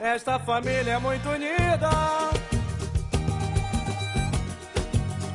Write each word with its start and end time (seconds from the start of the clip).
Esta 0.00 0.38
família 0.38 0.92
é 0.92 0.98
muito 0.98 1.28
unida 1.28 1.90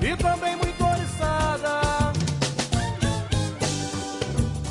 e 0.01 0.15
também 0.15 0.55
muito 0.55 0.85
oriçada. 0.85 1.81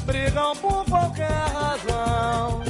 Brigam 0.06 0.56
por 0.56 0.84
qualquer 0.86 1.28
razão, 1.28 2.62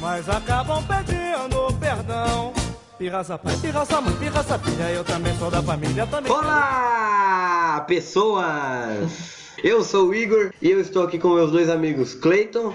mas 0.00 0.28
acabam 0.28 0.84
pedindo 0.84 1.72
perdão. 1.78 2.52
Pirraça 2.98 3.38
pai, 3.38 3.56
pirraça 3.58 4.00
mãe, 4.00 4.14
pirraça 4.16 4.58
filha, 4.58 4.90
eu 4.90 5.04
também 5.04 5.36
sou 5.38 5.48
da 5.48 5.62
família, 5.62 6.06
também. 6.08 6.32
Olá, 6.32 7.84
pessoas! 7.86 9.44
Eu 9.62 9.82
sou 9.84 10.08
o 10.08 10.14
Igor 10.14 10.52
e 10.60 10.70
eu 10.70 10.80
estou 10.80 11.04
aqui 11.04 11.18
com 11.18 11.34
meus 11.34 11.52
dois 11.52 11.70
amigos 11.70 12.14
Cleiton 12.14 12.74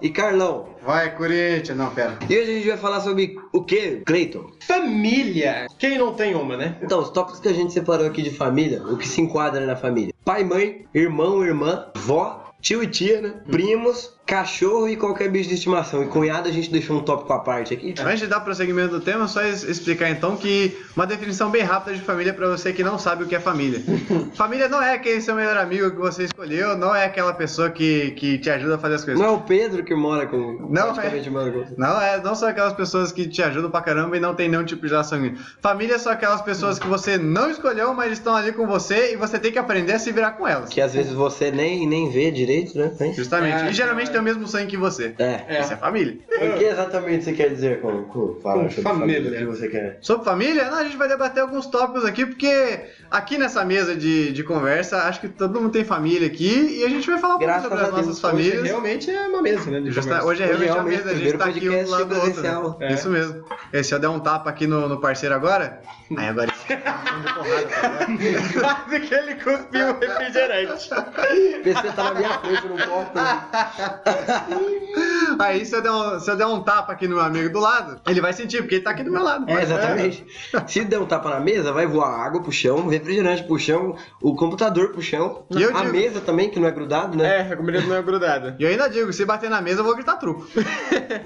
e 0.00 0.10
Carlão. 0.10 0.68
Vai, 0.84 1.14
Corinthians. 1.16 1.76
Não, 1.76 1.90
pera. 1.90 2.18
E 2.28 2.36
hoje 2.36 2.50
a 2.50 2.54
gente 2.54 2.68
vai 2.68 2.76
falar 2.76 3.00
sobre 3.00 3.36
o 3.52 3.62
que, 3.62 4.02
Cleiton? 4.06 4.50
Família! 4.66 5.66
Quem 5.78 5.98
não 5.98 6.14
tem 6.14 6.34
uma, 6.34 6.56
né? 6.56 6.76
Então, 6.82 7.00
os 7.00 7.10
tópicos 7.10 7.40
que 7.40 7.48
a 7.48 7.52
gente 7.52 7.72
separou 7.72 8.06
aqui 8.06 8.22
de 8.22 8.30
família, 8.30 8.82
o 8.82 8.96
que 8.96 9.08
se 9.08 9.20
enquadra 9.20 9.64
na 9.66 9.76
família: 9.76 10.14
pai, 10.24 10.44
mãe, 10.44 10.86
irmão, 10.94 11.44
irmã, 11.44 11.86
vó, 11.96 12.52
tio 12.60 12.82
e 12.82 12.86
tia, 12.86 13.20
né? 13.20 13.34
Primos, 13.50 14.14
cachorro 14.26 14.88
e 14.88 14.96
qualquer 14.96 15.30
bicho 15.30 15.48
de 15.48 15.54
estimação. 15.54 16.02
E 16.02 16.06
cunhado 16.06 16.48
a 16.48 16.52
gente 16.52 16.70
deixou 16.70 16.98
um 16.98 17.00
tópico 17.00 17.32
à 17.32 17.38
parte 17.38 17.72
aqui. 17.72 17.94
Antes 18.00 18.20
de 18.20 18.26
dar 18.26 18.40
prosseguimento 18.40 18.90
do 18.90 19.00
tema, 19.00 19.28
só 19.28 19.40
explicar 19.42 20.10
então 20.10 20.36
que 20.36 20.76
uma 20.96 21.06
definição 21.06 21.48
bem 21.48 21.62
rápida 21.62 21.94
de 21.96 22.02
família 22.02 22.34
para 22.34 22.48
você 22.48 22.72
que 22.72 22.82
não 22.82 22.98
sabe 22.98 23.22
o 23.22 23.26
que 23.26 23.36
é 23.36 23.40
família. 23.40 23.80
família 24.34 24.68
não 24.68 24.82
é 24.82 24.94
aquele 24.94 25.20
seu 25.20 25.36
melhor 25.36 25.56
amigo 25.56 25.92
que 25.92 25.96
você 25.96 26.24
escolheu, 26.24 26.76
não 26.76 26.94
é 26.94 27.04
aquela 27.04 27.32
pessoa 27.32 27.70
que, 27.70 28.10
que 28.12 28.38
te 28.38 28.50
ajuda 28.50 28.74
a 28.74 28.78
fazer 28.78 28.96
as 28.96 29.04
coisas. 29.04 29.22
Não 29.22 29.30
é 29.30 29.32
o 29.32 29.40
Pedro 29.42 29.84
que 29.84 29.94
mora 29.94 30.26
com. 30.26 30.66
Não, 30.68 30.92
mora 31.30 31.52
com. 31.52 31.64
Não, 31.78 32.00
é, 32.00 32.20
não 32.20 32.34
são 32.34 32.48
aquelas 32.48 32.72
pessoas 32.72 33.12
que 33.12 33.28
te 33.28 33.42
ajudam 33.42 33.70
pra 33.70 33.80
caramba 33.80 34.16
e 34.16 34.20
não 34.20 34.34
tem 34.34 34.48
nenhum 34.48 34.64
tipo 34.64 34.82
de 34.84 34.90
relação. 34.90 35.16
Família 35.62 35.98
são 36.00 36.10
aquelas 36.10 36.42
pessoas 36.42 36.80
que 36.80 36.86
você 36.88 37.16
não 37.16 37.48
escolheu, 37.48 37.94
mas 37.94 38.12
estão 38.12 38.34
ali 38.34 38.52
com 38.52 38.66
você 38.66 39.12
e 39.12 39.16
você 39.16 39.38
tem 39.38 39.52
que 39.52 39.58
aprender 39.58 39.92
a 39.92 39.98
se 40.00 40.10
virar 40.10 40.32
com 40.32 40.48
elas. 40.48 40.70
Que 40.70 40.80
às 40.80 40.94
vezes 40.94 41.12
você 41.12 41.52
nem, 41.52 41.86
nem 41.86 42.10
vê 42.10 42.32
direito, 42.32 42.76
né? 42.76 42.92
Justamente. 43.14 43.66
É, 43.66 43.70
e 43.70 43.72
geralmente 43.72 44.15
tem 44.16 44.20
o 44.20 44.24
mesmo 44.24 44.46
sangue 44.48 44.66
que 44.68 44.76
você. 44.76 45.14
É. 45.18 45.60
Isso 45.60 45.72
é 45.72 45.76
família. 45.76 46.16
O 46.28 46.58
que 46.58 46.64
exatamente 46.64 47.24
você 47.24 47.32
quer 47.32 47.50
dizer 47.50 47.80
com, 47.80 48.04
com 48.04 48.40
falar 48.40 48.64
Com 48.64 48.70
sobre 48.70 48.82
família. 48.82 49.30
O 49.30 49.36
que 49.36 49.44
você 49.44 49.68
quer? 49.68 49.98
Sobre 50.00 50.24
família, 50.24 50.70
não, 50.70 50.78
a 50.78 50.84
gente 50.84 50.96
vai 50.96 51.08
debater 51.08 51.42
alguns 51.42 51.66
tópicos 51.66 52.04
aqui, 52.04 52.24
porque 52.24 52.80
aqui 53.10 53.36
nessa 53.38 53.64
mesa 53.64 53.94
de, 53.94 54.32
de 54.32 54.42
conversa, 54.42 55.02
acho 55.04 55.20
que 55.20 55.28
todo 55.28 55.60
mundo 55.60 55.72
tem 55.72 55.84
família 55.84 56.26
aqui 56.26 56.78
e 56.80 56.84
a 56.84 56.88
gente 56.88 57.08
vai 57.08 57.18
falar 57.18 57.36
um 57.36 57.38
pouco 57.38 57.52
sobre 57.62 57.74
as 57.74 57.80
Deus, 57.80 57.92
nossas 57.92 58.08
Hoje 58.08 58.20
famílias. 58.20 58.62
realmente 58.62 59.10
é 59.10 59.26
uma 59.28 59.42
mesa, 59.42 59.70
né? 59.70 59.82
Justa- 59.90 60.24
hoje 60.24 60.42
é 60.42 60.46
realmente 60.46 60.70
a 60.70 60.74
realmente, 60.74 60.96
mesa, 61.04 61.10
a 61.10 61.14
gente 61.14 61.36
tá 61.38 61.44
aqui 61.46 61.68
um 61.68 61.88
lado 61.88 62.04
do 62.06 62.20
outro. 62.20 62.42
Né? 62.78 62.92
Isso 62.92 63.10
mesmo. 63.10 63.44
Esse 63.72 63.94
eu 63.94 63.98
der 63.98 64.08
um 64.08 64.18
tapa 64.20 64.48
aqui 64.50 64.66
no, 64.66 64.88
no 64.88 64.98
parceiro 65.00 65.34
agora. 65.34 65.80
Aí 66.16 66.28
agora. 66.28 66.50
Quase 68.60 69.00
que 69.00 69.14
ele 69.14 69.34
cuspiu 69.34 69.90
o 69.90 69.98
refrigerante. 69.98 70.88
O 70.94 71.62
PC 71.62 71.92
tá 71.94 72.04
na 72.04 72.14
minha 72.14 72.38
frente, 72.38 72.66
não 72.66 72.76
posso. 72.76 73.10
Aí 75.38 75.64
se 75.66 75.74
eu, 75.76 75.82
der 75.82 75.90
um, 75.90 76.18
se 76.18 76.30
eu 76.30 76.36
der 76.36 76.46
um 76.46 76.62
tapa 76.62 76.92
aqui 76.92 77.06
no 77.06 77.16
meu 77.16 77.24
amigo 77.24 77.50
do 77.52 77.60
lado, 77.60 78.00
ele 78.06 78.20
vai 78.20 78.32
sentir, 78.32 78.62
porque 78.62 78.76
ele 78.76 78.84
tá 78.84 78.90
aqui 78.90 79.02
do 79.02 79.10
meu 79.12 79.22
lado. 79.22 79.48
É, 79.50 79.62
exatamente. 79.62 80.26
Se 80.66 80.84
der 80.84 80.98
um 80.98 81.06
tapa 81.06 81.28
na 81.30 81.40
mesa, 81.40 81.72
vai 81.72 81.86
voar 81.86 82.08
água 82.24 82.40
pro 82.42 82.50
chão, 82.52 82.86
refrigerante 82.88 83.42
pro 83.44 83.58
chão, 83.58 83.96
o 84.22 84.34
computador 84.34 84.92
pro 84.92 85.02
chão, 85.02 85.44
E 85.50 85.60
eu 85.62 85.76
a 85.76 85.80
digo- 85.80 85.92
mesa 85.92 86.20
também, 86.20 86.48
que 86.48 86.58
não 86.58 86.66
é 86.68 86.70
grudado, 86.70 87.16
né? 87.18 87.40
É, 87.48 87.52
a 87.52 87.56
comida 87.56 87.80
não 87.82 87.94
é 87.96 88.02
grudada. 88.02 88.56
E 88.58 88.62
eu 88.64 88.70
ainda 88.70 88.88
digo, 88.88 89.12
se 89.12 89.24
bater 89.24 89.50
na 89.50 89.60
mesa, 89.60 89.80
eu 89.80 89.84
vou 89.84 89.94
gritar 89.94 90.16
truco. 90.16 90.46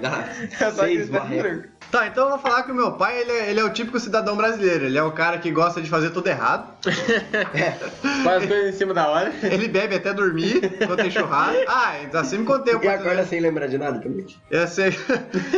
Ah, 0.03 0.25
É 0.59 0.71
só 0.71 0.83
seis 0.83 1.05
que 1.05 1.11
barrecos. 1.11 1.69
Tá, 1.91 2.07
então 2.07 2.23
eu 2.23 2.29
vou 2.29 2.39
falar 2.39 2.63
que 2.63 2.71
o 2.71 2.75
meu 2.75 2.93
pai, 2.93 3.19
ele 3.19 3.31
é, 3.31 3.49
ele 3.49 3.59
é 3.59 3.63
o 3.63 3.69
típico 3.69 3.99
cidadão 3.99 4.37
brasileiro. 4.37 4.85
Ele 4.85 4.97
é 4.97 5.03
o 5.03 5.11
cara 5.11 5.37
que 5.37 5.51
gosta 5.51 5.81
de 5.81 5.89
fazer 5.89 6.11
tudo 6.11 6.27
errado. 6.27 6.71
Faz 8.23 8.45
coisa 8.45 8.69
em 8.69 8.71
cima 8.71 8.93
da 8.93 9.09
hora. 9.09 9.33
Ele 9.43 9.67
bebe 9.67 9.95
até 9.95 10.13
dormir 10.13 10.61
quando 10.77 10.95
tem 10.95 11.11
churrasco. 11.11 11.63
Ah, 11.67 11.95
então 12.01 12.21
assim 12.21 12.37
me 12.37 12.45
contei. 12.45 12.73
E 12.73 12.87
acorda 12.87 13.25
sem 13.25 13.41
lembrar 13.41 13.67
de 13.67 13.77
nada 13.77 13.99
também? 13.99 14.25
Eu 14.49 14.67
sei. 14.67 14.97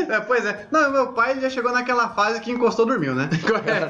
É, 0.10 0.20
pois 0.20 0.46
é. 0.46 0.68
Não, 0.72 0.92
meu 0.92 1.08
pai 1.14 1.32
ele 1.32 1.42
já 1.42 1.50
chegou 1.50 1.72
naquela 1.72 2.10
fase 2.10 2.40
que 2.40 2.52
encostou 2.52 2.86
dormiu, 2.86 3.14
né? 3.16 3.30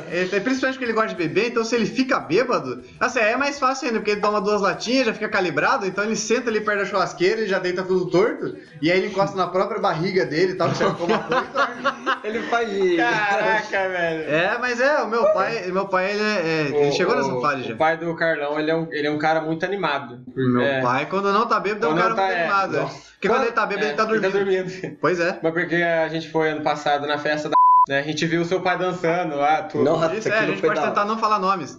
Ele, 0.10 0.28
principalmente 0.42 0.76
porque 0.76 0.86
ele 0.86 0.94
gosta 0.94 1.10
de 1.10 1.16
beber, 1.16 1.50
então 1.50 1.64
se 1.64 1.76
ele 1.76 1.86
fica 1.86 2.20
bêbado, 2.20 2.84
assim, 3.00 3.20
é 3.20 3.36
mais 3.36 3.58
fácil 3.58 3.88
ainda, 3.88 4.00
porque 4.00 4.12
ele 4.12 4.22
toma 4.22 4.42
duas 4.42 4.62
latinhas, 4.62 5.08
já 5.08 5.14
fica 5.14 5.30
calibrado, 5.30 5.86
então 5.86 6.04
ele 6.04 6.16
senta 6.16 6.50
ali 6.50 6.62
perto 6.62 6.80
da 6.80 6.86
churrasqueira, 6.86 7.42
ele 7.42 7.50
já 7.50 7.60
deita 7.60 7.84
tudo 7.84 8.10
torto, 8.10 8.56
e 8.82 8.92
aí 8.92 9.00
ele 9.00 9.08
encosta 9.08 9.36
na 9.36 9.48
própria 9.48 9.80
barriga 9.80 10.26
dele 10.26 10.54
e 10.54 10.56
tal, 10.56 10.70
que 10.70 10.78
serve 10.78 10.96
como 10.96 11.14
apoio 11.14 11.44
e 11.44 11.54
dorme. 11.54 12.13
Ele 12.24 12.42
faz. 12.44 12.70
Caraca, 12.96 13.90
velho. 13.90 14.24
É, 14.30 14.58
mas 14.60 14.80
é, 14.80 15.02
o 15.02 15.08
meu 15.08 15.26
pai, 15.34 15.68
meu 15.72 15.88
pai, 15.88 16.12
ele, 16.12 16.22
é, 16.24 16.26
é, 16.26 16.82
ele 16.84 16.92
chegou 16.94 17.16
nessa 17.16 17.40
fase 17.42 17.64
já. 17.64 17.74
O 17.74 17.78
pai 17.78 17.98
do 17.98 18.16
Carlão, 18.16 18.58
ele 18.60 18.72
é 18.72 18.76
um, 18.76 18.88
ele 18.92 19.08
é 19.08 19.12
um 19.12 19.18
cara 19.18 19.42
muito 19.42 19.66
animado. 19.66 20.22
Meu 20.36 20.62
É. 20.62 20.82
pai, 20.82 21.06
quando 21.08 21.32
não 21.34 21.46
tá 21.48 21.60
bêbado, 21.60 21.86
é 21.86 21.90
um 21.90 21.92
Quando 21.94 22.02
cara 22.02 22.16
tá- 22.16 22.22
muito 22.22 22.34
é, 22.36 22.42
animado. 22.42 22.78
é. 22.78 22.86
Porque 23.14 23.28
quando 23.28 23.44
ele 23.44 23.52
tá 23.52 23.66
bêbado, 23.66 23.86
É, 23.86 23.90
ele 23.90 23.98
tá 23.98 24.06
dormindo. 24.06 24.32
dormindo. 24.32 24.98
Pois 25.02 25.20
é. 25.20 25.40
Mas 25.42 25.54
porque 25.54 25.76
a 25.76 26.08
gente 26.10 26.30
foi 26.30 26.50
ano 26.52 26.62
passado 26.62 27.06
na 27.08 27.18
festa 27.18 27.50
né? 27.88 28.00
A 28.00 28.02
gente 28.04 28.26
viu 28.26 28.42
o 28.42 28.46
seu 28.46 28.62
pai 28.62 28.78
dançando 28.78 29.36
lá, 29.36 29.64
tudo. 29.64 29.84
Não, 29.84 29.96
Isso 30.08 30.20
isso 30.20 30.30
é, 30.30 30.40
a 30.40 30.46
gente 30.46 30.62
pode 30.62 30.80
tentar 30.80 31.06
não 31.06 31.18
falar 31.18 31.40
nomes. 31.40 31.78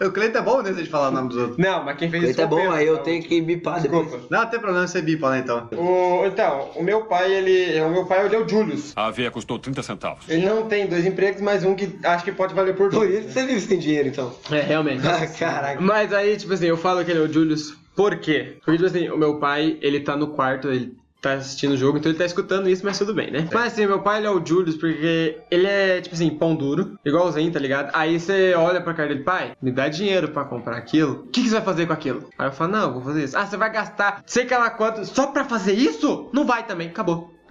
o 0.00 0.10
Cleiton 0.10 0.38
é 0.38 0.42
bom 0.42 0.62
nesse 0.62 0.82
de 0.82 0.90
falar 0.90 1.08
o 1.08 1.10
nome 1.10 1.28
dos 1.28 1.38
outros. 1.38 1.58
Não, 1.58 1.84
mas 1.84 1.96
quem 1.96 2.10
fez 2.10 2.22
Ele 2.22 2.32
isso 2.32 2.40
foi 2.40 2.44
o 2.46 2.48
bom, 2.48 2.70
aí 2.70 2.86
eu 2.86 2.98
tenho 2.98 3.22
que 3.22 3.40
bipar 3.40 3.80
depois. 3.80 4.10
Não, 4.30 4.40
não 4.40 4.46
tem 4.46 4.60
problema 4.60 4.86
você 4.86 5.00
bipa 5.00 5.28
lá 5.28 5.38
então. 5.38 5.68
O, 5.72 6.26
então, 6.26 6.70
o 6.76 6.82
meu 6.82 7.04
pai, 7.04 7.32
ele. 7.32 7.80
O 7.80 7.90
meu 7.90 8.04
pai 8.06 8.26
ele 8.26 8.36
é 8.36 8.38
o 8.38 8.48
Julius. 8.48 8.92
A 8.94 9.06
aveia 9.06 9.30
custou 9.30 9.58
30 9.58 9.82
centavos. 9.82 10.28
Ele 10.28 10.44
não 10.44 10.66
tem 10.66 10.86
dois 10.86 11.06
empregos, 11.06 11.40
mas 11.40 11.64
um 11.64 11.74
que 11.74 11.98
acho 12.04 12.24
que 12.24 12.32
pode 12.32 12.54
valer 12.54 12.74
por 12.74 12.90
Por 12.90 13.06
dois. 13.06 13.24
isso 13.24 13.32
você 13.32 13.46
vive 13.46 13.60
sem 13.60 13.78
dinheiro, 13.78 14.08
então. 14.08 14.32
É, 14.50 14.60
realmente. 14.60 15.02
Ah, 15.06 15.26
caraca. 15.26 15.80
Mas 15.80 16.12
aí, 16.12 16.36
tipo 16.36 16.52
assim, 16.52 16.66
eu 16.66 16.76
falo 16.76 17.02
que 17.04 17.10
ele 17.10 17.20
é 17.20 17.22
o 17.22 17.32
Julius, 17.32 17.74
por 17.94 18.16
quê? 18.16 18.58
Porque, 18.62 18.72
tipo 18.72 18.84
assim, 18.84 19.08
o 19.08 19.16
meu 19.16 19.38
pai, 19.38 19.78
ele 19.80 20.00
tá 20.00 20.14
no 20.16 20.28
quarto, 20.28 20.68
ele 20.68 20.94
tá 21.26 21.34
assistindo 21.34 21.72
o 21.72 21.76
jogo, 21.76 21.98
então 21.98 22.10
ele 22.10 22.18
tá 22.18 22.24
escutando 22.24 22.68
isso, 22.68 22.82
mas 22.84 22.98
tudo 22.98 23.12
bem, 23.14 23.30
né? 23.30 23.48
Mas 23.52 23.72
assim, 23.72 23.86
meu 23.86 24.00
pai, 24.00 24.18
ele 24.18 24.26
é 24.26 24.30
o 24.30 24.44
Julius 24.44 24.76
porque 24.76 25.38
ele 25.50 25.66
é, 25.66 26.00
tipo 26.00 26.14
assim, 26.14 26.30
pão 26.30 26.54
duro, 26.54 26.98
igualzinho, 27.04 27.50
tá 27.52 27.58
ligado? 27.58 27.90
Aí 27.94 28.18
você 28.20 28.54
olha 28.54 28.80
pra 28.80 28.94
cara 28.94 29.08
dele, 29.08 29.24
pai, 29.24 29.52
me 29.60 29.70
dá 29.72 29.88
dinheiro 29.88 30.28
pra 30.28 30.44
comprar 30.44 30.76
aquilo. 30.76 31.24
O 31.26 31.26
que, 31.28 31.42
que 31.42 31.48
você 31.48 31.54
vai 31.56 31.64
fazer 31.64 31.86
com 31.86 31.92
aquilo? 31.92 32.28
Aí 32.38 32.48
eu 32.48 32.52
falo, 32.52 32.72
não, 32.72 32.82
eu 32.88 32.92
vou 32.94 33.02
fazer 33.02 33.24
isso. 33.24 33.36
Ah, 33.36 33.46
você 33.46 33.56
vai 33.56 33.70
gastar 33.72 34.22
sei 34.26 34.44
que 34.44 34.54
lá 34.54 34.70
quanto 34.70 35.04
só 35.04 35.26
pra 35.28 35.44
fazer 35.44 35.72
isso? 35.72 36.30
Não 36.32 36.46
vai 36.46 36.64
também, 36.66 36.88
acabou. 36.88 37.34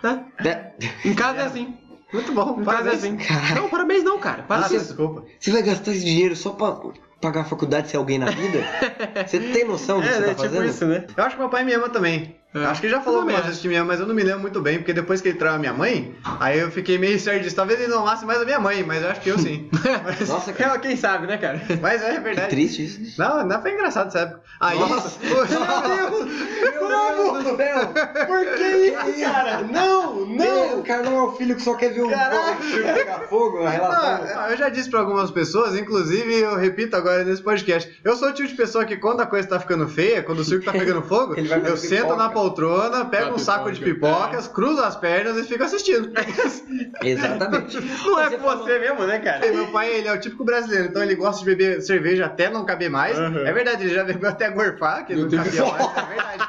Tá? 0.00 0.24
É. 0.44 0.74
Em 1.04 1.12
casa 1.12 1.38
é 1.40 1.44
assim. 1.46 1.76
Muito 2.12 2.30
bom, 2.32 2.60
Em 2.60 2.64
casa 2.64 2.88
é 2.88 2.96
parabéns. 2.96 3.04
assim. 3.04 3.54
Não, 3.56 3.68
parabéns 3.68 4.04
não, 4.04 4.16
cara. 4.20 4.44
Para 4.44 4.64
Ah, 4.64 4.68
desculpa. 4.68 5.24
Você 5.40 5.50
vai 5.50 5.60
gastar 5.62 5.90
esse 5.90 6.04
dinheiro 6.04 6.36
só 6.36 6.50
pra 6.50 6.76
pagar 7.20 7.40
a 7.40 7.44
faculdade 7.44 7.86
de 7.86 7.90
ser 7.90 7.96
alguém 7.96 8.16
na 8.16 8.30
vida? 8.30 8.60
Você 9.26 9.40
tem 9.40 9.64
noção 9.66 9.96
do 10.00 10.04
que 10.04 10.08
É, 10.08 10.12
você 10.14 10.20
né? 10.20 10.26
tá 10.28 10.34
Tipo 10.34 10.42
fazendo? 10.48 10.64
isso, 10.66 10.86
né? 10.86 11.04
Eu 11.16 11.24
acho 11.24 11.34
que 11.34 11.40
meu 11.42 11.50
pai 11.50 11.64
me 11.64 11.72
ama 11.74 11.88
também. 11.88 12.36
É. 12.54 12.64
Acho 12.64 12.80
que 12.80 12.86
ele 12.86 12.94
já 12.94 13.00
falou 13.02 13.20
algumas 13.20 13.44
vezes 13.44 13.60
que 13.60 13.68
me 13.68 13.76
ama, 13.76 13.88
mas 13.88 14.00
eu 14.00 14.06
não 14.06 14.14
me 14.14 14.22
lembro 14.22 14.40
muito 14.40 14.60
bem, 14.62 14.78
porque 14.78 14.94
depois 14.94 15.20
que 15.20 15.28
ele 15.28 15.38
traiu 15.38 15.56
a 15.56 15.58
minha 15.58 15.72
mãe, 15.74 16.14
aí 16.40 16.58
eu 16.58 16.70
fiquei 16.70 16.96
meio 16.96 17.20
certo 17.20 17.42
disso. 17.42 17.54
Talvez 17.54 17.78
ele 17.78 17.90
não 17.92 18.00
amasse 18.00 18.24
mais 18.24 18.40
a 18.40 18.44
minha 18.46 18.58
mãe, 18.58 18.82
mas 18.82 19.02
eu 19.02 19.10
acho 19.10 19.20
que 19.20 19.28
eu 19.28 19.38
sim. 19.38 19.68
mas, 20.04 20.28
Nossa, 20.28 20.52
cara, 20.54 20.78
Quem 20.78 20.96
sabe, 20.96 21.26
né, 21.26 21.36
cara? 21.36 21.60
mas 21.82 22.02
é 22.02 22.14
que 22.14 22.20
verdade. 22.20 22.48
triste 22.48 22.84
isso. 22.84 23.20
Não, 23.20 23.44
não 23.46 23.60
foi 23.60 23.72
engraçado 23.74 24.08
essa 24.08 24.20
época. 24.20 24.40
Aí. 24.60 24.78
Nossa. 24.78 25.18
Poxa, 25.20 25.58
meu 25.60 26.10
Deus! 26.10 26.32
Meu 26.62 26.88
Deus 26.88 27.44
do 27.44 27.56
céu! 27.56 27.78
Por 28.26 28.46
que 28.56 28.64
isso, 28.64 29.20
cara? 29.30 29.60
Não, 29.70 30.26
Não, 30.26 30.78
o 30.80 30.82
Carlão 30.82 31.16
é 31.18 31.22
o 31.24 31.32
filho 31.32 31.54
que 31.54 31.62
só 31.62 31.74
quer 31.74 31.92
ver 31.92 32.02
o 32.02 32.08
Caraca. 32.10 32.52
o 32.52 32.62
filho 32.62 32.94
pegar 32.94 33.20
fogo, 33.28 33.62
a 33.64 33.70
relação. 33.70 34.24
Não, 34.36 34.46
eu 34.50 34.56
já 34.56 34.68
disse 34.70 34.88
pra 34.90 35.00
algumas 35.00 35.30
pessoas, 35.30 35.76
inclusive 35.76 36.34
eu 36.40 36.56
repito 36.56 36.96
agora 36.96 37.24
nesse 37.24 37.42
podcast. 37.42 38.00
Eu 38.02 38.16
sou 38.16 38.28
o 38.30 38.32
tipo 38.32 38.48
de 38.48 38.54
pessoa 38.54 38.84
que 38.86 38.96
quando 38.96 39.20
a 39.20 39.26
coisa 39.26 39.46
tá 39.46 39.60
ficando 39.60 39.86
feia, 39.86 40.22
quando 40.22 40.38
o 40.40 40.44
circo 40.44 40.64
tá 40.64 40.72
pegando 40.78 41.02
fogo, 41.02 41.34
Ele 41.36 41.46
vai 41.46 41.60
fazer 41.60 41.72
eu 41.72 41.76
sento 41.76 42.02
pipoca. 42.04 42.16
na 42.16 42.30
poltrona, 42.38 43.04
pego 43.06 43.30
Ah, 43.30 43.34
um 43.34 43.38
saco 43.38 43.70
de 43.72 43.80
pipoca. 43.80 44.14
pipocas, 44.28 44.48
cruzo 44.48 44.82
as 44.82 44.94
pernas 44.96 45.36
e 45.36 45.42
fico 45.44 45.64
assistindo. 45.64 46.12
Exatamente. 47.02 47.76
Não 48.04 48.18
é 48.20 48.28
Você 48.30 48.36
com 48.36 48.44
falou- 48.44 48.64
você 48.64 48.78
mesmo, 48.78 49.04
né, 49.06 49.18
cara? 49.18 49.50
Meu 49.52 49.66
pai, 49.68 49.90
ele 49.92 50.08
é 50.08 50.12
o 50.12 50.20
típico 50.20 50.44
brasileiro, 50.44 50.86
então 50.88 51.02
ele 51.02 51.14
gosta 51.14 51.40
de 51.40 51.44
beber 51.46 51.82
cerveja 51.82 52.26
até 52.26 52.48
não 52.48 52.64
caber 52.64 52.90
mais. 52.90 53.18
Uhum. 53.18 53.46
É 53.46 53.52
verdade, 53.52 53.84
ele 53.84 53.94
já 53.94 54.04
bebeu 54.04 54.28
até 54.28 54.50
gorfar, 54.50 55.04
que 55.06 55.14
Meu 55.14 55.22
não 55.24 55.28
Deus. 55.30 55.44
cabia 55.44 55.64
mais. 55.64 55.88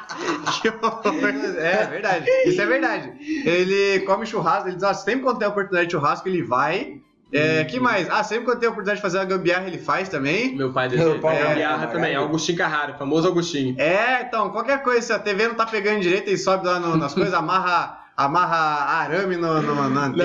É 0.62 1.10
verdade. 1.16 1.58
é 1.58 1.86
verdade. 1.86 2.30
Isso 2.46 2.60
é 2.60 2.66
verdade. 2.66 3.12
Ele 3.46 4.00
come 4.00 4.26
churrasco, 4.26 4.68
ele 4.68 4.74
diz, 4.76 4.84
ah, 4.84 4.94
sempre 4.94 5.22
quando 5.22 5.38
tem 5.38 5.46
a 5.46 5.50
oportunidade 5.50 5.86
de 5.86 5.92
churrasco, 5.92 6.28
ele 6.28 6.42
vai. 6.42 7.00
É, 7.32 7.64
que 7.64 7.78
mais? 7.78 8.08
Ah, 8.10 8.24
sempre 8.24 8.44
quando 8.44 8.58
tem 8.58 8.66
a 8.68 8.70
oportunidade 8.72 8.96
de 8.96 9.02
fazer 9.02 9.18
uma 9.18 9.24
gambiarra, 9.24 9.66
ele 9.66 9.78
faz 9.78 10.08
também. 10.08 10.56
Meu 10.56 10.72
pai 10.72 10.88
desse 10.88 11.04
Meu 11.04 11.20
pai 11.20 11.36
É, 11.36 11.40
é, 11.40 11.48
gambiarra 11.48 11.84
é, 11.84 11.86
também, 11.86 12.12
é. 12.12 12.16
Augustinho 12.16 12.58
Carraro, 12.58 12.94
famoso 12.98 13.28
Augustinho. 13.28 13.80
É, 13.80 14.22
então, 14.22 14.50
qualquer 14.50 14.82
coisa, 14.82 15.00
se 15.06 15.12
a 15.12 15.18
TV 15.18 15.46
não 15.48 15.54
tá 15.54 15.64
pegando 15.66 16.00
direito, 16.00 16.28
ele 16.28 16.36
sobe 16.38 16.66
lá 16.66 16.80
no- 16.80 16.96
nas 16.96 17.14
coisas, 17.14 17.32
amarra 17.34 17.99
amarra 18.24 18.56
arame 19.02 19.36
no, 19.36 19.60
no- 19.62 19.88
na 19.90 20.06
antena. 20.06 20.24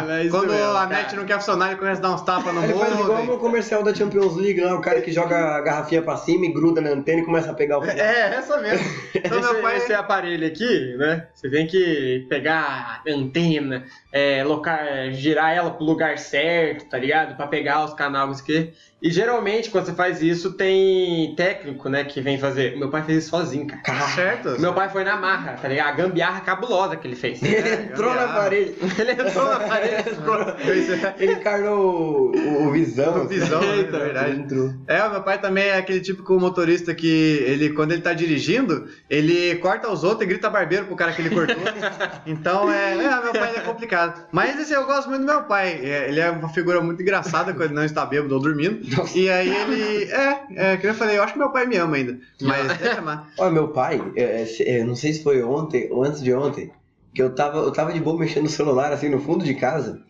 antena, 0.00 0.18
é 0.18 0.22
isso 0.24 0.30
Quando 0.30 0.50
mesmo, 0.52 0.76
a 0.76 0.86
net 0.86 1.16
não 1.16 1.24
quer 1.24 1.34
funcionar, 1.38 1.68
ele 1.68 1.76
começa 1.78 2.00
a 2.00 2.02
dar 2.02 2.14
uns 2.14 2.22
tapas 2.22 2.54
no 2.54 2.62
Ele 2.64 2.74
faz 2.74 2.92
igual 3.00 3.18
mundo. 3.18 3.32
no 3.32 3.38
comercial 3.38 3.82
da 3.82 3.94
Champions 3.94 4.36
League 4.36 4.60
lá, 4.60 4.74
o 4.74 4.80
cara 4.80 5.00
que 5.00 5.10
joga 5.12 5.56
a 5.56 5.60
garrafinha 5.60 6.02
pra 6.02 6.16
cima 6.16 6.46
e 6.46 6.52
gruda 6.52 6.80
na 6.80 6.90
antena 6.90 7.20
e 7.20 7.24
começa 7.24 7.50
a 7.50 7.54
pegar 7.54 7.78
o 7.78 7.84
É, 7.84 8.34
essa 8.36 8.58
mesmo. 8.58 8.86
Então 9.14 9.38
esse, 9.40 9.52
meu 9.52 9.62
pai. 9.62 9.76
esse 9.76 9.92
aparelho 9.94 10.46
aqui, 10.46 10.96
né? 10.96 11.26
Você 11.34 11.50
tem 11.50 11.66
que 11.66 12.26
pegar 12.28 13.02
a 13.06 13.10
antena, 13.10 13.84
é, 14.12 14.42
locar, 14.44 14.80
é, 14.86 15.10
girar 15.12 15.52
ela 15.56 15.70
pro 15.70 15.84
lugar 15.84 16.18
certo, 16.18 16.88
tá 16.88 16.98
ligado? 16.98 17.36
Pra 17.36 17.46
pegar 17.46 17.84
os 17.84 17.94
canais 17.94 18.40
que. 18.40 18.72
E 19.02 19.10
geralmente, 19.10 19.70
quando 19.70 19.86
você 19.86 19.94
faz 19.94 20.20
isso, 20.20 20.52
tem 20.52 21.34
técnico, 21.34 21.88
né, 21.88 22.04
que 22.04 22.20
vem 22.20 22.38
fazer. 22.38 22.76
Meu 22.76 22.90
pai 22.90 23.02
fez 23.02 23.18
isso 23.24 23.30
sozinho, 23.30 23.66
cara. 23.66 23.82
Tá 23.82 24.08
certo? 24.08 24.60
Meu 24.60 24.74
pai 24.74 24.90
foi 24.90 25.04
na 25.04 25.16
marra, 25.16 25.52
tá 25.54 25.68
ligado? 25.68 25.88
A 25.88 25.92
gambiarra 25.92 26.40
cabulosa 26.40 26.96
que 26.96 27.08
ele 27.08 27.16
fez. 27.16 27.42
Ele 27.42 27.84
entrou 27.84 28.14
na 28.14 28.28
parede. 28.28 28.74
ele 28.98 29.12
entrou 29.12 29.46
na 29.46 29.60
parede 29.60 30.10
e. 31.18 31.22
Ele 31.22 31.32
encarnou 31.32 32.34
o, 32.34 32.66
o 32.66 32.72
visão. 32.72 33.24
O 33.24 33.28
visão, 33.28 33.60
né? 33.60 33.80
É 33.80 33.84
verdade. 33.84 34.36
Entrou. 34.38 34.74
É, 34.86 35.02
o 35.04 35.10
meu 35.10 35.22
pai 35.22 35.40
também 35.40 35.64
é 35.64 35.78
aquele 35.78 36.00
típico 36.00 36.38
motorista 36.38 36.94
que 36.94 37.42
ele, 37.46 37.70
quando 37.70 37.92
ele 37.92 38.02
tá 38.02 38.12
dirigindo, 38.12 38.86
ele 39.08 39.56
corta 39.56 39.90
os 39.90 40.04
outros 40.04 40.22
e 40.22 40.26
grita 40.26 40.50
barbeiro 40.50 40.84
pro 40.84 40.96
cara 40.96 41.12
que 41.12 41.22
ele 41.22 41.30
cortou. 41.30 41.56
então, 42.26 42.70
é, 42.70 42.92
é, 42.92 43.22
meu 43.22 43.32
pai 43.32 43.56
é 43.56 43.60
complicado. 43.60 44.26
Mas 44.30 44.60
assim, 44.60 44.74
eu 44.74 44.84
gosto 44.84 45.08
muito 45.08 45.22
do 45.22 45.26
meu 45.26 45.44
pai. 45.44 45.80
É, 45.82 46.08
ele 46.08 46.20
é 46.20 46.30
uma 46.30 46.50
figura 46.50 46.82
muito 46.82 47.00
engraçada 47.00 47.52
quando 47.52 47.66
ele 47.66 47.74
não 47.74 47.84
está 47.84 48.04
bêbado 48.04 48.34
ou 48.34 48.42
dormindo. 48.42 48.89
E 49.14 49.30
aí 49.30 49.48
ele, 49.48 50.12
é, 50.12 50.72
é, 50.72 50.76
que 50.76 50.86
eu 50.86 50.94
falei, 50.94 51.18
eu 51.18 51.22
acho 51.22 51.34
que 51.34 51.38
meu 51.38 51.50
pai 51.50 51.66
me 51.66 51.76
ama 51.76 51.96
ainda. 51.96 52.18
Mas 52.40 52.96
amar. 52.98 53.30
Olha, 53.38 53.50
meu 53.50 53.68
pai, 53.68 54.00
é, 54.16 54.22
é, 54.42 54.78
é, 54.78 54.84
não 54.84 54.96
sei 54.96 55.12
se 55.12 55.22
foi 55.22 55.42
ontem 55.42 55.88
ou 55.90 56.02
antes 56.02 56.22
de 56.22 56.32
ontem, 56.32 56.70
que 57.14 57.22
eu 57.22 57.34
tava, 57.34 57.58
eu 57.58 57.72
tava 57.72 57.92
de 57.92 58.00
boa 58.00 58.18
mexendo 58.18 58.44
no 58.44 58.48
celular, 58.48 58.92
assim, 58.92 59.08
no 59.08 59.20
fundo 59.20 59.44
de 59.44 59.54
casa. 59.54 60.02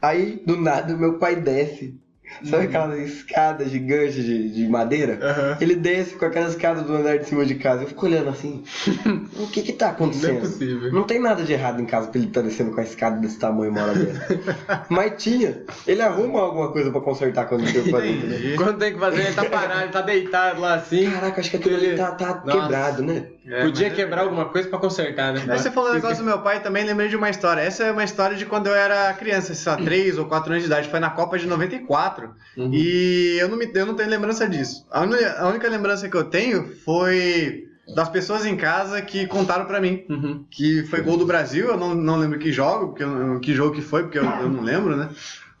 Aí, 0.00 0.42
do 0.44 0.56
nada, 0.56 0.96
meu 0.96 1.18
pai 1.18 1.36
desce. 1.36 2.00
Sabe 2.44 2.64
aquela 2.64 2.98
escada 2.98 3.64
gigante 3.66 4.22
de, 4.22 4.50
de 4.50 4.68
madeira? 4.68 5.18
Aham. 5.22 5.56
Ele 5.60 5.74
desce 5.74 6.14
com 6.14 6.24
aquela 6.24 6.48
escada 6.48 6.82
do 6.82 6.94
andar 6.94 7.18
de 7.18 7.26
cima 7.28 7.44
de 7.44 7.54
casa. 7.56 7.82
Eu 7.82 7.88
fico 7.88 8.06
olhando 8.06 8.28
assim. 8.30 8.64
o 9.38 9.46
que 9.46 9.62
que 9.62 9.72
tá 9.72 9.86
Não 9.86 9.92
é 9.92 9.94
acontecendo? 9.94 10.40
possível. 10.40 10.92
Não 10.92 11.04
tem 11.04 11.20
nada 11.20 11.42
de 11.42 11.52
errado 11.52 11.80
em 11.80 11.86
casa 11.86 12.08
pra 12.08 12.18
ele 12.18 12.28
estar 12.28 12.42
descendo 12.42 12.72
com 12.72 12.80
a 12.80 12.84
escada 12.84 13.16
desse 13.20 13.38
tamanho 13.38 13.70
uma 13.70 13.82
hora 13.82 13.94
dessa. 13.94 14.40
Mas 14.88 15.22
tinha. 15.22 15.62
Ele 15.86 16.02
arruma 16.02 16.40
alguma 16.40 16.70
coisa 16.72 16.90
pra 16.90 17.00
consertar 17.00 17.46
quando 17.46 17.64
tem 17.64 17.82
que 17.82 17.90
fazer. 17.90 18.56
Quando 18.56 18.78
tem 18.78 18.92
que 18.92 18.98
fazer, 18.98 19.22
ele 19.22 19.34
tá 19.34 19.44
parado, 19.44 19.82
ele 19.82 19.92
tá 19.92 20.00
deitado 20.02 20.60
lá 20.60 20.74
assim. 20.74 21.10
Caraca, 21.10 21.40
acho 21.40 21.50
que 21.50 21.56
aquilo 21.56 21.76
ali 21.76 21.96
tá, 21.96 22.12
tá 22.12 22.34
quebrado, 22.40 23.02
né? 23.02 23.26
É, 23.46 23.62
Podia 23.62 23.88
mas- 23.88 23.96
quebrar 23.96 24.22
alguma 24.22 24.44
coisa 24.44 24.68
pra 24.68 24.78
consertar, 24.78 25.32
né? 25.32 25.40
Você 25.56 25.70
falou 25.70 25.90
o 25.90 25.94
negócio 25.94 26.18
do 26.18 26.24
meu 26.24 26.38
pai 26.40 26.60
também, 26.62 26.84
lembrei 26.84 27.08
de 27.08 27.16
uma 27.16 27.28
história. 27.28 27.60
Essa 27.60 27.84
é 27.84 27.90
uma 27.92 28.04
história 28.04 28.36
de 28.36 28.46
quando 28.46 28.68
eu 28.68 28.74
era 28.74 29.12
criança, 29.14 29.52
sei 29.54 29.72
lá, 29.72 29.78
3 29.78 30.16
ou 30.18 30.26
4 30.26 30.50
anos 30.52 30.62
de 30.62 30.68
idade. 30.68 30.88
Foi 30.88 31.00
na 31.00 31.10
Copa 31.10 31.36
de 31.38 31.46
94. 31.46 32.30
Uhum. 32.56 32.70
E 32.72 33.36
eu 33.40 33.48
não, 33.48 33.56
me, 33.56 33.68
eu 33.74 33.84
não 33.86 33.94
tenho 33.94 34.08
lembrança 34.08 34.48
disso. 34.48 34.86
A, 34.90 35.00
uni- 35.02 35.24
a 35.24 35.48
única 35.48 35.68
lembrança 35.68 36.08
que 36.08 36.16
eu 36.16 36.24
tenho 36.24 36.72
foi 36.84 37.64
das 37.96 38.08
pessoas 38.08 38.46
em 38.46 38.56
casa 38.56 39.02
que 39.02 39.26
contaram 39.26 39.64
pra 39.64 39.80
mim. 39.80 40.04
Uhum. 40.08 40.44
Que 40.48 40.84
foi 40.84 41.00
gol 41.00 41.16
do 41.16 41.26
Brasil, 41.26 41.66
eu 41.66 41.76
não, 41.76 41.94
não 41.96 42.16
lembro 42.16 42.38
que 42.38 42.52
jogo, 42.52 42.88
porque 42.90 43.02
eu- 43.02 43.40
que 43.40 43.52
jogo 43.54 43.74
que 43.74 43.82
foi, 43.82 44.04
porque 44.04 44.18
eu, 44.20 44.24
eu 44.24 44.48
não 44.48 44.62
lembro, 44.62 44.96
né? 44.96 45.08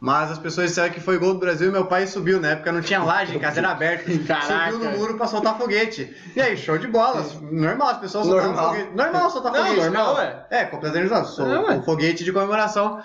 Mas 0.04 0.32
as 0.32 0.38
pessoas 0.38 0.70
disseram 0.70 0.92
que 0.92 0.98
foi 0.98 1.16
gol 1.16 1.34
do 1.34 1.38
Brasil 1.38 1.68
e 1.68 1.70
meu 1.72 1.86
pai 1.86 2.08
subiu, 2.08 2.40
na 2.40 2.48
época 2.48 2.72
não 2.72 2.80
tinha 2.80 3.00
laje 3.04 3.36
em 3.36 3.38
casa, 3.38 3.60
era 3.60 3.70
aberto. 3.70 4.10
Caraca. 4.26 4.72
Subiu 4.72 4.90
no 4.90 4.98
muro 4.98 5.16
pra 5.16 5.28
soltar 5.28 5.56
foguete. 5.56 6.12
E 6.34 6.40
aí, 6.40 6.56
show 6.56 6.76
de 6.76 6.88
bola. 6.88 7.24
Normal, 7.52 7.88
as 7.90 7.98
pessoas 7.98 8.26
soltavam 8.26 8.52
Normal. 8.52 8.70
foguete. 8.74 8.96
Normal 8.96 9.30
soltar 9.30 9.52
Não, 9.52 9.60
foguete. 9.60 9.80
normal, 9.80 10.14
não. 10.14 10.20
é. 10.20 10.46
É, 10.50 10.64
completamente 10.64 11.08
normal. 11.08 11.32
Não, 11.38 11.70
é. 11.70 11.74
um 11.76 11.82
foguete 11.84 12.24
de 12.24 12.32
comemoração. 12.32 13.00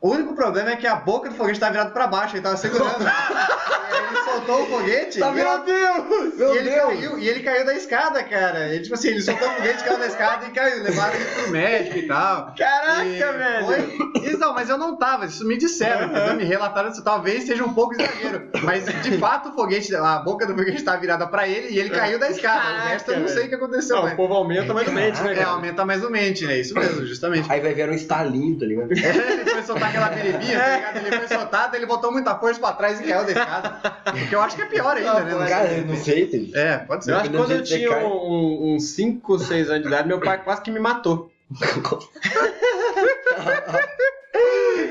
O 0.00 0.10
único 0.10 0.34
problema 0.34 0.70
é 0.70 0.76
que 0.76 0.86
a 0.86 0.94
boca 0.96 1.28
do 1.30 1.34
foguete 1.34 1.58
tá 1.58 1.70
virada 1.70 1.90
pra 1.90 2.06
baixo, 2.06 2.36
ele 2.36 2.42
tava 2.42 2.56
segurando. 2.56 3.04
aí 3.06 4.06
ele 4.08 4.22
soltou 4.24 4.62
o 4.62 4.66
foguete. 4.66 5.18
Tá 5.18 5.30
e 5.30 5.34
meu 5.34 5.64
Deus! 5.64 6.34
Meu 6.36 6.54
e 6.54 6.58
ele 6.58 6.70
Deus! 6.70 6.84
caiu, 6.86 7.18
e 7.18 7.28
ele 7.28 7.40
caiu 7.40 7.64
da 7.64 7.74
escada, 7.74 8.22
cara. 8.22 8.68
Ele, 8.68 8.82
tipo 8.82 8.94
assim, 8.94 9.08
ele 9.08 9.22
soltou 9.22 9.48
o 9.48 9.52
foguete, 9.52 9.82
caiu 9.82 9.98
da 9.98 10.06
escada 10.06 10.46
e 10.46 10.50
caiu. 10.50 10.82
Levaram 10.82 11.14
ele 11.14 11.24
pro 11.24 11.50
médico 11.50 11.96
e 11.98 12.06
tal. 12.06 12.54
Caraca, 12.56 13.04
E 13.04 13.18
velho! 13.18 13.64
Foi... 13.66 13.96
Isso, 14.28 14.38
não, 14.38 14.52
mas 14.52 14.68
eu 14.68 14.76
não 14.76 14.96
tava, 14.98 15.24
isso 15.26 15.46
me 15.46 15.56
disseram, 15.56 16.08
entendeu? 16.08 16.34
Me 16.36 16.44
relataram 16.44 16.90
isso, 16.90 17.02
talvez 17.02 17.44
seja 17.44 17.64
um 17.64 17.72
pouco 17.72 17.94
exagero. 17.94 18.50
Mas 18.62 18.84
de 19.02 19.18
fato 19.18 19.48
o 19.48 19.52
foguete, 19.54 19.94
a 19.96 20.18
boca 20.18 20.46
do 20.46 20.54
foguete 20.54 20.76
estava 20.76 20.98
virada 20.98 21.26
pra 21.26 21.48
ele 21.48 21.68
e 21.74 21.78
ele 21.78 21.90
caiu 21.90 22.18
da 22.18 22.28
escada. 22.30 22.60
o 22.84 22.88
resto 22.88 23.10
eu 23.12 23.18
não 23.20 23.22
Caraca, 23.26 23.28
sei 23.40 23.46
o 23.46 23.48
que 23.48 23.54
aconteceu, 23.54 23.96
Não, 23.96 24.02
mas. 24.02 24.12
o 24.12 24.16
povo 24.16 24.34
aumenta, 24.34 24.74
mas 24.74 24.86
não 24.86 24.92
mente, 24.94 25.22
né, 25.22 25.32
É, 25.32 25.34
cara? 25.36 25.48
aumenta 25.48 25.84
mais 25.86 26.04
o 26.04 26.10
mente, 26.10 26.44
né? 26.44 26.58
Isso 26.58 26.74
mesmo, 26.74 27.06
justamente. 27.06 27.50
Aí 27.50 27.60
vai 27.60 27.72
ver 27.72 27.88
um 27.88 27.94
estalinho, 27.94 28.58
tá 28.58 28.66
ligado? 28.66 28.92
ele 28.92 29.44
foi 29.50 29.62
soltar 29.62 29.85
aquela 29.88 30.08
beribinha, 30.08 30.58
tá 30.60 30.76
ligado? 30.76 30.96
Ele 30.98 31.18
foi 31.18 31.28
soltar, 31.28 31.70
daí 31.70 31.78
ele 31.80 31.86
botou 31.86 32.12
muita 32.12 32.34
força 32.36 32.60
pra 32.60 32.72
trás 32.72 33.00
e 33.00 33.04
caiu 33.04 33.24
da 33.24 33.32
escada. 33.32 33.70
Porque 34.04 34.34
eu 34.34 34.40
acho 34.40 34.56
que 34.56 34.62
é 34.62 34.66
pior 34.66 34.96
ainda, 34.96 35.20
né? 35.20 35.34
Mas- 35.34 35.50
Cara, 35.50 35.72
eu 35.72 35.86
não 35.86 35.96
sei, 35.96 36.26
filho. 36.28 36.56
É, 36.56 36.78
pode 36.78 37.04
ser. 37.04 37.12
Eu 37.12 37.16
acho 37.16 37.30
que 37.30 37.36
quando 37.36 37.50
eu 37.52 37.62
tinha 37.62 37.96
uns 38.06 38.90
5, 38.90 39.38
6 39.38 39.70
anos 39.70 39.82
de 39.82 39.88
idade, 39.88 40.08
meu 40.08 40.20
pai 40.20 40.38
quase 40.42 40.62
que 40.62 40.70
me 40.70 40.80
matou. 40.80 41.30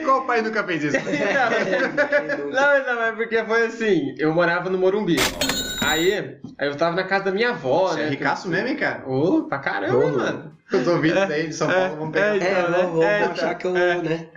Qual 0.03 0.25
pai 0.25 0.41
nunca 0.41 0.63
fez 0.63 0.83
isso? 0.83 0.97
Não, 2.51 2.95
não, 2.95 3.03
é 3.03 3.11
porque 3.11 3.43
foi 3.43 3.65
assim, 3.67 4.15
eu 4.17 4.33
morava 4.33 4.69
no 4.69 4.77
Morumbi. 4.77 5.17
Aí, 5.83 6.13
aí 6.57 6.67
eu 6.67 6.75
tava 6.75 6.95
na 6.95 7.03
casa 7.03 7.25
da 7.25 7.31
minha 7.31 7.49
avó, 7.49 7.89
Você 7.89 7.99
né? 7.99 8.05
é 8.07 8.09
ricaço 8.09 8.47
mesmo, 8.47 8.67
hein, 8.69 8.75
cara? 8.75 9.03
Ô, 9.07 9.43
pra 9.43 9.59
caramba, 9.59 9.97
Ô, 9.97 10.09
mano. 10.11 10.51
Os 10.71 10.87
ouvintes 10.87 11.21
aí 11.29 11.47
de 11.47 11.53
São 11.55 11.69
Paulo 11.69 11.95
vão 11.97 12.11
pegar. 12.11 12.27
é, 12.27 12.39
É, 12.39 12.59
Então, 12.59 12.71
né? 12.71 12.77
vou, 12.83 12.91
vou 12.93 13.03
É, 13.03 13.19
então. 13.21 13.31
achar 13.33 13.55
que 13.55 13.67
eu, 13.67 13.77
É. 13.77 13.95
né? 14.01 14.27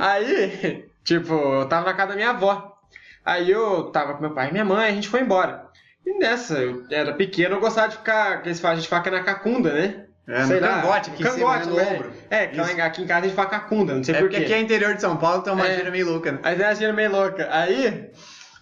Aí, 0.00 0.84
tipo, 1.04 1.32
eu 1.34 1.68
tava 1.68 1.86
na 1.86 1.94
casa 1.94 2.10
da 2.10 2.16
minha 2.16 2.30
avó. 2.30 2.78
Aí 3.24 3.50
eu 3.50 3.84
tava 3.84 4.14
com 4.14 4.20
meu 4.20 4.34
pai 4.34 4.48
e 4.48 4.52
minha 4.52 4.64
mãe, 4.64 4.90
a 4.90 4.94
gente 4.94 5.08
foi 5.08 5.20
embora. 5.20 5.66
E 6.04 6.18
nessa, 6.18 6.58
eu 6.58 6.84
era 6.90 7.12
pequeno, 7.14 7.56
eu 7.56 7.60
gostava 7.60 7.88
de 7.88 7.96
ficar, 7.96 8.42
que 8.42 8.48
eles 8.48 8.58
falam, 8.58 8.76
a 8.76 8.80
gente 8.80 8.88
fala 8.88 9.02
que 9.02 9.08
é 9.08 9.12
na 9.12 9.22
cacunda, 9.22 9.72
né? 9.72 10.06
É, 10.26 10.40
no 10.40 10.46
Sei 10.46 10.60
lá, 10.60 10.80
cangote 10.80 11.10
aqui 11.10 11.22
em 11.22 11.26
cima, 11.30 11.58
cangote, 11.58 11.66
né, 11.66 11.72
no 11.72 11.80
é. 11.80 11.94
ombro. 11.94 12.12
É, 12.30 12.46
que 12.46 12.60
aqui 12.60 13.02
em 13.02 13.06
casa 13.06 13.20
a 13.20 13.28
gente 13.28 13.36
fala 13.36 13.48
cacunda, 13.48 13.94
não 13.94 14.04
sei 14.04 14.14
É 14.14 14.18
por 14.18 14.28
porque 14.28 14.42
aqui 14.42 14.52
é 14.52 14.60
interior 14.60 14.94
de 14.94 15.00
São 15.00 15.16
Paulo, 15.16 15.42
tem 15.42 15.52
uma 15.52 15.66
É. 15.66 15.76
gíria 15.76 15.90
meio 15.90 16.06
louca, 16.10 16.32
né? 16.32 16.38
Aí 16.42 16.56
tem 16.56 16.66
uma 16.66 16.74
gira 16.74 16.92
meio 16.92 17.10
louca. 17.10 17.48
Aí, 17.50 18.10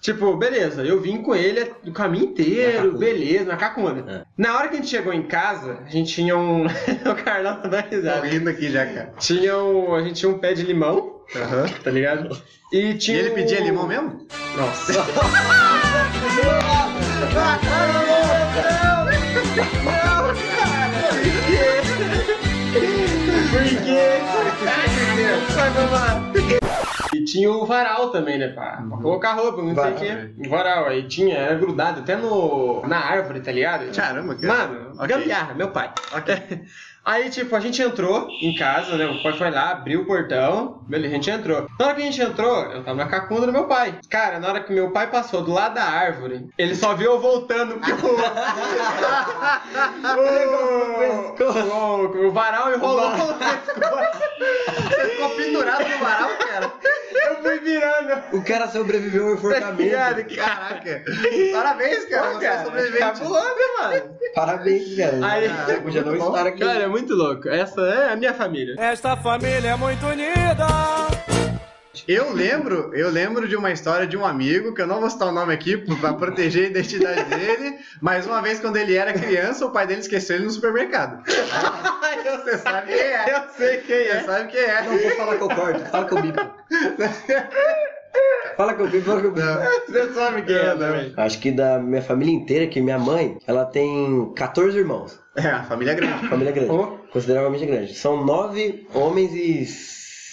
tipo, 0.01 0.37
beleza, 0.37 0.83
eu 0.83 1.01
vim 1.01 1.23
com 1.23 1.35
ele 1.35 1.73
o 1.87 1.93
caminho 1.93 2.25
Na 2.27 2.31
inteiro, 2.33 2.77
cacunda. 2.85 2.99
beleza, 2.99 3.45
na 3.45 3.57
cacunda. 3.57 4.13
É. 4.13 4.23
Na 4.37 4.57
hora 4.57 4.69
que 4.69 4.75
a 4.75 4.77
gente 4.79 4.89
chegou 4.89 5.13
em 5.13 5.23
casa, 5.23 5.79
a 5.87 5.91
gente 5.91 6.13
tinha 6.13 6.37
um. 6.37 6.65
o 6.67 7.15
Carlão 7.25 7.57
tá 7.63 7.69
dando 7.69 7.83
Tô 7.89 7.97
risada. 7.97 8.27
rindo 8.27 8.49
aqui 8.51 8.71
já, 8.71 8.87
cara. 8.87 9.13
Tinha 9.19 9.57
um. 9.59 9.95
A 9.95 10.03
gente 10.03 10.15
tinha 10.21 10.31
um 10.31 10.39
pé 10.39 10.53
de 10.55 10.63
limão, 10.63 11.21
Aham. 11.37 11.67
tá 11.85 11.91
ligado? 11.91 12.37
E 12.73 12.91
E 12.91 12.99
tinha. 12.99 13.19
ele 13.19 13.31
um- 13.31 13.35
pedia 13.35 13.61
limão 13.61 13.87
mesmo? 13.87 14.27
Nossa. 14.57 14.93
Por 23.51 23.65
quê? 23.85 24.21
Vai, 25.55 25.71
vamos 25.71 25.91
lá. 25.93 26.23
E 27.21 27.25
tinha 27.25 27.51
o 27.51 27.67
varal 27.67 28.11
também, 28.11 28.39
né? 28.39 28.49
Pra, 28.49 28.83
pra 28.89 28.97
colocar 28.97 29.33
roupa, 29.35 29.63
não 29.63 29.75
Varal, 29.75 29.99
sei 29.99 30.13
o 30.13 30.17
quê. 30.17 30.31
O 30.47 30.49
varal, 30.49 30.87
aí 30.87 31.03
tinha, 31.07 31.37
era 31.37 31.55
grudado 31.55 32.01
até 32.01 32.17
no, 32.17 32.83
na 32.87 32.99
árvore, 32.99 33.41
tá 33.41 33.53
ligado? 33.53 33.95
Caramba, 33.95 34.35
cara. 34.35 34.47
Mano, 34.55 34.93
Ok. 34.99 35.09
gambiarra, 35.09 35.55
meu 35.55 35.69
pai. 35.71 35.91
Aí, 37.03 37.31
tipo, 37.31 37.57
a 37.57 37.61
gente 37.61 37.81
entrou 37.81 38.29
em 38.43 38.55
casa, 38.55 38.95
né? 38.95 39.07
O 39.07 39.23
pai 39.23 39.33
foi 39.33 39.51
lá, 39.51 39.71
abriu 39.71 40.03
o 40.03 40.05
portão, 40.05 40.83
beleza, 40.87 41.15
a 41.15 41.17
gente 41.17 41.31
entrou. 41.31 41.67
Na 41.79 41.87
hora 41.87 41.95
que 41.95 42.03
a 42.03 42.05
gente 42.05 42.21
entrou, 42.21 42.63
eu 42.67 42.85
tava 42.85 42.99
na 42.99 43.07
cacunda 43.07 43.47
do 43.47 43.53
meu 43.53 43.65
pai. 43.65 43.95
Cara, 44.11 44.39
na 44.39 44.49
hora 44.49 44.61
que 44.61 44.71
meu 44.71 44.91
pai 44.91 45.07
passou 45.11 45.43
do 45.43 45.51
lado 45.51 45.77
da 45.77 45.83
árvore, 45.83 46.47
ele 46.59 46.75
só 46.75 46.95
viu 46.95 47.13
eu 47.13 47.19
voltando 47.19 47.77
porque 47.81 47.91
o. 47.91 47.97
o, 52.21 52.27
o, 52.27 52.33
varal 52.33 52.71
enrolou. 52.75 53.11
Você 53.13 55.09
ficou 55.09 55.31
pendurado 55.31 55.89
no 55.89 55.99
varal, 55.99 56.31
cara? 56.37 56.71
Eu 57.13 57.43
fui 57.43 57.59
virando. 57.61 58.37
O 58.37 58.43
cara 58.45 58.69
sobreviveu 58.69 59.29
ao 59.29 59.35
enforcamento. 59.35 59.91
Caraca. 60.37 61.03
Parabéns, 61.53 62.05
cara. 62.07 62.33
Você 62.35 62.47
é 62.47 62.65
sobrevivente. 62.65 62.99
Cabuloso, 63.01 63.55
mano. 63.81 64.17
Parabéns, 64.35 64.97
cara. 64.97 65.19
Aí- 65.23 65.49
Você 65.49 65.81
podia 65.81 66.03
não 66.03 66.15
estar 66.15 66.47
aqui. 66.47 66.61
Cara, 66.61 66.85
é 66.85 66.89
muito 66.89 67.15
louco. 67.15 67.49
Essa 67.49 67.81
é 67.83 68.13
a 68.13 68.17
minha 68.17 68.35
família. 68.35 68.75
Esta 68.79 69.17
família 69.17 69.71
é 69.71 69.77
muito 69.77 70.07
unida. 70.07 70.67
Eu 72.07 72.33
lembro, 72.33 72.95
eu 72.95 73.11
lembro 73.11 73.49
de 73.49 73.57
uma 73.57 73.73
história 73.73 74.07
de 74.07 74.17
um 74.17 74.25
amigo, 74.25 74.73
que 74.73 74.81
eu 74.81 74.87
não 74.87 75.01
vou 75.01 75.11
citar 75.11 75.27
o 75.27 75.33
nome 75.33 75.53
aqui 75.53 75.77
pra 76.01 76.13
proteger 76.15 76.67
a 76.67 76.69
identidade 76.69 77.25
dele, 77.25 77.79
mas 78.01 78.27
uma 78.27 78.41
vez 78.41 78.61
quando 78.61 78.77
ele 78.77 78.95
era 78.95 79.13
criança, 79.13 79.67
o 79.67 79.73
pai 79.73 79.89
dele 79.89 80.01
esqueceu 80.01 80.37
ele 80.37 80.45
no 80.45 80.51
supermercado. 80.53 81.23
Você 82.45 82.59
sabe 82.59 82.93
quem 82.93 83.01
é. 83.01 83.35
Eu 83.35 83.43
sei 83.57 83.77
quem 83.79 84.05
Você 84.05 84.11
é. 84.11 84.23
sabe 84.23 84.53
quem 84.53 84.61
é. 84.61 84.83
Não 84.83 84.99
vou 84.99 85.11
falar 85.17 85.37
que 85.37 85.43
eu 85.43 85.49
corto, 85.49 85.81
fala 85.91 86.07
que 86.07 86.13
eu 86.15 86.23
bico. 86.23 86.41
Fala 88.57 88.75
que 88.75 88.83
eu 88.83 88.89
bico, 88.89 89.05
fala 89.05 89.21
que 89.21 89.27
eu 89.27 89.33
bico. 89.33 89.47
Você 89.89 90.13
sabe 90.13 90.43
quem 90.43 90.57
é 90.57 90.75
também. 90.77 91.13
Acho 91.17 91.41
que 91.41 91.51
da 91.51 91.79
minha 91.81 92.03
família 92.03 92.35
inteira, 92.35 92.67
que 92.69 92.81
minha 92.81 92.99
mãe, 92.99 93.37
ela 93.47 93.65
tem 93.65 94.33
14 94.37 94.79
irmãos. 94.79 95.19
É, 95.35 95.49
a 95.49 95.65
família 95.65 95.93
é 95.93 95.95
grande. 95.95 96.29
Família 96.29 96.53
grande. 96.53 96.71
Oh. 96.71 96.99
consideravelmente 97.13 97.67
grande. 97.67 97.95
São 97.95 98.25
nove 98.25 98.87
homens 98.95 99.33
e 99.35 99.65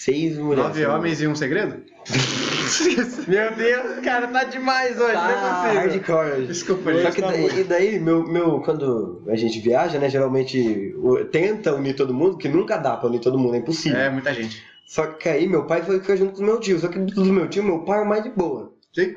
seis 0.08 0.38
mulheres. 0.38 0.64
Nove 0.70 0.86
homens 0.86 1.22
e 1.22 1.28
um 1.28 1.36
segredo? 1.36 1.84
Meu 3.28 3.54
Deus, 3.56 4.00
cara, 4.04 4.28
tá 4.28 4.44
demais 4.46 5.00
hoje, 5.00 5.14
não 5.14 5.30
é 5.30 5.34
Tá 5.34 5.62
possível. 5.64 5.82
hardcore. 5.82 6.46
Desculpa, 6.48 6.94
Só 6.94 7.00
gente. 7.00 7.16
que 7.16 7.22
daí, 7.22 7.60
e 7.60 7.64
daí 7.64 8.00
meu, 8.00 8.24
meu, 8.26 8.62
quando 8.62 9.24
a 9.28 9.36
gente 9.36 9.60
viaja, 9.60 10.00
né, 10.00 10.10
geralmente 10.10 10.94
tenta 11.32 11.74
unir 11.76 11.96
todo 11.96 12.14
mundo, 12.14 12.38
que 12.38 12.48
nunca 12.48 12.78
dá 12.78 12.96
pra 12.96 13.10
unir 13.10 13.20
todo 13.20 13.38
mundo, 13.38 13.56
é 13.56 13.58
impossível. 13.58 14.00
É, 14.00 14.10
muita 14.10 14.34
gente. 14.34 14.64
Só 14.86 15.06
que 15.08 15.28
aí 15.28 15.48
meu 15.48 15.66
pai 15.66 15.82
foi 15.82 16.00
ficar 16.00 16.16
junto 16.16 16.34
com 16.36 16.42
o 16.42 16.46
meu 16.46 16.60
tio. 16.62 16.80
Só 16.80 16.88
que 16.88 16.98
do 17.00 17.26
meu 17.26 17.50
tio, 17.50 17.62
meu 17.64 17.80
pai 17.80 18.00
é 18.00 18.04
o 18.04 18.08
mais 18.08 18.24
de 18.24 18.30
boa. 18.30 18.72
Sim. 18.96 19.16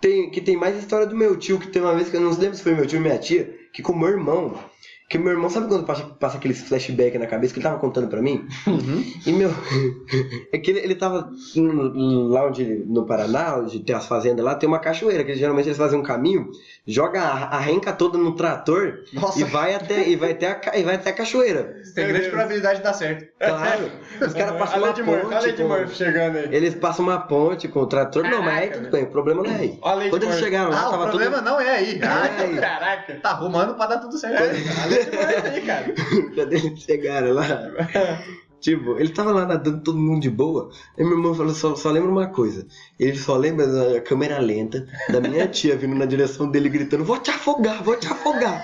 Tem, 0.00 0.30
que 0.30 0.40
tem 0.40 0.56
mais 0.56 0.76
história 0.76 1.06
do 1.06 1.16
meu 1.16 1.36
tio, 1.36 1.58
que 1.58 1.68
tem 1.68 1.80
uma 1.80 1.94
vez 1.94 2.08
que 2.10 2.16
eu 2.16 2.20
não 2.20 2.30
lembro 2.36 2.56
se 2.56 2.62
foi 2.62 2.74
meu 2.74 2.86
tio 2.86 2.98
ou 2.98 3.04
minha 3.04 3.18
tia, 3.18 3.54
que 3.72 3.82
com 3.82 3.92
o 3.92 3.98
meu 3.98 4.08
irmão. 4.08 4.58
Que 5.06 5.18
meu 5.18 5.32
irmão, 5.32 5.50
sabe 5.50 5.68
quando 5.68 5.84
passa, 5.84 6.02
passa 6.18 6.38
aqueles 6.38 6.60
flashback 6.62 7.18
na 7.18 7.26
cabeça 7.26 7.52
que 7.52 7.60
ele 7.60 7.64
tava 7.68 7.78
contando 7.78 8.08
pra 8.08 8.22
mim? 8.22 8.46
E 9.26 9.32
meu. 9.32 9.50
é 10.52 10.58
que 10.58 10.70
ele, 10.70 10.80
ele 10.80 10.94
tava 10.94 11.28
no- 11.54 12.28
lá 12.28 12.46
onde, 12.46 12.64
no 12.86 13.06
Paraná, 13.06 13.58
onde 13.58 13.80
tem 13.80 13.94
as 13.94 14.06
fazendas 14.06 14.44
lá, 14.44 14.54
tem 14.54 14.66
uma 14.68 14.78
cachoeira, 14.78 15.22
que 15.22 15.34
geralmente 15.34 15.66
eles 15.68 15.76
fazem 15.78 15.98
um 15.98 16.02
caminho, 16.02 16.48
joga 16.86 17.20
a, 17.20 17.56
a 17.56 17.58
renca 17.60 17.92
toda 17.92 18.16
no 18.16 18.34
trator 18.34 19.00
Nossa. 19.12 19.38
e 19.40 19.44
vai 19.44 19.74
até, 19.74 20.08
e 20.08 20.16
vai 20.16 20.32
até, 20.32 20.46
a, 20.70 20.78
e 20.78 20.82
vai 20.82 20.94
até 20.94 21.10
a 21.10 21.12
cachoeira. 21.12 21.74
Tem 21.94 22.08
grande 22.08 22.30
probabilidade 22.30 22.78
de 22.78 22.84
dar 22.84 22.94
certo. 22.94 23.26
Claro. 23.38 23.90
Os 24.26 24.32
caras 24.34 24.58
passam 24.58 24.76
Olha 24.82 24.86
uma 24.86 24.92
de 24.94 25.02
Murphy, 25.02 25.26
olha 25.26 25.36
ponte. 25.40 25.52
de 25.52 25.64
Murphy 25.64 25.94
chegando 25.96 26.36
aí. 26.38 26.48
eles 26.50 26.74
passam 26.76 27.04
uma 27.04 27.18
ponte 27.20 27.68
com 27.68 27.80
o 27.80 27.86
trator. 27.86 28.22
não, 28.24 28.42
mas 28.42 28.58
aí 28.62 28.70
tudo 28.70 28.90
bem, 28.90 29.04
o 29.04 29.08
problema 29.10 29.42
não 29.42 29.50
é 29.50 29.56
aí. 29.56 29.78
Olha 29.82 30.02
aí, 30.04 30.10
Quando 30.10 30.22
eles 30.24 30.38
chegaram 30.38 30.70
lá, 30.70 30.80
Ah, 30.80 30.88
o 30.88 30.90
tava 30.92 31.06
problema 31.08 31.36
tudo. 31.36 31.44
não 31.44 31.60
é 31.60 31.70
aí. 31.70 32.00
Ah, 32.02 32.26
É 32.26 32.42
aí. 32.46 32.56
Caraca. 32.56 33.14
tá 33.22 33.30
arrumando 33.30 33.74
pra 33.74 33.86
dar 33.86 33.98
tudo 33.98 34.16
certo. 34.16 34.42
Olha 34.42 34.93
aí, 34.96 35.60
cara. 35.62 35.94
Quando 36.34 36.52
eles 36.52 36.80
chegaram 36.82 37.32
lá, 37.34 37.46
tipo, 38.60 38.98
ele 38.98 39.10
tava 39.10 39.32
lá 39.32 39.46
nadando 39.46 39.82
todo 39.82 39.98
mundo 39.98 40.22
de 40.22 40.30
boa. 40.30 40.70
Aí 40.98 41.04
meu 41.04 41.16
irmão 41.16 41.34
falou: 41.34 41.54
só, 41.54 41.74
só 41.74 41.90
lembra 41.90 42.10
uma 42.10 42.28
coisa. 42.28 42.66
Ele 42.98 43.16
só 43.16 43.36
lembra 43.36 43.66
da 43.66 44.00
câmera 44.00 44.38
lenta, 44.38 44.86
da 45.08 45.20
minha 45.20 45.46
tia 45.48 45.76
vindo 45.76 45.94
na 45.94 46.06
direção 46.06 46.50
dele 46.50 46.68
gritando: 46.68 47.04
Vou 47.04 47.18
te 47.18 47.30
afogar, 47.30 47.82
vou 47.82 47.96
te 47.96 48.06
afogar. 48.06 48.62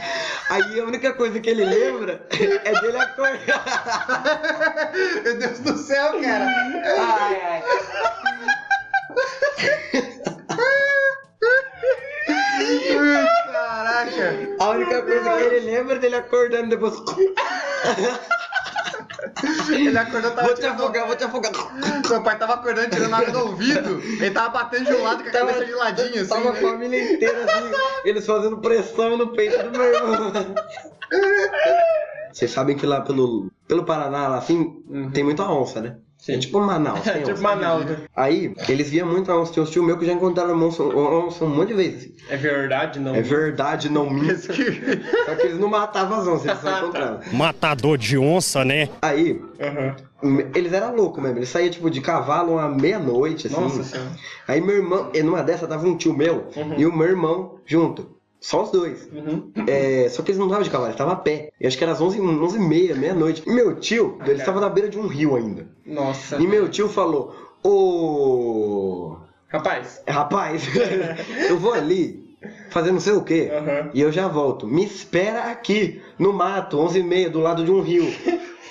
Aí 0.51 0.81
a 0.81 0.85
única 0.85 1.13
coisa 1.13 1.39
que 1.39 1.51
ele 1.51 1.65
lembra 1.65 2.27
é 2.31 2.81
dele 2.81 2.99
acordar. 2.99 4.93
Meu 5.23 5.39
Deus 5.39 5.59
do 5.61 5.77
céu, 5.77 6.21
cara. 6.21 6.47
Ai, 6.47 7.41
ai. 7.45 7.63
Caraca. 13.53 14.57
A 14.59 14.69
única 14.71 15.03
coisa 15.03 15.37
que 15.37 15.43
ele 15.43 15.71
lembra 15.71 15.97
é 15.97 15.99
dele 15.99 16.17
acordando 16.17 16.71
depois. 16.71 16.95
Ele 19.71 19.97
acordou, 19.97 20.31
tava 20.31 20.49
Vou 20.49 20.57
te 20.57 20.67
afogar, 20.67 21.07
vou 21.07 21.17
te 21.17 21.25
afogar. 21.25 21.53
Meu 22.09 22.23
pai 22.23 22.39
tava 22.39 22.55
acordando, 22.55 22.91
tirando 22.91 23.15
água 23.15 23.31
do 23.31 23.39
ouvido. 23.41 24.01
Ele 24.03 24.31
tava 24.31 24.51
batendo 24.51 24.87
de 24.87 24.93
um 24.93 25.03
lado 25.03 25.23
com 25.23 25.29
a 25.29 25.33
cabeça 25.33 25.65
de 25.65 25.73
ladinho, 25.73 26.21
assim. 26.21 26.29
Tava 26.29 26.51
a 26.51 26.53
né? 26.53 26.61
família 26.61 27.13
inteira 27.13 27.45
assim, 27.45 27.71
eles 28.05 28.27
fazendo 28.27 28.59
pressão 28.59 29.17
no 29.17 29.33
peito 29.33 29.63
do 29.63 29.71
meu 29.71 29.95
irmão. 29.95 30.33
Vocês 32.33 32.51
sabem 32.51 32.77
que 32.77 32.87
lá 32.87 33.01
pelo, 33.01 33.51
pelo 33.67 33.85
Paraná, 33.85 34.29
lá 34.29 34.39
assim, 34.39 34.83
tem 35.13 35.25
muita 35.25 35.45
onça, 35.45 35.81
né? 35.81 35.97
Sim. 36.21 36.35
É 36.35 36.39
tipo 36.39 36.61
Manaus, 36.61 37.01
tem 37.01 37.23
tipo. 37.23 37.41
Manaus, 37.41 37.85
né? 37.87 37.97
Aí, 38.15 38.55
eles 38.69 38.91
viam 38.91 39.09
muito 39.09 39.33
a 39.33 39.41
onça. 39.41 39.53
Tem 39.55 39.63
uns 39.63 39.71
tio 39.71 39.83
meu 39.83 39.99
que 39.99 40.05
já 40.07 40.13
encontraram 40.13 40.55
onça, 40.63 40.83
onça 40.83 41.45
um 41.45 41.49
monte 41.49 41.69
de 41.69 41.75
vezes. 41.75 41.97
assim. 42.05 42.15
É 42.29 42.37
verdade, 42.37 43.01
não? 43.01 43.15
É 43.15 43.23
verdade, 43.23 43.89
não 43.91 44.09
minto. 44.11 44.39
Só 44.41 44.53
que 45.35 45.43
eles 45.43 45.59
não 45.59 45.69
matavam 45.69 46.21
as 46.21 46.29
onças, 46.29 46.45
eles 46.47 46.61
só 46.61 46.79
encontravam. 46.79 47.21
Matador 47.33 47.97
de 47.99 48.19
onça, 48.19 48.65
né? 48.65 48.89
Aí, 49.03 49.43
Aham. 49.61 49.97
eles 50.55 50.73
eram 50.73 50.95
loucos 50.95 51.23
mesmo. 51.23 51.39
Eles 51.39 51.49
saíam 51.49 51.71
tipo 51.71 51.91
de 51.91 52.01
cavalo 52.01 52.59
à 52.59 52.69
meia-noite, 52.69 53.47
assim. 53.47 53.61
Nossa 53.61 53.83
senhora. 53.83 54.11
Aí 54.47 54.61
meu 54.61 54.77
irmão, 54.77 55.11
numa 55.25 55.43
dessa 55.43 55.67
tava 55.67 55.87
um 55.87 55.97
tio 55.97 56.15
meu 56.15 56.49
e 56.77 56.85
o 56.87 56.95
meu 56.95 57.09
irmão 57.09 57.57
junto. 57.65 58.20
Só 58.41 58.63
os 58.63 58.71
dois. 58.71 59.07
Uhum. 59.13 59.53
É, 59.67 60.09
só 60.09 60.23
que 60.23 60.31
eles 60.31 60.39
não 60.39 60.47
estavam 60.47 60.65
de 60.65 60.71
cavalo, 60.71 60.87
eles 60.87 60.95
estavam 60.95 61.13
a 61.13 61.17
pé. 61.17 61.53
E 61.61 61.67
acho 61.67 61.77
que 61.77 61.85
era 61.85 61.93
às 61.93 62.01
11, 62.01 62.21
11 62.21 62.57
e 62.57 62.61
meia, 62.61 62.95
meia-noite. 62.95 63.43
E 63.47 63.53
meu 63.53 63.79
tio, 63.79 64.19
ele 64.25 64.41
estava 64.41 64.61
na 64.61 64.69
beira 64.71 64.89
de 64.89 64.99
um 64.99 65.07
rio 65.07 65.37
ainda. 65.37 65.69
Nossa. 65.85 66.37
E 66.37 66.47
meu 66.47 66.69
tio 66.71 66.89
falou: 66.89 67.35
Ô. 67.63 69.17
Rapaz. 69.49 70.03
Rapaz, 70.09 70.63
eu 71.51 71.59
vou 71.59 71.75
ali 71.75 72.30
fazer 72.71 72.93
não 72.93 73.01
sei 73.01 73.13
o 73.15 73.23
quê. 73.23 73.51
Aham. 73.53 73.91
E 73.95 74.01
eu 74.01 74.11
já 74.13 74.29
volto. 74.29 74.67
Me 74.67 74.85
espera 74.85 75.45
aqui, 75.51 76.01
no 76.19 76.33
mato, 76.33 76.79
11 76.79 76.99
e 76.99 77.03
meia, 77.03 77.31
do 77.31 77.41
lado 77.41 77.65
de 77.65 77.71
um 77.71 77.81
rio. 77.81 78.07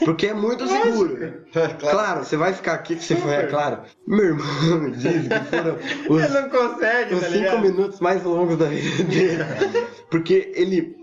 Porque 0.05 0.27
é 0.27 0.33
muito 0.33 0.65
seguro. 0.67 1.39
Claro, 1.79 2.23
você 2.23 2.37
vai 2.37 2.53
ficar 2.53 2.73
aqui 2.73 2.95
que 2.95 3.03
você 3.03 3.15
foi, 3.15 3.33
é 3.33 3.47
claro. 3.47 3.79
Meu 4.07 4.25
irmão 4.25 4.91
diz 4.91 5.27
que 5.27 5.39
foram 5.49 5.77
os, 6.09 6.23
Ele 6.23 6.41
não 6.41 6.49
consegue, 6.49 7.15
os 7.15 7.21
tá 7.21 7.25
cinco 7.27 7.37
ligado? 7.39 7.61
minutos 7.61 7.99
mais 7.99 8.23
longos 8.23 8.57
da 8.57 8.65
vida 8.67 9.03
dele. 9.03 9.43
Porque 10.11 10.51
ele 10.55 10.95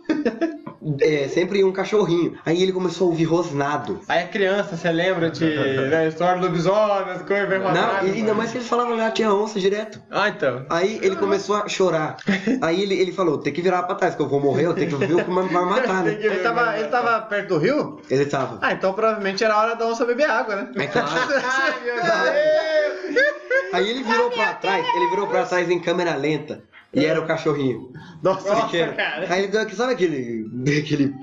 é, 1.01 1.29
sempre 1.29 1.65
um 1.65 1.73
cachorrinho. 1.73 2.39
Aí 2.45 2.63
ele 2.63 2.73
começou 2.73 3.09
a 3.09 3.11
ouvir 3.11 3.25
rosnado. 3.25 4.01
Aí 4.09 4.25
a 4.25 4.29
criança, 4.29 4.77
você 4.77 4.91
lembra 4.91 5.31
de 5.31 5.91
da 5.91 6.07
história 6.07 6.41
do 6.41 6.47
lobisomem, 6.47 7.15
as 7.15 7.23
coisas, 7.23 7.49
vai 7.49 7.59
Não, 7.59 8.07
e 8.07 8.11
ainda 8.13 8.35
mais 8.35 8.51
que 8.51 8.59
ele 8.59 8.65
falava 8.65 8.95
lá 8.95 9.11
tinha 9.11 9.33
onça 9.33 9.59
direto. 9.59 10.03
Ah, 10.11 10.29
então. 10.29 10.67
Aí 10.71 10.99
ele 11.03 11.17
começou 11.17 11.57
a 11.57 11.69
chorar. 11.69 12.17
Aí 12.61 12.83
ele, 12.83 12.95
ele 12.95 13.13
falou: 13.13 13.39
tem 13.39 13.53
que 13.53 13.63
virar 13.63 13.83
pra 13.85 13.95
trás, 13.95 14.15
que 14.15 14.23
eu 14.23 14.29
vou 14.29 14.41
morrer, 14.41 14.67
eu 14.67 14.75
tenho 14.75 14.91
que 14.91 15.07
ver 15.07 15.15
o 15.15 15.25
que 15.25 15.31
vai 15.31 15.47
vai 15.49 15.65
matar, 15.65 16.05
né? 16.05 16.19
Ele 16.21 16.37
tava, 16.37 16.79
ele 16.79 16.89
tava 16.89 17.21
perto 17.23 17.49
do 17.49 17.59
rio? 17.59 18.01
Ele 18.11 18.27
tava. 18.27 18.59
Ah, 18.63 18.73
então 18.73 18.93
provavelmente 18.93 19.45
era 19.45 19.55
a 19.55 19.61
hora 19.61 19.75
da 19.77 19.87
onça 19.87 20.05
beber 20.05 20.29
água, 20.29 20.57
né? 20.57 20.71
É 20.77 20.87
claro. 20.87 21.09
Ai, 21.45 21.75
meu 21.85 21.95
Deus! 21.95 23.25
Aí 23.73 23.91
ele 23.91 24.03
virou 24.03 24.31
pra 24.31 24.55
trás, 24.55 24.87
ele 24.95 25.11
virou 25.11 25.27
pra 25.27 25.45
trás 25.45 25.71
em 25.71 25.81
câmera 25.81 26.15
lenta. 26.17 26.63
E 26.97 27.05
era 27.05 27.21
o 27.21 27.27
cachorrinho. 27.27 27.91
Nossa, 28.23 28.49
Nossa, 28.49 28.69
cara. 28.89 29.27
Aí 29.29 29.41
ele 29.43 29.49
deu 29.49 29.61
aquele, 29.61 29.77
sabe 29.77 29.93
aquele. 29.93 30.47
aquele 30.81 31.15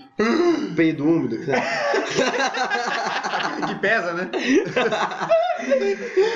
peido 0.75 1.03
úmido? 1.03 1.37
que 3.67 3.75
pesa, 3.81 4.13
né? 4.13 4.29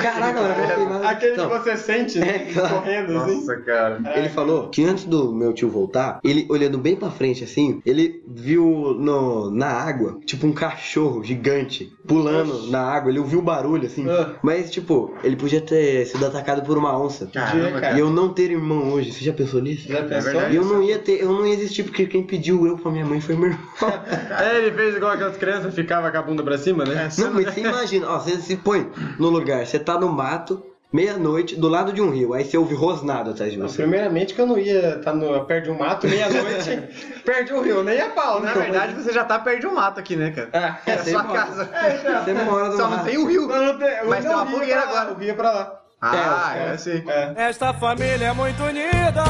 Caraca, 0.01 0.41
mano, 0.41 0.53
eu 0.53 0.57
não 0.57 0.75
sei 0.75 0.85
nada. 0.85 1.09
Aquele 1.09 1.33
Então, 1.33 1.49
que 1.49 1.57
você 1.59 1.77
sente, 1.77 2.19
né? 2.19 2.27
É, 2.27 2.39
claro. 2.53 2.75
Correndo 2.75 3.17
assim. 3.17 3.35
Nossa, 3.35 3.57
cara. 3.57 4.01
Ele 4.15 4.29
falou 4.29 4.69
que 4.69 4.83
antes 4.83 5.05
do 5.05 5.31
meu 5.33 5.53
tio 5.53 5.69
voltar, 5.69 6.19
ele 6.23 6.45
olhando 6.49 6.77
bem 6.77 6.95
pra 6.95 7.09
frente 7.11 7.43
assim, 7.43 7.81
ele 7.85 8.23
viu 8.27 8.95
no, 8.97 9.51
na 9.51 9.67
água, 9.67 10.19
tipo 10.25 10.47
um 10.47 10.53
cachorro 10.53 11.23
gigante 11.23 11.91
pulando 12.07 12.69
na 12.71 12.81
água. 12.81 13.09
Ele 13.11 13.19
ouviu 13.19 13.39
o 13.39 13.43
barulho 13.43 13.85
assim, 13.85 14.07
Ah. 14.09 14.35
mas 14.41 14.71
tipo, 14.71 15.13
ele 15.23 15.35
podia 15.35 15.61
ter 15.61 16.05
sido 16.05 16.25
atacado 16.25 16.61
por 16.63 16.77
uma 16.77 16.97
onça. 16.99 17.27
Caramba, 17.33 17.81
cara. 17.81 17.95
E 17.95 17.99
eu 17.99 18.09
não 18.09 18.33
ter 18.33 18.51
irmão 18.51 18.91
hoje, 18.93 19.11
você 19.11 19.23
já 19.27 19.33
pensou 19.33 19.61
nisso? 19.61 19.87
Já 19.87 20.03
pensou? 20.03 20.31
verdade. 20.31 20.53
E 20.53 20.57
eu 20.57 20.65
não 20.65 20.81
ia 20.81 20.97
ter, 20.99 21.21
eu 21.21 21.29
não 21.31 21.45
ia 21.45 21.53
existir 21.53 21.83
porque 21.83 22.05
quem 22.07 22.23
pediu 22.23 22.65
eu 22.65 22.77
pra 22.77 22.91
minha 22.91 23.05
mãe 23.05 23.21
foi 23.21 23.35
meu 23.35 23.49
irmão. 23.51 23.67
É, 24.39 24.57
ele 24.57 24.71
fez 24.71 24.95
igual 24.95 25.11
aquelas 25.13 25.37
crianças, 25.37 25.73
ficava 25.73 26.09
com 26.11 26.17
a 26.17 26.21
bunda 26.21 26.43
pra 26.43 26.57
cima, 26.57 26.83
né? 26.85 27.09
Não, 27.17 27.33
mas 27.33 27.53
você 27.53 27.61
imagina, 27.61 28.09
ó, 28.09 28.19
você 28.19 28.37
se 28.37 28.55
põe 28.57 28.89
no 29.19 29.29
lugar, 29.29 29.65
você 29.65 29.79
tá 29.79 29.99
no 29.99 30.09
mato, 30.09 30.63
meia-noite, 30.91 31.55
do 31.55 31.67
lado 31.67 31.91
de 31.91 32.01
um 32.01 32.09
rio, 32.09 32.33
aí 32.33 32.45
você 32.45 32.57
ouve 32.57 32.73
rosnado 32.75 33.31
atrás 33.31 33.51
de 33.51 33.57
Não, 33.57 33.67
você. 33.67 33.81
Primeiramente 33.81 34.33
que 34.33 34.41
eu 34.41 34.45
não 34.47 34.57
ia 34.57 34.97
estar 34.97 35.13
no, 35.13 35.43
perto 35.45 35.65
de 35.65 35.71
um 35.71 35.77
mato, 35.77 36.07
meia-noite, 36.07 36.81
perto 37.25 37.47
de 37.47 37.53
um 37.53 37.61
rio, 37.61 37.83
nem 37.83 37.99
a 37.99 38.09
pau, 38.09 38.39
né? 38.41 38.53
Na 38.53 38.61
verdade, 38.61 38.93
você 38.93 39.11
já 39.11 39.25
tá 39.25 39.39
perto 39.39 39.61
de 39.61 39.67
um 39.67 39.73
mato 39.75 39.99
aqui, 39.99 40.15
né, 40.15 40.31
cara? 40.31 40.49
Ah, 40.53 40.79
É 40.85 40.93
a 40.93 41.03
sua 41.03 41.23
mora. 41.23 41.39
casa. 41.39 41.69
Você 42.23 42.33
mora 42.33 42.69
do 42.69 42.77
Só 42.77 42.83
não 42.83 42.91
mato. 42.97 43.05
tem 43.05 43.17
um 43.17 43.25
rio. 43.25 43.47
Não, 43.47 43.65
não 43.65 43.77
tem, 43.77 44.05
Mas 44.07 44.23
não, 44.25 44.31
tem 44.31 44.31
uma 44.31 44.43
o 44.43 44.45
rio 44.45 44.53
é 44.55 44.59
fogueira 44.59 44.81
agora. 44.81 45.13
O 45.13 45.17
rio 45.17 45.29
é 45.31 45.33
pra 45.33 45.51
lá. 45.51 45.81
Ah, 46.01 46.53
É, 46.55 46.67
é 46.67 46.69
assim. 46.71 47.03
É. 47.07 47.33
Esta 47.49 47.73
família 47.73 48.27
é 48.27 48.33
muito 48.33 48.61
unida. 48.63 49.23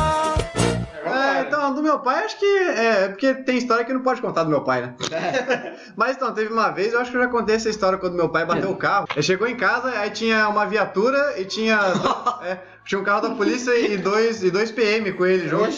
É, 1.06 1.42
então, 1.42 1.74
do 1.74 1.82
meu 1.82 2.00
pai, 2.00 2.26
acho 2.26 2.38
que 2.38 2.46
é, 2.46 3.08
porque 3.08 3.34
tem 3.34 3.58
história 3.58 3.86
que 3.86 3.94
não 3.94 4.02
pode 4.02 4.22
contar 4.22 4.44
do 4.44 4.50
meu 4.50 4.62
pai, 4.62 4.82
né? 4.82 4.96
Mas 5.96 6.18
então, 6.18 6.34
teve 6.34 6.52
uma 6.52 6.70
vez, 6.70 6.92
eu 6.92 7.00
acho 7.00 7.12
que 7.12 7.18
eu 7.18 7.22
já 7.22 7.30
contei 7.30 7.56
essa 7.56 7.70
história 7.70 7.98
quando 7.98 8.16
meu 8.16 8.28
pai 8.28 8.46
bateu 8.46 8.70
o 8.70 8.76
carro. 8.76 9.08
Ele 9.14 9.24
chegou 9.24 9.48
em 9.48 9.56
casa, 9.56 9.90
aí 9.98 10.10
tinha 10.10 10.50
uma 10.50 10.66
viatura 10.66 11.40
e 11.40 11.46
tinha. 11.46 11.80
é, 12.44 12.58
tinha 12.88 13.00
um 13.00 13.04
carro 13.04 13.22
da 13.22 13.32
polícia 13.32 13.78
e 13.78 13.98
dois, 13.98 14.42
e 14.42 14.50
dois 14.50 14.72
PM 14.72 15.12
com 15.12 15.26
ele 15.26 15.48
junto. 15.50 15.76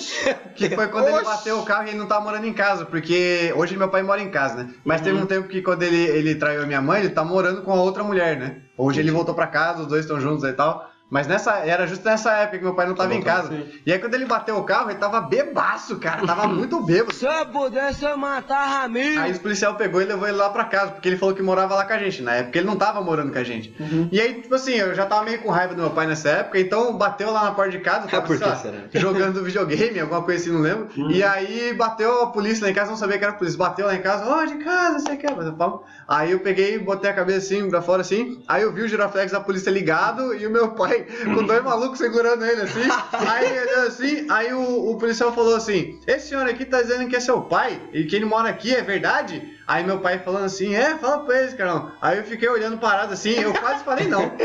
Que 0.56 0.70
foi 0.70 0.88
quando 0.88 1.08
ele 1.08 1.18
Oxi. 1.18 1.26
bateu 1.26 1.60
o 1.60 1.66
carro 1.66 1.88
e 1.88 1.90
ele 1.90 1.98
não 1.98 2.06
tava 2.06 2.24
morando 2.24 2.46
em 2.46 2.54
casa, 2.54 2.86
porque 2.86 3.52
hoje 3.56 3.76
meu 3.76 3.90
pai 3.90 4.04
mora 4.04 4.22
em 4.22 4.30
casa, 4.30 4.64
né? 4.64 4.70
Mas 4.84 5.02
teve 5.02 5.18
um 5.18 5.26
tempo 5.26 5.48
que 5.48 5.62
quando 5.62 5.84
ele, 5.84 5.98
ele 5.98 6.36
traiu 6.36 6.64
a 6.64 6.66
minha 6.66 6.82
mãe, 6.82 7.00
ele 7.00 7.10
tá 7.10 7.24
morando 7.24 7.64
com 7.64 7.72
a 7.72 7.82
outra 7.82 8.04
mulher, 8.04 8.38
né? 8.38 8.58
Hoje 8.78 9.00
ele 9.00 9.10
voltou 9.10 9.34
pra 9.34 9.48
casa, 9.48 9.82
os 9.82 9.88
dois 9.88 10.02
estão 10.06 10.22
juntos 10.22 10.44
e 10.44 10.54
tal. 10.54 10.89
Mas 11.10 11.26
nessa, 11.28 11.58
era 11.66 11.88
justo 11.88 12.06
nessa 12.06 12.32
época 12.34 12.60
que 12.60 12.64
meu 12.64 12.76
pai 12.76 12.86
não 12.86 12.94
tava 12.94 13.16
em 13.16 13.22
casa. 13.22 13.66
E 13.86 13.92
aí 13.92 13.98
quando 13.98 14.14
ele 14.14 14.26
bateu 14.26 14.58
o 14.58 14.64
carro, 14.64 14.92
ele 14.92 15.00
tava 15.00 15.22
bebaço, 15.22 15.98
cara. 15.98 16.26
Tava 16.26 16.46
muito 16.50 16.82
bêbado. 16.84 17.14
Se 17.14 17.26
eu 17.26 17.46
pudesse, 17.48 18.06
eu 18.06 18.16
matava 18.18 18.84
amigo. 18.84 19.20
Aí 19.20 19.32
os 19.32 19.40
policial 19.40 19.76
pegou 19.76 20.02
e 20.02 20.06
levou 20.06 20.28
ele 20.28 20.38
lá 20.38 20.50
pra 20.50 20.66
casa, 20.66 20.92
porque 20.92 21.10
ele 21.10 21.18
falou 21.18 21.34
que 21.34 21.42
morava 21.42 21.74
lá 21.76 21.86
com 21.86 21.94
a 21.94 21.98
gente. 21.98 22.22
Na 22.22 22.36
época 22.36 22.60
ele 22.60 22.68
não 22.68 22.76
tava 22.76 23.02
morando 23.02 23.32
com 23.32 23.40
a 23.40 23.44
gente. 23.44 23.74
E 24.12 24.22
aí, 24.22 24.42
tipo 24.42 24.54
assim, 24.54 24.74
eu 24.74 24.94
já 24.94 25.06
tava 25.06 25.24
meio 25.24 25.40
com 25.40 25.50
raiva 25.50 25.74
do 25.74 25.82
meu 25.82 25.90
pai 25.90 26.06
nessa 26.06 26.30
época, 26.30 26.60
então 26.60 26.96
bateu 26.96 27.32
lá 27.32 27.46
na 27.46 27.52
porta 27.52 27.72
de 27.72 27.80
casa, 27.80 28.08
tava 28.08 28.26
por 28.26 28.38
sei 28.38 28.48
lá, 28.48 28.62
que 28.92 29.00
jogando 29.00 29.42
videogame, 29.44 30.00
alguma 30.00 30.22
coisa 30.22 30.44
assim, 30.44 30.52
não 30.52 30.62
lembro. 30.62 30.90
E 31.10 31.24
aí 31.24 31.74
bateu 31.74 32.24
a 32.24 32.28
polícia 32.28 32.66
lá 32.66 32.72
em 32.72 32.74
casa, 32.74 32.92
não 32.92 32.98
sabia 32.98 33.18
que 33.18 33.24
era 33.24 33.34
a 33.34 33.38
polícia. 33.38 33.58
Bateu 33.58 33.88
lá 33.88 33.96
em 33.96 34.02
casa, 34.02 34.26
ó, 34.30 34.46
de 34.46 34.58
casa, 34.64 35.16
quer? 35.16 35.34
Bateu 35.34 35.54
palma. 35.54 35.82
Aí 36.08 36.32
eu 36.32 36.40
peguei, 36.40 36.78
botei 36.78 37.10
a 37.10 37.14
cabeça 37.14 37.40
assim, 37.40 37.70
pra 37.70 37.82
fora 37.82 38.02
assim. 38.02 38.44
Aí 38.48 38.62
eu 38.62 38.72
vi 38.72 38.84
o 38.84 38.88
giroflex 38.88 39.32
da 39.32 39.40
polícia 39.40 39.70
ligado 39.70 40.36
e 40.36 40.46
o 40.46 40.50
meu 40.50 40.70
pai 40.72 40.99
com 41.04 41.44
dois 41.44 41.64
malucos 41.64 41.98
segurando 41.98 42.46
ele 42.46 42.62
assim. 42.62 42.82
Aí 43.28 43.46
ele 43.46 43.72
assim, 43.88 44.28
aí 44.30 44.54
o, 44.54 44.92
o 44.92 44.98
policial 44.98 45.34
falou 45.34 45.56
assim: 45.56 46.00
Esse 46.08 46.30
senhor 46.30 46.48
aqui 46.48 46.66
tá 46.66 46.82
dizendo 46.82 47.08
que 47.10 47.16
é 47.16 47.20
seu 47.20 47.42
pai 47.42 47.82
e 47.94 48.06
que 48.06 48.16
ele 48.16 48.26
mora 48.26 48.50
aqui, 48.50 48.74
é 48.74 48.82
verdade? 48.82 49.59
Aí 49.70 49.84
meu 49.84 50.00
pai 50.00 50.18
falando 50.18 50.46
assim, 50.46 50.74
é, 50.76 50.98
fala 50.98 51.20
pra 51.20 51.42
eles, 51.42 51.54
carão. 51.54 51.92
Aí 52.02 52.18
eu 52.18 52.24
fiquei 52.24 52.50
olhando 52.50 52.80
parado 52.80 53.14
assim, 53.14 53.40
eu 53.40 53.54
quase 53.54 53.84
falei 53.84 54.08
não. 54.08 54.22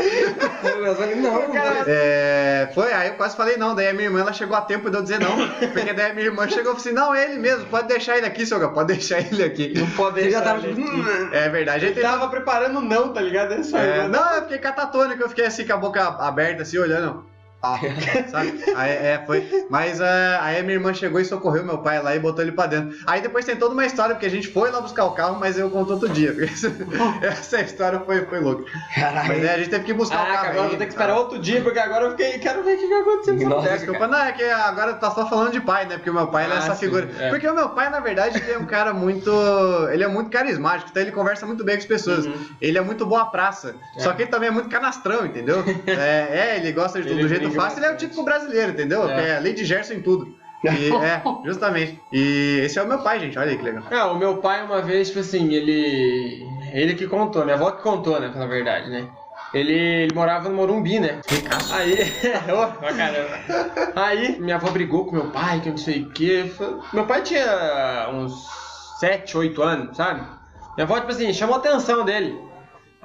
Não, 1.15 1.41
É, 1.87 2.69
foi, 2.75 2.93
aí 2.93 3.07
eu 3.09 3.15
quase 3.15 3.35
falei 3.35 3.57
não. 3.57 3.73
Daí 3.73 3.87
a 3.87 3.93
minha 3.93 4.05
irmã 4.05 4.19
ela 4.19 4.33
chegou 4.33 4.55
a 4.55 4.61
tempo 4.61 4.89
de 4.89 4.97
eu 4.97 5.01
dizer 5.01 5.19
não. 5.19 5.35
Porque 5.73 5.93
daí 5.93 6.11
a 6.11 6.13
minha 6.13 6.27
irmã 6.27 6.47
chegou 6.47 6.61
e 6.61 6.65
falou 6.65 6.77
assim: 6.77 6.91
não, 6.91 7.13
é 7.15 7.23
ele 7.25 7.39
mesmo, 7.39 7.65
pode 7.65 7.87
deixar 7.87 8.17
ele 8.17 8.25
aqui, 8.27 8.45
Soga, 8.45 8.69
pode 8.69 8.93
deixar 8.93 9.19
ele 9.19 9.43
aqui. 9.43 9.73
Não 9.75 9.89
pode 9.91 10.21
Você 10.21 10.29
já 10.29 10.39
deixar 10.41 10.53
tava. 10.55 10.67
ele 10.67 10.83
aqui. 10.83 11.35
É 11.35 11.49
verdade. 11.49 11.85
Ele 11.87 12.01
tava 12.01 12.27
preparando 12.29 12.79
não, 12.81 13.11
tá 13.11 13.21
ligado? 13.21 13.53
É 13.53 13.55
É, 13.57 13.95
irmão. 14.03 14.09
não, 14.09 14.35
eu 14.35 14.41
fiquei 14.43 14.57
catatônico, 14.59 15.21
eu 15.23 15.29
fiquei 15.29 15.45
assim 15.45 15.65
com 15.65 15.73
a 15.73 15.77
boca 15.77 16.03
aberta, 16.03 16.61
assim, 16.61 16.77
olhando. 16.77 17.25
Ah, 17.65 17.79
sabe? 18.29 18.63
Aí, 18.75 18.91
é, 18.91 19.23
foi. 19.25 19.65
Mas 19.69 19.99
ah, 20.01 20.39
aí 20.41 20.59
a 20.59 20.63
minha 20.63 20.75
irmã 20.75 20.93
chegou 20.93 21.19
e 21.19 21.25
socorreu 21.25 21.63
meu 21.65 21.79
pai 21.79 22.01
lá 22.01 22.15
e 22.15 22.19
botou 22.19 22.43
ele 22.43 22.51
pra 22.51 22.67
dentro. 22.67 22.95
Aí 23.07 23.21
depois 23.21 23.43
tem 23.45 23.55
toda 23.55 23.73
uma 23.73 23.85
história, 23.85 24.13
porque 24.13 24.25
a 24.27 24.29
gente 24.29 24.47
foi 24.47 24.69
lá 24.71 24.79
buscar 24.81 25.05
o 25.05 25.11
carro, 25.11 25.37
mas 25.39 25.57
eu 25.57 25.69
conto 25.69 25.93
outro 25.93 26.09
dia. 26.09 26.35
essa- 27.21 27.61
história 27.61 27.99
foi, 28.01 28.25
foi 28.25 28.39
louca. 28.39 28.65
Mas 29.27 29.43
é, 29.43 29.53
a 29.53 29.57
gente 29.57 29.69
teve 29.69 29.85
que 29.85 29.93
buscar 29.93 30.15
o 30.15 30.25
Caraca, 30.25 30.33
carro. 30.37 30.49
agora 30.49 30.63
aí. 30.63 30.69
vou 30.69 30.77
ter 30.77 30.85
que 30.85 30.91
esperar 30.91 31.15
outro 31.17 31.39
dia, 31.39 31.61
porque 31.61 31.79
agora 31.79 32.05
eu 32.05 32.11
fiquei. 32.11 32.37
Quero 32.39 32.63
ver 32.63 32.75
o 32.75 32.79
que 32.79 32.93
aconteceu 32.93 33.37
com 33.37 33.49
Nossa, 33.49 33.67
essa 33.69 33.77
Desculpa, 33.77 34.07
não, 34.07 34.19
é 34.19 34.31
que 34.31 34.43
agora 34.43 34.93
tá 34.93 35.09
só 35.11 35.27
falando 35.27 35.51
de 35.51 35.61
pai, 35.61 35.85
né? 35.85 35.95
Porque 35.95 36.09
o 36.09 36.13
meu 36.13 36.27
pai 36.27 36.45
é 36.45 36.53
Ah, 36.53 36.57
essa 36.57 36.75
sim, 36.75 36.85
figura. 36.85 37.09
é. 37.19 37.29
Porque 37.29 37.47
o 37.47 37.55
meu 37.55 37.69
pai, 37.69 37.89
na 37.89 37.99
verdade, 37.99 38.37
ele 38.37 38.51
é 38.51 38.57
um 38.57 38.65
cara 38.65 38.93
muito. 38.93 39.31
Ele 39.91 40.03
é 40.03 40.07
muito 40.07 40.29
carismático, 40.29 40.89
então 40.91 41.01
ele 41.01 41.11
conversa 41.11 41.45
muito 41.45 41.63
bem 41.63 41.75
com 41.75 41.81
as 41.81 41.87
pessoas. 41.87 42.25
Uhum. 42.25 42.33
Ele 42.61 42.77
é 42.77 42.81
muito 42.81 43.05
boa 43.05 43.25
praça. 43.25 43.75
Só 43.97 44.13
que 44.13 44.23
ele 44.23 44.31
também 44.31 44.49
é 44.49 44.51
muito 44.51 44.69
canastrão, 44.69 45.25
entendeu? 45.25 45.63
é, 45.87 46.53
é, 46.53 46.57
ele 46.57 46.71
gosta 46.71 47.01
de 47.01 47.07
tudo 47.07 47.21
do 47.21 47.27
jeito 47.27 47.49
fácil, 47.55 47.79
ele 47.79 47.85
é 47.87 47.91
o 47.91 47.97
típico 47.97 48.23
brasileiro, 48.23 48.71
entendeu? 48.71 49.09
É. 49.09 49.31
É, 49.31 49.39
lei 49.39 49.53
de 49.53 49.65
Gerson 49.65 49.93
em 49.93 50.01
tudo. 50.01 50.35
E, 50.63 50.93
é, 50.93 51.21
justamente. 51.45 51.99
E 52.11 52.61
esse 52.63 52.79
é 52.79 52.83
o 52.83 52.87
meu 52.87 52.99
pai, 52.99 53.19
gente. 53.19 53.37
Olha 53.37 53.51
aí 53.51 53.57
que 53.57 53.63
legal. 53.63 53.83
É, 53.89 54.03
o 54.03 54.15
meu 54.15 54.37
pai 54.37 54.63
uma 54.63 54.81
vez, 54.81 55.07
tipo 55.07 55.19
assim, 55.19 55.53
ele. 55.53 56.45
Ele 56.73 56.95
que 56.95 57.07
contou, 57.07 57.43
minha 57.43 57.55
avó 57.55 57.71
que 57.71 57.81
contou, 57.81 58.19
né, 58.19 58.29
pela 58.29 58.47
verdade, 58.47 58.89
né? 58.89 59.07
Ele, 59.53 59.73
ele 59.73 60.13
morava 60.13 60.49
no 60.49 60.55
Morumbi, 60.55 60.99
né? 60.99 61.21
Aí. 61.71 61.93
Ô, 62.51 62.67
pra 62.79 62.93
caramba. 62.93 63.39
Aí, 63.95 64.39
minha 64.39 64.55
avó 64.55 64.69
brigou 64.69 65.05
com 65.05 65.15
meu 65.15 65.27
pai, 65.31 65.61
que 65.61 65.69
eu 65.69 65.71
não 65.71 65.77
sei 65.77 66.01
o 66.03 66.09
quê. 66.09 66.51
Meu 66.91 67.05
pai 67.05 67.21
tinha 67.21 68.09
uns 68.11 68.33
7, 68.99 69.37
8 69.37 69.61
anos, 69.61 69.95
sabe? 69.95 70.21
Minha 70.75 70.83
avó, 70.83 70.99
tipo 70.99 71.11
assim, 71.11 71.31
chamou 71.31 71.55
a 71.55 71.59
atenção 71.59 72.03
dele. 72.03 72.37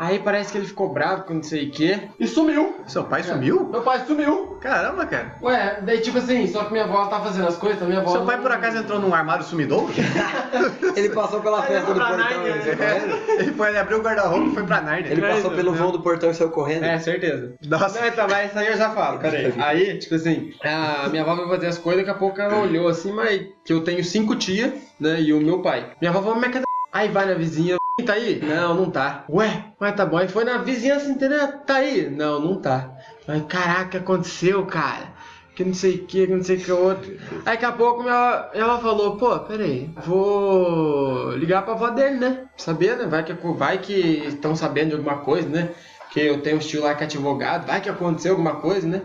Aí 0.01 0.19
parece 0.19 0.51
que 0.51 0.57
ele 0.57 0.67
ficou 0.67 0.91
bravo 0.91 1.25
com 1.25 1.35
não 1.35 1.43
sei 1.43 1.69
o 1.69 1.71
quê 1.71 2.01
e 2.19 2.27
sumiu. 2.27 2.81
Seu 2.87 3.05
pai 3.05 3.23
sumiu? 3.23 3.69
Meu 3.69 3.83
pai 3.83 4.03
sumiu. 4.07 4.57
Caramba, 4.59 5.05
cara. 5.05 5.35
Ué, 5.43 5.79
daí 5.83 6.01
tipo 6.01 6.17
assim, 6.17 6.47
só 6.47 6.65
que 6.65 6.73
minha 6.73 6.85
avó 6.85 7.05
tá 7.05 7.21
fazendo 7.21 7.47
as 7.47 7.59
coisas, 7.59 7.87
minha 7.87 8.01
avó. 8.01 8.13
Seu 8.13 8.25
pai 8.25 8.41
por 8.41 8.51
acaso 8.51 8.79
entrou 8.79 8.99
num 8.99 9.13
armário 9.13 9.45
sumidouro? 9.45 9.93
Ele 10.97 11.11
passou 11.11 11.43
pela 11.43 11.63
festa 11.65 11.93
do 11.93 11.95
pra 11.95 12.07
portão 12.07 12.17
Nárnia, 12.17 12.57
e 12.57 12.63
saiu 12.63 12.77
né? 12.77 13.01
correndo. 13.01 13.31
ele 13.41 13.53
foi, 13.53 13.69
ele 13.69 13.79
abriu 13.79 13.99
o 13.99 14.03
guarda-roupa 14.03 14.49
e 14.49 14.55
foi 14.55 14.65
pra 14.65 14.81
Nárnia. 14.81 15.13
Ele 15.13 15.21
passou 15.21 15.51
pelo 15.51 15.73
não. 15.73 15.79
vão 15.79 15.93
do 15.93 16.01
portão 16.01 16.31
e 16.31 16.35
saiu 16.35 16.51
correndo. 16.51 16.85
É, 16.85 16.99
certeza. 16.99 17.55
Nossa. 17.67 18.01
Não, 18.01 18.09
então, 18.09 18.27
mas 18.27 18.49
isso 18.49 18.59
aí 18.59 18.67
eu 18.69 18.79
já 18.79 18.91
falo, 18.91 19.19
peraí. 19.19 19.53
Aí, 19.59 19.99
tipo 19.99 20.15
assim, 20.15 20.55
a 20.65 21.11
minha 21.11 21.23
avó 21.23 21.35
vai 21.35 21.49
fazer 21.49 21.67
as 21.67 21.77
coisas, 21.77 22.07
daqui 22.07 22.17
a 22.17 22.19
pouco 22.19 22.41
ela 22.41 22.57
olhou 22.59 22.89
assim, 22.89 23.13
mas 23.13 23.43
que 23.65 23.73
eu 23.73 23.85
tenho 23.85 24.03
cinco 24.03 24.35
tias, 24.35 24.73
né, 24.99 25.21
e 25.21 25.33
o 25.35 25.41
meu 25.41 25.61
pai. 25.61 25.91
Minha 26.01 26.11
avó 26.11 26.23
falou, 26.23 26.41
mas 26.41 26.53
cadê 26.53 26.65
Aí 26.93 27.09
vai 27.09 27.25
na 27.25 27.35
vizinha, 27.35 27.77
tá 28.03 28.15
aí? 28.15 28.41
Não, 28.43 28.75
não 28.75 28.91
tá. 28.91 29.25
Ué, 29.29 29.65
mas 29.79 29.95
tá 29.95 30.05
bom. 30.05 30.17
Aí 30.17 30.29
foi 30.29 30.45
na 30.45 30.59
vizinhança 30.59 31.09
inteira, 31.11 31.49
tá 31.49 31.77
aí? 31.77 32.09
Não, 32.11 32.41
não 32.41 32.57
tá. 32.61 32.91
Aí, 33.27 33.41
caraca, 33.43 33.85
o 33.85 33.89
que 33.91 33.97
aconteceu, 33.97 34.67
cara? 34.67 35.21
Que 35.55 35.65
não 35.65 35.75
sei 35.75 35.97
o 35.97 36.07
que, 36.07 36.27
que 36.27 36.33
não 36.33 36.43
sei 36.43 36.57
o 36.57 36.61
que 36.61 36.73
outro. 36.73 37.11
Aí 37.45 37.57
daqui 37.57 37.65
a 37.65 37.73
pouco 37.73 38.03
minha, 38.03 38.49
ela 38.55 38.79
falou, 38.79 39.17
pô, 39.17 39.39
peraí, 39.41 39.91
vou 40.05 41.33
ligar 41.33 41.63
pra 41.63 41.75
avó 41.75 41.91
dele, 41.91 42.17
né? 42.17 42.47
Saber, 42.57 42.97
né? 42.97 43.07
Vai 43.07 43.25
que 43.25 43.33
vai 43.33 43.79
que 43.79 44.25
estão 44.27 44.57
sabendo 44.57 44.91
de 44.91 44.97
alguma 44.97 45.19
coisa, 45.19 45.49
né? 45.49 45.71
Que 46.13 46.21
eu 46.21 46.41
tenho 46.41 46.57
um 46.57 46.61
tio 46.61 46.83
lá 46.83 46.95
que 46.95 47.03
é 47.03 47.07
advogado, 47.07 47.67
vai 47.67 47.81
que 47.81 47.89
aconteceu 47.89 48.33
alguma 48.33 48.57
coisa, 48.57 48.87
né? 48.87 49.03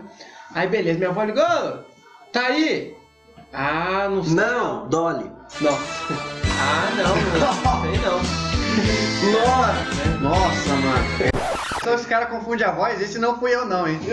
Aí 0.54 0.66
beleza, 0.66 0.98
minha 0.98 1.10
avó 1.10 1.24
ligou, 1.24 1.44
tá 2.32 2.46
aí? 2.46 2.96
Ah, 3.52 4.08
não 4.08 4.24
sei. 4.24 4.34
Não, 4.34 4.88
Dolly. 4.88 5.30
Nossa. 5.60 6.36
Ah, 6.58 6.90
não, 6.96 7.14
não 7.14 7.82
sei 7.82 8.00
não. 8.00 8.45
Nossa! 9.32 9.96
Nossa, 10.20 10.74
mano. 10.74 11.06
Só 11.82 11.94
esse 11.94 12.06
cara 12.08 12.26
confunde 12.26 12.62
a 12.64 12.72
voz, 12.72 13.00
esse 13.00 13.18
não 13.18 13.38
fui 13.38 13.54
eu 13.54 13.64
não, 13.64 13.86
hein? 13.86 14.00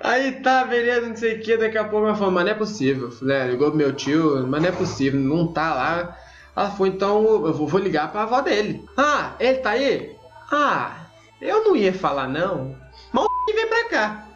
Aí 0.00 0.32
tá, 0.40 0.64
beleza, 0.64 1.08
não 1.08 1.16
sei 1.16 1.34
o 1.34 1.40
que, 1.40 1.56
daqui 1.56 1.76
a 1.76 1.84
pouco 1.84 2.06
ela 2.06 2.14
falou, 2.14 2.32
mas 2.32 2.44
não 2.44 2.52
é 2.52 2.54
possível. 2.54 3.10
Falei, 3.10 3.48
ligou 3.48 3.70
pro 3.70 3.76
meu 3.76 3.92
tio, 3.92 4.46
mas 4.46 4.62
não 4.62 4.68
é 4.68 4.72
possível, 4.72 5.18
não 5.18 5.52
tá 5.52 5.74
lá. 5.74 6.16
Ela 6.54 6.70
falou, 6.70 6.86
então 6.86 7.24
eu 7.46 7.52
vou, 7.52 7.80
ligar 7.80 8.12
pra 8.12 8.22
avó 8.22 8.40
dele. 8.42 8.84
Ah, 8.96 9.32
ele 9.40 9.58
tá 9.58 9.70
aí? 9.70 10.14
Ah, 10.52 11.06
eu 11.40 11.64
não 11.64 11.74
ia 11.74 11.92
falar 11.92 12.28
não, 12.28 12.76
mas 13.12 13.24
o 13.24 13.28
vem 13.52 13.66
pra 13.66 13.88
cá. 13.88 14.26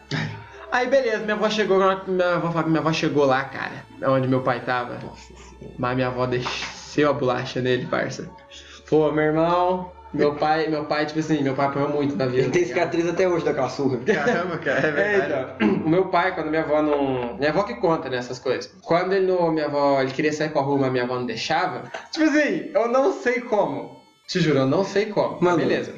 Aí 0.71 0.87
beleza, 0.87 1.19
minha 1.19 1.35
avó 1.35 1.49
chegou, 1.49 1.77
minha 1.77 2.35
avó, 2.35 2.63
minha 2.63 2.79
avó 2.79 2.91
chegou 2.91 3.25
lá, 3.25 3.45
cara, 3.45 3.85
onde 4.03 4.27
meu 4.27 4.41
pai 4.41 4.59
tava. 4.59 4.99
Mas 5.77 5.95
minha 5.95 6.07
avó 6.07 6.25
desceu 6.89 7.09
a 7.09 7.13
bolacha 7.13 7.61
nele, 7.61 7.85
parça. 7.85 8.27
Pô, 8.89 9.11
meu 9.11 9.25
irmão, 9.25 9.91
meu 10.11 10.33
pai, 10.33 10.67
meu 10.67 10.85
pai, 10.85 11.05
tipo 11.05 11.19
assim, 11.19 11.43
meu 11.43 11.53
pai 11.53 11.67
apanhou 11.67 11.89
muito 11.89 12.15
na 12.15 12.25
vida. 12.25 12.39
Ele 12.39 12.49
tem 12.49 12.63
tá 12.63 12.67
cicatriz 12.69 13.07
até 13.07 13.27
hoje 13.29 13.45
daquela 13.45 13.69
surra. 13.69 13.99
Caramba, 13.99 14.57
cara, 14.57 14.87
é 14.87 14.89
É, 14.89 14.91
verdade. 15.19 15.53
então, 15.59 15.69
o 15.85 15.89
meu 15.89 16.05
pai, 16.07 16.33
quando 16.33 16.49
minha 16.49 16.63
avó 16.63 16.81
não. 16.81 17.37
Minha 17.37 17.51
avó 17.51 17.61
que 17.63 17.75
conta 17.75 18.09
nessas 18.09 18.39
coisas. 18.39 18.73
Quando 18.81 19.13
ele 19.13 19.27
não, 19.27 19.51
minha 19.51 19.67
avó, 19.67 20.01
ele 20.01 20.11
queria 20.11 20.33
sair 20.33 20.49
pra 20.49 20.61
rua, 20.63 20.79
mas 20.79 20.91
minha 20.91 21.03
avó 21.03 21.15
não 21.15 21.25
deixava. 21.27 21.83
Tipo 22.11 22.25
assim, 22.25 22.71
eu 22.73 22.87
não 22.87 23.13
sei 23.13 23.41
como. 23.41 23.98
Te 24.29 24.39
juro, 24.39 24.59
eu 24.59 24.67
não 24.67 24.85
sei 24.85 25.07
como. 25.07 25.41
Mano. 25.41 25.57
Beleza. 25.57 25.91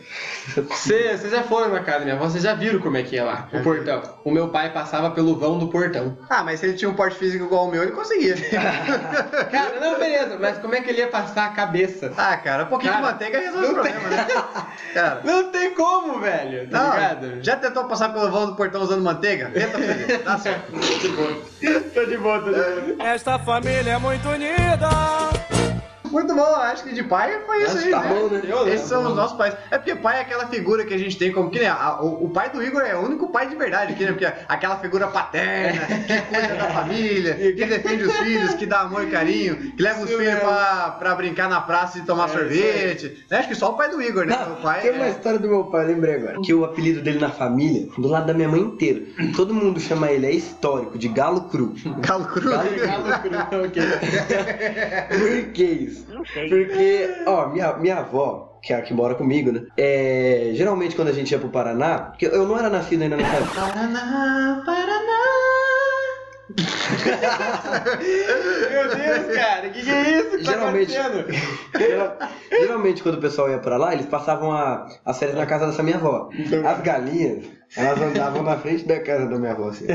Vocês 0.55 1.21
já 1.29 1.43
foram 1.43 1.67
na 1.69 1.81
casa 1.81 1.99
da 1.99 2.03
minha 2.05 2.15
avó, 2.15 2.29
vocês 2.29 2.41
já 2.41 2.53
viram 2.53 2.79
como 2.79 2.95
é 2.95 3.03
que 3.03 3.17
é 3.17 3.23
lá, 3.23 3.49
o 3.51 3.59
portão. 3.61 4.01
O 4.23 4.31
meu 4.31 4.47
pai 4.47 4.71
passava 4.71 5.11
pelo 5.11 5.35
vão 5.35 5.59
do 5.59 5.67
portão. 5.67 6.17
Ah, 6.29 6.41
mas 6.41 6.61
se 6.61 6.65
ele 6.67 6.75
tinha 6.77 6.89
um 6.89 6.93
porte 6.93 7.17
físico 7.17 7.43
igual 7.43 7.67
o 7.67 7.71
meu, 7.71 7.83
ele 7.83 7.91
conseguia. 7.91 8.35
Cara, 9.51 9.79
não, 9.81 9.99
beleza, 9.99 10.37
mas 10.39 10.57
como 10.59 10.73
é 10.73 10.79
que 10.79 10.89
ele 10.91 10.99
ia 10.99 11.07
passar 11.09 11.47
a 11.47 11.49
cabeça? 11.49 12.13
ah, 12.17 12.37
cara, 12.37 12.63
um 12.63 12.67
pouquinho 12.67 12.93
Cara, 12.93 13.05
de 13.05 13.11
manteiga 13.11 13.37
resolve 13.39 13.67
o 13.67 13.71
não 13.73 13.83
tem- 13.83 13.91
problema, 13.91 14.15
né? 14.15 14.27
Cara. 14.93 15.21
Não 15.25 15.51
tem 15.51 15.75
como, 15.75 16.19
velho, 16.21 16.69
tá 16.69 16.79
Não, 16.83 16.91
ligado? 16.93 17.43
já 17.43 17.55
tentou 17.57 17.83
passar 17.83 18.13
pelo 18.13 18.31
vão 18.31 18.45
do 18.47 18.55
portão 18.55 18.81
usando 18.81 19.03
manteiga? 19.03 19.49
Tenta 19.53 19.77
fazer, 19.77 20.19
tá 20.19 20.37
certo. 20.37 20.71
Tô 20.71 20.79
de 20.79 21.07
boa, 21.09 21.41
tô 21.93 22.05
de 22.05 22.17
boa. 22.17 22.39
Tô 22.39 22.51
de 22.51 22.93
boa. 22.93 23.07
Esta 23.09 23.37
família 23.39 23.91
é 23.91 23.97
muito 23.99 24.25
unida. 24.29 24.87
Muito 26.11 26.35
bom, 26.35 26.55
acho 26.55 26.83
que 26.83 26.93
de 26.93 27.03
pai 27.03 27.39
foi 27.45 27.63
isso 27.63 27.67
Acho 27.67 27.77
aí, 27.77 27.83
que 27.85 27.89
tá 27.91 28.01
né? 28.01 28.09
bom, 28.09 28.27
né? 28.27 28.41
Eu? 28.47 28.67
Esses 28.67 28.87
são 28.87 29.05
os 29.07 29.15
nossos 29.15 29.37
pais. 29.37 29.55
É 29.69 29.77
porque 29.77 29.95
pai 29.95 30.17
é 30.17 30.21
aquela 30.21 30.47
figura 30.47 30.83
que 30.85 30.93
a 30.93 30.97
gente 30.97 31.17
tem 31.17 31.31
como 31.31 31.49
que 31.49 31.59
nem 31.59 31.67
a- 31.67 31.99
o, 32.01 32.25
o 32.25 32.29
pai 32.29 32.49
do 32.49 32.61
Igor 32.63 32.81
é 32.81 32.95
o 32.95 32.99
único 33.05 33.27
pai 33.31 33.47
de 33.47 33.55
verdade 33.55 33.93
aqui, 33.93 34.03
né? 34.03 34.11
Porque 34.11 34.25
é 34.25 34.45
aquela 34.47 34.77
figura 34.77 35.07
paterna, 35.07 35.81
que 35.87 36.21
cuida 36.21 36.55
da 36.55 36.69
família, 36.71 37.33
que 37.35 37.65
defende 37.65 38.03
os 38.03 38.15
filhos, 38.17 38.53
que 38.55 38.65
dá 38.65 38.81
amor 38.81 39.03
e 39.03 39.07
carinho, 39.11 39.55
que 39.75 39.81
leva 39.81 40.01
os 40.03 40.09
Isso 40.09 40.19
filhos 40.19 40.39
pra, 40.39 40.91
pra 40.99 41.15
brincar 41.15 41.49
na 41.49 41.61
praça 41.61 41.97
e 41.97 42.01
tomar 42.01 42.25
É, 42.25 42.33
sorvete. 42.33 43.25
Né? 43.29 43.37
Acho 43.39 43.47
que 43.47 43.55
só 43.55 43.71
o 43.71 43.73
pai 43.77 43.89
do 43.89 44.01
Igor, 44.01 44.25
né? 44.25 44.35
o 44.51 44.61
pai 44.61 44.81
Tem 44.81 44.91
uma 44.91 45.05
é... 45.05 45.09
história 45.11 45.39
do 45.39 45.47
meu 45.47 45.65
pai, 45.65 45.85
lembrei 45.85 46.15
agora. 46.15 46.39
Que 46.41 46.53
o 46.53 46.65
apelido 46.65 47.01
dele 47.01 47.19
na 47.19 47.29
família, 47.29 47.87
do 47.97 48.07
lado 48.07 48.25
da 48.27 48.33
minha 48.33 48.49
mãe 48.49 48.59
inteira, 48.61 49.01
todo 49.35 49.53
mundo 49.53 49.79
chama 49.79 50.09
ele, 50.11 50.25
é 50.27 50.31
histórico, 50.31 50.97
de 50.97 51.07
galo 51.07 51.41
cru. 51.49 51.73
Galo 51.99 52.25
Cru. 52.25 52.49
Galo 52.49 52.69
cru, 53.21 53.65
ok. 53.65 53.81
Por 55.09 55.51
que 55.53 55.63
isso? 55.63 56.00
Porque, 56.49 57.09
ó, 57.25 57.47
minha, 57.47 57.73
minha 57.77 57.97
avó, 57.97 58.59
que 58.61 58.73
é 58.73 58.77
a 58.77 58.81
que 58.81 58.93
mora 58.93 59.15
comigo, 59.15 59.51
né? 59.51 59.63
É, 59.77 60.51
geralmente 60.53 60.95
quando 60.95 61.07
a 61.09 61.13
gente 61.13 61.31
ia 61.31 61.39
pro 61.39 61.49
Paraná, 61.49 61.97
porque 61.99 62.25
eu 62.27 62.47
não 62.47 62.57
era 62.57 62.69
nascido 62.69 63.01
ainda 63.03 63.17
nessa 63.17 63.35
época. 63.37 63.61
Paraná, 63.61 64.63
Paraná. 64.65 65.21
Meu 68.71 68.95
Deus, 68.95 69.35
cara, 69.37 69.67
o 69.67 69.71
que, 69.71 69.81
que 69.83 69.89
é 69.89 70.19
isso 70.19 70.37
que 70.37 70.43
Geralmente- 70.43 70.93
tá 70.93 71.05
acontecendo? 71.07 71.79
Geral- 71.79 72.17
Geralmente, 72.51 73.03
quando 73.03 73.15
o 73.15 73.21
pessoal 73.21 73.49
ia 73.49 73.59
pra 73.59 73.77
lá, 73.77 73.93
eles 73.93 74.05
passavam 74.05 74.51
a, 74.51 74.87
as 75.05 75.17
férias 75.17 75.37
na 75.37 75.45
casa 75.45 75.67
dessa 75.67 75.83
minha 75.83 75.97
avó. 75.97 76.29
As 76.65 76.81
galinhas, 76.81 77.45
elas 77.75 78.01
andavam 78.01 78.43
na 78.43 78.57
frente 78.57 78.85
da 78.85 78.99
casa 78.99 79.27
da 79.27 79.37
minha 79.37 79.51
avó, 79.51 79.69
assim. 79.69 79.85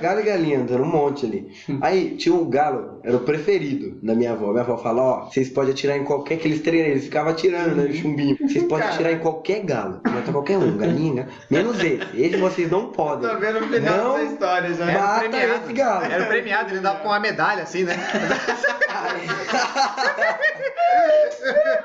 Galo 0.00 0.20
e 0.20 0.22
galinha 0.22 0.60
andando 0.60 0.82
um 0.84 0.86
monte 0.86 1.26
ali. 1.26 1.50
Aí 1.80 2.16
tinha 2.16 2.34
um 2.34 2.48
galo, 2.48 3.00
era 3.02 3.16
o 3.16 3.20
preferido 3.20 3.98
da 4.02 4.14
minha 4.14 4.32
avó. 4.32 4.50
Minha 4.50 4.62
avó 4.62 4.78
fala, 4.78 5.02
ó, 5.02 5.24
vocês 5.28 5.48
podem 5.48 5.72
atirar 5.72 5.96
em 5.96 6.04
qualquer 6.04 6.38
que 6.38 6.46
eles 6.48 6.60
treinam, 6.60 6.88
eles 6.90 7.04
ficavam 7.04 7.32
atirando, 7.32 7.74
né, 7.74 7.92
chumbinho. 7.92 8.36
Vocês 8.40 8.64
podem 8.64 8.86
atirar 8.86 9.12
em 9.12 9.18
qualquer 9.18 9.64
galo, 9.64 10.00
mata 10.08 10.30
qualquer 10.32 10.58
um, 10.58 10.76
galinha, 10.76 11.24
né? 11.24 11.28
menos 11.50 11.78
esse. 11.80 12.00
Esse 12.14 12.36
vocês 12.36 12.70
não 12.70 12.86
podem. 12.92 13.28
Tô 13.28 13.36
vendo 13.38 13.58
o 13.58 13.68
final 13.68 13.98
Não 13.98 14.18
dessa 14.18 14.32
história 14.32 14.74
já. 14.74 14.90
Era 14.90 14.98
o 14.98 15.02
Mata 15.02 15.28
premiado. 15.28 15.64
esse 15.64 15.72
galo. 15.72 16.04
Era 16.04 16.24
o 16.24 16.26
premiado, 16.28 16.70
ele 16.70 16.78
andava 16.78 16.98
com 17.00 17.08
uma 17.08 17.20
medalha 17.20 17.62
assim, 17.64 17.84
né? 17.84 17.94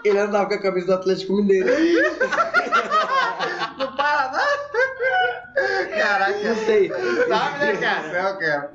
Ele 0.03 0.19
andava 0.19 0.45
com 0.45 0.53
a 0.53 0.61
camisa 0.61 0.85
do 0.87 0.93
Atlético 0.93 1.33
Mineiro. 1.37 1.67
Caraca. 6.05 6.37
Não 6.43 6.55
sei. 6.55 6.89
Sabe, 7.27 7.65
né, 7.65 7.77
cara? 7.77 8.33
Cara. 8.35 8.71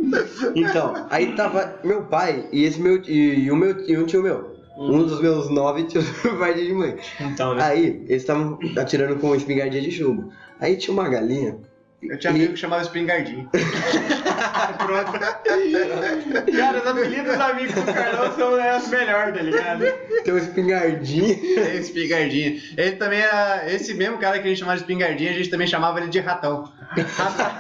Então, 0.57 1.07
aí 1.09 1.33
tava 1.37 1.79
meu 1.85 2.03
pai 2.03 2.47
e 2.51 2.65
esse 2.65 2.81
meu 2.81 3.01
e, 3.07 3.45
e 3.45 3.51
o 3.53 3.57
meu 3.57 3.89
e 3.89 3.97
um 3.97 4.05
tio 4.05 4.23
meu. 4.23 4.59
Um 4.77 5.05
dos 5.05 5.21
meus 5.21 5.49
nove 5.49 5.85
tios 5.85 6.07
pai 6.41 6.55
de 6.55 6.73
mãe. 6.73 6.97
Então, 7.21 7.55
né? 7.55 7.63
Aí, 7.63 7.87
eles 8.09 8.23
estavam 8.23 8.59
atirando 8.77 9.17
com 9.21 9.35
espingardinha 9.35 9.83
de 9.83 9.93
chumbo. 9.93 10.33
Aí 10.59 10.77
tinha 10.77 10.93
uma 10.93 11.09
galinha. 11.09 11.59
Eu 12.03 12.19
tinha 12.19 12.31
amigo 12.31 12.55
que 12.55 12.59
chamava 12.59 12.83
espingardinho. 12.83 13.49
Pronto. 14.79 15.13
Cara, 16.57 16.79
os 16.79 16.87
apelidos 16.87 17.33
dos 17.33 17.41
amigos 17.41 17.75
do 17.75 17.93
Carlão 17.93 18.35
são 18.35 18.57
né, 18.57 18.77
os 18.77 18.89
melhores, 18.89 19.35
tá 19.35 19.43
ligado? 19.43 19.85
Tem 20.25 20.33
um 20.33 20.39
espingardinha. 20.39 21.35
espingardinho. 21.79 22.61
Ele 22.77 22.93
também 22.93 23.21
era. 23.21 23.71
Esse 23.71 23.93
mesmo 23.95 24.17
cara 24.17 24.39
que 24.39 24.47
a 24.47 24.49
gente 24.49 24.59
chamava 24.59 24.79
de 24.79 24.85
espingardinho, 24.85 25.31
a 25.31 25.35
gente 25.35 25.51
também 25.51 25.67
chamava 25.67 26.01
ele 26.01 26.09
de 26.09 26.21
ratão. 26.21 26.73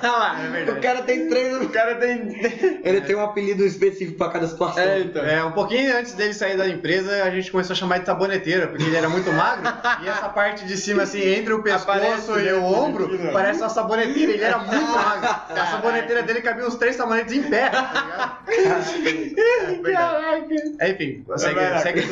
Lá, 0.02 0.36
É 0.66 0.70
O 0.70 0.80
cara 0.80 1.02
tem 1.02 1.28
três. 1.28 1.56
O 1.60 1.68
cara 1.68 1.94
tem. 1.94 2.40
Ele 2.82 3.00
tem 3.00 3.14
um 3.14 3.22
apelido 3.22 3.64
específico 3.64 4.18
pra 4.18 4.28
cada 4.30 4.46
situação. 4.46 4.82
É, 4.82 5.00
então. 5.00 5.24
É, 5.24 5.44
um 5.44 5.52
pouquinho 5.52 5.96
antes 5.96 6.14
dele 6.14 6.34
sair 6.34 6.56
da 6.56 6.68
empresa, 6.68 7.22
a 7.22 7.30
gente 7.30 7.50
começou 7.50 7.74
a 7.74 7.76
chamar 7.76 7.98
de 7.98 8.06
saboneteiro, 8.06 8.68
porque 8.68 8.82
ele 8.82 8.96
era 8.96 9.08
muito 9.08 9.32
magro, 9.32 9.72
e 10.02 10.08
essa 10.08 10.28
parte 10.28 10.64
de 10.64 10.76
cima, 10.76 11.02
assim, 11.04 11.22
entre 11.22 11.52
o 11.52 11.62
pescoço 11.62 11.90
Aparece, 11.90 12.30
e 12.32 12.52
o 12.52 12.64
ombro, 12.64 13.08
né? 13.16 13.30
parece 13.32 13.60
uma 13.60 13.68
saboneteira, 13.68 14.32
ele 14.32 14.42
era 14.42 14.58
muito 14.58 14.86
magro. 14.92 15.28
A 15.28 15.66
saboneteira 15.66 16.22
dele 16.22 16.40
cabia 16.40 16.66
uns 16.66 16.74
três 16.74 16.96
sabonetes 16.96 17.32
em 17.32 17.42
pé, 17.44 17.68
tá 17.70 18.40
ligado? 18.48 18.90
É 19.38 19.74
verdade. 19.82 20.54
É, 20.78 20.90
Enfim, 20.90 21.24
segue, 21.36 21.60
lá, 21.60 21.78
segue. 21.78 22.02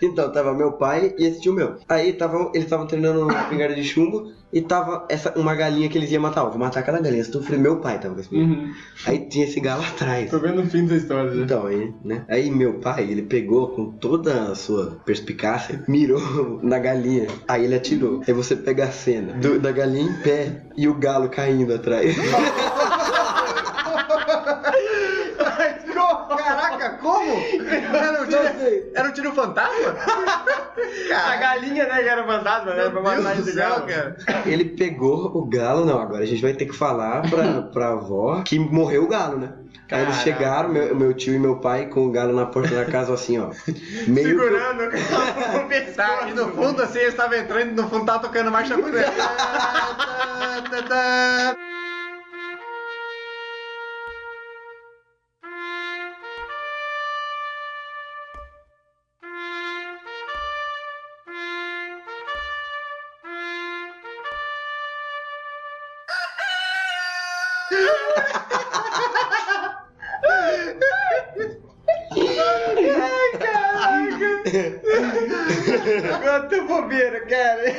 Então, 0.00 0.32
tava 0.32 0.54
meu 0.54 0.72
pai 0.72 1.14
e 1.18 1.26
esse 1.26 1.40
tio 1.40 1.52
meu. 1.52 1.76
Aí 1.88 2.12
tava, 2.12 2.50
eles 2.54 2.64
estavam 2.64 2.86
treinando 2.86 3.22
uma 3.22 3.40
espingarda 3.42 3.74
de 3.74 3.84
chumbo 3.84 4.32
e 4.52 4.60
tava 4.60 5.06
essa, 5.08 5.32
uma 5.38 5.54
galinha 5.54 5.88
que 5.88 5.96
eles 5.96 6.10
iam 6.10 6.20
matar. 6.22 6.44
Ó, 6.44 6.50
vou 6.50 6.58
matar 6.58 6.80
aquela 6.80 7.00
galinha. 7.00 7.24
Se 7.24 7.30
tu 7.30 7.42
falei, 7.42 7.58
meu 7.60 7.80
pai 7.80 7.98
tava 7.98 8.14
com 8.14 8.20
esse 8.20 8.34
Uhum. 8.34 8.70
Aí 9.06 9.28
tinha 9.28 9.44
esse 9.46 9.58
galo 9.60 9.82
atrás. 9.82 10.30
Tô 10.30 10.38
vendo 10.38 10.60
o 10.62 10.66
fim 10.66 10.86
da 10.86 10.94
história 10.96 11.30
já. 11.34 11.42
Então, 11.42 11.66
aí, 11.66 11.92
né? 12.04 12.24
Aí 12.28 12.50
meu 12.50 12.74
pai, 12.80 13.04
ele 13.10 13.22
pegou 13.22 13.68
com 13.68 13.92
toda 13.92 14.50
a 14.50 14.54
sua 14.54 14.98
perspicácia, 15.04 15.82
mirou 15.88 16.20
na 16.62 16.78
galinha. 16.78 17.26
Aí 17.48 17.64
ele 17.64 17.74
atirou. 17.74 18.20
Aí 18.26 18.34
você 18.34 18.54
pega 18.54 18.84
a 18.84 18.90
cena 18.90 19.32
do- 19.34 19.58
da 19.58 19.72
galinha 19.72 20.10
em 20.10 20.14
pé 20.22 20.62
e 20.76 20.86
o 20.88 20.94
galo 20.94 21.28
caindo 21.28 21.74
atrás. 21.74 22.14
Caraca, 26.36 26.91
como? 27.02 27.32
Era 27.94 28.22
um 28.22 28.26
tiro, 28.26 28.42
era 28.94 29.08
um 29.08 29.12
tiro 29.12 29.32
fantasma? 29.32 29.90
A 29.90 31.08
Cara, 31.08 31.36
galinha, 31.36 31.86
né, 31.86 32.02
que 32.02 32.08
era 32.08 32.24
fantasma, 32.24 32.74
né? 32.74 32.82
Pra 32.84 32.90
meu 32.90 33.02
matar 33.02 33.34
Deus 33.34 33.36
do 33.36 33.42
esse 33.50 33.58
céu, 33.58 33.68
galo. 33.70 33.86
cara. 33.86 34.16
ele 34.46 34.64
pegou 34.64 35.36
o 35.36 35.44
galo, 35.46 35.84
não, 35.84 36.00
agora 36.00 36.22
a 36.22 36.26
gente 36.26 36.40
vai 36.42 36.54
ter 36.54 36.64
que 36.66 36.74
falar 36.74 37.22
pra, 37.28 37.62
pra 37.62 37.88
avó 37.90 38.42
que 38.42 38.58
morreu 38.58 39.04
o 39.04 39.08
galo, 39.08 39.38
né? 39.38 39.52
Aí 39.90 40.02
eles 40.04 40.16
chegaram, 40.22 40.70
meu, 40.70 40.96
meu 40.96 41.12
tio 41.12 41.34
e 41.34 41.38
meu 41.38 41.56
pai, 41.56 41.84
com 41.84 42.06
o 42.06 42.10
galo 42.10 42.32
na 42.34 42.46
porta 42.46 42.74
da 42.74 42.86
casa, 42.86 43.12
assim, 43.12 43.38
ó. 43.38 43.50
Meio 44.06 44.26
Segurando 44.40 44.84
o 44.84 44.88
pescoço. 45.68 45.94
Tá, 45.94 46.28
e 46.30 46.32
no 46.32 46.48
fundo, 46.48 46.82
assim, 46.82 46.98
eles 47.00 47.10
estavam 47.10 47.36
entrando 47.36 47.72
e 47.72 47.74
no 47.74 47.86
fundo 47.90 48.06
tava 48.06 48.20
tocando 48.20 48.50
marcha 48.50 48.74
cruzada. 68.12 69.82
Quanto 76.22 76.66
bobeira, 76.66 77.26
cara. 77.26 77.74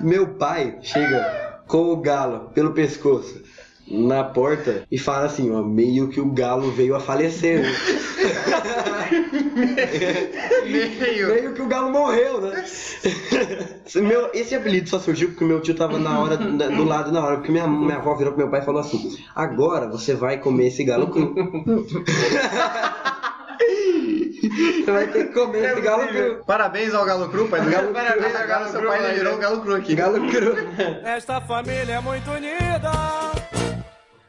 Meu 0.00 0.26
pai 0.34 0.78
chega 0.82 1.60
com 1.66 1.92
o 1.92 1.96
galo 1.96 2.50
pelo 2.50 2.72
pescoço 2.72 3.42
na 3.90 4.24
porta 4.24 4.84
e 4.90 4.98
fala 4.98 5.26
assim, 5.26 5.50
ó, 5.50 5.62
meio 5.62 6.08
que 6.08 6.20
o 6.20 6.30
galo 6.30 6.70
veio 6.70 6.94
a 6.94 7.00
falecer. 7.00 7.64
Né? 9.58 9.76
Meio. 10.64 11.28
meio 11.28 11.52
que 11.54 11.62
o 11.62 11.66
galo 11.66 11.90
morreu, 11.90 12.40
né? 12.40 12.64
Meu, 13.96 14.30
esse 14.34 14.54
apelido 14.54 14.88
só 14.88 14.98
surgiu 14.98 15.28
porque 15.30 15.44
meu 15.44 15.60
tio 15.60 15.74
tava 15.74 15.98
na 15.98 16.18
hora, 16.20 16.36
na- 16.36 16.66
do 16.68 16.84
lado 16.84 17.10
na 17.10 17.24
hora, 17.24 17.36
porque 17.36 17.50
minha, 17.50 17.66
minha 17.66 17.96
avó 17.96 18.14
virou 18.14 18.32
pro 18.34 18.42
meu 18.42 18.50
pai 18.50 18.60
e 18.60 18.64
falou 18.64 18.80
assim, 18.80 19.16
agora 19.34 19.88
você 19.88 20.14
vai 20.14 20.38
comer 20.38 20.68
esse 20.68 20.84
galo 20.84 21.08
cru. 21.08 21.34
você 23.64 24.82
vai 24.92 25.06
ter 25.08 25.28
que 25.28 25.32
comer 25.34 25.64
esse 25.72 25.80
galo 25.80 26.06
cru. 26.08 26.44
Parabéns 26.46 26.94
ao 26.94 27.04
Galo 27.04 27.28
Cru, 27.28 27.48
pai. 27.48 27.60
Galo 27.68 27.92
Parabéns 27.92 28.32
Cru. 28.32 28.40
ao 28.42 28.46
Galo 28.48 28.68
Seu 28.70 28.82
pai 28.82 29.04
ele 29.06 29.14
virou 29.18 29.34
o 29.34 29.38
Galo 29.38 29.60
Cru 29.62 29.74
aqui. 29.74 29.94
Galo 29.94 30.28
cru. 30.30 30.54
Esta 31.04 31.40
família 31.40 31.94
é 31.94 32.00
muito 32.00 32.30
unida. 32.30 32.90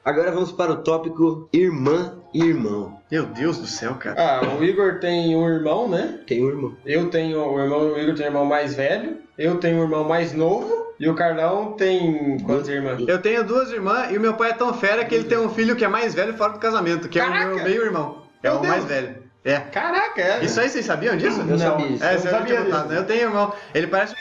Agora 0.03 0.31
vamos 0.31 0.51
para 0.51 0.71
o 0.71 0.77
tópico 0.77 1.49
irmã 1.53 2.15
e 2.33 2.43
irmão. 2.43 2.99
Meu 3.12 3.25
Deus 3.25 3.57
do 3.57 3.67
céu, 3.67 3.95
cara. 3.95 4.15
Ah, 4.17 4.55
o 4.55 4.63
Igor 4.63 4.99
tem 4.99 5.35
um 5.35 5.47
irmão, 5.47 5.88
né? 5.89 6.19
Tem 6.25 6.43
um 6.43 6.49
irmão. 6.49 6.75
Eu 6.85 7.09
tenho 7.09 7.39
o 7.39 7.59
irmão, 7.59 7.93
o 7.93 7.99
Igor 7.99 8.15
tem 8.15 8.25
um 8.25 8.29
irmão 8.29 8.45
mais 8.45 8.75
velho. 8.75 9.17
Eu 9.38 9.57
tenho 9.57 9.77
um 9.77 9.83
irmão 9.83 10.03
mais 10.07 10.33
novo. 10.33 10.88
E 10.99 11.07
o 11.07 11.15
Carlão 11.15 11.73
tem 11.73 12.38
quantas 12.45 12.67
irmãs? 12.67 13.01
Eu 13.07 13.21
tenho 13.21 13.43
duas 13.45 13.71
irmãs 13.71 14.12
e 14.12 14.17
o 14.17 14.21
meu 14.21 14.33
pai 14.33 14.49
é 14.49 14.53
tão 14.53 14.73
fera 14.73 15.05
que 15.05 15.15
ele 15.15 15.23
tem 15.23 15.38
um 15.38 15.47
filho 15.49 15.75
que 15.75 15.85
é 15.85 15.88
mais 15.88 16.13
velho 16.13 16.33
fora 16.33 16.51
do 16.53 16.59
casamento, 16.59 17.07
que 17.07 17.17
é 17.19 17.23
o 17.23 17.27
Caraca! 17.31 17.55
meu 17.55 17.63
meio-irmão. 17.63 18.23
É 18.43 18.49
Meu 18.49 18.59
o 18.59 18.62
mais 18.67 18.83
Deus! 18.83 19.01
velho. 19.01 19.15
É. 19.45 19.57
Caraca, 19.59 20.21
é. 20.21 20.43
Isso 20.43 20.59
aí 20.59 20.67
vocês 20.69 20.85
sabiam 20.85 21.15
disso? 21.15 21.39
Eu 21.39 21.45
Não. 21.45 21.57
sabia 21.57 21.88
isso. 21.88 22.03
É, 22.03 22.15
Eu 22.15 22.19
você 22.19 22.31
não 22.31 22.39
não 22.39 22.45
tinha 22.45 22.57
sabia 22.57 22.65
contado, 22.71 22.81
disso. 22.81 22.93
né? 22.93 22.99
Eu 22.99 23.05
tenho 23.05 23.21
irmão. 23.21 23.53
Ele 23.73 23.88
parece. 23.88 24.13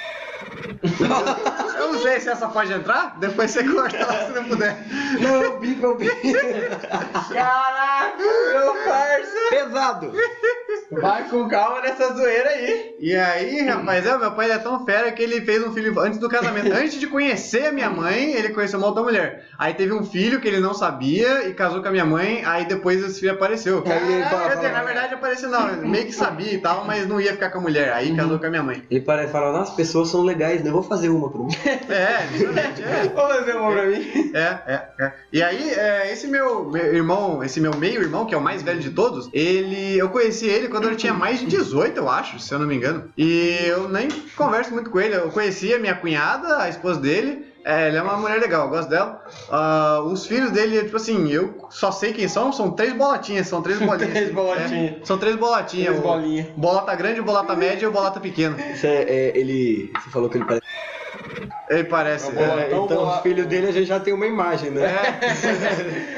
Eu 1.79 1.93
não 1.93 2.01
sei 2.01 2.21
se 2.21 2.29
essa 2.29 2.49
pode 2.49 2.73
entrar, 2.73 3.17
depois 3.19 3.51
você 3.51 3.65
corta 3.65 4.07
lá 4.07 4.27
se 4.27 4.33
não 4.33 4.45
puder. 4.45 4.77
Não, 5.21 5.43
eu 5.43 5.59
bico, 5.59 5.87
eu 5.87 5.97
bico. 5.97 6.17
Caraca, 7.33 8.17
meu 8.19 8.75
parça. 8.85 9.39
Pesado. 9.51 10.13
Vai 10.91 11.29
com 11.29 11.47
calma 11.49 11.83
nessa 11.83 12.15
zoeira 12.15 12.49
aí. 12.49 12.95
E 12.99 13.15
aí, 13.15 13.61
rapaz, 13.67 14.07
é, 14.07 14.17
meu 14.17 14.33
pai 14.33 14.51
é 14.51 14.59
tão 14.59 14.85
fera 14.87 15.13
que 15.13 15.23
ele 15.23 15.43
fez 15.43 15.63
um 15.63 15.71
filho 15.73 15.99
antes 16.01 16.19
do 16.19 16.29
casamento. 16.29 16.73
Antes 16.73 16.99
de 16.99 17.07
conhecer 17.07 17.67
a 17.67 17.73
minha 17.73 17.91
mãe, 17.91 18.33
ele 18.33 18.49
conheceu 18.51 18.79
uma 18.79 18.89
outra 18.89 19.03
mulher. 19.03 19.45
Aí 19.59 19.75
teve 19.75 19.93
um 19.93 20.03
filho 20.05 20.41
que 20.41 20.49
ele 20.49 20.61
não 20.61 20.73
sabia 20.73 21.47
e 21.49 21.53
casou 21.55 21.83
com 21.83 21.89
a 21.89 21.91
minha 21.91 22.05
mãe, 22.07 22.43
aí 22.45 22.65
depois 22.65 23.05
esse 23.05 23.21
filho 23.21 23.33
apareceu. 23.33 23.83
Aí 23.87 24.23
fala- 24.25 24.49
Quer 24.49 24.57
dizer, 24.57 24.73
na 24.73 24.83
verdade 24.83 25.15
apareceu 25.15 25.49
não, 25.51 25.77
meio 25.87 26.07
que 26.07 26.13
sabia 26.13 26.53
e 26.53 26.59
tal, 26.59 26.85
mas 26.85 27.07
não 27.07 27.21
ia 27.21 27.33
ficar 27.33 27.51
com 27.51 27.59
a 27.59 27.61
mulher. 27.63 27.93
Aí 27.93 28.15
casou 28.17 28.39
com 28.39 28.47
a 28.47 28.51
minha 28.51 28.63
mãe. 28.63 28.83
Ele 28.91 29.01
parece 29.01 29.31
falar, 29.33 29.53
nossa, 29.53 29.71
as 29.73 29.77
pessoas 29.77 30.09
são 30.09 30.23
legais, 30.23 30.63
né? 30.63 30.71
Eu 30.71 30.75
vou 30.75 30.83
fazer 30.83 31.09
uma 31.11 31.31
pra 31.31 31.41
mim. 31.41 31.49
É, 31.89 32.37
justamente, 32.37 32.83
é. 32.83 33.09
Vou 33.15 33.29
fazer 33.29 33.53
uma 33.57 33.73
pra 33.73 33.87
mim. 33.87 34.33
É, 34.35 34.59
é, 34.73 34.83
é. 35.01 35.13
E 35.33 35.43
aí, 35.43 35.71
é, 35.71 36.13
esse 36.13 36.27
meu, 36.27 36.65
meu 36.71 36.95
irmão, 36.95 37.43
esse 37.45 37.61
meu 37.61 37.75
meio-irmão, 37.77 38.25
que 38.27 38.35
é 38.35 38.39
o 38.39 38.41
mais 38.41 38.63
velho 38.63 38.81
de 38.81 38.91
todos, 38.91 39.29
ele. 39.33 39.99
Eu 39.99 40.09
conheci 40.11 40.47
ele 40.47 40.69
quando 40.69 40.78
ele 40.87 40.97
tinha 40.97 41.13
mais 41.13 41.41
de 41.41 41.47
18, 41.47 41.97
eu 41.99 42.09
acho, 42.09 42.39
se 42.39 42.53
eu 42.55 42.59
não 42.59 42.67
me 42.67 42.77
engano. 42.77 43.11
E 43.17 43.57
eu 43.67 43.89
nem 43.89 44.09
converso 44.37 44.73
muito 44.73 44.91
com 44.91 45.01
ele. 45.01 45.15
Eu 45.17 45.31
conheci 45.31 45.75
a 45.75 45.79
minha 45.79 45.95
cunhada, 45.97 46.59
a 46.63 46.69
esposa 46.69 47.01
dele. 47.01 47.47
É, 47.65 47.89
ela 47.89 47.99
é 47.99 48.03
uma 48.03 48.17
mulher 48.17 48.41
legal, 48.41 48.65
eu 48.65 48.71
gosto 48.71 48.89
dela. 48.89 49.23
Ah, 49.51 50.01
os 50.05 50.27
filhos 50.27 50.51
dele, 50.53 50.85
tipo 50.85 50.97
assim, 50.97 51.31
eu 51.31 51.67
só 51.69 51.91
sei 51.91 52.13
quem 52.15 52.27
são, 52.27 52.51
são 52.53 52.71
três 52.71 52.95
bolotinhas, 52.95 53.47
são 53.49 53.61
três 53.61 53.79
bolinhas. 53.85 54.13
Três 54.13 54.33
bolotinhas. 54.33 54.97
É, 55.03 55.05
são 55.05 55.19
três 55.19 55.37
bolotinhas. 55.37 55.89
Três 55.89 55.99
o- 55.99 56.03
bolinhas. 56.03 56.47
Bolota 56.57 56.95
grande, 56.95 57.21
bolota 57.21 57.55
média 57.57 57.85
e 57.85 57.89
o 57.89 57.93
bolota 57.93 58.21
pequeno. 58.21 58.57
Isso 58.73 58.87
é, 58.87 59.03
é, 59.03 59.39
ele. 59.39 59.93
Você 60.03 60.09
falou 60.11 60.31
que 60.31 60.39
ele 60.39 60.45
parece. 60.47 60.67
Ele 61.69 61.85
parece. 61.85 62.33
Lá, 62.33 62.61
é, 62.63 62.67
então. 62.69 62.85
Então, 62.87 63.09
os 63.09 63.21
filhos 63.21 63.47
dele 63.47 63.67
a 63.67 63.73
gente 63.73 63.87
já 63.87 64.01
tem 64.01 64.15
uma 64.15 64.27
imagem, 64.27 64.71
né? 64.71 64.87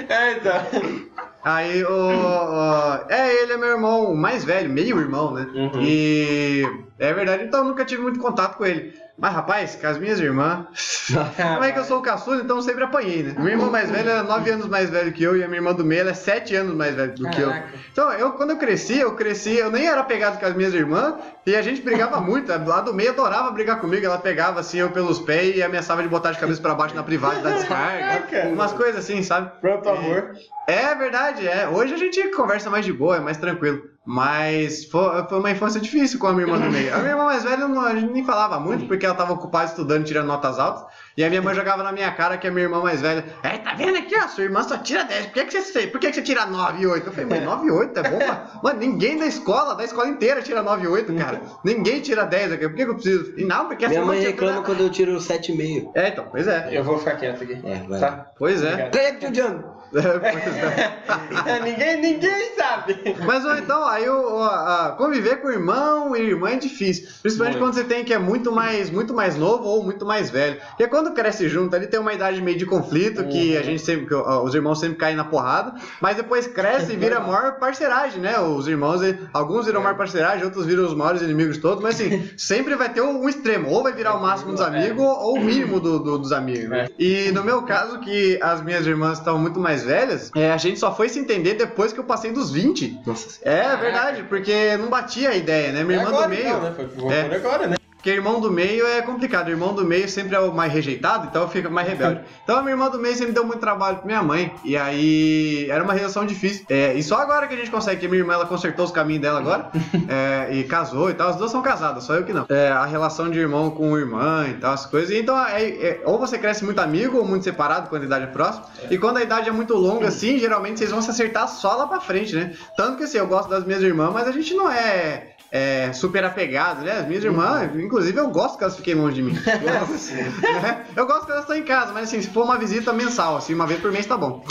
É, 0.09 0.33
então. 0.39 1.11
Aí 1.43 1.83
o, 1.85 1.91
o- 1.91 3.11
É, 3.11 3.43
ele 3.43 3.53
é 3.53 3.57
meu 3.57 3.69
irmão 3.71 4.15
mais 4.15 4.45
velho, 4.45 4.71
meio 4.71 4.99
irmão, 4.99 5.33
né? 5.33 5.47
Uhum. 5.55 5.81
E. 5.83 6.65
É 6.99 7.13
verdade, 7.15 7.45
então 7.45 7.61
eu 7.61 7.65
nunca 7.67 7.85
tive 7.85 8.03
muito 8.03 8.21
contato 8.21 8.57
com 8.59 8.67
ele. 8.67 8.93
Mas, 9.21 9.35
rapaz, 9.35 9.77
com 9.77 9.87
as 9.87 9.99
minhas 9.99 10.19
irmãs. 10.19 10.65
Como 11.37 11.65
é 11.65 11.73
que 11.73 11.79
eu 11.79 11.85
sou 11.85 11.99
o 11.99 12.03
caçula, 12.03 12.41
então 12.41 12.57
eu 12.57 12.63
sempre 12.63 12.85
apanhei, 12.85 13.23
né? 13.23 13.35
Minha 13.37 13.51
irmã 13.51 13.69
mais 13.69 13.91
velha 13.91 14.11
é 14.11 14.23
9 14.23 14.51
anos 14.51 14.67
mais 14.67 14.89
velha 14.89 15.13
que 15.13 15.23
eu 15.23 15.37
e 15.37 15.45
a 15.45 15.47
minha 15.47 15.59
irmã 15.59 15.75
do 15.75 15.85
meio 15.85 16.01
ela 16.01 16.11
é 16.11 16.15
7 16.15 16.57
anos 16.57 16.75
mais 16.75 16.95
velha 16.95 17.13
do 17.13 17.29
que 17.29 17.41
eu. 17.41 17.53
Então, 17.93 18.11
eu, 18.13 18.33
quando 18.33 18.51
eu 18.51 18.57
cresci, 18.57 18.99
eu 18.99 19.15
cresci, 19.15 19.57
eu 19.57 19.71
nem 19.71 19.87
era 19.87 20.03
pegado 20.05 20.39
com 20.39 20.47
as 20.47 20.55
minhas 20.55 20.73
irmãs 20.73 21.17
e 21.45 21.55
a 21.55 21.61
gente 21.61 21.83
brigava 21.83 22.19
muito. 22.23 22.49
Lá 22.51 22.81
do 22.81 22.95
meio 22.95 23.11
adorava 23.11 23.51
brigar 23.51 23.79
comigo, 23.79 24.07
ela 24.07 24.17
pegava 24.17 24.61
assim 24.61 24.79
eu 24.79 24.91
pelos 24.91 25.19
pés 25.19 25.55
e 25.55 25.63
ameaçava 25.63 26.03
de 26.03 26.09
botar 26.09 26.33
de 26.33 26.39
cabeça 26.39 26.63
pra 26.63 26.75
baixo 26.75 26.95
na 26.95 27.03
privada 27.03 27.41
da 27.41 27.51
descarga. 27.51 28.23
Caraca. 28.23 28.49
Umas 28.49 28.73
coisas 28.73 29.05
assim, 29.05 29.23
sabe? 29.23 29.51
Pronto, 29.61 29.87
amor. 29.87 30.33
É 30.67 30.95
verdade, 30.95 31.47
é. 31.47 31.69
Hoje 31.69 31.93
a 31.93 31.99
gente 31.99 32.29
conversa 32.31 32.71
mais 32.71 32.87
de 32.87 32.93
boa, 32.93 33.17
é 33.17 33.21
mais 33.21 33.37
tranquilo. 33.37 33.83
Mas 34.13 34.85
foi, 34.87 35.23
foi 35.29 35.39
uma 35.39 35.51
infância 35.53 35.81
difícil 35.81 36.19
com 36.19 36.27
a 36.27 36.33
minha 36.33 36.45
irmã 36.45 36.59
do 36.59 36.69
meio. 36.69 36.93
A 36.93 36.99
minha 36.99 37.11
irmã 37.13 37.25
mais 37.27 37.45
velha 37.45 37.69
não- 37.69 37.81
a 37.81 37.95
gente 37.95 38.13
nem 38.13 38.25
falava 38.25 38.59
muito, 38.59 38.87
porque 38.87 39.07
ela 39.07 39.15
tava 39.15 39.33
ocupada 39.35 39.67
estudando, 39.67 40.05
tirando 40.05 40.27
notas 40.27 40.59
altas. 40.59 40.85
E 41.17 41.23
a 41.23 41.29
minha 41.29 41.41
mãe 41.41 41.55
jogava 41.55 41.83
na 41.85 41.93
minha 41.93 42.11
cara 42.11 42.37
que 42.37 42.47
a 42.47 42.51
minha 42.51 42.65
irmã 42.65 42.81
mais 42.83 43.01
velha. 43.01 43.25
É, 43.45 43.59
tá 43.59 43.75
vendo 43.75 43.97
aqui, 43.99 44.17
ó, 44.19 44.27
sua 44.27 44.43
irmã 44.43 44.65
só 44.65 44.79
tira 44.79 45.05
10. 45.05 45.27
Por 45.27 45.35
que, 45.35 45.45
que 45.45 45.61
você 45.61 45.87
Por 45.87 46.01
que, 46.01 46.09
que 46.09 46.15
você 46.15 46.23
tira 46.23 46.45
9 46.47 46.83
e 46.83 46.87
8? 46.89 47.07
Eu 47.07 47.13
falei, 47.13 47.27
mãe, 47.31 47.41
9 47.41 47.67
e 47.69 47.71
8 47.71 48.01
é 48.01 48.03
bom, 48.11 48.19
mano. 48.19 48.41
Mano, 48.65 48.79
ninguém 48.81 49.17
da 49.17 49.27
escola, 49.27 49.75
da 49.77 49.85
escola 49.85 50.09
inteira 50.09 50.43
tira 50.43 50.61
9 50.61 50.85
e 50.85 50.89
8, 50.89 51.15
cara. 51.15 51.41
Ninguém 51.65 52.01
tira 52.01 52.25
10 52.25 52.53
aqui. 52.53 52.69
Por 52.69 52.77
que, 52.77 52.85
que 52.85 52.91
eu 52.91 52.95
preciso? 52.95 53.33
E 53.37 53.45
não, 53.45 53.67
porque 53.69 53.87
Minha 53.87 54.05
mãe 54.05 54.19
irmã 54.19 54.29
reclama 54.31 54.53
tira- 54.55 54.65
quando 54.67 54.81
eu 54.81 54.91
tiro 54.91 55.21
7,5. 55.21 55.93
É, 55.95 56.09
então, 56.09 56.27
pois 56.31 56.49
é. 56.49 56.69
Eu 56.73 56.83
vou 56.83 56.99
ficar 56.99 57.15
quieto 57.17 57.43
aqui. 57.45 57.61
É, 57.65 57.83
vai. 57.89 58.01
Tá? 58.01 58.27
Pois 58.37 58.61
é. 58.65 58.73
Obrigado. 58.87 59.80
É. 59.93 61.51
É, 61.51 61.61
ninguém, 61.65 62.01
ninguém 62.01 62.55
sabe. 62.57 63.17
Mas 63.27 63.45
ou 63.45 63.57
então, 63.57 63.85
aí 63.87 64.09
o, 64.09 64.43
a- 64.43 64.95
conviver 64.97 65.37
com 65.41 65.51
irmão 65.51 66.15
e 66.17 66.21
irmã 66.21 66.51
é 66.51 66.57
difícil. 66.57 67.09
Principalmente 67.23 67.59
Muito. 67.59 67.65
quando 67.73 67.75
você 67.75 67.85
tem 67.85 68.05
que 68.05 68.13
é 68.13 68.19
muito 68.19 68.53
mais, 68.53 68.91
muito 68.91 69.13
mais 69.15 69.37
novo 69.37 69.65
ou 69.65 69.83
muito 69.83 70.05
mais 70.07 70.31
velho. 70.31 70.59
Porque 70.71 70.87
quando 70.89 71.13
cresce 71.13 71.49
junto, 71.49 71.75
ali 71.75 71.87
tem 71.87 71.99
uma 72.01 72.13
idade 72.13 72.41
meio 72.41 72.57
de 72.57 72.67
conflito, 72.67 73.25
que 73.25 73.57
a 73.57 73.63
gente 73.63 73.83
sempre, 73.83 74.15
os 74.15 74.55
irmãos 74.55 74.79
sempre 74.81 74.97
caem 74.97 75.17
na 75.17 75.25
porrada, 75.25 75.75
mas 76.01 76.17
depois 76.17 76.47
cresce 76.47 76.93
e 76.93 76.97
vira 76.97 77.21
maior 77.21 77.59
parceiragem, 77.59 78.21
né? 78.21 78.39
Os 78.41 78.67
irmãos, 78.69 79.01
alguns 79.33 79.67
viram 79.67 79.83
maior 79.83 79.97
parceiragem, 79.97 80.45
outros 80.45 80.67
viram 80.67 80.85
os 80.85 80.95
maiores 80.95 81.23
inimigos 81.23 81.59
todos, 81.59 81.83
mas 81.83 81.95
assim, 82.01 82.31
sempre 82.37 82.75
vai 82.77 82.89
ter 82.93 83.01
um 83.01 83.29
extremo, 83.29 83.69
ou 83.71 83.83
vai 83.83 83.93
virar 83.93 84.15
o 84.15 84.21
máximo 84.23 84.53
dos 84.53 84.61
amigos, 84.61 85.03
ou 85.05 85.37
o 85.37 85.41
mínimo 85.41 85.81
do- 85.81 85.99
do- 85.99 86.19
dos 86.19 86.33
amigos, 86.33 86.69
né? 86.69 86.89
E 86.99 87.31
no 87.33 87.43
meu 87.45 87.63
caso, 87.63 87.99
que 88.01 88.39
as 88.43 88.63
minhas 88.63 88.87
irmãs 88.87 89.19
estão 89.19 89.39
muito 89.39 89.59
mais 89.59 89.80
velhas, 89.85 90.31
é, 90.35 90.51
a 90.53 90.57
gente 90.57 90.79
só 90.79 90.95
foi 90.95 91.09
se 91.09 91.19
entender 91.19 91.55
depois 91.55 91.93
que 91.93 92.01
eu 92.01 92.05
passei 92.05 92.33
dos 92.33 92.51
20. 92.51 93.01
Nossa 93.07 93.39
É 93.43 93.77
verdade, 93.77 94.23
porque 94.25 94.77
não 94.77 94.89
batia 94.89 95.31
a 95.31 95.37
ideia, 95.37 95.73
né? 95.73 95.83
Minha 95.85 95.99
É 95.99 96.03
irmã 96.03 96.09
agora, 96.11 96.27
do 96.29 96.31
meio. 96.35 96.47
então, 96.49 96.61
né? 96.63 96.73
Foi, 96.77 96.89
foi 96.89 97.15
É. 97.15 97.25
por 97.25 97.35
agora, 97.35 97.67
né? 97.67 97.77
Porque 98.01 98.09
irmão 98.09 98.41
do 98.41 98.51
meio 98.51 98.87
é 98.87 99.03
complicado. 99.03 99.51
Irmão 99.51 99.75
do 99.75 99.85
meio 99.85 100.09
sempre 100.09 100.35
é 100.35 100.41
o 100.41 100.51
mais 100.53 100.73
rejeitado, 100.73 101.27
então 101.27 101.47
fica 101.49 101.69
mais 101.69 101.87
rebelde. 101.87 102.21
Então 102.43 102.59
a 102.59 102.63
minha 102.63 102.73
irmã 102.73 102.91
do 102.91 102.99
meio 102.99 103.15
sempre 103.15 103.33
deu 103.33 103.45
muito 103.45 103.61
trabalho 103.61 103.99
pra 103.99 104.07
minha 104.07 104.23
mãe. 104.23 104.53
E 104.65 104.77
aí 104.77 105.69
era 105.71 105.85
uma 105.85 105.93
relação 105.93 106.27
difícil. 106.27 106.65
É, 106.69 106.95
e 106.95 107.03
só 107.03 107.19
agora 107.19 107.47
que 107.47 107.55
a 107.55 107.57
gente 107.57 107.71
consegue, 107.71 108.01
que 108.01 108.09
minha 108.09 108.21
irmã 108.21 108.33
ela 108.33 108.47
consertou 108.47 108.85
os 108.85 108.91
caminhos 108.91 109.23
dela 109.23 109.39
agora. 109.39 109.71
é, 110.09 110.49
e 110.53 110.65
casou 110.65 111.11
e 111.11 111.15
tal. 111.15 111.29
As 111.29 111.37
duas 111.37 111.51
são 111.51 111.63
casadas, 111.63 112.05
só 112.05 112.15
eu 112.15 112.25
que 112.25 112.33
não. 112.33 112.47
É, 112.49 112.71
a 112.71 112.87
relação 112.87 113.31
de 113.31 113.39
irmão 113.39 113.71
com 113.71 113.97
irmã 113.97 114.47
e 114.49 114.55
tal, 114.55 114.73
as 114.73 114.87
coisas. 114.87 115.15
Então, 115.15 115.39
é, 115.47 115.63
é, 115.69 116.03
ou 116.05 116.19
você 116.19 116.39
cresce 116.39 116.65
muito 116.65 116.81
amigo 116.81 117.19
ou 117.19 117.25
muito 117.25 117.45
separado 117.45 117.89
quando 117.89 118.03
a 118.03 118.07
idade 118.07 118.25
é 118.25 118.29
próxima. 118.29 118.65
E 118.91 118.99
quando 118.99 119.19
a 119.19 119.23
idade 119.23 119.49
é 119.49 119.53
muito 119.53 119.75
longa, 119.75 120.09
assim, 120.09 120.39
geralmente 120.39 120.79
vocês 120.79 120.91
vão 120.91 121.03
se 121.03 121.11
acertar 121.11 121.47
só 121.47 121.77
lá 121.77 121.87
pra 121.87 122.01
frente, 122.01 122.35
né? 122.35 122.53
Tanto 122.77 122.97
que 122.97 123.05
assim, 123.05 123.19
eu 123.19 123.27
gosto 123.27 123.51
das 123.51 123.65
minhas 123.65 123.83
irmãs, 123.83 124.11
mas 124.13 124.27
a 124.27 124.33
gente 124.33 124.55
não 124.55 124.71
é 124.71 125.35
é, 125.51 125.93
super 125.93 126.23
apegado, 126.25 126.85
né? 126.85 126.99
As 126.99 127.09
minhas 127.09 127.25
irmãs, 127.25 127.75
inclusive, 127.75 128.19
eu 128.19 128.31
gosto 128.31 128.57
que 128.57 128.65
elas 128.65 128.77
fiquem 128.77 128.95
longe 128.95 129.17
de 129.17 129.23
mim. 129.23 129.39
Né? 129.61 130.85
eu 130.97 131.07
gosto 131.07 131.27
que 131.27 131.33
elas 131.33 131.43
estão 131.43 131.57
em 131.57 131.63
casa, 131.63 131.93
mas 131.93 132.05
assim, 132.05 132.21
se 132.23 132.29
for 132.29 132.45
uma 132.45 132.59
visita 132.59 132.93
mensal, 132.93 133.37
assim, 133.37 133.55
uma 133.55 133.67
vez 133.67 133.81
por 133.81 133.91
mês 133.93 134.07
tá 134.07 134.17
bom. 134.17 134.45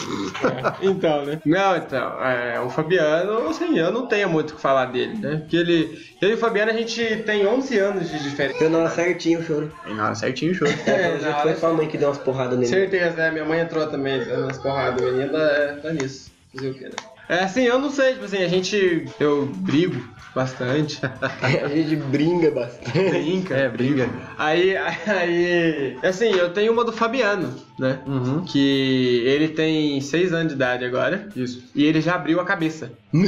Então, 0.82 1.26
né? 1.26 1.40
Não, 1.46 1.76
então, 1.78 2.24
é, 2.24 2.60
o 2.60 2.70
Fabiano, 2.70 3.48
assim, 3.50 3.78
eu 3.78 3.92
não 3.92 4.08
tenho 4.08 4.30
muito 4.30 4.52
o 4.52 4.56
que 4.56 4.62
falar 4.62 4.86
dele, 4.88 5.18
né? 5.18 5.38
Porque 5.38 5.56
ele, 5.56 5.98
eu 6.22 6.30
e 6.30 6.34
o 6.34 6.38
Fabiano, 6.38 6.72
a 6.72 6.74
gente 6.74 7.24
tem 7.26 7.46
11 7.46 7.78
anos 7.80 8.10
de 8.10 8.20
diferença. 8.20 8.64
Eu 8.64 8.70
não 8.70 8.82
era 8.82 8.90
certinho 8.90 9.40
o 9.40 9.44
choro. 9.44 9.72
Aí 9.86 9.94
na 9.94 10.06
hora 10.06 10.16
certinho, 10.16 10.54
show. 10.54 10.68
É, 10.86 11.14
na 11.14 11.18
já 11.20 11.30
hora 11.38 11.42
foi 11.42 11.56
sua 11.56 11.74
mãe 11.74 11.88
que 11.88 11.98
deu 11.98 12.10
umas 12.10 12.18
porradas 12.18 12.58
nele. 12.58 12.70
Certeza, 12.70 13.16
né? 13.16 13.32
Minha 13.32 13.46
mãe 13.46 13.60
entrou 13.60 13.88
também 13.88 14.24
dando 14.24 14.44
umas 14.44 14.58
porradas, 14.58 15.02
menina 15.02 15.38
é, 15.38 15.74
tá 15.82 15.92
nisso. 15.92 16.32
Fazer 16.54 16.70
o 16.70 16.74
quê, 16.74 16.86
né? 16.86 17.09
É 17.30 17.44
assim, 17.44 17.62
eu 17.62 17.78
não 17.78 17.92
sei, 17.92 18.13
tipo 18.13 18.26
assim, 18.26 18.44
a 18.44 18.48
gente. 18.48 19.06
Eu 19.20 19.46
brigo 19.46 20.04
bastante. 20.34 21.00
A 21.63 21.68
gente 21.68 21.96
brinca 21.96 22.50
bastante. 22.50 23.10
Brinca. 23.10 23.56
É, 23.56 23.70
brinca. 23.70 24.10
Aí, 24.38 24.76
aí. 24.76 25.98
Assim, 26.04 26.30
eu 26.32 26.52
tenho 26.52 26.72
uma 26.74 26.84
do 26.84 26.92
Fabiano, 26.92 27.56
né? 27.80 28.00
Uhum. 28.06 28.44
Que 28.46 29.24
ele 29.26 29.48
tem 29.50 30.00
6 30.02 30.34
anos 30.34 30.48
de 30.50 30.54
idade 30.56 30.86
agora. 30.86 31.30
Isso. 31.36 31.63
E 31.74 31.86
ele 31.86 32.02
já 32.02 32.15
abriu 32.15 32.39
a 32.39 32.46
cabeça. 32.46 32.92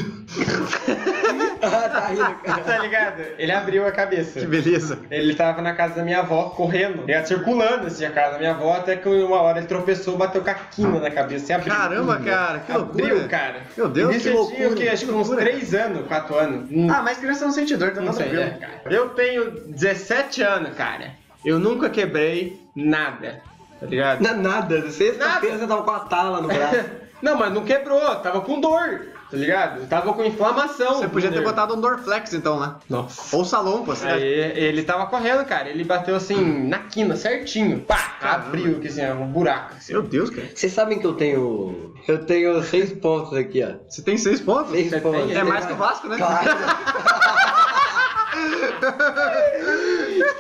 Ah, 1.64 1.90
tá 1.90 2.08
rindo. 2.08 2.64
Tá 2.64 2.78
ligado? 2.80 3.22
Ele 3.38 3.52
abriu 3.52 3.86
a 3.86 3.92
cabeça. 3.92 4.40
Que 4.40 4.48
beleza. 4.48 4.98
Ele 5.12 5.36
tava 5.36 5.62
na 5.62 5.74
casa 5.76 5.94
da 5.96 6.04
minha 6.04 6.20
avó, 6.20 6.46
correndo, 6.50 7.04
ligado? 7.06 7.28
circulando 7.28 7.86
assim 7.86 8.04
a 8.04 8.10
casa 8.10 8.34
da 8.34 8.40
minha 8.40 8.50
avó, 8.52 8.74
até 8.78 8.96
que 8.96 9.08
uma 9.08 9.40
hora 9.42 9.60
ele 9.60 9.68
tropeçou, 9.68 10.18
bateu 10.18 10.42
com 10.42 10.50
a 10.50 10.56
quina 10.56 11.00
na 11.00 11.12
cabeça 11.12 11.56
abriu. 11.56 11.72
Caramba, 11.72 12.18
cara, 12.20 12.60
que 12.60 12.72
Abriu, 12.72 13.06
loucura. 13.10 13.28
cara. 13.28 13.62
Meu 13.78 13.88
Deus, 13.90 14.16
Isso 14.16 14.24
que 14.24 14.30
eu 14.30 14.34
loucura. 14.38 14.56
tinha 14.58 14.70
o 14.70 14.76
quê? 14.76 14.88
Acho 14.90 15.06
que 15.06 15.12
uns 15.12 15.28
loucura. 15.28 15.52
3 15.52 15.74
anos, 15.76 16.08
4 16.08 16.36
anos. 16.36 16.72
Hum, 16.72 16.88
Ah, 16.90 17.02
mas 17.04 17.18
criança 17.20 17.46
não 17.46 17.52
sente 17.52 17.76
dor, 17.78 17.90
então 17.90 18.04
não 18.04 18.12
tá 18.12 18.18
sei, 18.24 18.32
né, 18.34 18.58
cara? 18.60 18.74
Eu 18.96 19.10
tenho 19.10 19.52
17 19.68 20.42
anos, 20.42 20.74
cara. 20.76 21.12
Eu 21.46 21.60
nunca 21.60 21.90
quebrei 21.92 22.60
nada, 22.76 23.40
tá 23.82 23.86
ligado? 23.88 24.22
Não 24.22 24.30
é 24.30 24.34
nada. 24.36 24.90
Sexta-feira 24.92 25.58
você 25.58 25.68
tava 25.68 25.82
com 25.84 25.92
a 25.92 26.00
tala 26.02 26.40
no 26.40 26.48
braço. 26.48 27.02
Não, 27.22 27.38
mas 27.38 27.54
não 27.54 27.64
quebrou, 27.64 28.16
tava 28.16 28.42
com 28.42 28.60
dor, 28.60 29.10
tá 29.30 29.38
ligado? 29.38 29.88
Tava 29.88 30.12
com 30.12 30.24
inflamação. 30.24 30.96
Você 30.96 31.08
podia 31.08 31.32
ter 31.32 31.44
botado 31.44 31.76
um 31.76 31.80
Dorflex 31.80 32.34
então, 32.34 32.60
né? 32.60 32.74
Nossa. 32.90 33.38
Ou 33.38 33.46
salão, 33.46 33.86
pô. 33.86 33.96
Você 33.96 34.08
Aí 34.08 34.24
ele 34.24 34.82
tava 34.82 35.06
correndo, 35.06 35.46
cara. 35.46 35.70
Ele 35.70 35.84
bateu 35.84 36.16
assim 36.16 36.68
na 36.68 36.80
quina, 36.80 37.16
certinho. 37.16 37.82
Pá! 37.82 38.16
Caramba. 38.20 38.48
Abriu 38.48 38.78
aqui 38.78 38.88
assim, 38.88 39.06
um 39.12 39.28
buraco. 39.28 39.76
Assim. 39.78 39.94
Meu 39.94 40.02
Deus, 40.02 40.32
cara. 40.32 40.48
Vocês 40.52 40.74
sabem 40.74 40.98
que 40.98 41.06
eu 41.06 41.14
tenho. 41.14 41.94
Eu 42.08 42.26
tenho 42.26 42.60
seis 42.64 42.92
pontos 42.92 43.38
aqui, 43.38 43.64
ó. 43.64 43.74
Você 43.88 44.02
tem 44.02 44.18
seis 44.18 44.42
pontos? 44.42 44.72
Seis 44.72 44.90
Você 44.90 45.00
pontos. 45.00 45.28
tem? 45.28 45.38
É 45.38 45.44
mais 45.44 45.68
que 45.68 45.74
o 45.74 45.76
Vasco, 45.76 46.08
né? 46.08 46.18
Claro. 46.18 46.50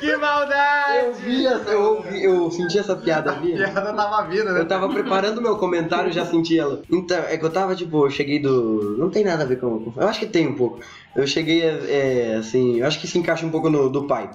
Que 0.01 0.17
maldade! 0.17 1.05
Eu 1.05 1.13
vi 1.13 1.45
essa, 1.45 1.69
eu 1.69 1.81
ouvi, 1.95 2.23
eu 2.23 2.49
senti 2.51 2.79
essa 2.79 2.95
piada, 2.95 3.31
A 3.31 3.35
vi? 3.35 3.53
piada 3.53 3.93
tava 3.93 4.27
vindo, 4.27 4.45
né? 4.51 4.59
Eu 4.59 4.67
tava 4.67 4.89
preparando 4.89 5.41
meu 5.41 5.57
comentário 5.57 6.09
e 6.09 6.13
já 6.13 6.25
senti 6.25 6.57
ela. 6.59 6.81
Então, 6.91 7.17
é 7.19 7.37
que 7.37 7.45
eu 7.45 7.49
tava, 7.51 7.75
tipo, 7.75 8.05
eu 8.05 8.09
cheguei 8.09 8.39
do. 8.41 8.97
Não 8.97 9.09
tem 9.09 9.23
nada 9.23 9.43
a 9.43 9.45
ver 9.45 9.59
com. 9.59 9.79
com- 9.91 10.01
Eu 10.01 10.07
acho 10.07 10.19
que 10.19 10.25
tem 10.25 10.47
um 10.47 10.55
pouco. 10.55 10.79
Eu 11.15 11.27
cheguei, 11.27 11.61
é, 11.63 12.35
assim, 12.39 12.79
eu 12.79 12.87
acho 12.87 12.99
que 12.99 13.07
se 13.07 13.17
encaixa 13.17 13.45
um 13.45 13.51
pouco 13.51 13.69
no 13.69 13.89
do 13.89 14.07
pai. 14.07 14.29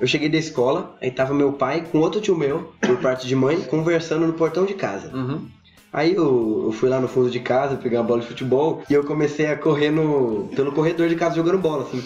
Eu 0.00 0.06
cheguei 0.08 0.28
da 0.28 0.38
escola, 0.38 0.96
aí 1.00 1.10
tava 1.10 1.32
meu 1.32 1.52
pai 1.52 1.86
com 1.92 1.98
outro 2.00 2.20
tio 2.20 2.36
meu, 2.36 2.72
por 2.80 2.96
parte 2.98 3.26
de 3.26 3.36
mãe, 3.36 3.60
conversando 3.60 4.26
no 4.26 4.32
portão 4.32 4.64
de 4.66 4.74
casa. 4.74 5.14
Uhum. 5.16 5.46
Aí 5.92 6.14
eu, 6.14 6.62
eu 6.66 6.72
fui 6.72 6.88
lá 6.88 7.00
no 7.00 7.08
fundo 7.08 7.30
de 7.30 7.40
casa 7.40 7.76
pegar 7.76 8.00
uma 8.00 8.06
bola 8.06 8.20
de 8.20 8.26
futebol 8.26 8.82
e 8.88 8.94
eu 8.94 9.04
comecei 9.04 9.46
a 9.46 9.56
correr 9.56 9.90
no, 9.90 10.48
pelo 10.56 10.72
corredor 10.72 11.08
de 11.08 11.16
casa 11.16 11.36
jogando 11.36 11.58
bola, 11.58 11.82
assim. 11.82 12.02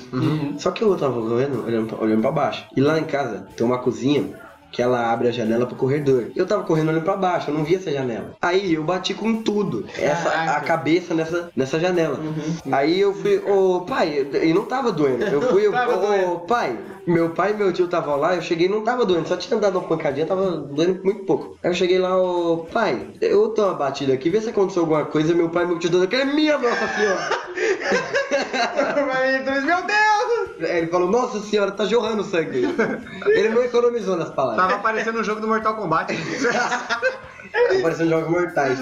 Só 0.58 0.70
que 0.72 0.82
eu 0.82 0.96
tava 0.96 1.20
correndo 1.20 1.64
olhando 1.64 1.86
pra, 1.86 2.02
olhando 2.02 2.20
pra 2.20 2.32
baixo. 2.32 2.66
E 2.76 2.80
lá 2.80 2.98
em 2.98 3.04
casa 3.04 3.46
tem 3.56 3.64
uma 3.64 3.78
cozinha 3.78 4.30
que 4.70 4.82
ela 4.82 5.12
abre 5.12 5.28
a 5.28 5.32
janela 5.32 5.66
pro 5.66 5.76
corredor. 5.76 6.26
Eu 6.34 6.46
tava 6.46 6.62
correndo 6.64 6.88
olhando 6.88 7.04
pra 7.04 7.16
baixo, 7.16 7.50
eu 7.50 7.54
não 7.54 7.64
via 7.64 7.76
essa 7.76 7.90
janela. 7.90 8.36
Aí 8.40 8.74
eu 8.74 8.84
bati 8.84 9.14
com 9.14 9.42
tudo, 9.42 9.86
essa, 9.98 10.28
a 10.28 10.60
cabeça 10.60 11.14
nessa, 11.14 11.50
nessa 11.56 11.78
janela. 11.78 12.18
Aí 12.70 13.00
eu 13.00 13.14
fui, 13.14 13.38
ô 13.38 13.82
pai, 13.82 14.26
e 14.42 14.52
não 14.52 14.64
tava 14.64 14.92
doendo. 14.92 15.24
Eu 15.24 15.42
fui, 15.42 15.68
ô 15.68 15.72
doendo. 15.72 16.40
pai, 16.40 16.78
meu 17.06 17.30
pai 17.30 17.52
e 17.52 17.56
meu 17.56 17.72
tio 17.72 17.84
estavam 17.84 18.16
lá, 18.16 18.34
eu 18.34 18.42
cheguei 18.42 18.66
e 18.66 18.70
não 18.70 18.82
tava 18.82 19.04
doendo, 19.04 19.28
só 19.28 19.36
tinha 19.36 19.58
dado 19.58 19.78
uma 19.78 19.88
pancadinha, 19.88 20.26
tava 20.26 20.50
doendo 20.50 21.02
muito 21.04 21.24
pouco. 21.24 21.56
Aí 21.62 21.70
eu 21.70 21.74
cheguei 21.74 21.98
lá, 21.98 22.20
ô 22.20 22.66
pai, 22.72 23.08
eu 23.20 23.48
tô 23.50 23.64
uma 23.64 23.74
batida 23.74 24.12
aqui, 24.12 24.30
vê 24.30 24.40
se 24.40 24.50
aconteceu 24.50 24.82
alguma 24.82 25.04
coisa, 25.04 25.34
meu 25.34 25.48
pai 25.48 25.64
e 25.64 25.66
meu 25.68 25.78
tio 25.78 25.90
dando 25.90 26.04
aquele 26.04 26.22
é 26.22 26.24
minha 26.26 26.58
nossa 26.58 26.88
senhora. 26.88 27.46
Meu 29.64 29.82
Deus! 29.82 30.70
Aí 30.70 30.78
ele 30.78 30.86
falou, 30.88 31.10
nossa 31.10 31.40
senhora, 31.40 31.70
tá 31.70 31.84
jorrando 31.84 32.24
sangue. 32.24 32.64
Ele 33.26 33.48
não 33.50 33.62
economizou 33.62 34.16
nas 34.16 34.30
palavras. 34.30 34.55
Tava 34.56 34.74
aparecendo 34.74 35.18
no 35.18 35.24
jogo 35.24 35.40
do 35.40 35.48
Mortal 35.48 35.76
Kombat. 35.76 36.12
Aparecendo 37.78 38.10
jogos 38.10 38.30
mortais. 38.30 38.78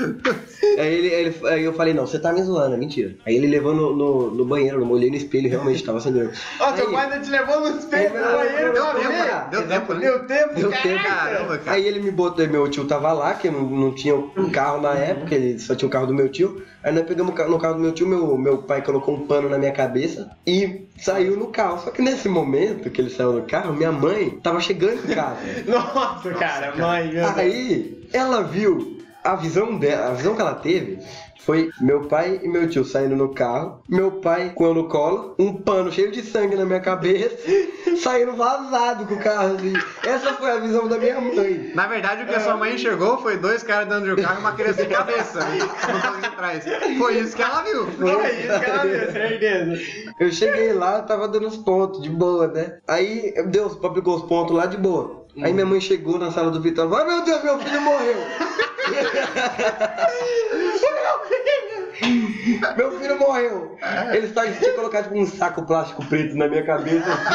Aí, 0.78 0.94
ele, 0.94 1.06
ele- 1.08 1.48
aí 1.48 1.64
eu 1.64 1.72
falei, 1.74 1.92
não, 1.94 2.06
você 2.06 2.18
tá 2.18 2.32
me 2.32 2.42
zoando, 2.42 2.74
é 2.74 2.78
mentira. 2.78 3.14
Aí 3.26 3.36
ele 3.36 3.46
levou 3.46 3.74
no, 3.74 3.94
no, 3.94 4.30
no 4.30 4.44
banheiro, 4.44 4.80
eu 4.80 4.90
olhei 4.90 5.10
no 5.10 5.16
espelho 5.16 5.48
realmente 5.48 5.84
tava 5.84 6.00
sangrando. 6.00 6.32
Ó, 6.60 6.74
seu 6.74 6.86
Aí- 6.88 6.92
pai 6.94 7.04
ainda 7.04 7.20
te 7.20 7.30
levou 7.30 7.60
no 7.60 7.78
espelho 7.78 8.12
Deu 8.12 8.24
no 8.24 8.32
banheiro, 8.36 8.72
deu 8.72 8.84
tempo, 8.86 9.08
cara. 9.12 9.48
deu 9.50 9.68
tempo, 9.68 9.94
Deu 9.94 10.00
deu 10.00 10.26
tempo, 10.26 10.54
Deu 10.54 10.70
tempo. 10.72 11.02
Caramba, 11.04 11.58
cara. 11.58 11.76
Aí 11.76 11.86
ele 11.86 12.00
me 12.00 12.10
botou, 12.10 12.46
meu 12.48 12.68
tio 12.68 12.84
tava 12.86 13.12
lá, 13.12 13.34
que 13.34 13.50
não, 13.50 13.62
não 13.62 13.92
tinha 13.94 14.14
um 14.14 14.50
carro 14.50 14.80
na 14.80 14.94
época, 14.94 15.34
ele 15.34 15.58
só 15.58 15.74
tinha 15.74 15.86
o 15.88 15.90
carro 15.90 16.06
do 16.06 16.14
meu 16.14 16.28
tio. 16.30 16.62
Aí 16.82 16.92
nós 16.92 17.04
pegamos 17.06 17.34
no 17.34 17.58
carro 17.58 17.74
do 17.74 17.80
meu 17.80 17.92
tio, 17.92 18.06
meu, 18.06 18.36
meu 18.36 18.58
pai 18.58 18.82
colocou 18.82 19.14
um 19.14 19.26
pano 19.26 19.48
na 19.48 19.56
minha 19.58 19.72
cabeça 19.72 20.30
e 20.46 20.86
saiu 20.98 21.36
no 21.36 21.46
carro. 21.48 21.78
Só 21.82 21.90
que 21.90 22.02
nesse 22.02 22.28
momento 22.28 22.90
que 22.90 23.00
ele 23.00 23.08
saiu 23.10 23.32
do 23.32 23.42
carro, 23.42 23.72
minha 23.72 23.90
mãe 23.92 24.38
tava 24.42 24.60
chegando 24.60 25.10
em 25.10 25.14
casa. 25.14 25.38
Nossa, 25.66 26.30
cara, 26.34 26.74
mãe, 26.76 27.04
meu 27.04 27.24
Deus. 27.24 27.38
Aí 27.38 27.93
ela 28.14 28.42
viu 28.42 28.98
a 29.22 29.34
visão 29.34 29.76
dela, 29.76 30.08
a 30.08 30.14
visão 30.14 30.34
que 30.34 30.40
ela 30.40 30.54
teve 30.54 30.98
foi 31.44 31.70
meu 31.78 32.06
pai 32.06 32.40
e 32.42 32.48
meu 32.48 32.68
tio 32.68 32.84
saindo 32.84 33.14
no 33.14 33.34
carro, 33.34 33.82
meu 33.86 34.12
pai 34.12 34.52
com 34.54 34.64
eu 34.64 34.74
no 34.74 34.88
colo, 34.88 35.34
um 35.38 35.52
pano 35.52 35.92
cheio 35.92 36.10
de 36.10 36.22
sangue 36.22 36.56
na 36.56 36.64
minha 36.64 36.80
cabeça, 36.80 37.36
saindo 38.02 38.32
vazado 38.32 39.04
com 39.04 39.14
o 39.14 39.18
carro 39.18 39.54
assim. 39.54 39.74
Essa 40.02 40.32
foi 40.34 40.50
a 40.50 40.56
visão 40.56 40.88
da 40.88 40.96
minha 40.96 41.20
mãe. 41.20 41.72
Na 41.74 41.86
verdade, 41.86 42.22
o 42.22 42.26
que 42.26 42.34
a 42.34 42.40
sua 42.40 42.56
mãe 42.56 42.74
enxergou 42.74 43.18
foi 43.18 43.36
dois 43.36 43.62
caras 43.62 43.88
dentro 43.88 44.16
do 44.16 44.22
carro 44.22 44.36
e 44.36 44.40
uma 44.40 44.52
criança 44.52 44.84
de 44.84 44.94
cabeça 44.94 45.40
no 45.44 46.00
banco 46.00 46.22
de 46.22 46.36
trás. 46.36 46.64
Foi 46.98 47.18
isso 47.18 47.36
que 47.36 47.42
ela 47.42 47.62
viu. 47.62 47.86
Foi 47.92 48.40
isso 48.40 48.60
que 48.60 48.64
ela 48.64 48.84
viu, 48.84 49.12
certeza. 49.12 50.12
Eu 50.18 50.32
cheguei 50.32 50.72
lá, 50.72 51.02
tava 51.02 51.28
dando 51.28 51.46
os 51.46 51.58
pontos, 51.58 52.00
de 52.00 52.08
boa, 52.08 52.46
né? 52.48 52.78
Aí 52.88 53.34
Deus 53.48 53.76
aplicou 53.84 54.16
os 54.16 54.22
pontos 54.22 54.56
lá 54.56 54.64
de 54.64 54.78
boa. 54.78 55.23
Aí 55.42 55.52
minha 55.52 55.66
mãe 55.66 55.80
chegou 55.80 56.18
na 56.18 56.30
sala 56.30 56.50
do 56.50 56.60
Vitor 56.60 56.86
e 56.86 56.88
falou: 56.88 57.04
Ai 57.04 57.14
meu 57.14 57.24
Deus, 57.24 57.42
meu 57.42 57.58
filho 57.58 57.80
morreu! 57.80 58.14
meu 62.76 62.98
filho 63.00 63.18
morreu! 63.18 63.76
Eles 64.12 64.36
eles 64.36 64.58
tinham 64.58 64.74
colocado 64.76 65.04
tipo, 65.04 65.18
um 65.18 65.26
saco 65.26 65.62
plástico 65.66 66.04
preto 66.06 66.36
na 66.36 66.46
minha 66.48 66.64
cabeça. 66.64 67.10
assim. 67.12 67.34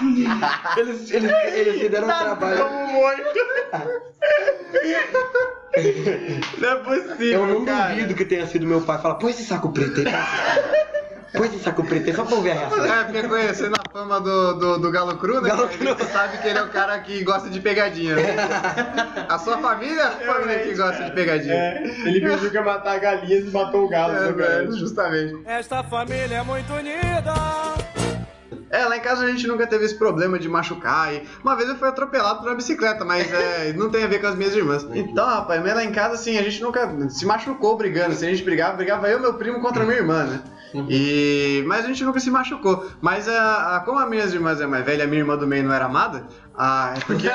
Eles, 0.78 1.10
eles, 1.10 1.30
eles 1.30 1.82
me 1.82 1.88
deram 1.90 2.08
um 2.08 2.10
trabalho. 2.10 2.64
Como 2.64 2.86
morto. 2.86 3.20
Não 6.58 6.68
é 6.70 6.76
possível, 6.76 7.40
Eu 7.40 7.46
não 7.46 7.64
cara. 7.64 7.94
duvido 7.94 8.14
que 8.14 8.24
tenha 8.24 8.46
sido 8.46 8.66
meu 8.66 8.80
pai 8.80 9.00
falar: 9.00 9.14
Põe 9.16 9.30
esse 9.30 9.44
saco 9.44 9.70
preto 9.72 9.98
aí, 9.98 10.04
tá? 10.04 10.26
Põe 11.32 11.46
esse 11.46 11.60
saco 11.60 11.84
preto 11.84 12.08
aí, 12.08 12.14
só 12.14 12.24
pra 12.24 12.36
ver 12.40 12.50
a 12.50 12.54
reação. 12.54 12.84
É, 12.84 13.04
porque 13.04 13.22
conhecendo 13.28 13.76
a 13.76 13.92
fama 13.92 14.20
do, 14.20 14.54
do, 14.54 14.78
do 14.78 14.90
Galo 14.90 15.16
Cru, 15.16 15.40
né? 15.40 15.48
Galo 15.48 15.70
gente 15.70 16.04
sabe 16.06 16.38
que 16.38 16.48
ele 16.48 16.58
é 16.58 16.62
o 16.62 16.68
cara 16.68 16.98
que 16.98 17.22
gosta 17.22 17.48
de 17.48 17.60
pegadinha. 17.60 18.16
né? 18.16 18.22
A 19.28 19.38
sua 19.38 19.58
família 19.58 20.02
é 20.02 20.28
a 20.28 20.34
família 20.34 20.58
que 20.60 20.74
gosta 20.74 21.04
de 21.04 21.12
pegadinha. 21.12 21.54
É, 21.54 21.82
ele 22.04 22.20
fingiu 22.20 22.50
que 22.50 22.56
ia 22.56 22.62
matar 22.62 22.98
galinhas 22.98 23.44
e 23.44 23.50
matou 23.50 23.84
o 23.84 23.88
galo. 23.88 24.14
É, 24.16 24.20
né, 24.20 24.32
cara? 24.32 24.34
velho, 24.34 24.72
justamente. 24.76 25.40
Esta 25.46 25.84
família 25.84 26.36
é 26.36 26.42
muito 26.42 26.72
unida. 26.72 27.32
É, 28.70 28.84
lá 28.86 28.96
em 28.96 29.00
casa 29.00 29.24
a 29.24 29.28
gente 29.28 29.46
nunca 29.48 29.66
teve 29.66 29.84
esse 29.84 29.96
problema 29.96 30.38
de 30.38 30.48
machucar. 30.48 31.12
E 31.12 31.22
uma 31.42 31.56
vez 31.56 31.68
eu 31.68 31.76
fui 31.76 31.88
atropelado 31.88 32.38
por 32.40 32.48
uma 32.48 32.54
bicicleta, 32.56 33.04
mas 33.04 33.30
é, 33.32 33.72
não 33.76 33.90
tem 33.90 34.04
a 34.04 34.06
ver 34.06 34.20
com 34.20 34.28
as 34.28 34.36
minhas 34.36 34.54
irmãs. 34.54 34.86
Então, 34.94 35.26
rapaz, 35.26 35.60
mas 35.62 35.74
lá 35.74 35.84
em 35.84 35.90
casa, 35.92 36.14
assim, 36.14 36.38
a 36.38 36.42
gente 36.42 36.62
nunca 36.62 36.88
se 37.10 37.26
machucou 37.26 37.76
brigando. 37.76 38.14
Se 38.14 38.24
a 38.24 38.30
gente 38.30 38.44
brigava, 38.44 38.76
brigava 38.76 39.08
eu 39.08 39.18
e 39.18 39.20
meu 39.22 39.34
primo 39.34 39.60
contra 39.60 39.82
a 39.82 39.86
minha 39.86 39.98
irmã, 39.98 40.24
né? 40.24 40.40
E... 40.88 41.64
Mas 41.66 41.84
a 41.84 41.88
gente 41.88 42.04
nunca 42.04 42.20
se 42.20 42.30
machucou. 42.30 42.88
Mas 43.00 43.28
a, 43.28 43.76
a- 43.76 43.80
como 43.80 43.98
a 43.98 44.06
minhas 44.06 44.32
irmãs 44.32 44.60
é 44.60 44.66
mais 44.68 44.84
velha, 44.84 45.02
a 45.04 45.06
minha 45.08 45.20
irmã 45.20 45.36
do 45.36 45.46
meio 45.46 45.64
não 45.64 45.74
era 45.74 45.86
amada, 45.86 46.26
a, 46.62 46.92
é 46.94 47.00
porque. 47.00 47.26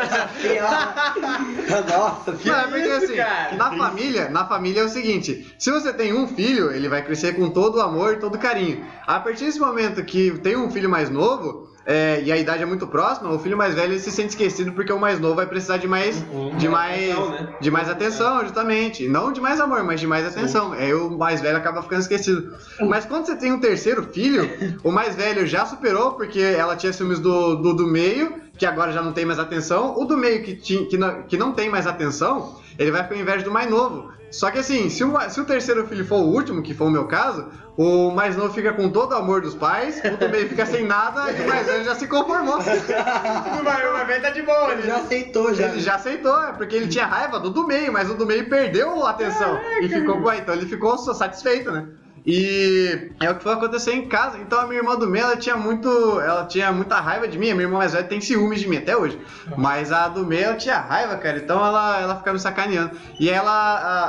Nossa, 1.92 2.34
que 2.34 2.48
Não, 2.48 2.60
é 2.60 2.68
porque 2.68 2.86
isso, 2.86 3.06
assim, 3.06 3.16
cara? 3.16 3.56
na 3.56 3.76
família, 3.76 4.30
na 4.30 4.46
família 4.46 4.82
é 4.82 4.84
o 4.84 4.90
seguinte: 4.90 5.56
se 5.58 5.72
você 5.72 5.92
tem 5.92 6.14
um 6.14 6.28
filho, 6.28 6.72
ele 6.72 6.88
vai 6.88 7.04
crescer 7.04 7.34
com 7.34 7.50
todo 7.50 7.78
o 7.78 7.82
amor 7.82 8.14
e 8.14 8.18
todo 8.18 8.36
o 8.36 8.40
carinho. 8.40 8.86
A 9.08 9.20
partir 9.20 9.46
desse 9.46 9.60
momento 9.60 10.06
que 10.06 10.30
tem 10.44 10.56
um 10.56 10.70
filho 10.70 10.88
mais 10.88 11.10
novo, 11.10 11.74
é, 11.88 12.22
e 12.24 12.32
a 12.32 12.38
idade 12.38 12.64
é 12.64 12.66
muito 12.66 12.88
próxima, 12.88 13.32
o 13.32 13.38
filho 13.38 13.56
mais 13.56 13.76
velho 13.76 13.94
ele 13.94 14.00
se 14.00 14.12
sente 14.12 14.30
esquecido 14.30 14.72
porque 14.72 14.92
o 14.92 15.00
mais 15.00 15.20
novo 15.20 15.36
vai 15.36 15.46
precisar 15.46 15.78
de 15.78 15.88
mais, 15.88 16.24
de 16.58 16.68
mais, 16.68 17.12
atenção, 17.12 17.30
né? 17.30 17.56
de 17.62 17.72
mais 17.72 17.90
atenção, 17.90 18.42
justamente. 18.42 19.08
Não 19.08 19.32
de 19.32 19.40
mais 19.40 19.60
amor, 19.60 19.84
mas 19.84 20.00
de 20.00 20.08
mais 20.08 20.26
atenção. 20.26 20.72
Aí 20.74 20.94
o 20.94 21.12
mais 21.12 21.42
velho 21.42 21.58
acaba 21.58 21.84
ficando 21.84 22.02
esquecido. 22.02 22.56
Mas 22.82 23.06
quando 23.06 23.26
você 23.26 23.36
tem 23.36 23.52
um 23.52 23.60
terceiro 23.60 24.04
filho, 24.04 24.50
o 24.84 24.92
mais 24.92 25.16
velho 25.16 25.46
já 25.46 25.66
superou 25.66 26.14
porque 26.14 26.40
ela 26.40 26.76
tinha 26.76 26.92
ciúmes 26.92 27.20
do, 27.20 27.56
do, 27.56 27.74
do 27.74 27.88
meio, 27.88 28.45
que 28.58 28.66
agora 28.66 28.92
já 28.92 29.02
não 29.02 29.14
tem 29.14 29.26
mais 29.26 29.40
atenção. 29.40 29.98
O 29.98 30.06
do 30.06 30.18
meio 30.18 30.44
que, 30.44 30.56
tinha, 30.56 30.86
que, 30.86 30.98
não, 30.98 31.24
que 31.24 31.38
não 31.38 31.52
tem 31.52 31.70
mais 31.70 31.88
atenção, 31.88 32.60
ele 32.78 32.92
vai 32.92 33.08
com 33.08 33.14
inveja 33.14 33.44
do 33.44 33.52
mais 33.52 33.70
novo. 33.70 34.14
Só 34.32 34.52
que 34.52 34.60
assim, 34.60 34.90
se 34.90 35.04
o, 35.04 35.18
se 35.30 35.40
o 35.40 35.46
terceiro 35.46 35.88
filho 35.88 36.06
for 36.06 36.18
o 36.18 36.28
último, 36.28 36.62
que 36.62 36.74
foi 36.74 36.88
o 36.88 36.90
meu 36.90 37.08
caso, 37.08 37.48
o 37.78 38.12
mais 38.12 38.36
novo 38.36 38.54
fica 38.54 38.74
com 38.74 38.90
todo 38.90 39.12
o 39.14 39.16
amor 39.16 39.42
dos 39.42 39.56
pais, 39.56 40.02
o 40.04 40.18
do 40.18 40.30
meio 40.30 40.50
fica 40.50 40.66
sem 40.66 40.86
nada 40.86 41.32
e 41.32 41.42
o 41.42 41.48
mais 41.48 41.66
velho 41.66 41.84
já 41.86 41.96
se 41.96 42.08
conformou. 42.08 42.58
O 42.66 43.64
vai 43.64 44.06
ver, 44.06 44.22
tá 44.22 44.30
de 44.30 44.42
boa, 44.42 44.72
Ele 44.72 44.82
né? 44.82 44.88
já 44.88 44.98
aceitou, 44.98 45.54
já. 45.54 45.68
Ele 45.70 45.80
já 45.80 45.96
aceitou, 45.96 46.44
é 46.44 46.52
porque 46.52 46.76
ele 46.76 46.88
tinha 46.88 47.06
raiva 47.06 47.40
do 47.40 47.50
do 47.50 47.66
meio, 47.66 47.92
mas 47.94 48.10
o 48.10 48.14
do 48.14 48.26
meio 48.26 48.50
perdeu 48.50 49.06
a 49.06 49.12
atenção 49.12 49.58
e 49.82 49.88
ficou 49.88 50.22
com 50.22 50.34
então 50.34 50.54
ele 50.54 50.66
ficou 50.66 50.98
só 50.98 51.14
satisfeito, 51.14 51.72
né? 51.72 51.88
E 52.28 53.12
é 53.22 53.30
o 53.30 53.36
que 53.36 53.44
foi 53.44 53.54
acontecer 53.54 53.94
em 53.94 54.08
casa. 54.08 54.38
Então 54.40 54.60
a 54.60 54.66
minha 54.66 54.80
irmã 54.80 54.96
do 54.96 55.08
meio, 55.08 55.26
ela 55.26 55.38
tinha 55.38 55.56
muito, 55.56 55.88
ela 56.20 56.46
tinha 56.46 56.72
muita 56.72 57.00
raiva 57.00 57.28
de 57.28 57.38
mim. 57.38 57.52
A 57.52 57.56
minha 57.56 57.68
irmã 57.68 57.78
mais 57.78 57.94
velha 57.94 58.04
tem 58.06 58.20
ciúmes 58.20 58.60
de 58.60 58.68
mim 58.68 58.78
até 58.78 58.98
hoje. 58.98 59.20
Mas 59.58 59.92
a 59.92 60.08
do 60.08 60.26
meio 60.26 60.46
ela 60.46 60.56
tinha 60.56 60.78
raiva, 60.80 61.16
cara. 61.18 61.38
Então 61.38 61.64
ela, 61.64 62.02
ela 62.02 62.16
ficava 62.18 62.34
me 62.34 62.40
sacaneando. 62.40 62.92
E 63.20 63.30
ela, 63.30 63.52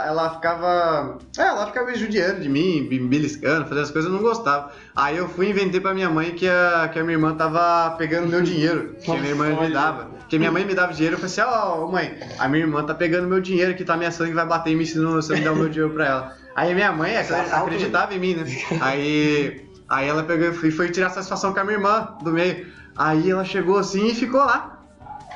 a- 0.03 0.07
ela 0.07 0.31
ficava, 0.35 1.19
é, 1.37 1.43
ela 1.43 1.67
ficava 1.67 1.91
me 1.91 1.95
judiando 1.97 2.41
de 2.41 2.49
mim, 2.49 2.89
me 2.89 2.99
beliscando, 3.01 3.65
fazendo 3.69 3.83
as 3.85 3.91
coisas 3.91 4.11
eu 4.11 4.17
não 4.17 4.23
gostava. 4.23 4.71
Aí 4.95 5.17
eu 5.19 5.29
fui 5.29 5.47
e 5.47 5.51
inventei 5.51 5.81
pra 5.81 5.93
minha 5.93 6.09
mãe 6.09 6.33
que 6.35 6.49
a, 6.49 6.89
que 6.91 6.99
a 6.99 7.03
minha 7.05 7.17
irmã 7.17 7.35
tava 7.35 7.97
pegando 7.99 8.29
meu 8.29 8.41
dinheiro, 8.43 8.97
que 9.03 9.11
a 9.11 9.15
minha 9.15 9.29
irmã 9.31 9.45
me 9.61 9.69
dava. 9.73 10.16
Porque 10.27 10.39
minha 10.41 10.51
mãe 10.51 10.65
me 10.65 10.75
dava 10.75 10.93
dinheiro, 10.93 11.15
eu 11.15 11.21
falei 11.21 11.33
assim, 11.33 11.41
ó, 11.43 11.85
ô, 11.85 11.93
mãe, 11.93 12.19
a 12.37 12.49
minha 12.49 12.65
irmã 12.65 12.83
tá 12.85 12.93
pegando 12.93 13.29
meu 13.29 13.41
dinheiro 13.41 13.77
que 13.77 13.85
tá 13.85 13.95
ameaçando 13.95 14.29
que 14.29 14.35
vai 14.35 14.45
bater 14.45 14.71
em 14.73 14.77
mim 14.77 14.85
se 14.85 14.99
não 14.99 15.13
você 15.13 15.35
não 15.37 15.43
der 15.43 15.51
o 15.53 15.57
meu 15.57 15.69
dinheiro 15.69 15.95
pra 15.95 16.05
ela. 16.07 16.37
Aí 16.57 16.75
minha 16.75 16.91
mãe 16.91 17.17
ac- 17.17 17.33
acreditava 17.63 18.13
em 18.13 18.19
mim, 18.19 18.35
né? 18.35 18.45
Aí, 18.81 19.65
aí 19.89 20.09
ela 20.09 20.25
pegou 20.25 20.49
e 20.49 20.53
foi- 20.53 20.71
foi 20.73 20.91
tirar 20.91 21.11
satisfação 21.11 21.53
com 21.53 21.61
a 21.61 21.65
minha 21.65 21.77
irmã 21.77 22.17
do 22.25 22.33
meio. 22.33 22.67
Aí 22.97 23.31
ela 23.31 23.45
chegou 23.45 23.79
assim 23.79 24.09
e 24.09 24.15
ficou 24.15 24.41
lá. 24.41 24.76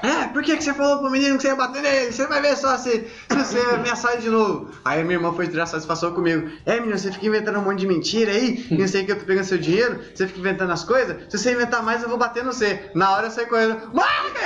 É, 0.03 0.29
por 0.29 0.43
que, 0.43 0.57
que 0.57 0.65
você 0.65 0.73
falou 0.73 0.99
pro 0.99 1.11
menino 1.11 1.37
que 1.37 1.43
você 1.43 1.49
ia 1.49 1.57
bater 1.57 1.83
nele? 1.83 2.13
Você 2.13 2.27
vai 2.27 2.41
ver 2.41 2.57
só 2.57 2.77
se, 2.77 2.91
se 2.91 3.37
você 3.37 3.59
ameaçar 3.75 4.13
ele 4.13 4.23
de 4.23 4.31
novo. 4.31 4.71
Aí 4.85 5.03
minha 5.03 5.17
irmã 5.17 5.33
foi 5.33 5.49
tirar 5.49 5.67
satisfação 5.67 6.13
comigo. 6.13 6.51
É, 6.65 6.81
menino, 6.81 6.99
você 6.99 7.13
fica 7.13 7.27
inventando 7.27 7.59
um 7.59 7.63
monte 7.63 7.81
de 7.81 7.87
mentira 7.87 8.33
aí, 8.33 8.67
não 8.71 8.87
sei 8.87 9.05
que 9.05 9.13
eu 9.13 9.19
tô 9.19 9.25
pegando 9.25 9.45
seu 9.45 9.59
dinheiro, 9.59 10.01
você 10.15 10.27
fica 10.27 10.41
inventando 10.41 10.73
as 10.73 10.85
coisas. 10.85 11.17
Se 11.29 11.39
você 11.39 11.53
inventar 11.53 11.83
mais, 11.83 12.03
eu 12.03 12.09
vou 12.09 12.19
bater 12.19 12.45
no 12.45 12.53
você. 12.53 12.91
Na 12.95 13.13
hora 13.13 13.27
eu 13.27 13.31
saí 13.31 13.47
correndo. 13.47 13.91
Bater! 13.93 14.41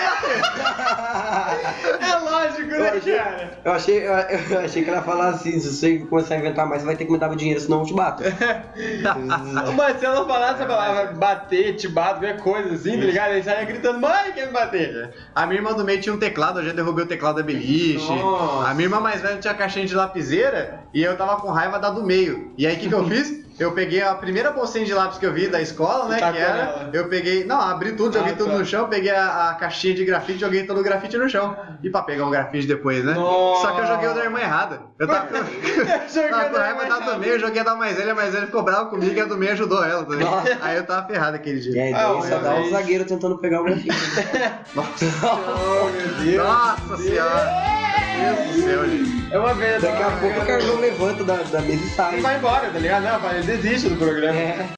É 2.04 2.16
lógico, 2.16 2.62
né, 2.62 3.00
cara? 3.00 3.58
Eu 3.64 3.72
achei, 3.72 4.06
eu, 4.06 4.60
achei 4.60 4.82
que 4.82 4.88
ela 4.90 4.98
ia 4.98 5.04
falar 5.04 5.28
assim, 5.30 5.58
se 5.58 5.72
você 5.72 5.98
começar 5.98 6.34
a 6.34 6.38
inventar 6.38 6.66
mais, 6.66 6.82
você 6.82 6.86
vai 6.86 6.96
ter 6.96 7.04
que 7.04 7.12
me 7.12 7.18
dar 7.18 7.30
o 7.30 7.36
dinheiro, 7.36 7.60
senão 7.60 7.80
eu 7.80 7.86
te 7.86 7.94
bato. 7.94 8.22
Mas 9.76 9.98
se 9.98 10.06
ela 10.06 10.26
falasse 10.26 10.62
a 10.62 10.66
palavra 10.66 11.12
bater, 11.12 11.76
te 11.76 11.88
bato, 11.88 12.20
qualquer 12.20 12.40
coisa 12.40 12.74
assim, 12.74 12.98
tá 12.98 13.04
ligado? 13.04 13.32
Ele 13.32 13.42
saia 13.42 13.64
gritando, 13.64 14.00
mãe, 14.00 14.32
quer 14.32 14.46
me 14.46 14.52
bater. 14.52 15.14
A 15.44 15.46
minha 15.46 15.58
irmã 15.58 15.74
do 15.74 15.84
meio 15.84 16.00
tinha 16.00 16.14
um 16.14 16.18
teclado, 16.18 16.60
eu 16.60 16.64
já 16.64 16.72
derrubei 16.72 17.04
o 17.04 17.06
teclado 17.06 17.36
da 17.36 17.42
beliche. 17.42 18.08
Nossa. 18.08 18.70
A 18.70 18.72
minha 18.72 18.86
irmã 18.86 18.98
mais 18.98 19.20
velha 19.20 19.36
tinha 19.36 19.52
caixinha 19.52 19.84
de 19.84 19.94
lapiseira 19.94 20.80
e 20.94 21.02
eu 21.02 21.14
tava 21.18 21.36
com 21.36 21.50
raiva 21.50 21.78
da 21.78 21.90
do 21.90 22.02
meio. 22.02 22.50
E 22.56 22.66
aí 22.66 22.76
o 22.76 22.78
que, 22.78 22.88
que 22.88 22.94
eu 22.94 23.06
fiz? 23.06 23.43
Eu 23.58 23.70
peguei 23.72 24.02
a 24.02 24.14
primeira 24.16 24.50
bolsinha 24.50 24.84
de 24.84 24.92
lápis 24.92 25.16
que 25.18 25.24
eu 25.24 25.32
vi 25.32 25.46
da 25.46 25.60
escola, 25.62 26.08
né? 26.08 26.18
Tacou 26.18 26.34
que 26.34 26.40
era. 26.42 26.54
nela. 26.54 26.90
Eu 26.92 27.08
peguei. 27.08 27.44
Não, 27.44 27.60
abri 27.60 27.92
tudo, 27.92 28.12
joguei 28.18 28.32
Ah, 28.32 28.36
tudo 28.36 28.50
tá. 28.50 28.58
no 28.58 28.64
chão, 28.66 28.88
peguei 28.88 29.12
a, 29.12 29.50
a 29.50 29.54
caixinha 29.54 29.94
de 29.94 30.04
grafite, 30.04 30.40
joguei 30.40 30.64
todo 30.66 30.80
o 30.80 30.82
grafite 30.82 31.16
no 31.16 31.28
chão. 31.28 31.56
E 31.82 31.88
pra 31.88 32.02
pegar 32.02 32.26
um 32.26 32.30
grafite 32.30 32.66
depois, 32.66 33.04
né? 33.04 33.14
Nossa. 33.14 33.62
Só 33.62 33.72
que 33.74 33.80
eu 33.82 33.86
joguei 33.86 34.08
o 34.08 34.14
da 34.14 34.24
irmã 34.24 34.40
errada. 34.40 34.80
Eu 34.98 35.06
tava, 35.06 35.28
Joguei 36.12 36.30
tava 36.30 36.46
o 36.46 36.48
com 36.50 36.54
da 36.54 36.62
raiva 36.64 36.84
da 36.84 36.94
do 36.96 37.02
errada. 37.02 37.18
meio, 37.18 37.32
eu 37.34 37.38
joguei 37.40 37.60
a 37.60 37.64
da 37.64 37.74
mais 37.76 37.96
velha, 37.96 38.10
a 38.12 38.14
mais 38.14 38.32
velha 38.32 38.46
ficou 38.46 38.62
brava 38.64 38.86
comigo 38.86 39.14
e 39.14 39.20
a 39.20 39.24
do 39.24 39.36
meio 39.36 39.52
ajudou 39.52 39.84
ela 39.84 40.04
também. 40.04 40.24
Nossa. 40.24 40.58
Aí 40.60 40.76
eu 40.76 40.84
tava 40.86 41.06
ferrado 41.06 41.36
aquele 41.36 41.60
dia. 41.60 41.76
E 41.76 41.80
aí, 41.80 41.92
Ah, 41.94 42.18
só 42.22 42.38
dá 42.38 42.50
mas- 42.54 42.66
um 42.66 42.70
zagueiro 42.70 43.04
tentando 43.04 43.38
pegar 43.38 43.60
o 43.60 43.64
grafite. 43.64 43.88
Oh, 45.22 45.84
meu 45.90 46.24
Deus. 46.24 46.44
Nossa 46.46 46.96
senhora! 46.96 47.52
Meu 48.18 48.34
Deus 48.34 48.56
do 48.56 48.62
céu, 48.62 48.84
gente. 48.88 49.23
É 49.34 49.38
uma 49.38 49.52
vez. 49.52 49.82
Daqui 49.82 50.00
a 50.00 50.12
pouco 50.12 50.40
o 50.40 50.46
Carlão 50.46 50.78
levanta 50.78 51.24
da, 51.24 51.34
da 51.42 51.60
mesa 51.60 51.84
e 51.84 51.88
sai. 51.88 52.12
Ele 52.12 52.22
vai 52.22 52.36
embora, 52.36 52.70
tá 52.70 52.78
ligado? 52.78 53.02
Não, 53.02 53.32
ele 53.32 53.42
desiste 53.42 53.88
do 53.88 53.96
programa. 53.96 54.38
É. 54.38 54.68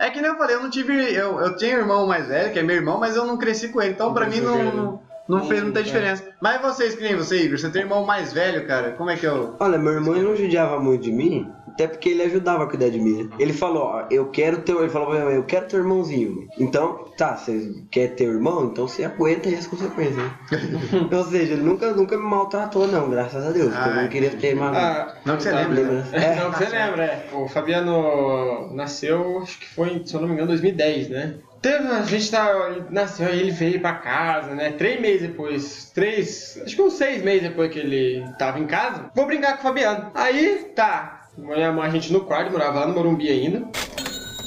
É 0.00 0.10
que 0.10 0.20
nem 0.20 0.28
eu 0.28 0.36
falei, 0.36 0.56
eu 0.56 0.60
não 0.60 0.68
tive. 0.68 0.92
Eu, 1.14 1.38
eu 1.38 1.56
tinha 1.56 1.76
um 1.76 1.78
irmão 1.78 2.04
mais 2.04 2.26
velho, 2.26 2.52
que 2.52 2.58
é 2.58 2.64
meu 2.64 2.74
irmão, 2.74 2.98
mas 2.98 3.14
eu 3.14 3.24
não 3.24 3.38
cresci 3.38 3.68
com 3.68 3.80
ele. 3.80 3.92
Então 3.92 4.12
pra 4.12 4.26
mim 4.26 4.40
não, 4.40 4.72
não, 4.72 5.00
não 5.28 5.46
fez 5.46 5.62
muita 5.62 5.84
diferença. 5.84 6.24
Mas 6.40 6.60
vocês, 6.60 6.96
que 6.96 7.02
nem 7.04 7.14
você, 7.14 7.44
Igor, 7.44 7.56
você 7.56 7.70
tem 7.70 7.82
um 7.82 7.84
irmão 7.84 8.04
mais 8.04 8.32
velho, 8.32 8.66
cara. 8.66 8.90
Como 8.90 9.08
é 9.08 9.14
que 9.14 9.24
eu. 9.24 9.54
Olha, 9.60 9.78
meu 9.78 9.92
irmão 9.92 10.16
não 10.16 10.34
judiava 10.34 10.80
muito 10.80 11.04
de 11.04 11.12
mim, 11.12 11.48
Até 11.72 11.86
porque 11.86 12.08
ele 12.10 12.22
ajudava 12.22 12.64
a 12.64 12.66
cuidar 12.66 12.88
de 12.90 12.98
mim. 13.00 13.24
né? 13.24 13.30
Ele 13.38 13.52
falou, 13.52 13.82
ó, 13.84 14.04
eu 14.10 14.26
quero 14.30 14.58
teu. 14.62 14.80
Ele 14.80 14.90
falou 14.90 15.08
pra 15.08 15.16
minha 15.16 15.26
mãe, 15.26 15.36
eu 15.36 15.44
quero 15.44 15.66
teu 15.66 15.78
irmãozinho. 15.80 16.48
Então, 16.58 17.04
tá, 17.16 17.36
você 17.36 17.72
quer 17.90 18.08
ter 18.14 18.24
irmão? 18.24 18.66
Então 18.66 18.86
você 18.86 19.04
aguenta 19.04 19.48
aí 19.48 19.54
as 19.56 19.66
consequências. 19.66 20.16
né? 20.16 20.30
Ou 21.12 21.24
seja, 21.24 21.54
ele 21.54 21.62
nunca, 21.62 21.92
nunca 21.92 22.16
me 22.16 22.22
maltratou, 22.24 22.86
não, 22.88 23.08
graças 23.10 23.46
a 23.46 23.50
Deus. 23.50 23.72
porque 23.74 23.88
eu 23.88 23.94
não 23.94 24.08
queria 24.08 24.30
ter 24.30 24.54
mais. 24.54 24.76
Ah, 24.76 25.14
Não 25.24 25.36
que 25.36 25.42
você 25.44 25.52
né? 25.52 25.62
lembrança. 25.66 26.16
É, 26.16 26.36
Não, 26.36 26.50
que 26.52 26.58
você 26.58 26.68
lembra, 26.68 27.04
é. 27.04 27.28
O 27.32 27.48
Fabiano 27.48 28.74
nasceu, 28.74 29.40
acho 29.42 29.58
que 29.58 29.68
foi, 29.68 30.02
se 30.04 30.14
eu 30.14 30.20
não 30.20 30.28
me 30.28 30.34
engano, 30.34 30.48
2010, 30.48 31.08
né? 31.10 31.34
Teve, 31.60 31.86
a 31.86 32.02
gente 32.02 32.28
tá, 32.28 32.50
ele 32.70 32.84
nasceu 32.90 33.28
aí, 33.28 33.38
ele 33.38 33.52
veio 33.52 33.80
pra 33.80 33.92
casa, 33.94 34.52
né? 34.52 34.72
Três 34.72 35.00
meses 35.00 35.28
depois, 35.28 35.92
três, 35.94 36.60
acho 36.64 36.74
que 36.74 36.82
uns 36.82 36.94
seis 36.94 37.22
meses 37.22 37.42
depois 37.48 37.70
que 37.72 37.78
ele 37.78 38.24
tava 38.36 38.58
em 38.58 38.66
casa, 38.66 39.10
vou 39.14 39.26
brincar 39.26 39.52
com 39.52 39.60
o 39.60 39.62
Fabiano. 39.62 40.10
Aí, 40.12 40.72
tá, 40.74 41.21
minha 41.36 41.72
mãe, 41.72 41.86
a 41.86 41.90
gente 41.90 42.12
no 42.12 42.20
quarto, 42.24 42.50
morava 42.52 42.80
lá 42.80 42.86
no 42.86 42.94
Morumbi 42.94 43.28
ainda. 43.28 43.62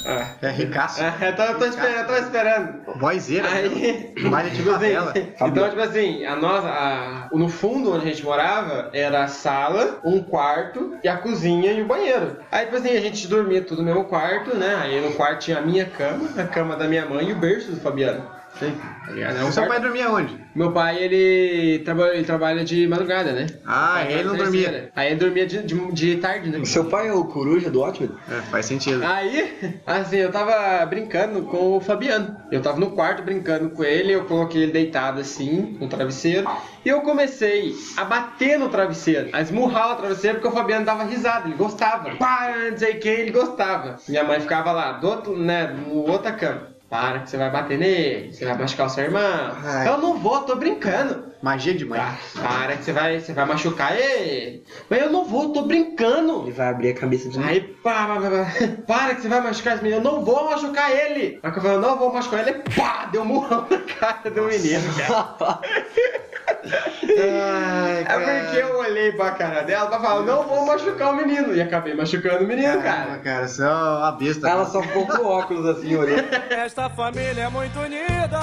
Ah, 0.08 0.36
É 0.40 0.50
ricaço. 0.50 1.02
ah, 1.02 1.14
eu 1.20 1.34
tô, 1.34 1.58
tô 1.58 1.64
esperando, 1.64 1.96
eu 1.98 2.06
tô 2.06 2.14
esperando. 2.14 2.98
Vozeira. 3.00 3.48
Aí, 3.48 3.68
né? 4.14 4.22
Baile 4.30 4.50
de 4.50 4.62
favela. 4.62 5.12
então, 5.16 5.68
tipo 5.68 5.80
assim, 5.80 6.24
a 6.24 6.36
nossa, 6.36 6.68
a- 6.68 7.28
no 7.32 7.48
fundo 7.48 7.92
onde 7.92 8.04
a 8.06 8.08
gente 8.12 8.22
morava 8.24 8.88
era 8.92 9.24
a 9.24 9.28
sala, 9.28 9.98
um 10.04 10.22
quarto 10.22 10.96
e 11.02 11.08
a 11.08 11.16
cozinha 11.16 11.72
e 11.72 11.82
o 11.82 11.86
banheiro. 11.86 12.36
Aí, 12.52 12.66
tipo 12.66 12.76
assim, 12.76 12.96
a 12.96 13.00
gente 13.00 13.26
dormia 13.26 13.62
tudo 13.62 13.82
no 13.82 13.88
mesmo 13.88 14.04
quarto, 14.04 14.54
né? 14.56 14.76
Aí 14.80 15.00
no 15.00 15.12
quarto 15.14 15.40
tinha 15.40 15.58
a 15.58 15.62
minha 15.62 15.86
cama, 15.86 16.28
a 16.40 16.44
cama 16.44 16.76
da 16.76 16.86
minha 16.86 17.04
mãe 17.04 17.28
e 17.28 17.32
o 17.32 17.36
berço 17.36 17.72
do 17.72 17.80
Fabiano. 17.80 18.35
Sim. 18.58 18.72
Tá 19.06 19.12
ligado? 19.12 19.36
É 19.38 19.44
um 19.44 19.48
O 19.48 19.52
seu 19.52 19.62
quarto- 19.64 19.68
pai 19.68 19.80
dormia 19.80 20.10
onde? 20.10 20.46
Meu 20.54 20.72
pai, 20.72 20.96
ele 21.02 21.80
trabalha, 21.80 22.14
ele 22.14 22.24
trabalha 22.24 22.64
de 22.64 22.86
madrugada, 22.88 23.32
né? 23.32 23.46
Ah, 23.66 24.02
ele 24.08 24.24
não 24.24 24.34
dormia. 24.36 24.62
terceira. 24.62 24.90
Aí 24.96 25.08
ele 25.08 25.16
dormia 25.16 25.46
de, 25.46 25.62
de, 25.62 25.92
de 25.92 26.16
tarde, 26.16 26.48
né? 26.48 26.58
O 26.58 26.64
seu 26.64 26.86
pai 26.86 27.08
é 27.08 27.12
o 27.12 27.24
coruja 27.24 27.70
do 27.70 27.80
Watchmen? 27.80 28.10
É, 28.30 28.40
faz 28.50 28.64
sentido. 28.64 29.04
Aí, 29.04 29.76
assim, 29.86 30.16
eu 30.16 30.32
tava 30.32 30.84
brincando 30.86 31.42
com 31.42 31.76
o 31.76 31.80
Fabiano. 31.80 32.34
Eu 32.50 32.62
tava 32.62 32.80
no 32.80 32.92
quarto 32.92 33.22
brincando 33.22 33.68
com 33.70 33.84
ele, 33.84 34.12
eu 34.12 34.24
coloquei 34.24 34.62
ele 34.62 34.72
deitado 34.72 35.20
assim, 35.20 35.76
no 35.78 35.88
travesseiro, 35.88 36.48
e 36.84 36.88
eu 36.88 37.02
comecei 37.02 37.74
a 37.96 38.04
bater 38.04 38.58
no 38.58 38.70
travesseiro, 38.70 39.28
a 39.34 39.40
esmurrar 39.42 39.92
o 39.92 39.96
travesseiro, 39.96 40.36
porque 40.38 40.48
o 40.48 40.56
Fabiano 40.58 40.86
dava 40.86 41.04
risada, 41.04 41.46
ele 41.48 41.56
gostava. 41.56 42.16
Pá, 42.16 42.54
não 42.70 42.78
sei 42.78 42.94
quem, 42.94 43.12
ele 43.12 43.30
gostava. 43.32 43.96
Minha 44.08 44.24
mãe 44.24 44.40
ficava 44.40 44.72
lá, 44.72 44.92
do 44.92 45.06
outro, 45.06 45.36
né, 45.36 45.66
no 45.66 46.08
outra 46.10 46.32
cama. 46.32 46.74
Para 47.00 47.18
que 47.20 47.30
você 47.30 47.36
vai 47.36 47.50
bater 47.50 47.78
nele, 47.78 48.32
você 48.32 48.44
vai 48.44 48.56
machucar 48.56 48.86
o 48.86 48.90
seu 48.90 49.04
irmão. 49.04 49.56
Ai. 49.64 49.88
Eu 49.88 49.98
não 49.98 50.18
vou, 50.18 50.40
tô 50.42 50.56
brincando. 50.56 51.26
Magia 51.42 51.74
de 51.74 51.84
mãe. 51.84 52.00
Ah, 52.00 52.16
para 52.40 52.76
que 52.76 52.84
você 52.84 52.92
vai, 52.92 53.20
você 53.20 53.32
vai 53.32 53.44
machucar 53.44 53.96
ele. 53.96 54.64
Mas 54.88 55.00
eu 55.02 55.10
não 55.10 55.24
vou, 55.24 55.52
tô 55.52 55.62
brincando. 55.62 56.42
Ele 56.42 56.52
vai 56.52 56.68
abrir 56.68 56.90
a 56.90 56.94
cabeça 56.94 57.28
de 57.28 57.38
Aí, 57.38 57.60
pá, 57.60 58.06
pá, 58.06 58.20
pá, 58.20 58.30
pá. 58.30 58.46
para 58.86 59.14
que 59.14 59.22
você 59.22 59.28
vai 59.28 59.40
machucar 59.40 59.74
esse 59.74 59.82
menino. 59.84 60.00
Eu 60.00 60.12
não 60.12 60.24
vou 60.24 60.44
machucar 60.50 60.90
ele. 60.90 61.38
Aí 61.42 61.52
que 61.52 61.58
eu 61.58 61.64
eu 61.64 61.80
não 61.80 61.98
vou 61.98 62.12
machucar 62.12 62.40
ele. 62.46 62.62
Pá, 62.74 63.08
deu 63.12 63.22
um 63.22 63.26
murrão 63.26 63.66
na 63.70 63.78
cara 63.78 64.30
do 64.30 64.42
menino, 64.42 64.82
cara. 65.06 65.60
Ai, 66.48 68.04
É 68.08 68.44
porque 68.44 68.56
eu 68.62 68.78
olhei 68.78 69.12
pra 69.12 69.30
cara 69.32 69.62
dela 69.62 69.88
pra 69.88 70.00
falar, 70.00 70.22
não 70.22 70.42
vou 70.44 70.66
machucar 70.66 71.12
o 71.12 71.16
menino. 71.16 71.54
E 71.54 71.60
acabei 71.60 71.94
machucando 71.94 72.44
o 72.44 72.46
menino, 72.46 72.80
Caramba, 72.82 73.06
cara. 73.06 73.18
cara, 73.18 73.48
você 73.48 73.62
é 73.62 73.66
uma 73.68 74.12
besta. 74.12 74.48
Ela 74.48 74.58
cara. 74.66 74.70
só 74.70 74.82
ficou 74.82 75.06
com 75.06 75.24
óculos 75.24 75.66
assim, 75.66 75.96
olhando. 75.96 76.28
Esta 76.50 76.88
família 76.90 77.42
é 77.42 77.48
muito 77.48 77.78
unida. 77.78 78.40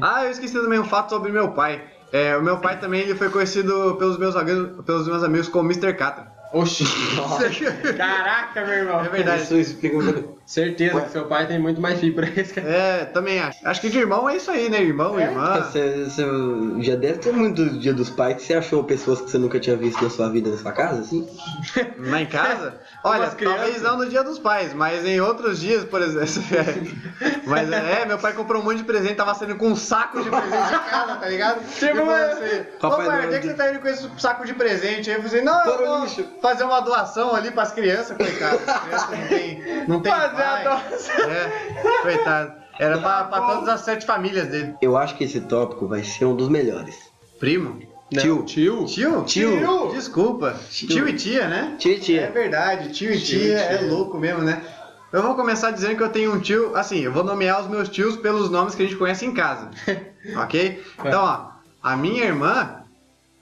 Ah, 0.00 0.24
eu 0.24 0.30
esqueci 0.30 0.54
também 0.54 0.78
um 0.78 0.84
fato 0.84 1.10
sobre 1.10 1.30
meu 1.32 1.52
pai. 1.52 1.82
É, 2.12 2.36
o 2.36 2.42
meu 2.42 2.58
pai 2.58 2.78
também 2.78 3.00
ele 3.00 3.14
foi 3.14 3.28
conhecido 3.28 3.96
pelos 3.98 4.18
meus 4.18 4.36
amigos, 4.36 4.84
pelos 4.84 5.06
meus 5.08 5.22
amigos 5.22 5.48
como 5.48 5.70
Mr. 5.70 5.94
Catra. 5.94 6.32
Oxi. 6.52 6.84
Caraca, 7.96 8.64
meu 8.64 8.74
irmão. 8.74 9.04
É 9.04 9.08
verdade. 9.08 9.42
Isso 9.42 9.56
explica 9.56 9.96
Certeza 10.46 11.00
que 11.00 11.10
seu 11.10 11.24
pai 11.26 11.46
tem 11.46 11.58
muito 11.58 11.80
mais 11.80 11.98
fibra. 12.00 12.28
É, 12.56 13.04
também 13.06 13.40
acho. 13.40 13.58
Acho 13.64 13.80
que 13.80 13.88
de 13.88 13.98
irmão 13.98 14.28
é 14.28 14.36
isso 14.36 14.50
aí, 14.50 14.68
né? 14.68 14.82
Irmão, 14.82 15.18
irmã. 15.18 15.62
Você, 15.62 16.04
você 16.04 16.24
já 16.82 16.96
deve 16.96 17.18
ter 17.18 17.32
muito 17.32 17.78
dia 17.78 17.94
dos 17.94 18.10
pais 18.10 18.36
que 18.36 18.42
você 18.42 18.54
achou 18.54 18.84
pessoas 18.84 19.20
que 19.20 19.30
você 19.30 19.38
nunca 19.38 19.58
tinha 19.58 19.76
visto 19.76 20.02
na 20.02 20.10
sua 20.10 20.28
vida 20.28 20.50
na 20.50 20.58
sua 20.58 20.72
casa, 20.72 21.00
assim? 21.00 21.26
Lá 21.98 22.20
em 22.20 22.26
casa? 22.26 22.80
Olha, 23.02 23.28
talvez 23.30 23.82
não 23.82 23.96
no 23.98 24.08
dia 24.08 24.22
dos 24.22 24.38
pais, 24.38 24.74
mas 24.74 25.04
em 25.04 25.20
outros 25.20 25.60
dias, 25.60 25.84
por 25.84 26.02
exemplo. 26.02 26.24
mas 27.46 27.70
é, 27.72 28.04
meu 28.04 28.18
pai 28.18 28.32
comprou 28.32 28.60
um 28.60 28.64
monte 28.64 28.78
de 28.78 28.84
presente, 28.84 29.14
tava 29.14 29.34
saindo 29.34 29.56
com 29.56 29.68
um 29.68 29.76
saco 29.76 30.22
de 30.22 30.30
presente 30.30 30.74
em 30.74 30.90
casa, 30.90 31.16
tá 31.16 31.28
ligado? 31.28 31.60
Tipo, 31.66 32.10
é- 32.10 32.32
assim, 32.32 32.66
Ô 32.76 32.90
Papai 32.90 33.06
pai, 33.06 33.26
onde 33.26 33.34
é 33.36 33.38
que 33.38 33.46
você 33.46 33.54
tá 33.54 33.70
indo 33.70 33.80
com 33.80 33.88
esse 33.88 34.08
saco 34.18 34.44
de 34.44 34.54
presente? 34.54 35.10
Aí 35.10 35.16
eu 35.16 35.22
falei 35.22 35.38
assim, 35.38 35.46
não, 35.46 35.64
eu 35.66 35.86
vou 35.86 36.08
fazer 36.40 36.64
uma 36.64 36.80
doação 36.80 37.34
ali 37.34 37.50
pras 37.50 37.72
crianças, 37.72 38.16
coitado. 38.16 38.60
As 38.66 38.80
crianças 38.82 39.10
não 39.10 39.28
tem, 39.28 39.84
não 39.88 40.00
tem 40.00 40.12
É, 40.40 42.02
coitado. 42.02 42.52
Era 42.78 42.98
pra, 42.98 43.24
pra 43.24 43.40
todas 43.40 43.68
as 43.68 43.80
sete 43.82 44.04
famílias 44.04 44.48
dele. 44.48 44.74
Eu 44.82 44.96
acho 44.96 45.16
que 45.16 45.24
esse 45.24 45.40
tópico 45.40 45.86
vai 45.86 46.02
ser 46.02 46.24
um 46.24 46.34
dos 46.34 46.48
melhores. 46.48 46.96
Primo? 47.38 47.80
Tio. 48.10 48.44
Tio? 48.44 48.84
Tio? 48.84 49.24
Tio. 49.24 49.90
Desculpa. 49.92 50.56
Tio, 50.70 51.08
e 51.08 51.12
tia, 51.14 51.48
né? 51.48 51.76
Tia 51.78 51.94
e 51.94 52.00
tia. 52.00 52.20
É 52.22 52.30
verdade, 52.30 52.92
tio 52.92 53.12
e 53.12 53.20
Tio 53.20 53.38
e 53.38 53.40
tia, 53.40 53.58
tia. 53.58 53.76
é 53.76 53.80
louco 53.90 54.18
mesmo, 54.18 54.42
né? 54.42 54.62
Eu 55.12 55.22
vou 55.22 55.34
começar 55.36 55.70
dizendo 55.70 55.96
que 55.96 56.02
eu 56.02 56.08
tenho 56.08 56.34
um 56.34 56.40
tio, 56.40 56.74
assim, 56.74 56.98
eu 57.00 57.12
vou 57.12 57.22
nomear 57.22 57.60
os 57.60 57.68
meus 57.68 57.88
tios 57.88 58.16
pelos 58.16 58.50
nomes 58.50 58.74
que 58.74 58.82
a 58.82 58.86
gente 58.86 58.98
conhece 58.98 59.24
em 59.24 59.32
casa. 59.32 59.70
ok? 60.36 60.82
Então, 60.98 61.22
ó, 61.22 61.50
a 61.82 61.96
minha 61.96 62.24
irmã, 62.24 62.82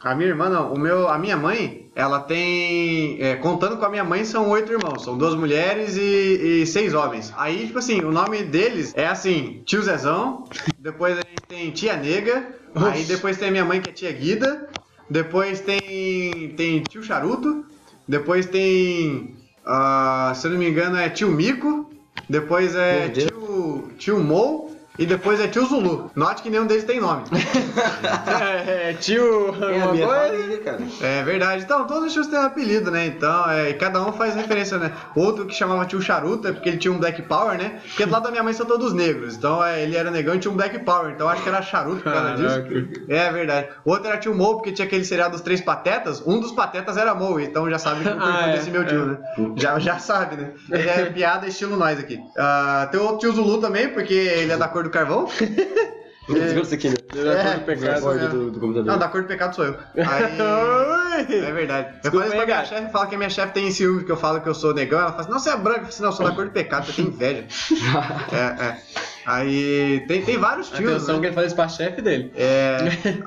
a 0.02 0.14
minha 0.14 0.28
irmã 0.28 0.50
não, 0.50 0.74
o 0.74 0.78
meu, 0.78 1.08
a 1.08 1.18
minha 1.18 1.36
mãe, 1.36 1.81
ela 1.94 2.20
tem, 2.20 3.18
é, 3.20 3.36
contando 3.36 3.76
com 3.76 3.84
a 3.84 3.88
minha 3.88 4.04
mãe, 4.04 4.24
são 4.24 4.48
oito 4.50 4.72
irmãos, 4.72 5.04
são 5.04 5.16
duas 5.16 5.34
mulheres 5.34 5.96
e, 5.96 6.62
e 6.62 6.66
seis 6.66 6.94
homens. 6.94 7.32
Aí, 7.36 7.66
tipo 7.66 7.78
assim, 7.78 8.02
o 8.02 8.10
nome 8.10 8.42
deles 8.42 8.92
é 8.96 9.06
assim, 9.06 9.62
tio 9.66 9.82
Zezão, 9.82 10.44
depois 10.78 11.18
a 11.18 11.20
gente 11.20 11.42
tem 11.46 11.70
tia 11.70 11.96
Nega, 11.96 12.54
aí 12.74 13.04
depois 13.04 13.36
tem 13.36 13.48
a 13.48 13.50
minha 13.50 13.64
mãe 13.64 13.80
que 13.80 13.90
é 13.90 13.92
tia 13.92 14.12
Guida, 14.12 14.70
depois 15.08 15.60
tem, 15.60 16.54
tem 16.56 16.82
tio 16.84 17.02
Charuto, 17.02 17.66
depois 18.08 18.46
tem, 18.46 19.36
ah, 19.66 20.32
se 20.34 20.46
eu 20.46 20.52
não 20.52 20.58
me 20.58 20.68
engano, 20.68 20.96
é 20.96 21.10
tio 21.10 21.28
Mico, 21.28 21.90
depois 22.28 22.74
é 22.74 23.10
tio, 23.10 23.92
tio 23.98 24.18
Mo 24.18 24.61
e 24.98 25.06
depois 25.06 25.40
é 25.40 25.48
tio 25.48 25.64
Zulu. 25.64 26.10
Note 26.14 26.42
que 26.42 26.50
nenhum 26.50 26.66
deles 26.66 26.84
tem 26.84 27.00
nome. 27.00 27.22
É, 28.42 28.90
é, 28.90 28.94
tio. 28.94 29.54
É 29.62 29.84
uma 29.84 29.96
família, 29.96 30.58
cara. 30.58 30.78
É 31.00 31.22
verdade. 31.22 31.62
Então, 31.64 31.86
todos 31.86 32.04
os 32.04 32.12
tios 32.12 32.26
têm 32.26 32.38
um 32.38 32.42
apelido, 32.42 32.90
né? 32.90 33.06
Então, 33.06 33.50
é, 33.50 33.70
e 33.70 33.74
cada 33.74 34.02
um 34.02 34.12
faz 34.12 34.34
referência, 34.34 34.78
né? 34.78 34.92
Outro 35.14 35.46
que 35.46 35.54
chamava 35.54 35.84
tio 35.86 36.00
Charuto 36.00 36.48
é 36.48 36.52
porque 36.52 36.68
ele 36.68 36.78
tinha 36.78 36.92
um 36.92 36.98
Black 36.98 37.22
Power, 37.22 37.56
né? 37.58 37.80
Porque 37.88 38.04
do 38.04 38.12
lado 38.12 38.24
da 38.24 38.30
minha 38.30 38.42
mãe 38.42 38.52
são 38.52 38.66
todos 38.66 38.92
negros. 38.92 39.36
Então, 39.36 39.64
é, 39.64 39.82
ele 39.82 39.96
era 39.96 40.10
negão 40.10 40.34
e 40.34 40.38
tinha 40.38 40.52
um 40.52 40.56
Black 40.56 40.78
Power. 40.80 41.12
Então, 41.12 41.28
acho 41.28 41.42
que 41.42 41.48
era 41.48 41.62
Charuto 41.62 42.02
por 42.02 42.12
causa 42.12 42.34
disso. 42.34 43.06
É 43.08 43.30
verdade. 43.32 43.68
Outro 43.84 44.08
era 44.08 44.18
tio 44.18 44.34
Mo, 44.34 44.54
porque 44.56 44.72
tinha 44.72 44.86
aquele 44.86 45.04
seriado 45.04 45.32
dos 45.32 45.40
Três 45.40 45.60
Patetas. 45.60 46.22
Um 46.26 46.40
dos 46.40 46.52
patetas 46.52 46.96
era 46.96 47.14
Mo, 47.14 47.40
então 47.40 47.68
já 47.70 47.78
sabe 47.78 48.02
que 48.02 48.08
o 48.10 48.16
Ah, 48.20 48.48
é, 48.48 48.52
desse 48.52 48.70
meu 48.70 48.86
tio, 48.86 49.02
é. 49.02 49.06
né? 49.06 49.18
Já, 49.56 49.78
já 49.78 49.98
sabe, 49.98 50.36
né? 50.36 50.52
Ele 50.70 50.88
é 50.88 51.04
piada 51.06 51.46
estilo 51.46 51.76
nós 51.76 51.98
aqui. 51.98 52.18
Ah, 52.36 52.88
tem 52.90 53.00
o 53.00 53.04
outro 53.04 53.18
tio 53.18 53.32
Zulu 53.32 53.58
também, 53.58 53.88
porque 53.88 54.14
ele 54.14 54.52
é 54.52 54.56
da 54.56 54.68
cor 54.68 54.81
do 54.82 54.90
carvão. 54.90 55.28
Isso 56.28 56.74
aqui, 56.74 56.88
né? 56.88 56.94
É, 57.14 57.58
do 57.58 57.64
pecado. 57.64 58.06
mesmo. 58.06 58.28
do, 58.28 58.50
do 58.52 58.60
computador. 58.60 58.92
Não, 58.92 58.98
da 58.98 59.08
cor 59.08 59.22
do 59.22 59.28
pecado 59.28 59.56
sou 59.56 59.64
eu. 59.64 59.76
Aí. 59.96 61.44
É 61.44 61.52
verdade. 61.52 61.88
Eu 61.88 62.10
Desculpa 62.10 62.18
falo 62.18 62.26
isso 62.26 62.36
pra 62.36 62.46
minha 62.46 62.64
chefe, 62.64 62.92
fala 62.92 63.06
que 63.06 63.14
a 63.14 63.18
minha 63.18 63.30
chefe 63.30 63.52
tem 63.52 63.70
ciúme, 63.72 64.04
que 64.04 64.12
eu 64.12 64.16
falo 64.16 64.40
que 64.40 64.48
eu 64.48 64.54
sou 64.54 64.72
negão. 64.72 65.00
Ela 65.00 65.10
fala 65.10 65.22
assim, 65.22 65.30
não, 65.30 65.38
você 65.38 65.50
é 65.50 65.56
branco. 65.56 65.80
Eu 65.80 65.82
falo 65.82 65.88
assim, 65.88 66.02
não, 66.02 66.08
eu 66.10 66.12
sou 66.12 66.26
da 66.26 66.32
cor 66.32 66.44
do 66.44 66.52
pecado, 66.52 66.86
você 66.86 66.92
tem 66.92 67.06
inveja. 67.06 67.44
é, 68.32 68.64
é. 68.64 68.82
Aí 69.26 70.04
tem, 70.08 70.22
tem 70.22 70.36
vários 70.38 70.68
tios. 70.70 70.90
Atenção 70.90 71.14
né? 71.16 71.20
que 71.20 71.26
ele 71.26 71.34
faz 71.34 71.46
isso 71.48 71.56
pra 71.56 71.68
chefe 71.68 72.02
dele. 72.02 72.32
É, 72.36 72.78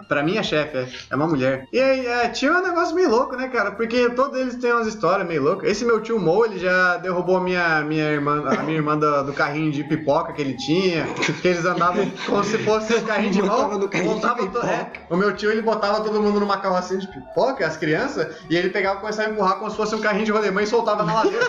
pra 0.08 0.24
mim 0.24 0.38
é 0.38 0.44
chefe, 0.44 0.78
é, 0.78 0.88
é 1.10 1.16
uma 1.16 1.28
mulher. 1.28 1.68
E 1.72 1.80
aí, 1.80 2.06
é, 2.06 2.28
tio 2.30 2.54
é 2.54 2.60
um 2.60 2.64
negócio 2.64 2.94
meio 2.96 3.10
louco, 3.10 3.36
né, 3.36 3.48
cara? 3.48 3.72
Porque 3.72 4.10
todos 4.10 4.40
eles 4.40 4.56
têm 4.56 4.72
umas 4.74 4.88
histórias 4.88 5.28
meio 5.28 5.42
loucas. 5.44 5.70
Esse 5.70 5.86
meu 5.86 6.02
tio 6.02 6.20
Mo, 6.20 6.46
ele 6.46 6.60
já 6.60 6.98
derrubou 6.98 7.38
a 7.38 7.42
minha, 7.42 7.82
minha 7.82 8.10
irmã, 8.12 8.44
a 8.48 8.64
minha 8.64 8.78
irmã 8.78 8.98
do, 8.98 9.24
do 9.24 9.34
carrinho 9.34 9.72
de 9.72 9.84
pipoca 9.84 10.34
que 10.34 10.42
ele 10.42 10.56
tinha. 10.58 11.06
Que 11.42 11.48
eles 11.48 11.66
andavam 11.66 12.10
como 12.26 12.44
se 12.44 12.58
fosse 12.60 12.94
um 12.96 13.02
carrinho 13.04 13.32
de 13.32 13.42
mão. 13.42 13.80
Botava 13.80 14.48
to- 14.48 14.66
é, 14.66 14.92
o 15.10 15.16
meu 15.16 15.34
tio, 15.36 15.52
ele 15.52 15.62
botava 15.62 16.02
todo 16.02 16.22
mundo 16.22 16.40
numa 16.40 16.58
carrocinha 16.58 17.00
de 17.00 17.08
pipoca, 17.08 17.66
as 17.66 17.78
crianças, 17.78 18.36
e 18.50 18.56
ele 18.56 18.70
pegava 18.70 18.98
e 18.98 19.02
começava 19.02 19.30
a 19.30 19.32
empurrar 19.32 19.56
como 19.58 19.70
se 19.72 19.78
fosse 19.78 19.96
um 19.96 20.02
carrinho 20.02 20.26
de 20.26 20.32
rolemã 20.32 20.62
e 20.62 20.68
soltava 20.68 21.04
na 21.04 21.14
ladeira. 21.14 21.46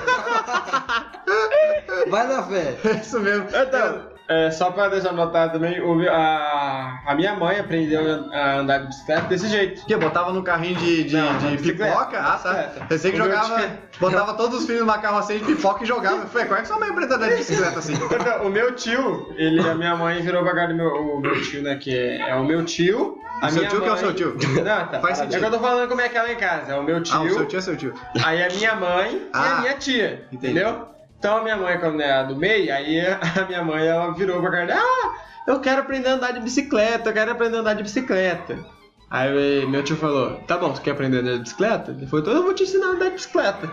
Vai 2.09 2.27
na 2.27 2.43
fé. 2.43 2.77
É 2.87 3.01
isso 3.01 3.19
mesmo. 3.21 3.47
Então, 3.49 4.16
é, 4.29 4.51
só 4.51 4.71
pra 4.71 4.89
deixar 4.89 5.13
notado 5.13 5.53
também, 5.53 5.81
o 5.81 6.11
a, 6.11 7.01
a 7.07 7.15
minha 7.15 7.35
mãe 7.35 7.59
aprendeu 7.59 8.29
a 8.33 8.57
andar 8.59 8.79
de 8.79 8.87
bicicleta 8.89 9.23
desse 9.29 9.49
jeito. 9.49 9.85
Que 9.87 9.97
botava 9.97 10.33
no 10.33 10.43
carrinho 10.43 10.75
de, 10.77 11.05
de, 11.05 11.17
Não, 11.17 11.39
de 11.39 11.59
pipoca? 11.59 12.19
Ah, 12.21 12.39
tá. 12.43 12.87
Pensei 12.89 13.13
que 13.13 13.21
O 13.21 13.25
jogava, 13.25 13.69
botava 14.01 14.35
todos 14.35 14.61
os 14.61 14.67
filhos 14.67 14.81
numa 14.81 14.99
carrocinha 14.99 15.39
de 15.39 15.45
pipoca 15.45 15.85
e 15.85 15.87
jogava. 15.87 16.23
Eu 16.23 16.27
falei, 16.29 16.47
como 16.47 16.59
é 16.59 16.63
que 16.63 16.69
sua 16.69 16.79
mãe 16.79 16.91
aprendeu 16.91 17.15
a 17.15 17.17
andar 17.19 17.29
de 17.31 17.37
bicicleta 17.37 17.79
assim? 17.79 17.95
Então, 18.17 18.47
o 18.47 18.51
meu 18.51 18.75
tio, 18.75 19.33
ele, 19.37 19.61
a 19.69 19.75
minha 19.75 19.95
mãe 19.97 20.21
virou 20.23 20.43
pra 20.43 20.55
cá 20.55 20.67
do 20.67 20.75
meu, 20.75 20.89
o 20.89 21.21
meu 21.21 21.41
tio, 21.43 21.63
né? 21.63 21.77
Que 21.77 21.97
é, 21.97 22.31
é 22.31 22.35
o 22.35 22.45
meu 22.45 22.65
tio 22.65 23.19
A 23.43 23.49
seu 23.49 23.59
minha 23.59 23.71
tio 23.71 23.81
que 23.81 23.87
é 23.87 23.91
o 23.91 23.93
mãe- 23.95 24.01
seu 24.03 24.15
tio? 24.15 24.37
Não, 24.65 24.87
tá. 24.87 25.01
Faz 25.01 25.19
É 25.21 25.23
sentido. 25.23 25.39
que 25.41 25.47
eu 25.47 25.51
tô 25.53 25.59
falando 25.61 25.89
como 25.89 26.01
é 26.01 26.09
que 26.09 26.17
é 26.19 26.23
lá 26.23 26.33
em 26.33 26.37
casa. 26.37 26.73
É 26.73 26.77
o 26.77 26.83
meu 26.83 27.03
tio, 27.03 27.15
Ah, 27.15 27.23
o 27.23 27.31
seu 27.31 27.47
tio 27.47 27.59
é 27.59 27.63
seu 27.63 27.77
tio. 27.77 27.95
aí 28.25 28.43
a 28.43 28.49
minha 28.49 28.75
mãe 28.75 29.15
e 29.15 29.29
Ah, 29.33 29.59
a 29.59 29.61
minha 29.61 29.75
tia. 29.75 30.27
entendi. 30.33 30.53
Entendeu? 30.59 30.89
Então 31.19 31.39
a 31.39 31.43
minha 31.43 31.57
mãe, 31.57 31.79
quando 31.79 32.01
é 32.01 32.13
a 32.13 32.23
do 32.23 32.37
meio, 32.37 32.73
aí 32.73 33.01
a 33.01 33.45
minha 33.47 33.65
mãe 33.65 33.87
ela 33.87 34.13
virou 34.13 34.41
pra 34.41 34.51
cara 34.51 34.77
Ah, 34.77 35.15
eu 35.47 35.61
quero 35.61 35.83
aprender 35.83 36.09
a 36.09 36.15
andar 36.15 36.33
de 36.33 36.41
bicicleta, 36.41 37.11
eu 37.11 37.15
quero 37.15 37.33
aprender 37.33 37.57
a 37.57 37.61
andar 37.61 37.75
de 37.75 37.83
bicicleta. 37.83 38.59
Aí 39.11 39.67
meu 39.67 39.83
tio 39.85 39.97
falou, 39.97 40.37
tá 40.47 40.59
bom, 40.59 40.73
tu 40.73 40.81
quer 40.81 40.91
aprender 40.93 41.19
a 41.19 41.21
andar 41.21 41.33
de 41.35 41.41
bicicleta? 41.41 41.91
Ele 41.93 42.07
falou, 42.07 42.21
então 42.21 42.35
eu 42.35 42.43
vou 42.43 42.55
te 42.55 42.65
ensinar 42.65 42.87
a 42.87 42.91
andar 42.91 43.07
de 43.07 43.15
bicicleta. 43.15 43.71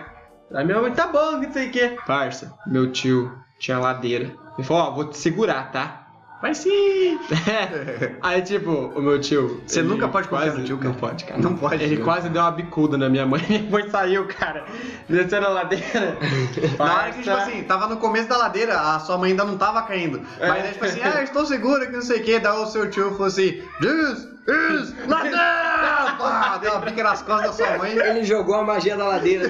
Aí 0.54 0.66
minha 0.66 0.80
mãe, 0.80 0.92
tá 0.92 1.08
bom, 1.08 1.32
não 1.32 1.52
sei 1.52 1.68
o 1.68 1.72
que. 1.72 1.90
Parça, 2.06 2.54
meu 2.68 2.92
tio 2.92 3.32
tinha 3.58 3.80
ladeira. 3.80 4.32
Ele 4.58 4.68
falou, 4.68 4.84
ó, 4.84 4.92
vou 4.92 5.06
te 5.06 5.18
segurar, 5.18 5.72
tá? 5.72 6.03
Vai 6.44 6.54
sim! 6.54 7.18
Aí, 8.22 8.42
tipo, 8.42 8.70
o 8.70 9.02
meu 9.02 9.18
tio. 9.18 9.64
Você 9.66 9.80
ele 9.80 9.88
nunca 9.88 10.10
pode 10.10 10.28
confiar 10.28 10.54
no 10.54 10.66
tio, 10.66 10.78
cara. 10.78 10.90
Não 10.90 11.00
pode, 11.00 11.24
cara. 11.24 11.42
Não 11.42 11.56
pode, 11.56 11.82
Ele 11.82 11.96
cara. 11.96 12.04
quase 12.04 12.28
deu 12.28 12.42
uma 12.42 12.52
bicuda 12.52 12.98
na 12.98 13.08
minha 13.08 13.26
mãe. 13.26 13.42
Minha 13.48 13.64
mãe 13.72 13.90
saiu, 13.90 14.28
cara. 14.28 14.66
Descendo 15.08 15.46
a 15.46 15.50
ladeira. 15.52 16.18
Na 16.78 16.96
hora 16.96 17.12
que, 17.14 17.20
tipo 17.20 17.34
assim, 17.34 17.64
tava 17.64 17.88
no 17.88 17.96
começo 17.96 18.28
da 18.28 18.36
ladeira, 18.36 18.78
a 18.78 19.00
sua 19.00 19.18
mãe 19.18 19.32
ainda 19.32 19.46
não 19.46 19.58
tava 19.58 19.84
caindo. 19.84 20.20
É. 20.38 20.50
Mas 20.50 20.66
aí, 20.66 20.72
tipo 20.74 20.84
assim, 20.84 21.00
ah, 21.02 21.24
estou 21.24 21.46
seguro 21.46 21.86
que 21.86 21.94
não 21.94 22.02
sei 22.02 22.20
o 22.20 22.24
que. 22.26 22.38
Daí 22.38 22.58
o 22.58 22.66
seu 22.66 22.90
tio 22.90 23.12
falou 23.12 23.28
assim, 23.28 23.62
this 23.80 24.33
is 24.48 25.08
ladeira! 25.08 25.38
Pá, 26.18 26.58
Deu 26.62 26.72
uma 26.72 26.82
bica 26.82 27.04
nas 27.04 27.22
costas 27.22 27.58
da 27.58 27.66
sua 27.66 27.78
mãe. 27.78 27.92
Ele 27.92 28.24
jogou 28.24 28.56
a 28.56 28.64
magia 28.64 28.96
da 28.98 29.06
ladeira. 29.08 29.50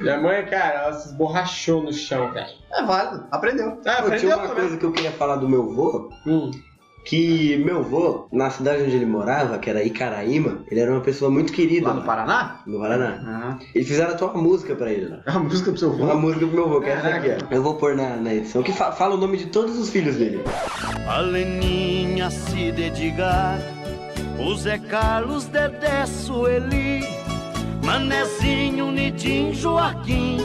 Minha 0.00 0.20
mãe, 0.20 0.44
cara, 0.46 0.74
ela 0.84 0.92
se 0.94 1.08
esborrachou 1.08 1.82
no 1.82 1.92
chão, 1.92 2.32
cara. 2.32 2.48
É 2.72 2.82
válido, 2.82 3.26
aprendeu. 3.30 3.80
Ah, 3.86 4.02
Pô, 4.02 4.10
tinha 4.16 4.36
uma 4.36 4.46
também. 4.48 4.62
coisa 4.62 4.76
que 4.76 4.84
eu 4.84 4.92
queria 4.92 5.12
falar 5.12 5.36
do 5.36 5.48
meu 5.48 5.72
vô, 5.72 6.10
Hum. 6.26 6.50
Que 7.04 7.56
meu 7.64 7.82
vô, 7.82 8.28
na 8.32 8.50
cidade 8.50 8.82
onde 8.82 8.94
ele 8.94 9.06
morava, 9.06 9.58
que 9.58 9.68
era 9.70 9.82
Icaraíma, 9.82 10.58
ele 10.70 10.80
era 10.80 10.92
uma 10.92 11.00
pessoa 11.00 11.30
muito 11.30 11.52
querida. 11.52 11.88
Lá 11.88 11.94
no 11.94 12.02
Paraná? 12.02 12.60
No 12.66 12.78
Paraná. 12.78 13.18
Ah. 13.26 13.58
Eles 13.74 13.88
fizeram 13.88 14.12
até 14.12 14.24
uma 14.24 14.40
música 14.42 14.74
pra 14.76 14.92
ele 14.92 15.06
lá. 15.08 15.20
A 15.34 15.38
música 15.38 15.70
pro 15.70 15.78
seu 15.80 15.90
Uma 15.92 16.14
vô. 16.14 16.20
música 16.20 16.46
pro 16.46 16.54
meu 16.56 16.68
vô, 16.68 16.80
que 16.80 16.88
é 16.88 16.92
essa 16.92 17.08
aqui, 17.08 17.28
ó. 17.50 17.54
Eu 17.54 17.62
vou 17.62 17.74
pôr 17.74 17.96
na, 17.96 18.16
na 18.16 18.34
edição, 18.34 18.62
que 18.62 18.72
fa- 18.72 18.92
fala 18.92 19.14
o 19.14 19.18
nome 19.18 19.38
de 19.38 19.46
todos 19.46 19.78
os 19.78 19.90
filhos 19.90 20.16
dele. 20.16 20.40
A 21.08 21.18
Leninha, 21.20 22.30
Cid 22.30 22.80
Edgar, 22.82 23.58
o 24.38 24.54
Zé 24.54 24.78
Carlos, 24.78 25.46
Dedé, 25.46 26.06
Sueli, 26.06 27.00
Manezinho, 27.84 28.92
Nidim, 28.92 29.52
Joaquim, 29.54 30.38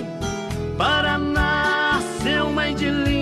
Paraná, 0.78 1.99
seu 2.24 2.49
mãe 2.49 2.74
de 2.74 2.89
Lim, 2.89 3.14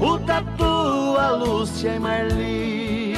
o 0.00 0.18
Tatu, 0.18 1.16
a 1.18 1.30
Lúcia 1.32 1.94
e 1.94 1.98
Marli. 2.00 3.14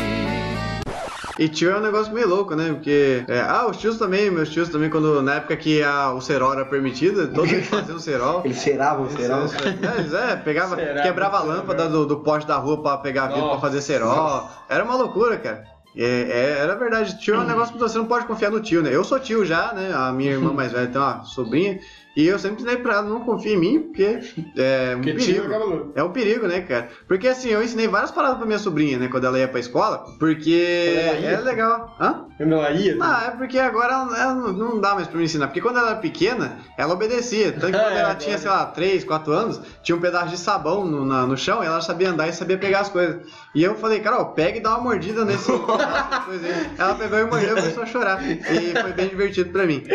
E 1.39 1.49
tio 1.49 1.71
é 1.71 1.79
um 1.79 1.81
negócio 1.81 2.13
meio 2.13 2.29
louco, 2.29 2.55
né? 2.55 2.73
Porque. 2.73 3.25
é, 3.27 3.41
ah, 3.41 3.67
os 3.67 3.79
tios 3.79 3.97
também, 3.99 4.31
meus 4.31 4.51
tios 4.51 4.69
também, 4.69 4.91
quando 4.91 5.23
na 5.23 5.37
época 5.37 5.57
que 5.57 5.83
a, 5.83 6.13
o 6.13 6.21
cerol 6.21 6.53
era 6.53 6.65
permitido, 6.65 7.33
todos 7.33 7.51
eles 7.51 7.67
faziam 7.69 7.99
cerol. 7.99 8.43
Eles 8.45 8.59
cheiravam, 8.59 9.09
serão. 9.09 9.41
É, 9.41 9.99
eles, 9.99 10.13
é, 10.13 10.37
pegava, 10.37 10.77
Cerava, 10.77 11.03
quebrava 11.03 11.39
a 11.39 11.43
lâmpada 11.43 11.89
do, 11.89 12.05
do 12.05 12.19
poste 12.19 12.47
da 12.47 12.57
rua 12.57 12.83
pra 12.83 12.99
pegar 12.99 13.29
vidro 13.29 13.43
pra 13.43 13.49
Nossa. 13.49 13.61
fazer 13.61 13.81
cerol. 13.81 14.49
Era 14.69 14.85
uma 14.85 14.95
loucura, 14.95 15.39
cara. 15.39 15.65
É, 15.97 16.05
é, 16.05 16.59
era 16.61 16.75
verdade, 16.75 17.19
tio 17.19 17.35
é 17.35 17.39
um 17.39 17.47
negócio 17.47 17.75
que 17.75 17.81
você 17.81 17.99
não 17.99 18.07
pode 18.07 18.27
confiar 18.27 18.51
no 18.51 18.61
tio, 18.61 18.83
né? 18.83 18.95
Eu 18.95 19.05
sou 19.05 19.21
tio 19.21 19.45
já, 19.45 19.73
né? 19.73 19.93
A 19.95 20.11
minha 20.13 20.33
irmã 20.33 20.53
mais 20.55 20.73
velha 20.73 20.87
tem 20.87 21.01
uma 21.01 21.25
sobrinha. 21.25 21.79
E 22.15 22.27
eu 22.27 22.39
sempre 22.39 22.57
ensinei 22.63 22.77
pra 22.77 22.95
ela 22.95 23.03
não 23.03 23.21
confia 23.21 23.55
em 23.55 23.57
mim, 23.57 23.83
porque 23.85 24.19
é 24.57 24.93
um 24.95 25.01
Porque 25.01 25.13
perigo. 25.15 25.93
É 25.95 26.03
um 26.03 26.11
perigo, 26.11 26.47
né, 26.47 26.61
cara? 26.61 26.89
Porque 27.09 27.27
assim, 27.27 27.49
eu 27.49 27.63
ensinei 27.63 27.89
várias 27.89 28.11
paradas 28.11 28.37
pra 28.37 28.47
minha 28.47 28.59
sobrinha, 28.59 28.99
né, 28.99 29.09
quando 29.09 29.25
ela 29.27 29.39
ia 29.39 29.49
pra 29.49 29.59
escola, 29.61 30.05
porque 30.19 30.95
é 31.25 31.41
legal. 31.43 31.97
Hã? 31.99 32.27
Quando 32.37 32.55
ela 32.55 32.71
ia. 32.73 32.97
Ah, 33.01 33.25
é 33.29 33.31
porque 33.37 33.59
agora 33.59 33.93
ela, 33.95 34.19
ela 34.19 34.35
não- 34.35 34.53
não 34.53 34.81
dá 34.81 34.95
mais 34.95 35.07
pra 35.09 35.17
me 35.19 35.25
ensinar. 35.25 35.47
Porque 35.47 35.61
quando 35.61 35.79
ela 35.79 35.91
era 35.93 36.01
pequena, 36.01 36.59
ela 36.77 36.93
obedecia. 36.93 37.53
Tanto 37.53 37.67
que 37.67 37.73
quando 37.73 37.93
É, 37.97 38.01
ela 38.01 38.15
tinha, 38.15 38.37
sei 38.37 38.51
lá, 38.51 38.67
3, 38.67 39.05
4 39.05 39.33
anos, 39.33 39.61
tinha 39.83 39.97
um 39.97 40.01
pedaço 40.01 40.29
de 40.29 40.37
sabão 40.39 40.85
no, 40.85 41.05
na- 41.07 41.27
no 41.27 41.37
chão 41.37 41.63
e 41.63 41.67
ela 41.67 41.81
sabia 41.81 42.11
andar 42.11 42.29
e 42.29 42.33
sabia 42.33 42.59
pegar 42.59 42.81
as 42.81 42.89
coisas. 42.89 43.23
E 43.55 43.63
eu 43.63 43.75
falei, 43.77 44.01
Carol, 44.01 44.27
pega 44.27 44.59
e 44.59 44.61
dá 44.61 44.71
uma 44.71 44.81
mordida 44.81 45.25
nesse 45.25 45.47
coisa 46.27 46.47
aí. 46.47 46.71
Ela 46.77 46.95
pegou 46.95 47.19
e 47.19 47.25
mordeu 47.25 47.57
e 47.57 47.61
começou 47.61 47.83
a 47.83 47.87
chorar. 47.87 48.23
E 48.29 48.73
foi 48.81 48.93
bem 48.93 49.09
divertido 49.09 49.51
pra 49.51 49.65
mim. 49.67 49.83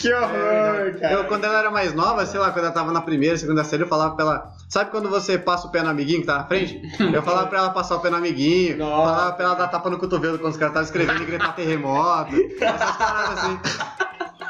Que 0.00 0.12
horror, 0.12 0.43
cara. 1.00 1.12
Eu, 1.14 1.24
quando 1.24 1.44
ela 1.44 1.58
era 1.58 1.70
mais 1.70 1.94
nova, 1.94 2.24
sei 2.26 2.38
lá, 2.40 2.50
quando 2.50 2.64
ela 2.66 2.74
tava 2.74 2.92
na 2.92 3.00
primeira, 3.00 3.36
segunda 3.36 3.64
série, 3.64 3.82
eu 3.82 3.88
falava 3.88 4.14
pra 4.14 4.24
ela. 4.24 4.52
Sabe 4.68 4.90
quando 4.90 5.08
você 5.08 5.38
passa 5.38 5.66
o 5.66 5.70
pé 5.70 5.82
no 5.82 5.90
amiguinho 5.90 6.20
que 6.20 6.26
tá 6.26 6.38
na 6.38 6.44
frente? 6.44 6.80
Eu 7.12 7.22
falava 7.22 7.46
pra 7.46 7.58
ela 7.58 7.70
passar 7.70 7.96
o 7.96 8.00
pé 8.00 8.10
no 8.10 8.16
amiguinho, 8.16 8.78
Nossa. 8.78 9.12
falava 9.12 9.32
pra 9.32 9.44
ela 9.44 9.54
dar 9.54 9.68
tapa 9.68 9.90
no 9.90 9.98
cotovelo 9.98 10.38
quando 10.38 10.52
os 10.52 10.58
caras 10.58 10.72
estavam 10.72 10.82
escrevendo 10.84 11.22
e 11.22 11.26
gritar 11.26 11.54
terremoto, 11.54 12.34
essas 12.60 12.96
paradas 12.96 13.38
assim. 13.38 13.58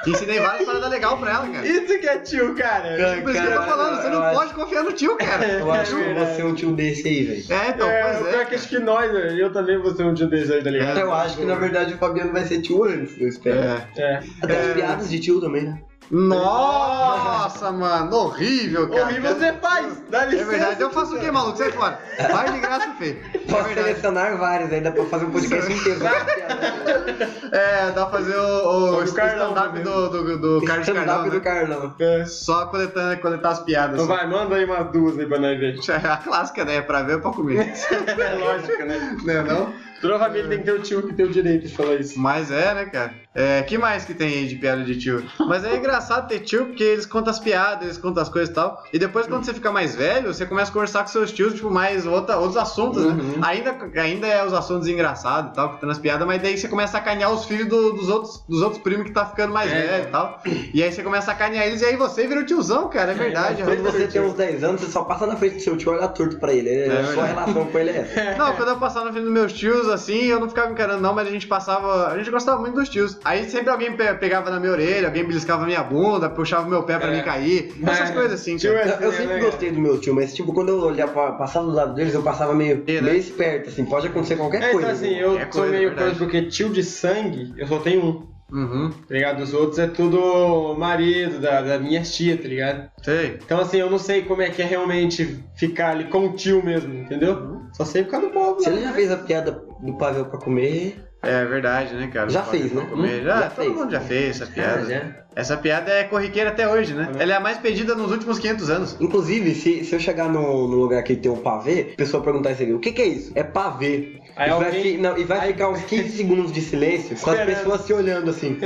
Ensinei 0.06 0.40
várias 0.40 0.64
paradas 0.66 0.90
legais 0.90 1.18
pra 1.18 1.30
ela, 1.30 1.48
cara. 1.48 1.66
Isso 1.66 1.98
que 1.98 2.06
é 2.06 2.18
tio, 2.18 2.54
cara. 2.54 2.96
Por 3.22 3.30
isso 3.30 3.40
que 3.42 3.46
eu 3.48 3.54
tô 3.56 3.62
falando, 3.62 4.02
você 4.02 4.08
não 4.08 4.22
acho- 4.22 4.38
pode 4.38 4.54
confiar 4.54 4.82
no 4.84 4.92
tio, 4.92 5.16
cara. 5.16 5.46
Eu 5.46 5.72
acho 5.72 5.96
que 5.96 6.02
É 6.02 6.10
eu 6.10 6.14
vou 6.16 6.26
ser 6.36 6.44
um 6.44 6.54
tio 6.54 6.72
desse 6.72 7.08
aí, 7.08 7.24
velho. 7.24 7.44
É, 7.62 7.68
então, 7.70 7.90
é, 7.90 8.02
pois 8.02 8.26
é. 8.26 8.30
pior 8.32 8.46
que 8.46 8.54
acho 8.54 8.68
que 8.68 8.78
nós, 8.78 9.10
eu 9.38 9.52
também 9.52 9.78
vou 9.78 9.94
ser 9.94 10.04
um 10.04 10.14
tio 10.14 10.28
desse 10.28 10.52
aí, 10.52 10.62
tá 10.62 10.70
ligado? 10.70 10.98
Eu 10.98 11.12
acho 11.12 11.36
que 11.36 11.44
na 11.44 11.54
verdade 11.54 11.94
o 11.94 11.98
Fabiano 11.98 12.32
vai 12.32 12.44
ser 12.44 12.60
tio 12.60 12.84
antes, 12.84 13.20
eu 13.20 13.28
espero. 13.28 13.58
É. 13.60 13.86
É. 13.96 14.20
Até 14.42 14.58
as 14.60 14.66
É. 14.68 14.74
piadas 14.74 15.10
de 15.10 15.20
tio 15.20 15.40
também, 15.40 15.62
né? 15.64 15.78
Nossa, 16.10 17.72
mano, 17.72 18.14
horrível, 18.16 18.88
cara. 18.88 19.04
Horrível 19.04 19.34
você 19.34 19.52
faz, 19.54 20.02
dá 20.10 20.22
É 20.22 20.26
licença. 20.26 20.50
verdade, 20.50 20.80
eu 20.82 20.90
faço 20.90 21.16
o 21.16 21.20
quê, 21.20 21.30
maluco? 21.30 21.56
Sai 21.58 21.72
fora. 21.72 21.98
Vai 22.30 22.52
de 22.52 22.60
graça, 22.60 22.90
feio. 22.98 23.20
É 23.34 23.38
Posso 23.38 23.64
verdade. 23.64 23.88
selecionar 23.88 24.36
vários, 24.36 24.72
aí 24.72 24.80
dá 24.80 24.92
pra 24.92 25.04
fazer 25.06 25.24
um 25.26 25.30
podcast 25.30 25.72
inteiro. 25.72 26.00
É, 27.52 27.90
dá 27.92 28.06
pra 28.06 28.18
fazer 28.18 28.36
o, 28.36 28.40
o 28.42 28.98
O 28.98 29.04
do 29.04 29.12
Carlão 29.14 29.50
stand-up 29.50 29.68
também. 29.68 29.82
do, 29.84 30.08
do, 30.08 30.38
do 30.60 30.66
Carlos 30.66 30.88
Stand-up 30.88 31.06
Carlão, 31.06 31.28
do 31.28 31.34
né? 31.34 31.40
Carlão. 31.40 31.94
É. 32.00 32.24
Só 32.26 32.66
coletando, 32.66 33.20
coletar 33.20 33.50
as 33.50 33.60
piadas. 33.60 33.94
Então 34.02 34.06
vai, 34.16 34.26
manda 34.26 34.56
aí 34.56 34.64
umas 34.64 34.90
duas 34.90 35.18
aí 35.18 35.26
pra 35.26 35.38
nós 35.38 35.58
ver. 35.58 35.74
É 36.04 36.08
a 36.08 36.16
clássica, 36.16 36.64
né? 36.64 36.80
Pra 36.82 37.02
ver 37.02 37.14
ou 37.16 37.20
pra 37.20 37.30
comer. 37.30 37.58
É 37.70 38.34
lógico, 38.34 38.84
né? 38.84 39.16
não 39.22 39.32
é 39.34 39.42
não? 39.42 39.72
Toda 40.00 40.18
família 40.18 40.48
tem 40.48 40.58
que 40.58 40.64
ter 40.64 40.72
o 40.72 40.82
tio 40.82 41.02
que 41.06 41.12
tem 41.14 41.24
o 41.26 41.30
direito 41.30 41.66
de 41.68 41.74
falar 41.74 41.94
isso. 41.94 42.18
Mas 42.18 42.50
é, 42.50 42.74
né, 42.74 42.84
cara? 42.86 43.12
É, 43.34 43.62
que 43.62 43.76
mais 43.76 44.04
que 44.04 44.14
tem 44.14 44.28
aí 44.28 44.46
de 44.46 44.54
piada 44.56 44.84
de 44.84 44.96
tio? 44.96 45.24
Mas 45.40 45.64
é 45.64 45.74
engraçado 45.76 46.28
ter 46.28 46.38
tio, 46.40 46.66
porque 46.66 46.84
eles 46.84 47.04
contam 47.04 47.32
as 47.32 47.40
piadas, 47.40 47.82
eles 47.84 47.98
contam 47.98 48.22
as 48.22 48.28
coisas 48.28 48.50
e 48.50 48.54
tal. 48.54 48.82
E 48.92 48.98
depois, 48.98 49.26
quando 49.26 49.44
você 49.44 49.52
fica 49.52 49.72
mais 49.72 49.96
velho, 49.96 50.32
você 50.32 50.46
começa 50.46 50.70
a 50.70 50.72
conversar 50.74 51.00
com 51.00 51.08
seus 51.08 51.32
tios, 51.32 51.54
tipo, 51.54 51.68
mais 51.70 52.06
outra, 52.06 52.36
outros 52.36 52.56
assuntos, 52.56 53.04
né? 53.04 53.16
Ainda, 53.42 53.76
ainda 54.00 54.26
é 54.28 54.44
os 54.46 54.52
assuntos 54.52 54.86
engraçados 54.86 55.50
e 55.50 55.54
tal, 55.54 55.70
contando 55.70 55.90
as 55.90 55.98
piadas, 55.98 56.24
mas 56.26 56.40
daí 56.40 56.56
você 56.56 56.68
começa 56.68 56.96
a 56.96 57.00
sacanear 57.00 57.32
os 57.32 57.44
filhos 57.44 57.66
do- 57.66 57.92
dos, 57.94 58.08
outros, 58.08 58.44
dos 58.48 58.62
outros 58.62 58.80
primos 58.82 59.06
que 59.06 59.12
tá 59.12 59.26
ficando 59.26 59.52
mais 59.52 59.70
É. 59.72 59.82
velho 59.82 60.04
e 60.04 60.10
tal. 60.12 60.40
E 60.72 60.82
aí 60.82 60.92
você 60.92 61.02
começa 61.02 61.32
a 61.32 61.34
sacanear 61.34 61.66
eles, 61.66 61.80
e 61.82 61.86
aí 61.86 61.96
você 61.96 62.28
vira 62.28 62.40
o 62.40 62.46
tiozão, 62.46 62.88
cara, 62.88 63.10
é 63.12 63.14
verdade. 63.16 63.62
Quando 63.64 63.82
você 63.82 64.06
tem 64.06 64.20
uns 64.22 64.34
10 64.34 64.62
anos, 64.62 64.80
você 64.80 64.90
só 64.92 65.02
passa 65.02 65.26
na 65.26 65.34
frente 65.34 65.56
do 65.56 65.60
seu 65.60 65.76
tio 65.76 65.92
e 65.92 65.96
olha 65.96 66.06
torto 66.06 66.36
pra 66.38 66.52
ele. 66.52 66.68
É, 66.68 66.86
É 66.86 67.00
a 67.00 67.04
sua 67.04 67.24
verdade. 67.24 67.28
relação 67.34 67.64
com 67.66 67.78
ele 67.80 67.90
é 67.90 67.96
essa. 67.98 68.38
Não, 68.38 68.54
quando 68.54 68.68
eu 68.68 68.76
passava 68.76 69.06
na 69.06 69.12
frente 69.12 69.24
dos 69.24 69.32
meus 69.32 69.52
tios, 69.52 69.88
assim, 69.88 70.24
eu 70.26 70.38
não 70.38 70.48
ficava 70.48 70.70
encarando, 70.70 71.00
não, 71.02 71.12
mas 71.12 71.26
a 71.26 71.30
gente 71.32 71.48
passava. 71.48 72.08
A 72.08 72.16
gente 72.18 72.30
gostava 72.30 72.60
muito 72.60 72.74
dos 72.76 72.88
tios. 72.88 73.18
Aí 73.24 73.48
sempre 73.48 73.70
alguém 73.70 73.96
pe- 73.96 74.14
pegava 74.14 74.50
na 74.50 74.60
minha 74.60 74.72
orelha, 74.72 75.06
alguém 75.08 75.24
beliscava 75.24 75.64
minha 75.64 75.82
bunda, 75.82 76.28
puxava 76.28 76.68
meu 76.68 76.82
pé 76.82 76.98
pra 76.98 77.08
É. 77.12 77.16
mim 77.16 77.22
cair. 77.22 77.72
Essas 77.86 78.10
É. 78.10 78.12
coisas 78.12 78.40
assim, 78.40 78.56
é- 78.62 78.66
Eu, 78.68 78.74
eu 79.06 79.12
sempre 79.12 79.38
gostei 79.40 79.70
do 79.70 79.80
meu 79.80 79.98
tio, 79.98 80.14
mas 80.14 80.34
tipo, 80.34 80.52
quando 80.52 80.68
eu 80.68 80.78
olhava, 80.80 81.12
pra- 81.12 81.32
passava 81.32 81.66
do 81.66 81.72
lado 81.72 81.94
deles, 81.94 82.12
eu 82.14 82.22
passava 82.22 82.54
meio, 82.54 82.84
É, 82.86 82.92
né? 82.92 83.00
meio 83.00 83.16
esperto, 83.16 83.70
assim, 83.70 83.84
pode 83.86 84.06
acontecer 84.08 84.36
qualquer 84.36 84.62
É, 84.62 84.70
coisa. 84.72 84.78
então 84.78 84.90
assim, 84.90 85.14
eu 85.18 85.38
É 85.38 85.42
sou 85.50 85.62
coisa, 85.62 85.70
meio 85.76 85.94
coisa 85.94 86.14
porque 86.16 86.42
tio 86.42 86.68
de 86.68 86.82
sangue, 86.84 87.54
eu 87.56 87.66
só 87.66 87.78
tenho 87.78 88.04
um. 88.04 88.34
Uhum. 88.52 88.90
Tá 89.08 89.14
ligado? 89.14 89.42
Os 89.42 89.52
outros 89.54 89.78
é 89.80 89.86
tudo 89.86 90.76
marido 90.78 91.40
da, 91.40 91.60
da 91.62 91.78
minha 91.78 92.02
tia, 92.02 92.36
tá 92.36 92.46
ligado? 92.46 92.88
Sei. 93.02 93.38
Então 93.44 93.58
assim, 93.58 93.78
eu 93.78 93.90
não 93.90 93.98
sei 93.98 94.22
como 94.22 94.42
é 94.42 94.50
que 94.50 94.62
é 94.62 94.64
realmente 94.64 95.42
ficar 95.56 95.90
ali 95.90 96.04
com 96.04 96.26
o 96.26 96.32
tio 96.34 96.62
mesmo, 96.64 96.92
entendeu? 96.94 97.34
Uhum. 97.34 97.62
Só 97.72 97.84
sei 97.84 98.04
ficar 98.04 98.20
no 98.20 98.30
povo. 98.30 98.60
Né? 98.60 98.66
ele 98.68 98.82
já 98.82 98.92
fez 98.92 99.10
a 99.10 99.16
piada 99.16 99.50
do 99.82 99.94
pavel 99.94 100.26
pra 100.26 100.38
comer, 100.38 101.02
É 101.26 101.44
verdade, 101.44 101.94
né, 101.94 102.08
cara? 102.08 102.28
Já 102.30 102.44
fez, 102.44 102.72
né? 102.72 102.82
Hum, 102.92 103.06
Já, 103.22 103.40
já 103.42 103.50
todo 103.50 103.64
fez. 103.64 103.76
mundo 103.76 103.90
já 103.90 104.00
fez 104.00 104.40
essa 104.40 104.46
piada. 104.52 104.80
Ah, 104.82 104.84
já. 104.84 105.23
Essa 105.36 105.56
piada 105.56 105.90
é 105.90 106.04
corriqueira 106.04 106.50
até 106.50 106.68
hoje, 106.68 106.94
né? 106.94 107.10
Ela 107.18 107.32
é 107.32 107.36
a 107.36 107.40
mais 107.40 107.58
pedida 107.58 107.94
nos 107.94 108.10
últimos 108.12 108.38
500 108.38 108.70
anos. 108.70 108.96
Inclusive, 109.00 109.54
se, 109.54 109.84
se 109.84 109.94
eu 109.94 109.98
chegar 109.98 110.28
no, 110.28 110.68
no 110.68 110.76
lugar 110.76 111.02
que 111.02 111.16
tem 111.16 111.30
um 111.30 111.36
pavê, 111.36 111.90
a 111.94 111.96
pessoa 111.96 112.22
perguntar 112.22 112.52
isso 112.52 112.62
aqui, 112.62 112.72
o 112.72 112.78
que, 112.78 112.92
que 112.92 113.02
é 113.02 113.06
isso? 113.06 113.32
É 113.34 113.42
pavê. 113.42 114.20
Aí 114.36 114.48
e, 114.48 114.52
vai, 114.54 114.66
alguém- 114.68 114.82
fi- 114.82 114.96
não, 114.98 115.18
e 115.18 115.24
vai 115.24 115.40
ficar 115.48 115.68
uns 115.70 115.82
15 115.82 116.08
segundos 116.16 116.52
de 116.52 116.60
silêncio 116.60 117.16
com 117.16 117.30
as 117.30 117.38
Esperando. 117.38 117.56
pessoas 117.58 117.80
se 117.82 117.92
olhando 117.92 118.30
assim. 118.30 118.58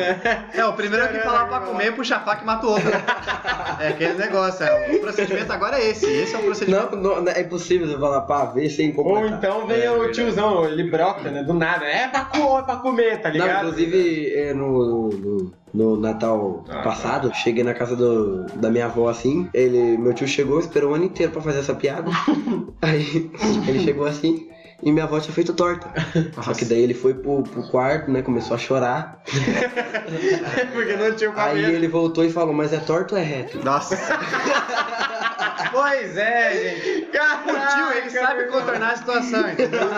É, 0.54 0.64
o 0.64 0.72
primeiro 0.74 1.08
que 1.08 1.18
falar 1.20 1.46
pra 1.46 1.60
comer, 1.60 1.94
puxa 1.94 2.16
a 2.16 2.20
faca 2.20 2.42
e 2.42 2.46
mata 2.46 2.66
o 2.66 2.70
outro. 2.70 2.88
é 3.80 3.88
aquele 3.88 4.14
negócio, 4.14 4.64
é. 4.64 4.90
O 4.94 5.00
procedimento 5.00 5.52
agora 5.52 5.78
é 5.78 5.90
esse. 5.90 6.06
Esse 6.06 6.34
é 6.34 6.38
o 6.38 6.42
procedimento. 6.42 6.96
Não, 6.96 7.22
não, 7.22 7.32
é 7.32 7.40
impossível 7.40 7.86
você 7.88 7.98
falar 7.98 8.22
pavê 8.22 8.68
sem 8.68 8.90
Ou 8.96 9.04
completar. 9.04 9.38
então 9.38 9.66
vem 9.66 9.80
É 9.82 9.90
o 9.90 9.94
verdade. 9.94 10.12
tiozão, 10.14 10.64
ele 10.66 10.84
brota, 10.90 11.30
né? 11.30 11.42
Do 11.42 11.54
nada. 11.54 11.86
É 11.86 12.08
pra, 12.08 12.26
co- 12.26 12.58
é 12.58 12.62
pra 12.62 12.76
comer, 12.76 13.20
tá 13.20 13.28
Não, 13.28 13.32
ligado? 13.34 13.66
inclusive, 13.68 14.32
é, 14.34 14.52
no, 14.54 15.08
no, 15.08 15.08
no 15.08 15.52
Natal 15.74 16.64
Ah, 16.68 16.82
passado, 16.82 17.32
cheguei 17.34 17.62
na 17.64 17.74
casa 17.74 17.94
do, 17.96 18.46
da 18.56 18.70
minha 18.70 18.86
avó 18.86 19.08
assim, 19.08 19.48
ele, 19.52 19.96
meu 19.98 20.12
tio 20.14 20.26
chegou, 20.26 20.58
esperou 20.60 20.92
o 20.92 20.94
ano 20.94 21.04
inteiro 21.04 21.32
pra 21.32 21.42
fazer 21.42 21.60
essa 21.60 21.74
piada. 21.74 22.10
Aí 22.82 23.30
ele 23.66 23.80
chegou 23.80 24.06
assim, 24.06 24.48
e 24.82 24.92
minha 24.92 25.04
avó 25.04 25.18
tinha 25.20 25.34
feito 25.34 25.52
torta. 25.54 25.88
Só 26.42 26.54
que 26.54 26.64
daí 26.64 26.80
ele 26.80 26.94
foi 26.94 27.14
pro, 27.14 27.42
pro 27.42 27.62
quarto, 27.70 28.10
né? 28.10 28.22
Começou 28.22 28.54
a 28.54 28.58
chorar. 28.58 29.22
Porque 30.72 30.96
não 30.96 31.12
tinha 31.14 31.30
o 31.30 31.34
Aí 31.36 31.64
ele 31.64 31.88
voltou 31.88 32.24
e 32.24 32.30
falou, 32.30 32.54
mas 32.54 32.72
é 32.72 32.78
torto 32.78 33.14
ou 33.14 33.20
é 33.20 33.24
reto? 33.24 33.62
Nossa. 33.64 33.96
pois 35.72 36.16
é, 36.16 36.52
gente. 36.52 37.08
O 37.08 37.10
tio, 37.10 37.98
ele 37.98 38.10
sabe 38.10 38.44
contornar 38.44 38.92
a 38.92 38.96
situação, 38.96 39.48
entendeu? 39.50 39.80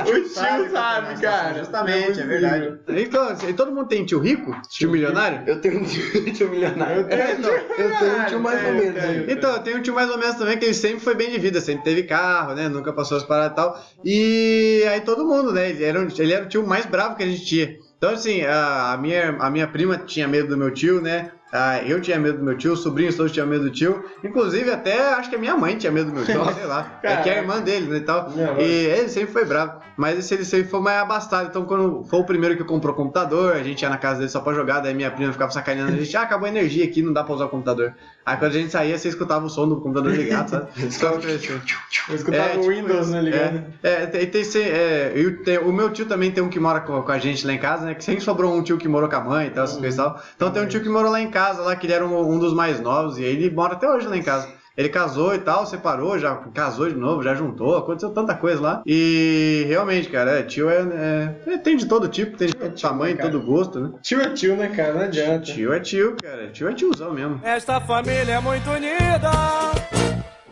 O 0.00 0.04
tio 0.12 0.28
sabe, 0.70 1.20
cara. 1.20 1.58
Justamente, 1.58 2.20
é 2.20 2.24
verdade. 2.24 2.78
Então, 2.88 3.28
assim, 3.28 3.52
todo 3.52 3.72
mundo 3.72 3.88
tem 3.88 4.04
tio 4.04 4.18
rico? 4.20 4.54
Tio 4.68 4.90
milionário? 4.90 5.42
Eu 5.46 5.60
tenho 5.60 5.80
um 5.80 5.84
tio, 5.84 6.32
tio 6.32 6.48
milionário. 6.48 7.02
Eu 7.02 7.08
tenho, 7.08 7.30
então. 7.38 7.50
Eu 7.50 7.96
tenho 7.98 8.18
um 8.20 8.24
tio 8.26 8.40
mais 8.40 8.64
ou 8.66 8.72
menos. 8.74 9.04
aí. 9.04 9.26
Então, 9.28 9.52
eu 9.52 9.58
tenho 9.60 9.78
um 9.78 9.82
tio 9.82 9.94
mais 9.94 10.10
ou 10.10 10.18
menos 10.18 10.36
também 10.36 10.56
que 10.58 10.64
ele 10.64 10.74
sempre 10.74 11.00
foi 11.00 11.14
bem 11.14 11.30
de 11.30 11.38
vida, 11.38 11.60
sempre 11.60 11.84
teve 11.84 12.02
carro, 12.04 12.54
né? 12.54 12.68
Nunca 12.68 12.92
passou 12.92 13.16
as 13.16 13.24
paradas 13.24 13.52
e 13.52 13.56
tal. 13.56 13.84
E 14.04 14.84
aí 14.90 15.00
todo 15.00 15.24
mundo, 15.26 15.52
né? 15.52 15.70
Ele 15.70 15.84
era, 15.84 16.00
um- 16.00 16.08
ele 16.18 16.32
era 16.32 16.44
o 16.44 16.48
tio 16.48 16.66
mais 16.66 16.86
bravo 16.86 17.16
que 17.16 17.22
a 17.22 17.26
gente 17.26 17.44
tinha. 17.44 17.76
Então, 17.96 18.10
assim, 18.10 18.42
a, 18.42 18.92
a 18.92 18.96
minha, 18.96 19.36
a 19.40 19.50
minha 19.50 19.66
prima 19.66 19.98
tinha 19.98 20.28
medo 20.28 20.48
do 20.48 20.56
meu 20.56 20.70
tio, 20.72 21.00
né? 21.00 21.32
Ah, 21.52 21.82
eu 21.82 22.00
tinha 22.00 22.18
medo 22.18 22.38
do 22.38 22.44
meu 22.44 22.56
tio, 22.56 22.74
os 22.74 22.80
sobrinhos 22.80 23.16
todos 23.16 23.32
tinham 23.32 23.46
medo 23.46 23.64
do 23.64 23.70
tio. 23.70 24.04
Inclusive, 24.22 24.70
até 24.70 25.14
acho 25.14 25.30
que 25.30 25.36
a 25.36 25.38
minha 25.38 25.56
mãe 25.56 25.76
tinha 25.78 25.90
medo 25.90 26.10
do 26.10 26.12
meu 26.14 26.24
tio, 26.24 26.44
sei 26.54 26.66
lá. 26.66 26.98
É 27.02 27.16
que 27.16 27.30
é 27.30 27.38
a 27.38 27.42
irmã 27.42 27.60
dele, 27.60 27.86
né? 27.88 27.96
E, 27.96 28.00
tal. 28.00 28.30
Não, 28.30 28.60
e 28.60 28.64
ele 28.64 29.08
sempre 29.08 29.32
foi 29.32 29.44
bravo. 29.46 29.80
Mas 29.96 30.18
esse 30.18 30.34
ele 30.34 30.44
sempre 30.44 30.68
foi 30.68 30.80
mais 30.80 31.00
abastado. 31.00 31.48
Então, 31.48 31.64
quando 31.64 32.04
foi 32.04 32.20
o 32.20 32.24
primeiro 32.24 32.56
que 32.56 32.64
comprou 32.64 32.94
computador, 32.94 33.54
a 33.54 33.62
gente 33.62 33.80
ia 33.80 33.88
na 33.88 33.96
casa 33.96 34.18
dele 34.18 34.30
só 34.30 34.40
pra 34.40 34.52
jogar. 34.52 34.80
Daí 34.80 34.94
minha 34.94 35.10
prima 35.10 35.32
ficava 35.32 35.50
sacaneando 35.50 35.92
a 35.92 35.96
gente. 35.96 36.16
Ah, 36.16 36.22
acabou 36.22 36.46
a 36.46 36.50
energia 36.50 36.84
aqui, 36.84 37.02
não 37.02 37.12
dá 37.12 37.24
pra 37.24 37.34
usar 37.34 37.46
o 37.46 37.48
computador. 37.48 37.94
Aí 38.28 38.36
quando 38.36 38.50
a 38.52 38.54
gente 38.54 38.70
saía, 38.70 38.98
você 38.98 39.08
escutava 39.08 39.46
o 39.46 39.48
som 39.48 39.66
do 39.68 39.80
computador 39.80 40.12
ligado, 40.12 40.50
sabe? 40.50 40.66
Ficava 40.90 41.18
crescendo. 41.18 41.62
Eu 42.08 42.14
escutava 42.14 42.42
É, 42.50 42.56
o 42.56 42.60
tipo 42.60 42.68
Windows, 42.68 43.08
né, 43.08 43.20
ligado? 43.22 43.64
É, 43.82 43.92
é, 44.02 44.06
tem, 44.06 44.26
tem, 44.26 44.62
é, 44.64 45.12
eu 45.14 45.42
tenho- 45.42 45.68
o 45.68 45.72
meu 45.72 45.90
tio 45.90 46.04
também 46.06 46.30
tem 46.30 46.42
um 46.42 46.48
que 46.48 46.60
mora 46.60 46.80
com, 46.80 47.00
com 47.02 47.12
a 47.12 47.18
gente 47.18 47.46
lá 47.46 47.52
em 47.52 47.58
casa, 47.58 47.86
né? 47.86 47.94
Que 47.94 48.04
sempre 48.04 48.20
sobrou 48.22 48.54
um 48.54 48.62
tio 48.62 48.76
que 48.76 48.86
morou 48.88 49.08
com 49.08 49.16
a 49.16 49.20
mãe 49.20 49.46
e 49.46 49.50
tal, 49.50 49.64
essas 49.64 49.78
coisas 49.78 49.94
e 49.94 50.02
tal. 50.02 50.22
Então 50.36 50.50
tem 50.50 50.62
um 50.62 50.66
tio 50.66 50.82
que 50.82 50.88
morou 50.88 51.10
lá 51.10 51.20
em 51.20 51.30
casa, 51.30 51.62
lá, 51.62 51.74
que 51.74 51.86
ele 51.86 51.92
era 51.94 52.06
um, 52.06 52.32
um 52.34 52.38
dos 52.38 52.52
mais 52.52 52.80
novos, 52.80 53.18
e 53.18 53.22
ele 53.24 53.50
mora 53.50 53.72
até 53.74 53.88
hoje 53.88 54.06
lá 54.06 54.16
em 54.16 54.22
casa. 54.22 54.57
Ele 54.78 54.88
casou 54.88 55.34
e 55.34 55.38
tal, 55.40 55.66
separou, 55.66 56.16
já 56.20 56.36
casou 56.54 56.88
de 56.88 56.94
novo, 56.94 57.20
já 57.20 57.34
juntou, 57.34 57.76
aconteceu 57.76 58.10
tanta 58.10 58.32
coisa 58.36 58.62
lá. 58.62 58.82
E 58.86 59.64
realmente, 59.66 60.08
cara, 60.08 60.38
é, 60.38 60.42
tio 60.44 60.70
é, 60.70 61.34
é- 61.48 61.58
Tem 61.58 61.76
de 61.76 61.86
todo 61.86 62.06
tipo, 62.06 62.36
tem 62.36 62.46
de 62.46 62.54
todo 62.54 62.80
tamanho, 62.80 63.16
cara. 63.16 63.28
todo 63.28 63.44
gosto, 63.44 63.80
né? 63.80 63.90
Tio 64.00 64.20
é 64.20 64.30
tio, 64.30 64.54
né, 64.56 64.68
cara? 64.68 64.94
Não 64.94 65.00
adianta. 65.00 65.46
Tio 65.46 65.72
é 65.72 65.80
tio, 65.80 66.16
cara. 66.22 66.46
Tio 66.52 66.68
é 66.68 66.72
tiozão 66.74 67.12
mesmo. 67.12 67.40
Esta 67.42 67.80
família 67.80 68.34
é 68.34 68.40
muito 68.40 68.70
unida. 68.70 69.97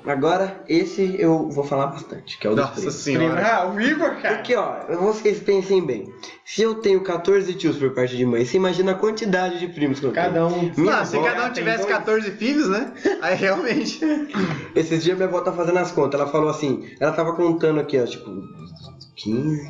Agora, 0.07 0.63
esse 0.69 1.17
eu 1.21 1.49
vou 1.51 1.65
falar 1.65 1.89
bastante, 1.89 2.39
que 2.39 2.47
é 2.47 2.51
o 2.51 2.55
dos 2.55 2.65
Nossa 2.65 2.91
senhora. 2.93 3.45
Ah, 3.45 3.69
o 3.69 3.81
Igor, 3.81 4.15
cara. 4.23 4.37
Porque, 4.37 4.55
ó, 4.55 4.87
vocês 5.01 5.41
pensem 5.41 5.85
bem. 5.85 6.13
Se 6.45 6.63
eu 6.63 6.77
tenho 6.77 7.01
14 7.03 7.53
tios 7.55 7.77
por 7.77 7.91
parte 7.93 8.17
de 8.17 8.25
mãe, 8.25 8.45
você 8.45 8.57
imagina 8.57 8.93
a 8.93 8.95
quantidade 8.95 9.59
de 9.59 9.67
primos 9.69 9.99
que 9.99 10.07
eu 10.07 10.13
tenho. 10.13 10.27
Cada 10.27 10.47
um. 10.47 10.73
Minha 10.77 10.99
Ah, 11.01 11.05
se 11.05 11.17
avó- 11.17 11.27
cada 11.27 11.47
um 11.47 11.53
tivesse 11.53 11.85
dois. 11.85 11.97
14 11.99 12.31
filhos, 12.33 12.69
né? 12.69 12.93
Aí 13.21 13.35
realmente. 13.35 14.01
Esses 14.77 15.03
dias 15.03 15.17
minha 15.17 15.29
avó 15.29 15.41
tá 15.41 15.53
fazendo 15.53 15.79
as 15.79 15.91
contas. 15.91 16.21
Ela 16.21 16.31
falou 16.31 16.51
assim, 16.51 16.89
ela 17.01 17.13
tava 17.13 17.35
contando 17.35 17.81
aqui, 17.81 17.99
ó, 17.99 18.05
tipo, 18.05 18.31
15, 19.17 19.69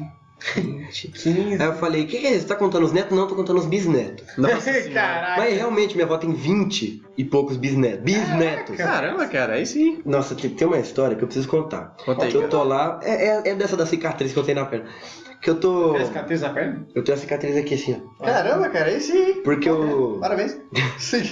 20. 0.55 1.09
15. 1.09 1.55
Aí 1.62 1.68
eu 1.68 1.74
falei, 1.74 2.03
o 2.05 2.07
que, 2.07 2.18
que 2.18 2.26
é 2.26 2.30
isso? 2.32 2.43
Você 2.43 2.47
tá 2.49 2.57
contando 2.57 2.84
os 2.84 2.93
netos? 2.93 3.16
Não, 3.16 3.26
tô 3.26 3.34
contando 3.34 3.59
os 3.59 3.66
bisnetos. 3.66 4.24
Nossa. 4.37 4.70
Caraca. 4.93 5.41
Mas 5.41 5.55
realmente, 5.57 5.95
minha 5.95 6.05
avó 6.07 6.18
tem 6.18 6.32
20 6.32 7.03
e 7.16 7.24
poucos 7.24 7.57
bisnetos. 7.57 8.01
Bisnetos. 8.05 8.76
Caramba, 8.76 9.26
cara, 9.26 9.55
aí 9.55 9.66
sim. 9.66 10.01
Nossa, 10.05 10.34
tem, 10.34 10.51
tem 10.51 10.66
uma 10.66 10.78
história 10.78 11.16
que 11.16 11.22
eu 11.24 11.26
preciso 11.28 11.49
contar. 11.49 11.97
Conta 12.05 12.24
aí, 12.26 12.30
que 12.30 12.37
eu 12.37 12.49
tô 12.49 12.62
lá, 12.62 13.01
é, 13.03 13.28
é- 13.28 13.43
é 13.51 13.55
dessa 13.55 13.76
da 13.76 13.87
cicatriz 13.87 14.32
que 14.32 14.39
eu 14.39 14.45
tenho 14.45 14.59
na 14.59 14.66
perna. 14.66 14.87
Que 15.41 15.51
eu 15.51 15.61
tô. 15.61 15.93
Tem 15.95 16.07
cicatriz 16.07 16.41
na 16.41 16.49
perna? 16.51 16.87
Eu 16.95 17.05
tenho 17.05 17.16
a 17.16 17.20
cicatriz 17.20 17.57
aqui 17.57 17.74
assim, 17.74 18.03
ó. 18.18 18.24
Caramba, 18.24 18.68
cara, 18.70 18.87
aí 18.87 19.01
sim. 19.01 19.43
Porque 19.43 19.68
eu. 19.68 20.18
Parabéns. 20.20 20.57
Sim. 20.99 21.22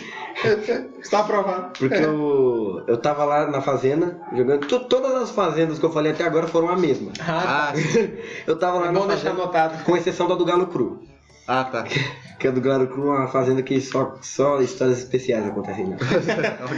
Está 1.01 1.21
aprovado. 1.21 1.73
Porque 1.79 1.95
eu, 1.95 2.83
eu 2.87 2.97
tava 2.97 3.25
lá 3.25 3.47
na 3.51 3.61
fazenda, 3.61 4.19
jogando. 4.35 4.67
to- 4.67 4.81
todas 4.81 5.15
as 5.15 5.31
fazendas 5.31 5.79
que 5.79 5.85
eu 5.85 5.93
falei 5.93 6.13
até 6.13 6.25
agora 6.25 6.47
foram 6.47 6.69
a 6.69 6.77
mesma. 6.77 7.13
Ah, 7.21 7.73
sim. 7.75 8.13
Eu 8.47 8.59
tava 8.59 8.79
lá 8.79 8.87
tá. 8.87 8.93
na 8.93 9.01
deixar 9.01 9.17
fazenda, 9.31 9.43
anotado. 9.43 9.85
com 9.85 9.97
exceção 9.97 10.27
da 10.29 10.35
do 10.35 10.45
Galo 10.45 10.67
Cru. 10.67 11.03
Ah 11.47 11.65
tá. 11.65 11.85
Que 12.37 12.49
a 12.49 12.51
do 12.51 12.61
Galo 12.61 12.89
Cru 12.89 13.07
é 13.15 13.19
uma 13.21 13.29
fazenda 13.29 13.63
que 13.63 13.81
só, 13.81 14.19
só 14.21 14.61
histórias 14.61 14.99
especiais 14.99 15.47
acontecem 15.47 15.87
lá. 15.89 15.97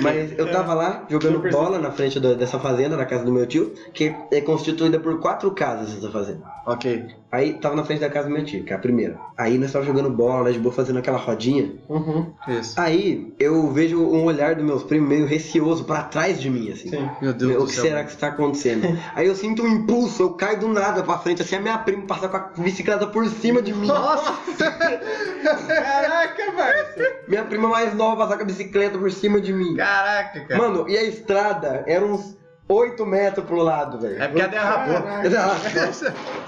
Mas 0.03 0.39
eu 0.39 0.49
tava 0.53 0.75
lá 0.75 1.07
jogando 1.09 1.37
Super 1.37 1.51
bola 1.51 1.79
na 1.79 1.91
frente 1.91 2.21
da- 2.21 2.35
dessa 2.35 2.59
fazenda, 2.59 2.95
na 2.97 3.07
casa 3.07 3.25
do 3.25 3.33
meu 3.33 3.47
tio, 3.47 3.73
que 3.93 4.15
é 4.31 4.41
constituída 4.43 5.01
por 5.01 5.19
quatro 5.19 5.51
casas 5.53 5.97
essa 5.97 6.11
fazenda. 6.11 6.43
ok. 6.67 7.07
Aí 7.33 7.55
tava 7.55 7.75
na 7.75 7.85
frente 7.85 8.01
da 8.01 8.09
casa 8.09 8.29
do 8.29 8.35
meu 8.35 8.45
tio, 8.45 8.65
que 8.65 8.73
é 8.73 8.77
a 8.77 8.79
primeira. 8.79 9.19
Aí 9.37 9.59
nós 9.59 9.73
tava 9.73 9.85
jogando 9.85 10.09
bola, 10.09 10.43
lá 10.45 10.51
de 10.51 10.59
boa, 10.59 10.73
fazendo 10.75 10.99
aquela 11.01 11.19
rodinha. 11.19 11.75
Uhum. 11.89 12.33
Isso. 12.49 12.79
Aí 12.81 13.35
eu 13.39 13.71
vejo 13.73 14.01
um 14.01 14.25
olhar 14.25 14.55
dos 14.55 14.65
meus 14.65 14.83
primos 14.85 15.09
meio 15.09 15.27
receoso 15.27 15.85
pra 15.85 16.03
trás 16.05 16.41
de 16.41 16.49
mim, 16.49 16.71
assim. 16.71 16.89
Sim. 16.91 17.11
Meu 17.21 17.35
Deus 17.35 17.51
Meu, 17.51 17.59
do 17.61 17.65
o 17.65 17.67
que 17.67 17.75
céu. 17.75 17.85
será 17.85 18.05
que 18.05 18.11
está 18.13 18.29
acontecendo? 18.29 18.87
Aí 19.15 19.27
eu 19.27 19.35
sinto 19.35 19.63
um 19.65 19.69
impulso, 19.69 20.23
eu 20.23 20.31
caio 20.35 20.61
do 20.61 20.69
nada 20.69 21.03
pra 21.03 21.19
frente, 21.19 21.43
assim, 21.43 21.57
a 21.57 21.61
minha 21.61 21.77
prima 21.79 22.07
passa 22.07 22.29
com 22.29 22.37
a 22.37 22.41
bicicleta 22.59 23.07
por 23.07 23.27
cima 23.29 23.61
de 23.61 23.75
mim. 23.75 23.87
Nossa! 23.89 24.33
Caraca, 25.67 26.53
parça. 26.57 27.13
Minha 27.29 27.45
prima 27.45 27.69
mais 27.69 27.95
nova 27.95 28.25
passa 28.25 28.37
com 28.37 28.43
a 28.43 28.47
bicicleta 28.47 28.99
por 28.99 29.11
cima 29.11 29.41
de 29.41 29.53
mim. 29.53 29.77
Caraca, 29.77 30.41
cara. 30.41 30.61
Mano, 30.61 30.89
e 30.89 30.97
a 30.97 31.03
estrada 31.05 31.85
era 31.87 32.05
uns 32.05 32.37
8 32.69 33.05
metros 33.07 33.45
pro 33.47 33.63
lado, 33.63 33.99
velho. 33.99 34.21
É 34.23 34.27
porque 34.29 34.43
a 34.43 34.47
derrapou. 34.49 35.07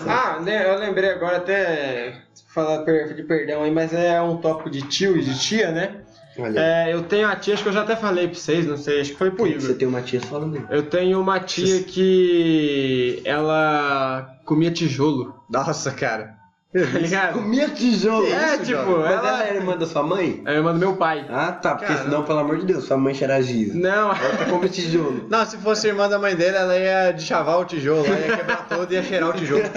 Ah, 0.07 0.41
né, 0.41 0.69
eu 0.69 0.79
lembrei 0.79 1.11
agora 1.11 1.37
até 1.39 2.23
falar 2.49 2.85
de 2.85 3.23
perdão 3.23 3.63
aí, 3.63 3.71
mas 3.71 3.93
é 3.93 4.21
um 4.21 4.37
tópico 4.39 4.71
de 4.71 4.83
tio 4.83 5.17
e 5.17 5.23
de 5.23 5.39
tia, 5.39 5.71
né? 5.71 6.03
Olha, 6.39 6.61
É, 6.61 6.95
eu 6.95 7.03
tenho 7.03 7.27
a 7.27 7.35
tia, 7.35 7.55
acho 7.55 7.65
que 7.65 7.69
eu 7.69 7.73
já 7.73 7.83
até 7.83 7.97
falei 7.97 8.29
pra 8.29 8.39
vocês, 8.39 8.65
não 8.65 8.77
sei, 8.77 9.01
acho 9.01 9.11
que 9.13 9.19
foi 9.19 9.31
pro 9.31 9.45
você 9.45 9.57
Igor. 9.67 9.77
tem 9.77 9.89
uma 9.89 10.01
tia 10.03 10.21
meio. 10.47 10.67
Eu 10.71 10.85
tenho 10.85 11.21
uma 11.21 11.41
tia 11.41 11.83
que 11.83 13.21
ela 13.25 14.37
comia 14.45 14.71
tijolo, 14.71 15.35
Nossa, 15.51 15.91
cara. 15.91 16.38
Tá 16.73 16.99
ligado? 16.99 17.33
Comia 17.35 17.69
tijolo. 17.71 18.27
É, 18.27 18.57
isso, 18.57 18.64
tipo? 18.66 18.99
Mas 18.99 19.11
ela 19.12 19.29
ela 19.29 19.45
era 19.45 19.57
irmã 19.57 19.77
da 19.77 19.87
sua 19.87 20.03
mãe? 20.03 20.43
é 20.45 20.55
irmã 20.55 20.73
do 20.73 20.79
meu 20.79 20.97
pai. 20.97 21.25
Ah, 21.31 21.53
tá, 21.53 21.71
porque 21.75 21.87
Caramba. 21.87 22.05
senão, 22.05 22.25
pelo 22.25 22.39
amor 22.41 22.59
de 22.59 22.66
Deus, 22.66 22.85
sua 22.85 22.97
mãe 22.99 23.14
cheira 23.14 23.41
giz. 23.43 23.75
Não, 23.75 24.11
Ela 24.12 24.45
come 24.51 24.69
tijolo. 24.69 25.27
Não, 25.31 25.47
se 25.47 25.57
fosse 25.57 25.87
irmã 25.89 26.09
da 26.09 26.19
mãe 26.19 26.37
dele, 26.37 26.57
ela 26.57 26.77
ia 26.77 27.12
deschavar 27.12 27.59
o 27.59 27.64
tijolo, 27.64 28.05
ela 28.07 28.19
ia 28.19 28.37
quebrar 28.37 28.69
todo 28.69 28.93
e 28.93 28.95
ia 28.95 29.03
cheirar 29.03 29.31
o 29.31 29.33
tijolo. 29.33 29.62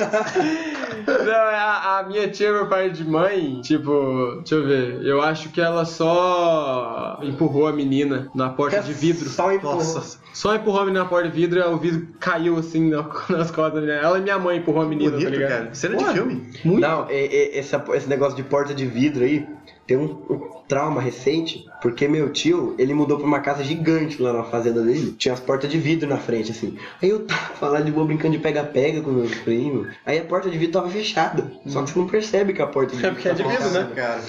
Não, 1.08 1.34
a, 1.34 2.00
a 2.00 2.04
minha 2.04 2.28
tia, 2.30 2.52
meu 2.52 2.68
pai 2.68 2.89
de 2.89 3.04
mãe, 3.04 3.60
tipo, 3.62 4.36
deixa 4.38 4.56
eu 4.56 4.68
ver, 4.68 5.04
eu 5.04 5.22
acho 5.22 5.50
que 5.50 5.60
ela 5.60 5.84
só 5.86 7.18
empurrou 7.24 7.68
a 7.68 7.74
menina 7.74 8.30
na 8.36 8.50
porta 8.50 8.82
de 8.82 8.94
vidro. 8.94 9.28
Só 9.30 9.52
empurrou. 9.52 9.78
Nossa. 9.78 10.20
Só 10.34 10.56
empurrou 10.56 10.82
a 10.82 10.86
menina 10.86 11.04
na 11.04 11.10
porta 11.10 11.30
de 11.30 11.36
vidro 11.36 11.60
e 11.60 11.64
o 11.64 11.78
vidro 11.78 12.08
caiu 12.20 12.58
assim 12.58 12.90
na- 12.90 13.04
nas 13.30 13.52
costas 13.52 13.74
da 13.74 13.82
menina. 13.82 13.98
Ela 14.00 14.18
e 14.18 14.22
minha 14.22 14.40
mãe 14.40 14.58
empurrou 14.58 14.84
a 14.84 14.86
menina, 14.86 15.12
Bonito, 15.12 15.26
tá 15.26 15.36
ligado? 15.36 15.50
cara. 15.50 15.74
Cena 15.76 15.96
de 15.98 16.04
Porra, 16.04 16.14
filme. 16.14 16.50
Muito. 16.64 16.80
Não, 16.82 17.06
é- 17.10 17.26
é- 17.26 17.58
essa- 17.60 17.84
esse 17.94 18.08
negócio 18.08 18.36
de 18.36 18.44
porta 18.44 18.74
de 18.74 18.86
vidro 18.86 19.24
aí 19.24 19.46
tem 19.86 19.98
um, 19.98 20.06
um 20.30 20.62
trauma 20.68 21.02
recente, 21.02 21.66
porque 21.82 22.08
meu 22.08 22.30
tio, 22.32 22.76
ele 22.80 22.94
mudou 22.94 23.18
pra 23.18 23.28
uma 23.28 23.42
casa 23.42 23.62
gigante 23.62 24.22
lá 24.22 24.32
na 24.32 24.44
fazenda 24.44 24.82
dele. 24.82 25.14
Tinha 25.18 25.34
as 25.34 25.40
portas 25.42 25.70
de 25.70 25.78
vidro 25.78 26.08
na 26.08 26.16
frente, 26.18 26.52
assim. 26.52 26.78
Aí 27.04 27.10
eu 27.10 27.26
tava 27.26 27.68
lá 27.68 27.82
de 27.82 27.92
boa 27.92 28.06
brincando 28.08 28.38
de 28.38 28.42
pega-pega 28.42 29.02
com 29.02 29.12
meus 29.12 29.36
primos. 29.40 29.90
Aí 30.06 30.18
a 30.18 30.24
porta 30.24 30.50
de 30.50 30.58
vidro 30.58 30.80
tava 30.80 30.90
fechada. 30.90 31.52
Só 31.68 31.84
que 31.84 31.90
você 31.92 32.00
não 32.00 32.08
percebe 32.08 32.54
que 32.54 32.62
a 32.62 32.68
porta 32.68 32.96
de 32.96 33.02
vidro 33.02 33.16
porque 33.16 33.28
é 33.28 33.34
de 33.34 33.44
tá 33.44 33.50
vidro, 33.50 33.64
fechada. 33.66 33.84
né? 33.86 33.92
cara. 33.94 34.22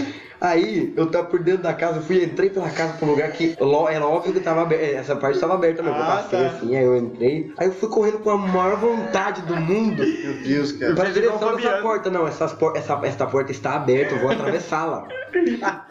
Aí 0.44 0.92
eu 0.96 1.06
tava 1.08 1.26
por 1.28 1.38
dentro 1.40 1.62
da 1.62 1.72
casa, 1.72 1.98
eu 1.98 2.02
fui, 2.02 2.24
entrei 2.24 2.50
pela 2.50 2.68
casa 2.68 2.94
pra 2.94 3.06
um 3.06 3.10
lugar 3.12 3.30
que 3.30 3.56
era 3.90 4.04
óbvio 4.06 4.32
que 4.32 4.40
tava 4.40 4.62
aberto. 4.62 4.82
Essa 4.96 5.14
parte 5.14 5.38
tava 5.38 5.54
aberta 5.54 5.84
mesmo. 5.84 5.96
eu 5.96 6.02
Ah, 6.02 6.16
passei 6.16 6.40
tá. 6.40 6.46
assim, 6.46 6.76
aí 6.76 6.84
eu 6.84 6.96
entrei. 6.96 7.52
Aí 7.56 7.68
eu 7.68 7.72
fui 7.72 7.88
correndo 7.88 8.18
com 8.18 8.30
a 8.30 8.36
maior 8.36 8.76
vontade 8.76 9.40
do 9.42 9.54
mundo. 9.54 10.02
Meu 10.04 10.42
Deus, 10.42 10.72
cara. 10.72 10.94
Pra 10.96 11.04
direção 11.10 11.54
dessa 11.54 11.78
porta, 11.80 12.10
não, 12.10 12.26
essas 12.26 12.52
por- 12.52 12.76
essa, 12.76 12.98
essa 13.04 13.24
porta 13.24 13.52
está 13.52 13.74
aberta, 13.76 14.14
eu 14.16 14.20
vou 14.20 14.30
atravessá-la. 14.32 15.06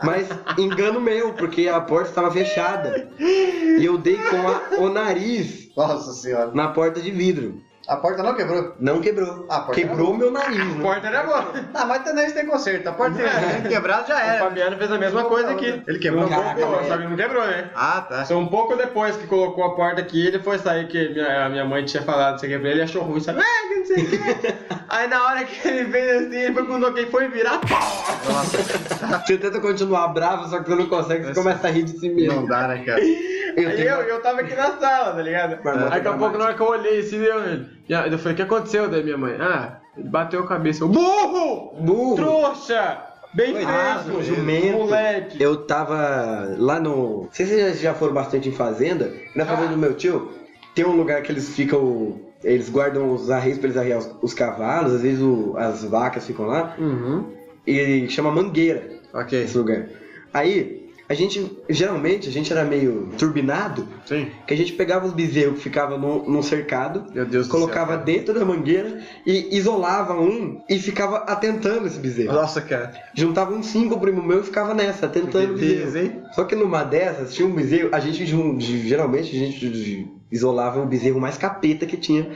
Mas 0.03 0.27
engano 0.57 0.99
meu, 0.99 1.31
porque 1.33 1.69
a 1.69 1.79
porta 1.79 2.09
estava 2.09 2.29
fechada. 2.29 3.07
E 3.19 3.85
eu 3.85 3.97
dei 3.97 4.17
com 4.17 4.47
a- 4.47 4.81
o 4.85 4.89
nariz 4.89 5.69
Nossa 5.77 6.11
senhora. 6.11 6.51
na 6.53 6.67
porta 6.67 6.99
de 6.99 7.09
vidro. 7.09 7.61
A 7.91 7.97
porta 7.97 8.23
não 8.23 8.33
quebrou? 8.33 8.73
Não 8.79 9.01
quebrou. 9.01 9.45
Ah, 9.49 9.57
a 9.57 9.59
porta 9.63 9.81
Quebrou 9.81 10.11
o 10.11 10.17
meu 10.17 10.31
nariz, 10.31 10.61
A 10.61 10.63
né? 10.63 10.81
porta 10.81 11.07
era 11.07 11.23
boa. 11.23 11.51
Ah, 11.73 11.85
mas 11.85 12.03
também 12.05 12.31
tem 12.31 12.45
conserto. 12.45 12.87
A 12.87 12.93
porta 12.93 13.21
é. 13.21 13.67
quebrada 13.67 14.07
já 14.07 14.15
O 14.15 14.19
era. 14.19 14.39
Fabiano 14.39 14.77
fez 14.77 14.91
a 14.93 14.97
mesma 14.97 15.25
coisa 15.25 15.51
aqui. 15.51 15.83
Ele 15.85 15.99
quebrou 15.99 16.23
um 16.23 16.33
a 16.33 16.55
pouco, 16.55 16.85
só 16.85 16.97
que 16.97 17.03
não 17.03 17.17
quebrou, 17.17 17.45
né? 17.45 17.69
Ah, 17.75 18.05
tá. 18.07 18.23
Só 18.23 18.37
um 18.37 18.47
pouco 18.47 18.77
depois 18.77 19.17
que 19.17 19.27
colocou 19.27 19.65
a 19.65 19.75
porta 19.75 19.99
aqui, 19.99 20.25
ele 20.25 20.39
foi 20.39 20.57
sair 20.57 20.87
que 20.87 21.09
minha, 21.09 21.45
a 21.45 21.49
minha 21.49 21.65
mãe 21.65 21.83
tinha 21.83 22.01
falado, 22.01 22.31
não 22.31 22.39
sei 22.39 22.55
o 22.55 22.59
que, 22.61 22.65
ele, 22.65 22.75
ele 22.75 22.81
achou 22.83 23.03
ruim, 23.03 23.19
sabe? 23.19 23.41
Ah, 23.41 23.67
que 23.73 23.80
não 23.81 23.85
sei 23.85 24.03
o 24.03 24.09
que. 24.09 24.53
Aí 24.89 25.07
na 25.07 25.25
hora 25.25 25.43
que 25.43 25.67
ele 25.67 25.91
fez 25.91 26.27
assim, 26.27 26.35
ele 26.37 26.53
foi 26.53 26.65
quando 26.65 26.93
quem 26.93 27.05
foi 27.07 27.27
virar, 27.29 27.59
pau! 27.59 29.21
Você 29.25 29.37
tenta 29.37 29.59
continuar 29.59 30.07
bravo, 30.09 30.47
só 30.49 30.59
que 30.61 30.69
você 30.69 30.75
não 30.75 30.87
consegue, 30.87 31.25
você 31.25 31.33
começa 31.33 31.67
a 31.67 31.71
rir 31.71 31.83
de 31.83 31.97
si 31.99 32.09
mesmo. 32.09 32.41
Não 32.41 32.45
dá, 32.47 32.67
né, 32.67 32.83
cara? 32.85 33.01
Eu 33.01 33.67
Aí 33.69 33.75
tenho 33.75 33.89
eu, 33.89 33.95
uma- 33.99 34.03
eu 34.03 34.21
tava 34.21 34.41
aqui 34.41 34.55
na 34.55 34.77
sala, 34.77 35.13
tá 35.13 35.21
ligado? 35.21 35.63
Marmota 35.63 35.93
Aí 35.95 36.01
daqui 36.01 36.07
a 36.07 36.13
pouco, 36.17 36.37
na 36.37 36.45
hora 36.45 36.53
que 36.53 36.61
eu 36.61 36.67
olhei 36.69 36.99
assim, 36.99 37.17
eu, 37.17 37.37
eu 37.39 38.17
falei, 38.19 38.33
o 38.33 38.35
que 38.35 38.41
aconteceu? 38.41 38.87
Daí 38.89 39.03
minha 39.03 39.17
mãe, 39.17 39.35
ah, 39.39 39.79
ele 39.97 40.07
bateu 40.09 40.41
a 40.41 40.47
cabeça. 40.47 40.83
Eu, 40.83 40.87
burro! 40.87 41.73
Burro! 41.81 42.15
Trouxa! 42.15 42.97
Bem 43.33 43.55
Ah, 43.65 44.01
feito! 44.05 44.23
jumento. 44.23 44.77
Moleque! 44.77 45.41
Eu 45.41 45.65
tava 45.65 46.53
lá 46.57 46.79
no. 46.79 47.23
Não 47.23 47.29
sei 47.31 47.45
se 47.45 47.53
vocês 47.55 47.79
já 47.81 47.93
foram 47.93 48.13
bastante 48.13 48.49
em 48.49 48.51
fazenda. 48.51 49.11
Na 49.35 49.45
fazenda 49.45 49.69
do 49.69 49.77
meu 49.77 49.93
tio, 49.93 50.31
tem 50.75 50.83
um 50.85 50.95
lugar 50.97 51.21
que 51.21 51.31
eles 51.31 51.49
ficam. 51.55 52.19
Eles 52.43 52.69
guardam 52.69 53.13
os 53.13 53.29
arreios 53.29 53.57
pra 53.59 53.67
eles 53.67 53.77
arrear 53.77 53.99
os, 53.99 54.09
os 54.21 54.33
cavalos, 54.33 54.93
às 54.95 55.01
vezes 55.01 55.21
o- 55.21 55.55
as 55.57 55.83
vacas 55.83 56.25
ficam 56.25 56.45
lá. 56.45 56.75
Uhum. 56.79 57.25
E 57.67 58.07
chama 58.09 58.31
mangueira 58.31 58.89
Ok. 59.13 59.41
esse 59.43 59.57
lugar. 59.57 59.87
Aí, 60.33 60.81
a 61.07 61.13
gente, 61.13 61.57
geralmente, 61.69 62.29
a 62.29 62.31
gente 62.31 62.51
era 62.53 62.63
meio 62.63 63.09
turbinado, 63.17 63.85
Sim. 64.05 64.27
que 64.47 64.53
a 64.53 64.57
gente 64.57 64.71
pegava 64.73 65.05
os 65.05 65.11
bezerros 65.13 65.57
que 65.57 65.63
ficavam 65.63 65.97
num, 65.99 66.23
num 66.29 66.41
cercado, 66.41 67.03
Meu 67.13 67.25
Deus 67.25 67.47
do 67.47 67.51
colocava 67.51 67.95
céu. 67.97 68.03
dentro 68.05 68.33
da 68.33 68.45
mangueira 68.45 69.01
e 69.27 69.55
isolava 69.57 70.13
um 70.19 70.61
e 70.69 70.79
ficava 70.79 71.17
atentando 71.17 71.85
esse 71.85 71.99
bezerro. 71.99 72.31
Nossa, 72.33 72.61
cara. 72.61 72.93
Juntava 73.13 73.53
uns 73.53 73.67
cinco 73.67 73.99
primo 73.99 74.23
meu 74.23 74.39
e 74.39 74.43
ficava 74.43 74.73
nessa, 74.73 75.07
tentando 75.09 75.53
o 75.53 75.57
bezerro. 75.57 75.97
hein? 75.97 76.23
Só 76.31 76.45
que 76.45 76.55
numa 76.55 76.83
dessas, 76.83 77.33
tinha 77.33 77.45
um 77.47 77.53
bezerro, 77.53 77.89
a 77.91 77.99
gente 77.99 78.25
geralmente 78.87 79.35
a 79.35 79.39
gente 79.39 80.20
isolava 80.31 80.79
o 80.81 80.85
bezerro 80.85 81.19
mais 81.19 81.37
capeta 81.37 81.85
que 81.85 81.97
tinha. 81.97 82.27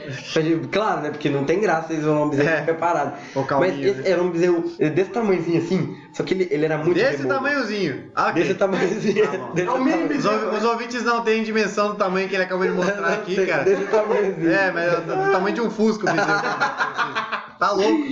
Claro, 0.70 1.00
né? 1.02 1.10
Porque 1.10 1.30
não 1.30 1.44
tem 1.44 1.60
graça 1.60 1.92
isolar 1.94 2.22
um 2.24 2.28
bezerro 2.28 2.48
É. 2.48 2.60
preparado. 2.62 3.14
Mas 3.58 3.78
esse 3.78 4.00
né? 4.02 4.10
era 4.10 4.22
um 4.22 4.30
bezerro 4.30 4.64
desse 4.78 5.10
tamanhozinho 5.10 5.62
assim, 5.62 5.96
só 6.12 6.22
que 6.22 6.34
ele, 6.34 6.48
ele 6.50 6.64
era 6.64 6.76
muito 6.78 6.94
Desse 6.94 7.18
remoto. 7.22 7.34
tamanhozinho. 7.34 8.10
Ah, 8.14 8.28
ok. 8.28 8.42
Desse 8.42 8.54
tamanhozinho. 8.54 9.26
Tá 9.26 9.38
bom. 9.38 9.52
desse 9.54 9.66
É 9.68 9.70
o 9.70 9.74
tamanho. 9.74 10.18
Os, 10.18 10.58
os 10.58 10.64
ouvintes 10.64 11.04
não 11.04 11.22
têm 11.22 11.42
dimensão 11.42 11.88
do 11.88 11.94
tamanho 11.94 12.28
que 12.28 12.34
ele 12.34 12.44
acabou 12.44 12.66
de 12.66 12.72
mostrar 12.72 13.08
aqui, 13.14 13.46
cara. 13.46 13.64
Desse 13.64 13.84
tamanhozinho. 13.84 14.50
É, 14.52 14.70
mas 14.72 14.92
é 14.92 15.00
do, 15.00 15.32
tamanho 15.32 15.54
de 15.54 15.60
um 15.62 15.70
Fusca 15.70 16.04
o 16.04 16.12
bezerro. 16.12 17.45
Tá 17.58 17.72
louco? 17.72 18.04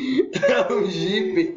Era 0.43 0.73
um 0.75 0.85
Jeep. 0.87 1.55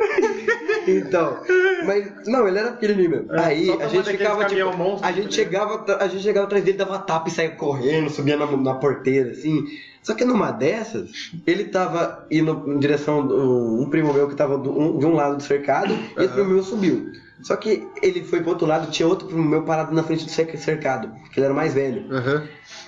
Então, 0.87 1.37
mas 1.85 2.27
não, 2.27 2.47
ele 2.47 2.57
era 2.59 2.71
pequenininho 2.71 3.09
mesmo. 3.09 3.27
Aí 3.31 3.65
só 3.67 3.73
a 3.81 3.87
gente 3.87 4.09
ficava 4.11 4.45
tipo, 4.45 4.77
monstro, 4.77 5.07
a 5.07 5.11
gente 5.11 5.33
chegava, 5.35 5.97
a 5.99 6.07
gente 6.07 6.23
chegava 6.23 6.45
atrás 6.47 6.63
dele, 6.63 6.77
dava 6.77 6.99
tapa 6.99 7.27
e 7.27 7.31
saía 7.31 7.51
correndo, 7.51 8.09
subia 8.09 8.37
na, 8.37 8.45
na 8.57 8.73
porteira 8.75 9.31
assim. 9.31 9.65
Só 10.01 10.13
que 10.13 10.23
numa 10.23 10.51
dessas, 10.51 11.31
ele 11.45 11.65
tava 11.65 12.25
indo 12.31 12.63
em 12.67 12.79
direção 12.79 13.25
do, 13.27 13.81
um 13.81 13.89
primo 13.89 14.13
meu 14.13 14.27
que 14.29 14.35
tava 14.35 14.57
do- 14.57 14.71
um- 14.77 14.97
de 14.97 15.05
um 15.05 15.13
lado 15.15 15.37
do 15.37 15.43
cercado 15.43 15.93
e 16.17 16.23
esse 16.23 16.33
primo 16.33 16.49
meu 16.51 16.63
subiu. 16.63 17.11
Só 17.41 17.55
que 17.55 17.87
ele 18.01 18.23
foi 18.23 18.41
pro 18.41 18.49
outro 18.49 18.65
lado, 18.65 18.89
tinha 18.89 19.07
outro 19.07 19.27
primo 19.27 19.43
meu 19.43 19.61
parado 19.63 19.93
na 19.93 20.01
frente 20.01 20.25
do 20.25 20.31
cer- 20.31 20.57
cercado, 20.57 21.11
que 21.31 21.39
ele 21.39 21.45
era 21.45 21.53
mais 21.53 21.73
velho. 21.73 22.05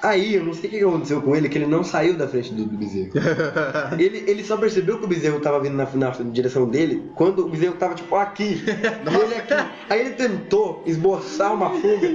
Aí, 0.01 0.35
eu 0.35 0.43
não 0.43 0.53
sei 0.53 0.69
o 0.69 0.71
que 0.71 0.79
aconteceu 0.83 1.21
com 1.21 1.35
ele, 1.35 1.47
que 1.49 1.57
ele 1.57 1.65
não 1.67 1.83
saiu 1.83 2.17
da 2.17 2.27
frente 2.27 2.53
do, 2.53 2.63
do 2.65 2.77
bezerro. 2.77 3.11
ele, 3.99 4.23
ele 4.27 4.43
só 4.43 4.57
percebeu 4.57 4.97
que 4.97 5.05
o 5.05 5.07
bezerro 5.07 5.39
tava 5.39 5.59
vindo 5.59 5.75
na, 5.75 5.85
na 5.93 6.09
direção 6.31 6.67
dele 6.67 7.11
quando 7.15 7.45
o 7.45 7.49
bezerro 7.49 7.75
tava, 7.75 7.93
tipo, 7.95 8.15
aqui. 8.15 8.63
ele 8.65 9.35
aqui. 9.35 9.53
Aí 9.89 9.99
ele 10.01 10.11
tentou 10.11 10.81
esboçar 10.85 11.53
uma 11.53 11.69
fuga 11.69 12.09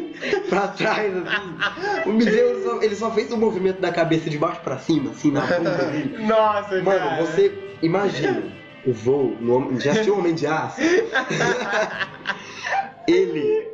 pra 0.48 0.68
trás, 0.68 1.12
assim. 1.16 2.10
O 2.10 2.12
bezerro 2.14 2.48
ele 2.50 2.62
só, 2.64 2.82
ele 2.82 2.96
só 2.96 3.10
fez 3.12 3.32
o 3.32 3.36
movimento 3.36 3.80
da 3.80 3.92
cabeça 3.92 4.28
de 4.28 4.38
baixo 4.38 4.60
pra 4.62 4.78
cima, 4.78 5.10
assim, 5.10 5.30
na 5.30 5.42
fuga 5.42 5.70
dele. 5.70 6.16
Nossa, 6.26 6.82
Mano, 6.82 6.98
cara. 6.98 7.24
você 7.24 7.52
imagina 7.82 8.42
o 8.86 8.92
voo, 8.92 9.36
no, 9.40 9.56
Homem- 9.56 9.80
já 9.80 9.92
assistiu 9.92 10.14
o 10.14 10.18
Homem 10.18 10.34
de 10.34 10.46
Aço? 10.46 10.80
ele, 13.08 13.68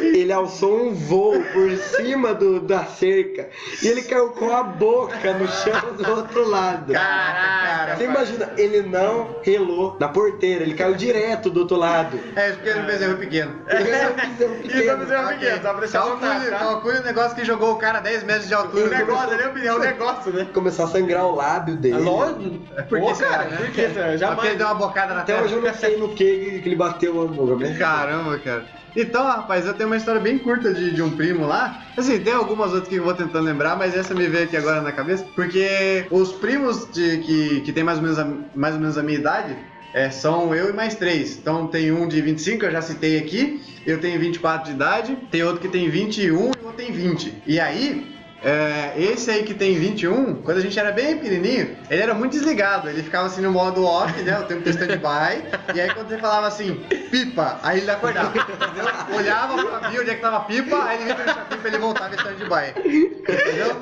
ele 0.00 0.32
alçou 0.32 0.86
um 0.86 0.94
voo 0.94 1.42
por 1.52 1.70
cima 1.76 2.32
do, 2.34 2.60
da 2.60 2.84
cerca 2.84 3.48
e 3.82 3.86
ele 3.88 4.02
caiu 4.02 4.30
com 4.30 4.50
a 4.54 4.62
boca 4.62 5.32
no 5.34 5.46
chão 5.48 5.94
do 5.96 6.10
outro 6.10 6.48
lado. 6.48 6.92
Caraca, 6.92 7.96
Você 7.96 8.04
imagina, 8.04 8.50
ele 8.56 8.82
não 8.82 9.36
relou 9.42 9.96
na 10.00 10.08
porteira, 10.08 10.62
ele 10.62 10.74
caiu 10.74 10.94
direto 10.94 11.50
do 11.50 11.60
outro 11.60 11.76
lado. 11.76 12.18
É, 12.34 12.50
porque 12.52 12.68
ele 12.68 12.78
é 12.78 12.82
um 12.82 12.86
bezerro 12.86 13.16
pequeno. 13.18 13.62
Ele 13.68 13.90
era 13.90 14.10
um 14.10 14.14
bezerro 14.14 14.32
Isso 14.32 14.42
é 14.42 14.46
um 14.46 14.62
pequeno. 14.62 14.96
bezerro 14.98 15.28
pequeno, 15.28 15.62
só 15.62 15.74
pra 15.74 15.88
Calcule, 15.88 16.50
tá? 16.50 16.58
calcule 16.58 16.98
o 16.98 17.02
negócio 17.02 17.36
que 17.36 17.44
jogou 17.44 17.72
o 17.72 17.76
cara 17.76 17.98
a 17.98 18.00
10 18.02 18.24
metros 18.24 18.48
de 18.48 18.54
altura. 18.54 18.86
O 18.86 18.90
negócio, 18.90 19.32
ele 19.34 19.66
é 19.66 19.72
o 19.74 19.78
negócio, 19.78 20.32
né? 20.32 20.46
Começou 20.52 20.84
a 20.86 20.88
sangrar 20.88 21.24
o 21.26 21.34
lábio 21.34 21.76
dele. 21.76 21.96
É 21.96 21.98
lógico. 21.98 22.58
Por 22.88 23.00
que 23.00 23.22
cara, 23.22 23.44
né? 23.44 23.56
por 23.58 23.70
que 23.70 23.88
Jamais. 23.92 24.34
porque 24.34 24.46
ele 24.48 24.56
deu 24.56 24.66
uma 24.66 24.74
bocada 24.74 25.14
na 25.14 25.20
Até 25.20 25.32
terra. 25.34 25.44
hoje 25.44 25.54
eu 25.54 25.62
não 25.62 25.74
sei 25.74 25.96
no 25.98 26.08
que 26.10 26.60
que 26.62 26.68
ele 26.68 26.76
bateu 26.76 27.22
a 27.22 27.26
boca. 27.26 27.56
mas- 27.60 27.78
Caramba, 27.78 28.38
cara. 28.38 28.64
Então, 28.94 29.24
rapaz, 29.24 29.66
eu 29.66 29.74
tenho 29.74 29.88
uma 29.88 29.96
história 29.96 30.20
bem 30.20 30.38
curta 30.38 30.72
de, 30.72 30.92
de 30.92 31.02
um 31.02 31.10
primo 31.16 31.46
lá. 31.46 31.86
Assim, 31.96 32.18
tem 32.20 32.32
algumas 32.32 32.72
outras 32.72 32.88
que 32.88 32.96
eu 32.96 33.04
vou 33.04 33.14
tentando 33.14 33.44
lembrar, 33.44 33.76
mas 33.76 33.94
essa 33.94 34.14
me 34.14 34.26
veio 34.28 34.44
aqui 34.44 34.56
agora 34.56 34.82
na 34.82 34.92
cabeça. 34.92 35.26
Porque 35.34 36.06
os 36.10 36.32
primos 36.32 36.90
de, 36.92 37.18
que, 37.18 37.60
que 37.62 37.72
tem 37.72 37.82
mais 37.82 37.98
ou, 37.98 38.04
menos 38.04 38.18
a, 38.18 38.26
mais 38.54 38.74
ou 38.74 38.80
menos 38.80 38.98
a 38.98 39.02
minha 39.02 39.18
idade 39.18 39.56
é, 39.94 40.10
são 40.10 40.54
eu 40.54 40.70
e 40.70 40.72
mais 40.72 40.94
três. 40.94 41.38
Então 41.38 41.66
tem 41.66 41.92
um 41.92 42.06
de 42.06 42.20
25, 42.20 42.64
eu 42.64 42.70
já 42.70 42.82
citei 42.82 43.18
aqui. 43.18 43.60
Eu 43.84 44.00
tenho 44.00 44.18
24 44.20 44.68
de 44.68 44.76
idade. 44.76 45.16
Tem 45.30 45.42
outro 45.42 45.60
que 45.60 45.68
tem 45.68 45.88
21 45.88 46.22
e 46.22 46.30
outro 46.30 46.72
tem 46.72 46.92
20. 46.92 47.42
E 47.46 47.58
aí, 47.58 48.11
é, 48.44 48.92
esse 48.96 49.30
aí 49.30 49.44
que 49.44 49.54
tem 49.54 49.78
21, 49.78 50.42
quando 50.42 50.58
a 50.58 50.60
gente 50.60 50.78
era 50.78 50.90
bem 50.90 51.16
pequenininho, 51.16 51.76
ele 51.88 52.02
era 52.02 52.12
muito 52.14 52.32
desligado. 52.32 52.88
Ele 52.88 53.02
ficava 53.02 53.26
assim 53.26 53.40
no 53.40 53.52
modo 53.52 53.84
off, 53.84 54.20
né? 54.22 54.38
O 54.38 54.44
tempo 54.44 54.62
do 54.62 54.70
stand-by. 54.70 55.44
E 55.74 55.80
aí 55.80 55.90
quando 55.94 56.08
você 56.08 56.18
falava 56.18 56.46
assim, 56.48 56.74
pipa, 57.10 57.58
aí 57.62 57.78
ele 57.78 57.90
acordava. 57.90 58.28
Entendeu? 58.36 59.16
Olhava 59.16 59.64
pra 59.64 59.88
ver 59.88 60.00
onde 60.00 60.10
é 60.10 60.14
que 60.14 60.20
tava 60.20 60.38
a 60.38 60.40
pipa, 60.40 60.84
aí 60.84 60.96
ele 61.02 61.14
vinha 61.14 61.24
pra 61.24 61.34
pipa 61.44 61.62
e 61.62 61.70
ele 61.70 61.78
voltava 61.78 62.14
em 62.14 62.18
stand-by. 62.18 62.70
Entendeu? 62.76 63.76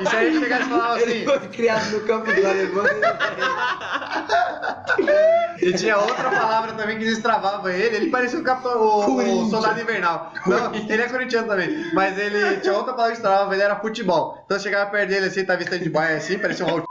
E 0.00 0.06
se 0.08 0.16
aí 0.16 0.26
ele 0.26 0.40
chegasse 0.40 0.66
e 0.66 0.68
falava 0.70 1.00
Ele 1.00 1.12
assim. 1.12 1.24
foi 1.24 1.48
criado 1.48 1.90
no 1.90 2.00
campo 2.00 2.32
do 2.32 2.46
Alemanha. 2.46 3.18
E 5.60 5.72
tinha 5.72 5.98
outra 5.98 6.30
palavra 6.30 6.72
também 6.72 6.98
que 6.98 7.04
destravava 7.04 7.72
ele. 7.72 7.96
Ele 7.96 8.10
parecia 8.10 8.38
o, 8.38 8.42
capitão, 8.42 8.80
o, 8.80 9.42
o 9.44 9.50
soldado 9.50 9.80
invernal. 9.80 10.32
Não, 10.46 10.72
ele 10.74 11.02
é 11.02 11.08
corintiano 11.08 11.48
também. 11.48 11.90
Mas 11.92 12.16
ele 12.16 12.58
tinha 12.58 12.74
outra 12.74 12.92
palavra 12.92 13.16
que 13.16 13.20
destravava 13.20 13.54
ele, 13.54 13.62
era 13.62 13.74
futebol. 13.98 14.38
Então 14.44 14.56
eu 14.56 14.62
chegava 14.62 14.90
perto 14.90 15.08
dele 15.10 15.26
assim, 15.26 15.44
tava 15.44 15.60
em 15.62 15.64
stand-by 15.64 16.14
assim, 16.16 16.38
parecia 16.38 16.64
um 16.64 16.68
Raul 16.68 16.88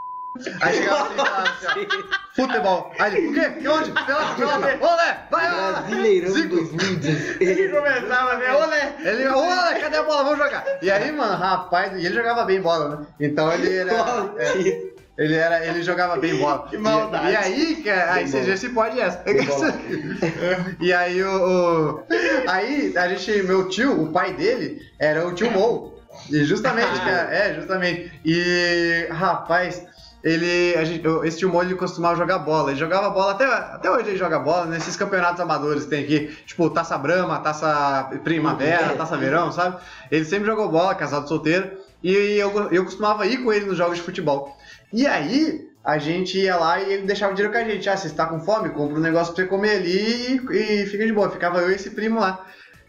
Aí 0.61 0.75
chegava 0.77 1.03
assim 1.05 1.79
e 1.79 1.85
assim, 1.85 2.03
ó, 2.03 2.35
futebol. 2.35 2.91
Aí 2.99 3.17
ele, 3.17 3.27
o 3.29 3.33
quê? 3.33 3.49
Que 3.59 3.67
onde? 3.67 3.91
Pelota, 3.91 4.35
pelota. 4.35 4.77
Olé, 4.85 5.17
vai, 5.31 5.47
olé. 5.51 5.71
Brasileirão 5.71 6.29
Zico. 6.31 6.55
2016. 6.55 7.41
Ele 7.41 7.69
começava, 7.69 8.35
né? 8.37 8.53
Olé! 8.53 8.95
Ele, 9.03 9.27
olé, 9.29 9.79
cadê 9.79 9.97
a 9.97 10.03
bola? 10.03 10.23
Vamos 10.23 10.37
jogar. 10.37 10.63
E 10.81 10.91
aí, 10.91 11.11
mano, 11.11 11.35
rapaz, 11.37 11.93
e 11.99 12.05
ele 12.05 12.13
jogava 12.13 12.43
bem 12.45 12.61
bola, 12.61 12.97
né? 12.97 13.05
Então 13.19 13.51
ele 13.51 13.75
era... 13.77 13.93
é, 14.37 14.91
ele, 15.17 15.33
era, 15.33 15.65
ele 15.65 15.81
jogava 15.81 16.17
bem 16.17 16.35
bola. 16.35 16.67
Que 16.69 16.77
maldade. 16.77 17.29
E, 17.29 17.31
e 17.31 17.35
aí, 17.35 17.75
cara, 17.83 18.13
aí 18.13 18.27
você 18.27 18.55
se 18.57 18.69
pode 18.69 18.99
essa. 18.99 19.23
E 20.79 20.93
aí 20.93 21.23
o, 21.23 21.29
o- 21.31 22.03
Aí 22.47 22.93
a 22.95 23.07
gente, 23.07 23.41
meu 23.41 23.67
tio, 23.69 24.03
o 24.03 24.11
pai 24.13 24.33
dele, 24.33 24.87
era 24.99 25.27
o 25.27 25.33
tio 25.33 25.49
Mo. 25.49 25.96
E 26.29 26.43
justamente, 26.43 26.99
cara, 26.99 27.33
é, 27.33 27.53
justamente. 27.55 28.11
E, 28.25 29.07
rapaz, 29.11 29.85
ele. 30.23 30.75
A 30.75 30.83
gente, 30.83 31.03
esse 31.25 31.37
tio 31.37 31.61
ele 31.61 31.75
costumava 31.75 32.15
jogar 32.15 32.39
bola. 32.39 32.71
Ele 32.71 32.79
jogava 32.79 33.09
bola, 33.09 33.31
até, 33.31 33.45
até 33.45 33.89
hoje 33.89 34.09
ele 34.09 34.17
joga 34.17 34.39
bola 34.39 34.65
nesses 34.65 34.95
campeonatos 34.95 35.39
amadores 35.39 35.83
que 35.83 35.89
tem 35.89 36.03
aqui, 36.03 36.37
tipo 36.45 36.69
Taça 36.69 36.97
Brama, 36.97 37.39
Taça 37.39 38.09
Primavera, 38.23 38.95
Taça 38.95 39.17
Verão, 39.17 39.51
sabe? 39.51 39.77
Ele 40.11 40.25
sempre 40.25 40.47
jogou 40.47 40.69
bola, 40.69 40.95
casado 40.95 41.27
solteiro. 41.27 41.71
E 42.03 42.11
eu, 42.11 42.69
eu 42.71 42.83
costumava 42.83 43.25
ir 43.25 43.37
com 43.43 43.51
ele 43.51 43.65
nos 43.65 43.77
jogos 43.77 43.97
de 43.97 44.03
futebol. 44.03 44.55
E 44.93 45.07
aí, 45.07 45.67
a 45.87 45.97
gente 45.97 46.37
ia 46.37 46.57
lá 46.57 46.81
e 46.81 46.93
ele 46.93 47.07
deixava 47.07 47.33
dinheiro 47.33 47.53
com 47.53 47.59
a 47.59 47.63
gente. 47.63 47.89
Ah, 47.89 47.95
você 47.95 48.07
está 48.07 48.25
com 48.25 48.41
fome? 48.41 48.69
Compra 48.71 48.97
um 48.97 49.01
negócio 49.01 49.33
pra 49.33 49.43
você 49.43 49.49
comer 49.49 49.77
ali 49.77 50.41
e, 50.51 50.81
e 50.81 50.85
fica 50.85 51.05
de 51.05 51.13
boa. 51.13 51.31
Ficava 51.31 51.59
eu 51.59 51.71
e 51.71 51.75
esse 51.75 51.91
primo 51.91 52.19
lá. 52.19 52.45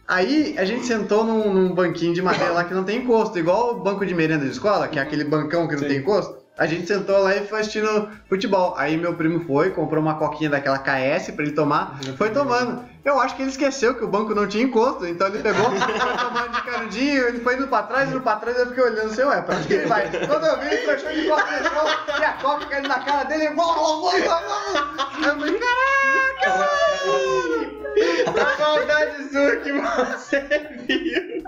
Aí 0.09 0.57
a 0.59 0.65
gente 0.65 0.87
sentou 0.87 1.23
num, 1.23 1.53
num 1.53 1.75
banquinho 1.75 2.15
de 2.15 2.23
madeira 2.23 2.55
lá 2.55 2.65
que 2.65 2.73
não 2.73 2.83
tem 2.83 3.01
encosto, 3.01 3.39
igual 3.39 3.73
o 3.73 3.81
banco 3.81 4.07
de 4.07 4.15
merenda 4.15 4.47
de 4.47 4.53
escola, 4.53 4.89
que 4.89 4.99
é 4.99 5.03
aquele 5.03 5.23
bancão 5.23 5.69
que 5.69 5.75
não 5.75 5.83
Sim. 5.83 5.89
tem 5.89 5.99
encosto. 5.99 6.39
A 6.57 6.67
gente 6.67 6.89
sentou 6.89 7.19
lá 7.19 7.37
e 7.37 7.47
foi 7.47 7.61
assistindo 7.61 8.09
futebol. 8.29 8.75
Aí 8.77 8.97
meu 8.97 9.15
primo 9.15 9.45
foi, 9.45 9.71
comprou 9.71 10.03
uma 10.03 10.15
coquinha 10.15 10.49
daquela 10.51 10.79
KS 10.79 11.31
pra 11.33 11.45
ele 11.45 11.53
tomar, 11.53 12.01
foi 12.17 12.31
tomando. 12.31 12.83
Eu 13.05 13.21
acho 13.21 13.37
que 13.37 13.43
ele 13.43 13.51
esqueceu 13.51 13.95
que 13.95 14.03
o 14.03 14.09
banco 14.09 14.35
não 14.35 14.49
tinha 14.49 14.65
encosto, 14.65 15.07
então 15.07 15.29
ele 15.29 15.41
pegou, 15.41 15.67
foi 15.71 16.17
tomando 16.17 16.53
de 16.53 16.63
canudinho, 16.63 17.29
ele 17.29 17.41
foi 17.41 17.55
indo 17.57 17.69
pra 17.69 17.83
trás, 17.83 18.09
indo 18.09 18.21
pra 18.23 18.37
trás, 18.37 18.59
eu 18.59 18.67
fiquei 18.67 18.83
olhando 18.83 19.11
assim, 19.11 19.23
ué, 19.23 19.41
pra 19.43 19.57
onde 19.57 19.69
que 19.69 19.75
ele 19.75 19.87
vai? 19.87 20.11
Quando 20.27 20.47
eu 20.47 20.59
vi, 20.61 20.67
ele 20.67 20.77
fechou 20.79 21.13
de 21.13 21.29
costa 21.29 21.51
no 21.51 21.69
chão, 21.69 22.19
e 22.19 22.25
a 22.25 22.33
coca 22.33 22.67
caindo 22.67 22.89
na 22.89 22.99
cara 22.99 23.25
dele, 23.25 23.51
vamos, 23.51 23.75
vamos, 23.77 24.25
vamos. 24.25 25.27
Eu 25.27 25.37
falei, 25.39 25.61
caraca, 25.61 26.59
mano! 26.59 27.88
A 28.27 28.59
maldade 28.61 29.29
sua 29.31 29.57
que 29.57 29.73
você 29.73 30.41
viu. 30.87 31.45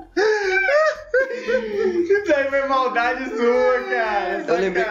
Isso 2.08 2.34
aí 2.34 2.48
foi 2.48 2.66
maldade 2.66 3.24
sua, 3.36 3.80
cara. 3.90 4.44
Eu 4.46 4.56
lembrei, 4.56 4.84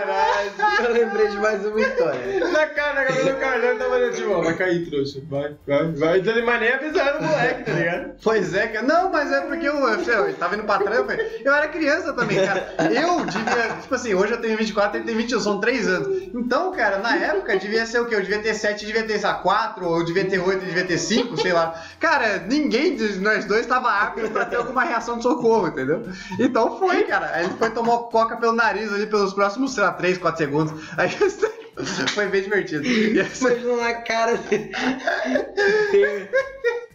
eu 0.84 0.94
lembrei 0.94 1.28
de 1.28 1.38
mais 1.38 1.66
uma 1.66 1.80
história. 1.80 2.50
Na 2.52 2.68
cara, 2.68 2.94
na 2.94 3.06
cabeça 3.06 3.34
do 3.34 3.40
Carlão, 3.40 3.78
tava 3.78 3.90
fazendo 3.92 4.16
tipo, 4.16 4.32
ó, 4.32 4.42
vai 4.42 4.56
cair, 4.56 4.90
trouxa. 4.90 5.22
Vai, 5.30 5.56
vai, 5.68 5.92
vai. 5.92 6.22
Mas 6.44 6.60
nem 6.62 6.74
avisaram 6.74 7.20
o 7.20 7.24
moleque, 7.24 7.64
tá 7.64 7.72
ligado? 7.72 8.12
Pois 8.24 8.54
é, 8.54 8.68
cara. 8.68 8.86
Não, 8.86 9.12
mas 9.12 9.32
é 9.32 9.42
porque 9.42 9.68
eu, 9.68 9.76
eu, 9.76 10.28
eu 10.28 10.34
tava 10.36 10.56
indo 10.56 10.64
pra 10.64 10.80
trampa. 10.80 11.14
Eu 11.14 11.54
era 11.54 11.68
criança 11.68 12.14
também, 12.14 12.46
cara. 12.46 12.76
Eu 12.80 13.26
devia. 13.26 13.76
Tipo 13.82 13.96
assim, 13.96 14.14
hoje 14.14 14.34
eu 14.34 14.42
tenho 14.42 14.58
24, 14.58 14.98
ele 14.98 15.06
tem 15.06 15.16
21, 15.16 15.40
são 15.40 15.60
3 15.60 15.88
anos. 15.88 16.24
Então, 16.34 16.72
cara, 16.72 16.98
na 17.00 17.16
época 17.16 17.58
devia 17.58 17.86
ser 17.86 18.00
o 18.00 18.06
quê? 18.06 18.16
Eu 18.16 18.22
devia 18.22 18.40
ter 18.40 18.54
7, 18.54 18.86
devia 18.86 19.04
ter, 19.04 19.20
sei 19.20 19.30
lá, 19.30 19.36
4, 19.36 19.86
ou 19.86 20.00
eu 20.00 20.06
devia 20.06 20.26
ter 20.26 20.40
8, 20.40 20.66
devia 20.66 20.86
ter 20.86 20.98
5, 20.98 21.38
sei 21.42 21.49
lá. 21.54 21.82
Cara, 22.00 22.40
ninguém 22.48 22.96
de 22.96 23.20
nós 23.20 23.46
dois 23.46 23.66
tava 23.66 23.90
apto 23.92 24.30
pra 24.32 24.46
ter 24.46 24.56
alguma 24.58 24.84
reação 24.84 25.18
de 25.18 25.24
socorro, 25.24 25.68
entendeu? 25.68 26.04
Então 26.40 26.78
foi, 26.80 27.04
cara. 27.04 27.32
Aí 27.34 27.46
ele 27.46 27.54
foi 27.56 27.70
tomar 27.72 27.98
coca 28.10 28.38
pelo 28.38 28.54
nariz 28.54 28.92
ali 28.94 29.08
pelos 29.08 29.34
próximos, 29.34 29.74
sei 29.74 29.84
lá, 29.84 29.92
3, 29.94 30.18
4 30.18 30.38
segundos. 30.38 30.74
Aí 30.98 31.10
foi 32.14 32.28
bem 32.28 32.44
divertido. 32.44 32.86
E 32.86 33.20
essa- 33.20 33.50
na 33.56 33.94
cara 34.02 34.38
dele. 34.38 34.72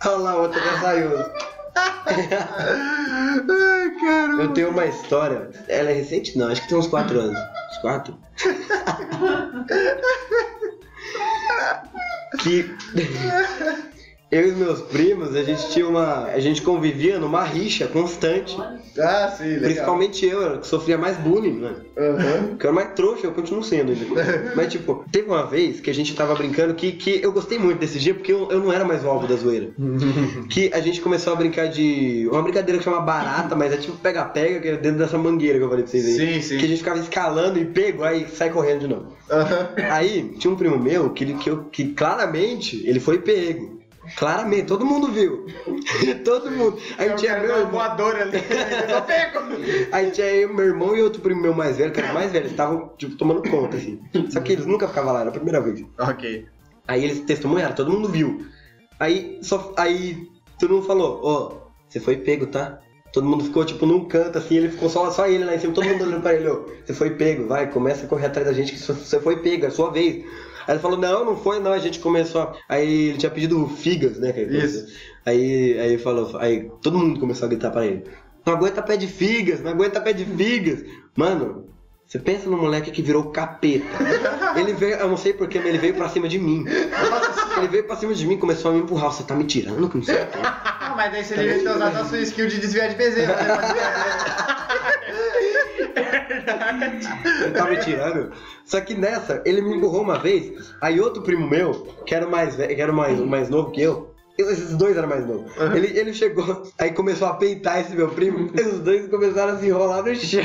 Olha 0.05 0.17
lá, 0.17 0.37
outra 0.37 0.61
já 0.61 0.81
saiu. 0.81 1.11
Ai, 1.77 2.29
cara. 4.01 4.33
Eu 4.43 4.53
tenho 4.53 4.71
uma 4.71 4.87
história. 4.87 5.51
Ela 5.69 5.91
é 5.91 5.95
recente? 5.95 6.39
Não, 6.39 6.49
acho 6.49 6.63
que 6.63 6.69
tem 6.69 6.79
uns 6.79 6.87
4 6.87 7.19
anos. 7.19 7.39
Uns 7.73 7.79
4? 7.79 8.17
que. 12.43 12.75
Eu 14.33 14.49
e 14.49 14.53
meus 14.53 14.81
primos, 14.81 15.37
a 15.37 15.43
gente 15.45 15.71
tinha 15.71 15.87
uma. 15.87 16.25
A 16.25 16.41
gente 16.41 16.61
convivia 16.63 17.19
numa 17.21 17.45
rixa 17.45 17.87
constante. 17.87 18.57
Ah, 18.99 19.33
sim, 19.37 19.45
legal. 19.45 19.61
Principalmente 19.63 20.27
eu, 20.27 20.59
que 20.59 20.67
sofria 20.67 20.99
mais 20.99 21.17
bullying, 21.19 21.61
né? 21.61 21.75
Aham. 21.97 22.57
Que 22.59 22.67
eu 22.67 22.71
era 22.71 22.73
mais 22.73 22.95
trouxa, 22.95 23.27
eu 23.27 23.33
continuo 23.33 23.63
sendo 23.63 23.93
ainda. 23.93 24.05
Mas, 24.57 24.73
tipo, 24.73 25.05
teve 25.13 25.29
uma 25.29 25.47
vez 25.47 25.79
que 25.81 25.89
a 25.91 25.95
gente 25.95 26.15
tava 26.17 26.35
brincando 26.35 26.75
que, 26.75 26.93
que 26.93 27.21
eu 27.23 27.31
gostei 27.33 27.59
muito 27.59 27.79
desse 27.79 27.99
dia 27.99 28.15
porque 28.15 28.33
eu, 28.33 28.51
eu 28.51 28.59
não 28.61 28.73
era 28.73 28.85
mais 28.85 29.05
o 29.05 29.09
alvo 29.09 29.29
da 29.29 29.37
zoeira. 29.37 29.71
que 30.51 30.71
a 30.73 30.81
gente 30.81 31.01
começou 31.01 31.33
a 31.33 31.37
brincar 31.37 31.69
de. 31.69 32.27
Uma 32.33 32.43
brincadeira 32.43 32.79
que 32.79 32.85
chama 32.85 33.01
barata, 33.01 33.55
mas 33.55 33.73
é 33.73 33.77
tipo 33.77 33.97
pega-pega, 33.99 34.59
que 34.59 34.69
é 34.69 34.77
dentro 34.77 34.99
dessa 34.99 35.19
mangueira 35.19 35.59
que 35.59 35.65
eu 35.65 35.69
falei 35.69 35.85
pra 35.85 35.93
vocês 35.93 36.07
aí. 36.07 36.13
Sim, 36.35 36.41
sim. 36.41 36.59
Que 36.59 36.65
a 36.65 36.69
gente 36.69 36.79
ficava 36.79 36.99
escalando 36.99 37.59
e 37.59 37.65
pego, 37.67 38.03
aí 38.03 38.27
sai 38.29 38.51
correndo 38.51 38.81
de 38.81 38.89
novo. 38.89 39.13
Aham. 39.31 39.69
Aí 39.91 40.35
tinha 40.39 40.53
um 40.53 40.57
primo 40.57 40.79
meu 40.79 41.11
que, 41.11 41.25
ele- 41.25 41.35
que, 41.35 41.49
eu- 41.51 41.65
que 41.65 41.93
claramente 41.93 42.83
ele 42.87 42.99
foi 43.01 43.19
pego. 43.19 43.74
Claramente, 44.17 44.67
todo 44.67 44.85
mundo 44.85 45.11
viu. 45.11 45.47
todo 46.25 46.51
mundo. 46.51 46.79
Aí 46.99 47.15
tinha 47.17 47.39
meu 47.39 47.59
irmão. 47.59 47.81
ali. 47.81 48.39
Eu 48.89 49.03
pego. 49.03 50.13
Tinha 50.13 50.27
eu, 50.27 50.55
meu 50.55 50.67
irmão 50.67 50.97
e 50.97 51.03
outro 51.03 51.21
primo 51.21 51.41
meu 51.41 51.55
mais 51.55 51.77
velho, 51.77 51.93
que 51.93 52.01
era 52.01 52.13
mais 52.13 52.31
velho, 52.31 52.43
eles 52.43 52.53
estavam, 52.53 52.93
tipo, 52.97 53.17
tomando 53.17 53.43
conta, 53.49 53.77
assim. 53.77 54.01
Só 54.31 54.41
que 54.41 54.53
eles 54.53 54.67
nunca 54.67 54.87
ficavam 54.87 55.13
lá, 55.13 55.21
era 55.21 55.31
a 55.31 55.33
primeira 55.33 55.61
vez. 55.61 55.85
Ok. 55.99 56.47
Aí 56.87 57.05
eles 57.05 57.21
testemunharam, 57.21 57.75
todo 57.75 57.91
mundo 57.91 58.09
viu. 58.09 58.47
Aí, 59.01 59.39
só, 59.43 59.73
aí 59.77 60.29
todo 60.59 60.75
mundo 60.75 60.87
falou, 60.87 61.21
ó, 61.23 61.53
você 61.89 61.99
foi 61.99 62.17
pego, 62.17 62.47
tá? 62.47 62.81
Todo 63.13 63.27
mundo 63.27 63.45
ficou, 63.45 63.65
tipo, 63.65 63.87
num 63.87 64.07
canto, 64.07 64.39
assim, 64.39 64.57
ele 64.57 64.69
ficou 64.69 64.89
só, 64.89 65.11
só 65.11 65.27
ele 65.27 65.45
lá 65.45 65.55
em 65.55 65.59
cima, 65.59 65.73
todo 65.73 65.87
mundo 65.87 66.05
olhando 66.05 66.23
pra 66.23 66.35
ele, 66.35 66.49
ó, 66.49 66.65
você 66.85 66.93
foi 66.93 67.11
pego, 67.11 67.47
vai, 67.47 67.71
começa 67.71 68.05
a 68.05 68.09
correr 68.09 68.27
atrás 68.27 68.47
da 68.47 68.53
gente, 68.53 68.73
que 68.73 68.79
você 68.79 69.21
foi 69.21 69.37
pego, 69.37 69.67
é 69.67 69.71
sua 69.71 69.91
vez. 69.91 70.25
Aí 70.67 70.75
ele 70.75 70.81
falou, 70.81 70.99
não, 70.99 71.25
não 71.25 71.37
foi, 71.37 71.61
não, 71.61 71.73
a 71.73 71.79
gente 71.79 71.99
começou 71.99 72.43
a... 72.43 72.53
Aí 72.69 73.09
ele 73.09 73.19
tinha 73.19 73.31
pedido 73.31 73.67
figas, 73.69 74.19
né? 74.19 74.31
Isso. 74.43 74.87
Aí, 75.25 75.79
aí 75.79 75.99
falou, 75.99 76.37
aí 76.39 76.71
todo 76.83 76.99
mundo 76.99 77.19
começou 77.19 77.47
a 77.47 77.49
gritar 77.49 77.71
pra 77.71 77.87
ele, 77.87 78.05
não 78.45 78.55
aguenta 78.55 78.83
pé 78.83 78.97
de 78.97 79.07
figas, 79.07 79.61
não 79.63 79.71
aguenta 79.71 80.01
pé 80.01 80.13
de 80.13 80.25
figas. 80.25 80.85
Mano, 81.17 81.67
você 82.07 82.19
pensa 82.19 82.51
no 82.51 82.57
moleque 82.59 82.91
que 82.91 83.01
virou 83.01 83.31
capeta. 83.31 83.87
Ele 84.57 84.73
veio, 84.73 84.95
eu 84.97 85.09
não 85.09 85.17
sei 85.17 85.33
porquê, 85.33 85.59
mas 85.59 85.69
ele 85.69 85.79
veio 85.79 85.95
pra 85.95 86.09
cima 86.09 86.29
de 86.29 86.39
mim. 86.39 86.65
Ele 87.57 87.67
veio 87.67 87.85
pra 87.85 87.97
cima 87.97 88.15
de 88.15 88.25
mim, 88.25 88.37
começou 88.37 88.71
a 88.71 88.75
me 88.75 88.81
empurrar. 88.81 89.11
Você 89.11 89.25
tá 89.25 89.35
me 89.35 89.43
tirando, 89.45 89.89
que 89.89 89.97
não 89.97 90.05
sei 90.05 90.15
o 90.15 90.27
quê. 90.27 90.39
Ah, 90.45 90.95
mas 90.97 91.11
daí 91.11 91.25
você 91.25 91.35
devia 91.35 91.59
ter 91.59 91.71
usado 91.71 91.97
a 91.97 92.05
sua 92.05 92.19
skill 92.21 92.47
de 92.47 92.61
desviar 92.61 92.89
de 92.89 92.95
bezerro. 92.95 93.33
né? 93.33 93.45
Ele 97.43 97.51
tá 97.53 97.67
me 97.67 97.77
tirando. 97.79 98.33
Só 98.65 98.81
que 98.81 98.95
nessa, 98.95 99.43
ele 99.45 99.61
me 99.61 99.77
empurrou 99.77 100.03
uma 100.03 100.19
vez. 100.19 100.75
Aí 100.81 101.01
outro 101.01 101.23
primo 101.23 101.49
meu, 101.49 101.73
que 102.07 102.15
era 102.15 102.27
mais, 102.27 102.57
velho, 102.57 102.75
que 102.75 102.81
era 102.81 102.93
mais, 102.93 103.19
mais 103.21 103.49
novo 103.51 103.71
que 103.71 103.83
eu- 103.83 104.14
esses 104.39 104.75
dois 104.77 104.97
eram 104.97 105.09
mais 105.09 105.27
novos. 105.27 105.51
Ele, 105.75 105.99
ele 105.99 106.13
chegou, 106.13 106.63
aí 106.79 106.91
começou 106.93 107.29
a 107.29 107.35
peitar 107.35 107.81
esse 107.81 107.95
meu 107.95 108.09
primo, 108.09 108.51
e 108.55 108.61
os 108.67 108.81
dois 108.81 109.09
começaram 109.09 109.55
a 109.55 109.59
se 109.59 109.67
enrolar 109.67 110.03
no 110.05 110.15
chão. 110.15 110.43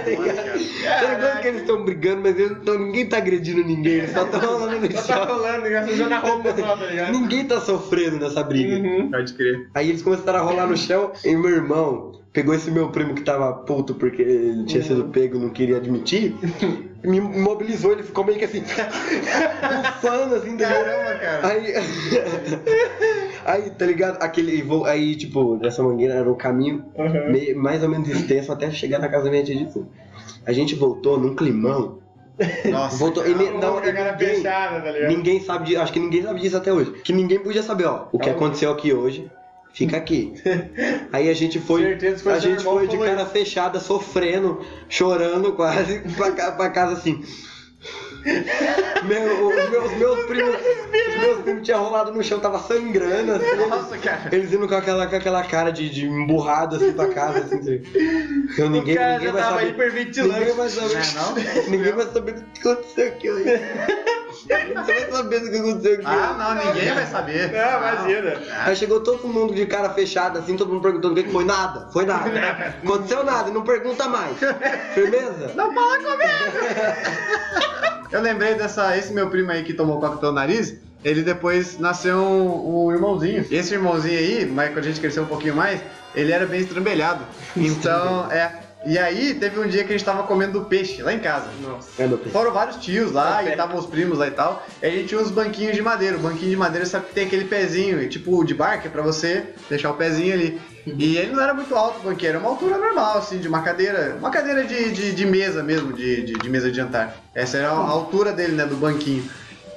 Chegou 0.00 1.40
que 1.42 1.48
eles 1.48 1.60
estão 1.62 1.84
brigando, 1.84 2.22
mas 2.22 2.38
eles 2.38 2.58
tão- 2.64 2.78
ninguém 2.78 3.06
tá 3.08 3.18
agredindo 3.18 3.62
ninguém, 3.64 3.92
eles 3.94 4.12
só 4.12 4.24
estão 4.24 4.40
rolando 4.58 4.80
no 4.80 4.88
Tá 4.88 5.02
chão. 5.02 5.24
rolando, 5.26 5.68
gastando 5.70 6.12
a 6.14 6.18
roupa 6.18 6.54
só, 6.56 6.76
tá 6.76 6.86
ligado? 6.86 7.12
Ninguém 7.12 7.44
tá 7.46 7.60
sofrendo 7.60 8.18
nessa 8.18 8.42
briga. 8.42 8.80
Pode 9.10 9.32
crer. 9.34 9.68
Aí 9.74 9.88
eles 9.90 10.02
começaram 10.02 10.38
a 10.38 10.42
rolar 10.42 10.66
no 10.66 10.76
chão 10.76 11.12
e 11.24 11.34
meu 11.36 11.50
irmão 11.50 12.12
pegou 12.32 12.54
esse 12.54 12.70
meu 12.70 12.88
primo 12.90 13.14
que 13.14 13.22
tava 13.22 13.52
puto 13.52 13.94
porque 13.94 14.22
ele 14.22 14.64
tinha 14.64 14.82
sido 14.82 15.04
pego 15.06 15.36
e 15.36 15.40
não 15.40 15.50
queria 15.50 15.76
admitir, 15.76 16.34
me 17.04 17.16
imobilizou, 17.18 17.92
ele 17.92 18.02
ficou 18.02 18.24
meio 18.24 18.38
que 18.38 18.44
assim, 18.44 18.62
bufando 20.02 20.34
assim, 20.36 20.56
tá? 20.56 20.68
Caramba, 20.68 21.18
cara. 21.18 21.48
Aí, 21.48 21.74
aí, 23.44 23.70
tá 23.70 23.86
ligado? 23.86 24.22
Aquele 24.22 24.62
voo, 24.62 24.84
aí, 24.84 25.14
tipo, 25.16 25.56
dessa 25.56 25.82
mangueira 25.82 26.14
era 26.14 26.30
um 26.30 26.34
caminho 26.34 26.84
meio- 27.30 27.58
mais 27.58 27.82
ou 27.82 27.88
menos 27.88 28.08
extenso 28.08 28.52
até 28.52 28.70
chegar 28.70 28.98
na 28.98 29.08
casa 29.08 29.24
da 29.24 29.30
minha 29.30 29.42
tia 29.44 29.56
de 29.56 29.72
fundo. 29.72 29.88
A 30.46 30.52
gente 30.52 30.74
voltou 30.74 31.18
num 31.18 31.34
climão. 31.34 31.98
Nossa. 32.70 32.96
Voltou, 32.96 33.26
e 33.26 33.34
Não, 33.34 33.60
cara 33.80 34.12
ninguém- 34.12 34.36
fechada, 34.36 34.80
tá 34.80 34.90
ligado? 34.90 35.08
Ninguém 35.10 35.40
sabe 35.40 35.66
disso, 35.66 35.80
acho 35.80 35.92
que 35.92 36.00
ninguém 36.00 36.22
sabe 36.22 36.40
disso 36.40 36.56
até 36.56 36.72
hoje. 36.72 36.92
Que 37.04 37.12
ninguém 37.12 37.38
podia 37.38 37.62
saber, 37.62 37.84
ó. 37.84 38.06
O 38.10 38.18
que 38.18 38.30
aconteceu 38.30 38.70
aqui 38.72 38.92
hoje, 38.92 39.30
fica 39.72 39.96
aqui. 39.96 40.34
Aí 41.12 41.28
a 41.28 41.34
gente 41.34 41.58
foi. 41.58 41.82
Certeza 41.82 42.32
a 42.32 42.38
gente 42.38 42.62
foi 42.62 42.86
de 42.86 42.98
cara 42.98 43.26
fechada, 43.26 43.80
sofrendo, 43.80 44.64
chorando 44.88 45.52
quase, 45.52 46.00
pra, 46.16 46.52
pra 46.52 46.70
casa 46.70 46.94
assim. 46.94 47.22
Meu, 49.04 49.48
os 49.48 49.70
meus, 49.70 49.92
meus 49.96 50.26
primos. 50.26 50.54
Os 50.54 51.20
meus 51.20 51.38
primos 51.42 51.62
tinham 51.64 51.82
rolado 51.82 52.12
no 52.12 52.22
chão, 52.22 52.38
tava 52.38 52.60
sangrando, 52.60 53.32
assim. 53.32 53.56
Nossa, 53.68 53.98
cara. 53.98 54.28
Eles 54.30 54.52
indo 54.52 54.68
com 54.68 54.76
aquela, 54.76 55.08
com 55.08 55.16
aquela 55.16 55.42
cara 55.42 55.70
de, 55.72 55.88
de 55.90 56.06
emburrado 56.06 56.76
assim 56.76 56.92
pra 56.92 57.08
casa, 57.08 57.40
assim. 57.40 57.58
assim. 57.58 57.82
Eu, 58.56 58.70
ninguém, 58.70 58.94
o 58.94 58.98
cara 58.98 59.12
ninguém 59.14 59.26
já 59.26 59.32
vai 59.32 59.42
tava 59.42 59.58
saber. 59.58 59.70
hiperventilando. 59.70 60.38
Ninguém 60.38 60.54
vai 60.54 60.68
saber. 60.68 61.46
É, 61.48 61.70
Ninguém 61.70 61.92
vai 61.92 62.06
saber 62.06 62.30
o 62.30 62.44
que 62.44 62.68
aconteceu 62.68 63.08
aqui. 63.08 63.28
Ninguém 64.48 64.74
vai 64.74 65.10
saber 65.10 65.36
o 65.36 65.50
que 65.50 65.56
aconteceu 65.58 65.94
aqui 65.94 66.04
Ah, 66.06 66.36
não, 66.38 66.54
ninguém 66.64 66.94
vai 66.94 67.06
saber. 67.06 67.52
Não, 67.52 67.78
imagina. 67.78 68.42
Aí 68.64 68.76
chegou 68.76 69.00
todo 69.00 69.26
mundo 69.28 69.54
de 69.54 69.66
cara 69.66 69.90
fechada, 69.90 70.38
assim, 70.38 70.56
todo 70.56 70.72
mundo 70.72 70.82
perguntando 70.82 71.12
o 71.12 71.16
que 71.16 71.24
que 71.24 71.32
foi. 71.32 71.44
Nada, 71.44 71.88
foi 71.92 72.04
nada. 72.06 72.30
Aconteceu 72.82 73.24
nada, 73.24 73.50
não 73.50 73.62
pergunta 73.62 74.08
mais. 74.08 74.36
Firmeza? 74.94 75.52
Não 75.54 75.72
fala 75.74 75.96
comigo! 75.98 76.22
Eu 78.10 78.20
lembrei 78.20 78.54
dessa. 78.54 78.96
Esse 78.96 79.12
meu 79.12 79.28
primo 79.30 79.50
aí 79.50 79.64
que 79.64 79.72
tomou 79.72 79.98
coca 80.00 80.16
pelo 80.18 80.32
nariz. 80.32 80.76
Ele 81.04 81.22
depois 81.22 81.78
nasceu 81.80 82.16
um, 82.18 82.86
um 82.86 82.92
irmãozinho. 82.92 83.44
Esse 83.50 83.74
irmãozinho 83.74 84.18
aí, 84.18 84.46
mas 84.46 84.68
quando 84.72 84.84
a 84.84 84.88
gente 84.88 85.00
cresceu 85.00 85.24
um 85.24 85.26
pouquinho 85.26 85.56
mais, 85.56 85.80
ele 86.14 86.30
era 86.30 86.46
bem 86.46 86.60
estrambelhado. 86.60 87.24
Então, 87.56 88.30
é. 88.30 88.61
E 88.84 88.98
aí, 88.98 89.34
teve 89.34 89.60
um 89.60 89.66
dia 89.66 89.84
que 89.84 89.92
a 89.92 89.96
gente 89.96 90.04
tava 90.04 90.24
comendo 90.24 90.64
peixe 90.64 91.02
lá 91.02 91.12
em 91.12 91.18
casa. 91.18 91.46
É, 91.98 92.04
filho. 92.04 92.30
Foram 92.30 92.52
vários 92.52 92.76
tios 92.76 93.12
lá 93.12 93.42
e 93.42 93.50
estavam 93.50 93.78
os 93.78 93.86
primos 93.86 94.18
lá 94.18 94.26
e 94.26 94.32
tal. 94.32 94.66
E 94.82 94.86
a 94.86 94.90
gente 94.90 95.08
tinha 95.08 95.20
uns 95.20 95.30
banquinhos 95.30 95.74
de 95.74 95.82
madeira. 95.82 96.16
O 96.16 96.20
banquinho 96.20 96.50
de 96.50 96.56
madeira 96.56 96.84
sabe 96.86 97.06
que 97.06 97.14
tem 97.14 97.26
aquele 97.26 97.44
pezinho, 97.44 98.08
tipo 98.08 98.44
de 98.44 98.54
barca, 98.54 98.88
pra 98.88 99.02
você 99.02 99.44
deixar 99.68 99.90
o 99.90 99.94
pezinho 99.94 100.34
ali. 100.34 100.60
E 100.84 101.16
ele 101.16 101.32
não 101.32 101.42
era 101.42 101.54
muito 101.54 101.74
alto 101.76 102.00
o 102.00 102.02
banquinho, 102.02 102.30
era 102.30 102.38
uma 102.38 102.48
altura 102.48 102.76
normal, 102.76 103.18
assim, 103.18 103.38
de 103.38 103.46
uma 103.46 103.62
cadeira. 103.62 104.16
Uma 104.18 104.30
cadeira 104.30 104.64
de, 104.64 104.90
de, 104.90 105.12
de 105.12 105.26
mesa 105.26 105.62
mesmo, 105.62 105.92
de, 105.92 106.22
de, 106.22 106.32
de 106.32 106.48
mesa 106.48 106.70
de 106.70 106.76
jantar. 106.76 107.16
Essa 107.34 107.58
era 107.58 107.68
a 107.68 107.76
altura 107.76 108.32
dele, 108.32 108.52
né, 108.52 108.66
do 108.66 108.76
banquinho. 108.76 109.24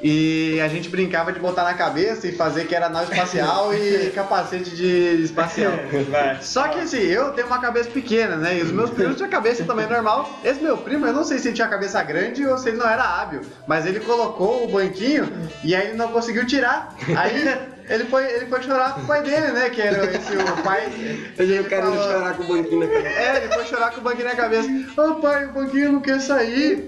E 0.07 0.61
a 0.61 0.67
gente 0.67 0.87
brincava 0.87 1.33
de 1.33 1.39
botar 1.39 1.63
na 1.63 1.73
cabeça 1.73 2.27
e 2.27 2.31
fazer 2.31 2.67
que 2.67 2.75
era 2.75 2.87
nave 2.89 3.11
espacial 3.11 3.73
e 3.73 4.11
capacete 4.13 4.75
de 4.75 5.23
espacial. 5.23 5.73
Vai. 6.11 6.37
Só 6.43 6.67
que 6.67 6.81
assim, 6.81 6.99
eu 6.99 7.31
tenho 7.31 7.47
uma 7.47 7.57
cabeça 7.57 7.89
pequena, 7.89 8.35
né? 8.35 8.55
E 8.59 8.61
os 8.61 8.71
meus 8.71 8.91
primos 8.91 9.15
tinham 9.15 9.31
cabeça 9.31 9.63
também 9.63 9.87
normal. 9.87 10.29
Esse 10.43 10.61
meu 10.61 10.77
primo, 10.77 11.07
eu 11.07 11.13
não 11.13 11.23
sei 11.23 11.39
se 11.39 11.47
ele 11.47 11.55
tinha 11.55 11.67
cabeça 11.67 12.03
grande 12.03 12.45
ou 12.45 12.55
se 12.55 12.69
ele 12.69 12.77
não 12.77 12.87
era 12.87 13.03
hábil. 13.03 13.41
Mas 13.65 13.87
ele 13.87 13.99
colocou 13.99 14.65
o 14.65 14.71
banquinho 14.71 15.27
e 15.63 15.73
aí 15.73 15.87
ele 15.87 15.97
não 15.97 16.09
conseguiu 16.09 16.45
tirar. 16.45 16.95
Aí 17.17 17.74
ele 17.89 18.05
foi, 18.05 18.25
ele 18.25 18.45
foi 18.47 18.61
chorar 18.63 18.93
com 18.95 19.01
o 19.01 19.05
pai 19.05 19.21
dele, 19.21 19.47
né? 19.51 19.69
Que 19.69 19.81
era 19.81 20.05
esse 20.05 20.35
o 20.35 20.63
pai. 20.63 20.91
Eu 21.37 21.47
já 21.47 21.63
quero 21.63 21.87
Falou- 21.93 22.03
chorar 22.03 22.33
com 22.35 22.43
o 22.43 22.47
banquinho 22.47 22.79
na 22.79 22.87
cara. 22.87 23.07
É, 23.09 23.37
ele 23.43 23.53
foi 23.53 23.65
chorar 23.65 23.91
com 23.91 23.99
o 23.99 24.03
banquinho 24.03 24.27
na 24.27 24.35
cabeça. 24.35 24.67
Ô 24.97 25.15
pai, 25.15 25.45
o 25.45 25.51
banquinho 25.51 25.91
não 25.93 25.99
quer 26.01 26.19
sair. 26.19 26.87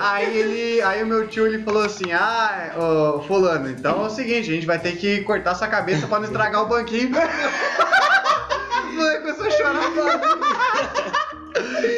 Aí 0.00 0.36
ele. 0.36 0.82
Aí 0.82 1.02
o 1.02 1.06
meu 1.06 1.26
tio 1.28 1.46
ele 1.46 1.62
falou 1.62 1.82
assim: 1.84 2.12
Ah, 2.12 2.72
ô, 2.76 3.22
fulano, 3.22 3.68
então 3.70 4.02
é 4.02 4.06
o 4.06 4.10
seguinte, 4.10 4.50
a 4.50 4.54
gente 4.54 4.66
vai 4.66 4.78
ter 4.78 4.96
que 4.96 5.22
cortar 5.22 5.54
sua 5.54 5.68
cabeça 5.68 6.06
pra 6.06 6.18
não 6.18 6.26
estragar 6.26 6.62
o 6.62 6.66
banquinho. 6.66 7.10
O 8.92 8.94
moleque 8.94 9.20
começou 9.22 9.46
a 9.46 9.50
chorar. 9.50 11.18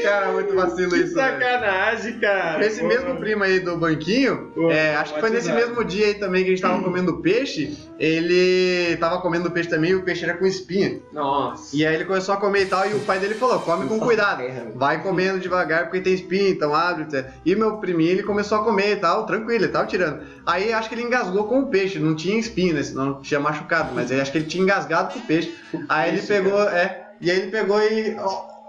Cara, 0.03 0.33
muito 0.33 0.55
vacilo 0.55 0.91
Que 0.91 0.99
isso, 0.99 1.15
velho. 1.15 1.33
sacanagem, 1.33 2.19
cara. 2.19 2.65
Esse 2.65 2.81
Pô. 2.81 2.89
mesmo 2.89 3.17
primo 3.17 3.43
aí 3.45 3.61
do 3.61 3.77
banquinho, 3.77 4.51
Pô, 4.55 4.71
é, 4.71 4.95
acho 4.97 5.15
que 5.15 5.21
foi 5.21 5.31
nesse 5.31 5.53
mesmo 5.53 5.85
dia 5.85 6.07
aí 6.07 6.15
também 6.15 6.43
que 6.43 6.51
a 6.51 6.53
gente 6.53 6.63
tava 6.63 6.83
comendo 6.83 7.19
peixe, 7.19 7.77
ele 7.99 8.97
tava 8.97 9.21
comendo 9.21 9.51
peixe 9.51 9.69
também 9.69 9.93
e 9.93 9.95
o 9.95 10.03
peixe 10.03 10.25
era 10.25 10.35
com 10.35 10.47
espinha. 10.47 11.01
Nossa. 11.13 11.75
E 11.75 11.87
aí 11.87 11.95
ele 11.95 12.05
começou 12.05 12.35
a 12.35 12.39
comer 12.39 12.63
e 12.63 12.67
tal, 12.67 12.89
e 12.89 12.95
o 12.95 13.01
pai 13.01 13.19
dele 13.19 13.35
falou, 13.35 13.61
come 13.61 13.87
com 13.87 13.99
cuidado, 13.99 14.43
vai 14.75 15.03
comendo 15.03 15.39
devagar 15.39 15.85
porque 15.85 16.01
tem 16.01 16.15
espinha, 16.15 16.51
então 16.51 16.75
abre. 16.75 17.05
etc. 17.05 17.31
E 17.45 17.55
meu 17.55 17.79
priminho, 17.79 18.11
ele 18.11 18.23
começou 18.23 18.59
a 18.59 18.65
comer 18.65 18.93
e 18.93 18.97
tal, 18.97 19.27
tranquilo, 19.27 19.65
ele 19.65 19.73
tava 19.73 19.87
tirando. 19.87 20.21
Aí 20.45 20.73
acho 20.73 20.89
que 20.89 20.95
ele 20.95 21.03
engasgou 21.03 21.45
com 21.45 21.61
o 21.61 21.67
peixe, 21.67 21.99
não 21.99 22.15
tinha 22.15 22.39
espinha, 22.39 22.75
né, 22.75 22.83
senão 22.83 23.21
tinha 23.21 23.41
machucado, 23.41 23.95
mas 23.95 24.11
aí 24.11 24.21
acho 24.21 24.31
que 24.33 24.39
ele 24.39 24.47
tinha 24.47 24.63
engasgado 24.63 25.13
com 25.13 25.21
o 25.21 25.23
peixe. 25.23 25.55
Aí 25.89 26.11
ele 26.11 26.23
pegou, 26.23 26.63
é, 26.63 27.07
e 27.21 27.31
aí 27.31 27.39
ele 27.39 27.51
pegou 27.51 27.81
e... 27.81 28.17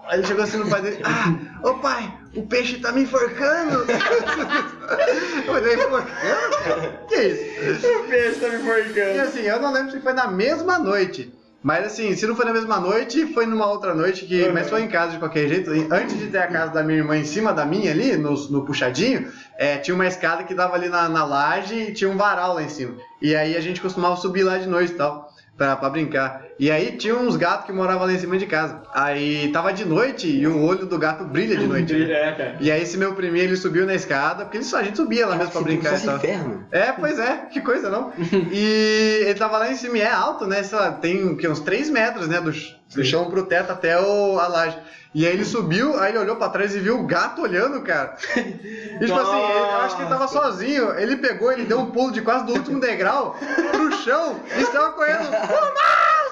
Aí 0.07 0.19
ele 0.19 0.27
chegou 0.27 0.43
assim 0.43 0.57
no 0.57 0.69
pai 0.69 0.81
dele, 0.81 1.01
ah, 1.03 1.67
ô 1.67 1.75
pai, 1.75 2.13
o 2.35 2.45
peixe 2.45 2.77
tá 2.79 2.91
me 2.91 3.03
enforcando. 3.03 3.85
Eu 5.47 5.53
falei, 5.53 5.73
enforcando? 5.75 6.57
cara? 6.63 7.05
Que 7.07 7.15
isso? 7.15 7.87
O 7.87 8.03
peixe 8.07 8.39
tá 8.39 8.49
me 8.49 8.55
E 8.55 8.59
enforcando. 8.61 9.21
assim, 9.21 9.41
eu 9.41 9.59
não 9.59 9.73
lembro 9.73 9.91
se 9.91 9.99
foi 9.99 10.13
na 10.13 10.27
mesma 10.27 10.77
noite. 10.79 11.33
Mas 11.65 11.83
assim, 11.87 12.15
se 12.15 12.27
não 12.27 12.35
foi 12.35 12.45
na 12.45 12.53
mesma 12.53 12.79
noite, 12.79 13.33
foi 13.33 13.47
numa 13.47 13.65
outra 13.65 13.95
noite 13.95 14.27
que. 14.27 14.43
Uhum. 14.43 14.53
Mas 14.53 14.69
foi 14.69 14.83
em 14.83 14.87
casa 14.87 15.13
de 15.13 15.17
qualquer 15.17 15.47
jeito. 15.47 15.73
E 15.73 15.87
Antes 15.91 16.19
de 16.19 16.27
ter 16.27 16.37
a 16.37 16.47
casa 16.47 16.71
da 16.71 16.83
minha 16.83 16.99
irmã 16.99 17.17
em 17.17 17.25
cima 17.25 17.51
da 17.51 17.65
minha 17.65 17.89
ali, 17.89 18.15
no, 18.15 18.35
no 18.51 18.63
puxadinho, 18.63 19.31
é, 19.57 19.77
tinha 19.77 19.95
uma 19.95 20.05
escada 20.05 20.43
que 20.43 20.53
dava 20.53 20.75
ali 20.75 20.89
na, 20.89 21.09
na 21.09 21.25
laje 21.25 21.75
e 21.75 21.91
tinha 21.91 22.07
um 22.07 22.17
varal 22.17 22.53
lá 22.53 22.61
em 22.61 22.69
cima. 22.69 22.95
E 23.19 23.35
aí 23.35 23.57
a 23.57 23.61
gente 23.61 23.81
costumava 23.81 24.15
subir 24.15 24.43
lá 24.43 24.59
de 24.59 24.67
noite 24.67 24.93
e 24.93 24.95
tal. 24.95 25.33
Pra, 25.57 25.75
pra 25.75 25.89
brincar. 25.89 26.43
E 26.57 26.71
aí 26.71 26.93
tinha 26.93 27.13
uns 27.15 27.35
gatos 27.35 27.65
que 27.65 27.73
moravam 27.73 28.05
lá 28.07 28.13
em 28.13 28.17
cima 28.17 28.37
de 28.37 28.45
casa. 28.45 28.81
Aí 28.93 29.49
tava 29.51 29.73
de 29.73 29.83
noite 29.83 30.25
e 30.27 30.47
o 30.47 30.63
olho 30.63 30.85
do 30.85 30.97
gato 30.97 31.25
brilha 31.25 31.57
de 31.57 31.67
noite. 31.67 31.93
né? 31.93 32.05
É, 32.15 32.31
cara. 32.31 32.55
E 32.61 32.71
aí 32.71 32.81
esse 32.81 32.97
meu 32.97 33.13
primeiro 33.13 33.49
ele 33.49 33.57
subiu 33.57 33.85
na 33.85 33.93
escada, 33.93 34.45
porque 34.45 34.57
ele 34.57 34.63
só, 34.63 34.77
a 34.77 34.83
gente 34.83 34.95
subia 34.95 35.27
lá 35.27 35.35
mesmo 35.35 35.51
pra 35.51 35.61
brincar 35.61 35.97
e 36.01 36.05
tal. 36.05 36.15
inferno. 36.15 36.65
É, 36.71 36.91
pois 36.93 37.19
é, 37.19 37.47
que 37.51 37.59
coisa, 37.61 37.89
não? 37.89 38.13
E 38.51 39.19
ele 39.25 39.35
tava 39.35 39.57
lá 39.57 39.69
em 39.69 39.75
cima 39.75 39.97
e 39.97 40.01
é 40.01 40.09
alto, 40.09 40.47
né? 40.47 40.63
Sei 40.63 40.77
lá, 40.77 40.91
tem 40.91 41.25
o 41.27 41.35
quê? 41.35 41.47
uns 41.47 41.59
3 41.59 41.89
metros, 41.89 42.27
né? 42.29 42.39
Do, 42.39 42.51
do 42.51 43.03
chão 43.03 43.29
pro 43.29 43.43
teto 43.45 43.71
até 43.73 43.99
o, 43.99 44.39
a 44.39 44.47
laje. 44.47 44.77
E 45.13 45.25
aí 45.25 45.31
ele 45.33 45.45
subiu, 45.45 45.97
aí 45.97 46.11
ele 46.11 46.17
olhou 46.19 46.35
pra 46.35 46.49
trás 46.49 46.75
e 46.75 46.79
viu 46.79 46.99
o 46.99 47.05
gato 47.05 47.41
olhando, 47.41 47.81
cara. 47.81 48.15
E 48.35 49.05
tipo 49.05 49.19
assim, 49.19 49.35
ele- 49.37 49.59
eu 49.59 49.75
acho 49.81 49.95
que 49.97 50.01
ele 50.03 50.09
tava 50.09 50.27
sozinho. 50.29 50.97
Ele 50.97 51.17
pegou, 51.17 51.51
ele 51.51 51.63
deu 51.65 51.79
um 51.79 51.91
pulo 51.91 52.11
de 52.13 52.21
quase 52.21 52.45
do 52.45 52.53
último 52.53 52.79
degrau 52.79 53.37
pro 53.71 53.91
chão 53.97 54.39
e 54.57 54.65
saiu 54.65 54.91
correndo. 54.93 55.29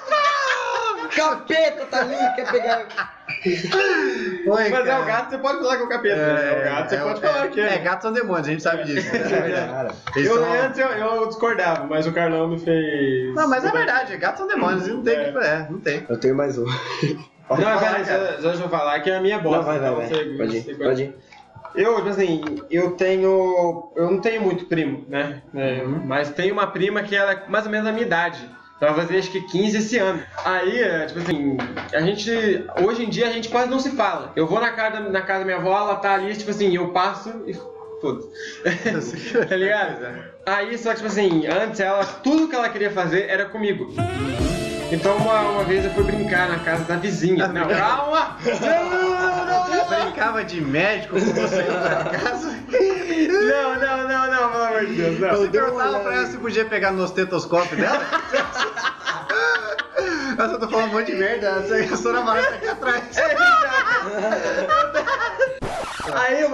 Capeta 1.14 1.86
tá 1.86 2.00
ali, 2.00 2.16
quer 2.34 2.50
pegar. 2.50 2.86
Foi, 4.44 4.68
Mas 4.68 4.72
é 4.72 4.84
cara. 4.90 5.02
o 5.02 5.04
gato, 5.06 5.30
você 5.30 5.38
pode 5.38 5.58
falar 5.58 5.76
que 5.76 5.82
é 5.82 5.86
o 5.86 5.88
capeta. 5.88 6.16
né? 6.16 6.48
É, 6.56 6.60
o 6.60 6.64
gato, 6.64 6.88
você 6.88 6.94
é, 6.96 6.98
pode 7.00 7.24
é, 7.24 7.28
falar 7.28 7.48
que 7.48 7.60
É, 7.60 7.78
gatos 7.78 8.02
são 8.02 8.12
demônios, 8.12 8.48
a 8.48 8.50
gente 8.50 8.62
sabe 8.62 8.84
disso. 8.84 9.10
Cara, 9.12 9.94
Eles 10.16 10.28
Eu, 10.28 10.34
são- 10.38 10.52
antes 10.64 10.78
eu, 10.78 10.88
eu 10.88 11.26
discordava, 11.28 11.86
mas 11.86 12.06
o 12.06 12.12
Carlão 12.12 12.48
me 12.48 12.58
fez. 12.58 13.34
Não, 13.34 13.48
mas 13.48 13.64
é 13.64 13.70
verdade, 13.70 14.16
gatos 14.16 14.38
são 14.40 14.48
demônios, 14.48 14.88
não 14.88 15.02
tem 15.02 15.14
É. 15.16 15.30
que. 15.32 15.38
É, 15.38 15.66
não 15.70 15.80
tem. 15.80 16.04
eu 16.08 16.18
tenho 16.18 16.34
mais 16.34 16.58
um. 16.58 16.64
Não, 16.64 17.56
falar, 17.56 17.78
pera, 17.78 18.04
já, 18.40 18.48
eu 18.48 18.68
falar 18.68 19.00
que 19.00 19.10
é 19.10 19.16
a 19.16 19.20
minha 19.20 19.38
bosta. 19.38 19.58
Não, 19.58 19.64
vai, 19.64 19.78
vai, 19.78 19.88
então 19.90 19.96
vai. 20.00 20.08
você- 20.08 20.36
Pode 20.36 20.60
você- 20.62 20.70
ir, 20.72 20.78
pode 20.78 21.02
ir. 21.02 21.16
Eu, 21.76 21.96
tipo 21.96 22.08
assim, 22.08 22.40
eu 22.70 22.90
tenho. 22.92 23.92
Eu 23.96 24.10
não 24.10 24.20
tenho 24.20 24.40
muito 24.42 24.66
primo, 24.66 25.04
né? 25.08 25.42
É, 25.54 25.82
Uhum. 25.82 26.02
Mas 26.06 26.30
tenho 26.30 26.52
uma 26.54 26.68
prima 26.68 27.02
que 27.02 27.14
ela 27.14 27.32
é 27.32 27.42
mais 27.48 27.66
ou 27.66 27.70
menos 27.70 27.84
da 27.86 27.92
minha 27.92 28.06
idade. 28.06 28.48
Ela 28.80 28.92
vai 28.92 29.06
fazer 29.06 29.18
acho 29.18 29.30
que 29.30 29.40
15 29.40 29.78
esse 29.78 29.98
ano. 29.98 30.22
Aí, 30.44 30.78
é, 30.78 31.06
tipo 31.06 31.20
assim, 31.20 31.56
a 31.92 32.00
gente. 32.00 32.30
Hoje 32.82 33.04
em 33.04 33.08
dia 33.08 33.28
a 33.28 33.32
gente 33.32 33.48
quase 33.48 33.70
não 33.70 33.78
se 33.78 33.90
fala. 33.90 34.32
Eu 34.34 34.46
vou 34.46 34.60
na 34.60 34.72
casa, 34.72 35.00
na 35.00 35.22
casa 35.22 35.40
da 35.40 35.44
minha 35.44 35.56
avó, 35.58 35.76
ela 35.76 35.96
tá 35.96 36.14
ali, 36.14 36.34
tipo 36.36 36.50
assim, 36.50 36.74
eu 36.74 36.88
passo 36.88 37.30
e. 37.46 37.54
Foda-se. 38.00 39.38
tá 39.48 39.56
ligado? 39.56 40.24
Aí, 40.44 40.76
só 40.76 40.90
que, 40.90 40.96
tipo 40.96 41.08
assim, 41.08 41.46
antes 41.46 41.80
ela. 41.80 42.04
Tudo 42.04 42.48
que 42.48 42.54
ela 42.54 42.68
queria 42.68 42.90
fazer 42.90 43.28
era 43.28 43.46
comigo. 43.46 43.94
Então, 44.90 45.16
uma, 45.16 45.40
uma 45.40 45.64
vez 45.64 45.84
eu 45.84 45.90
fui 45.92 46.04
brincar 46.04 46.48
na 46.48 46.58
casa 46.58 46.84
da 46.84 46.96
vizinha. 46.96 47.48
Não, 47.48 47.68
calma! 47.76 48.36
Não, 48.44 48.90
não, 48.90 49.10
não, 49.10 49.46
não! 49.46 49.64
Brincava 50.04 50.44
de 50.44 50.60
médico 50.60 51.18
com 51.18 51.32
você 51.32 51.62
na 51.62 52.04
casa. 52.04 52.48
Não, 52.48 53.80
não, 53.80 54.08
não, 54.08 54.30
não, 54.30 54.50
pelo 54.50 54.64
amor 54.64 54.86
de 54.86 54.94
Deus, 54.94 55.20
não. 55.20 55.30
Você 55.30 55.48
perguntava 55.48 56.00
pra 56.00 56.14
ela 56.14 56.26
se 56.26 56.36
podia 56.38 56.64
pegar 56.64 56.92
no 56.92 57.04
estetoscópio 57.04 57.76
dela? 57.76 58.04
Nossa, 60.36 60.54
eu 60.54 60.58
tô 60.58 60.68
falando 60.68 60.90
um 60.90 60.92
monte 60.92 61.12
de 61.12 61.18
merda. 61.18 61.52
A 61.52 61.62
senhora 61.96 62.20
Mara 62.22 62.42
tá 62.42 62.56
aqui 62.56 62.68
atrás 62.68 63.04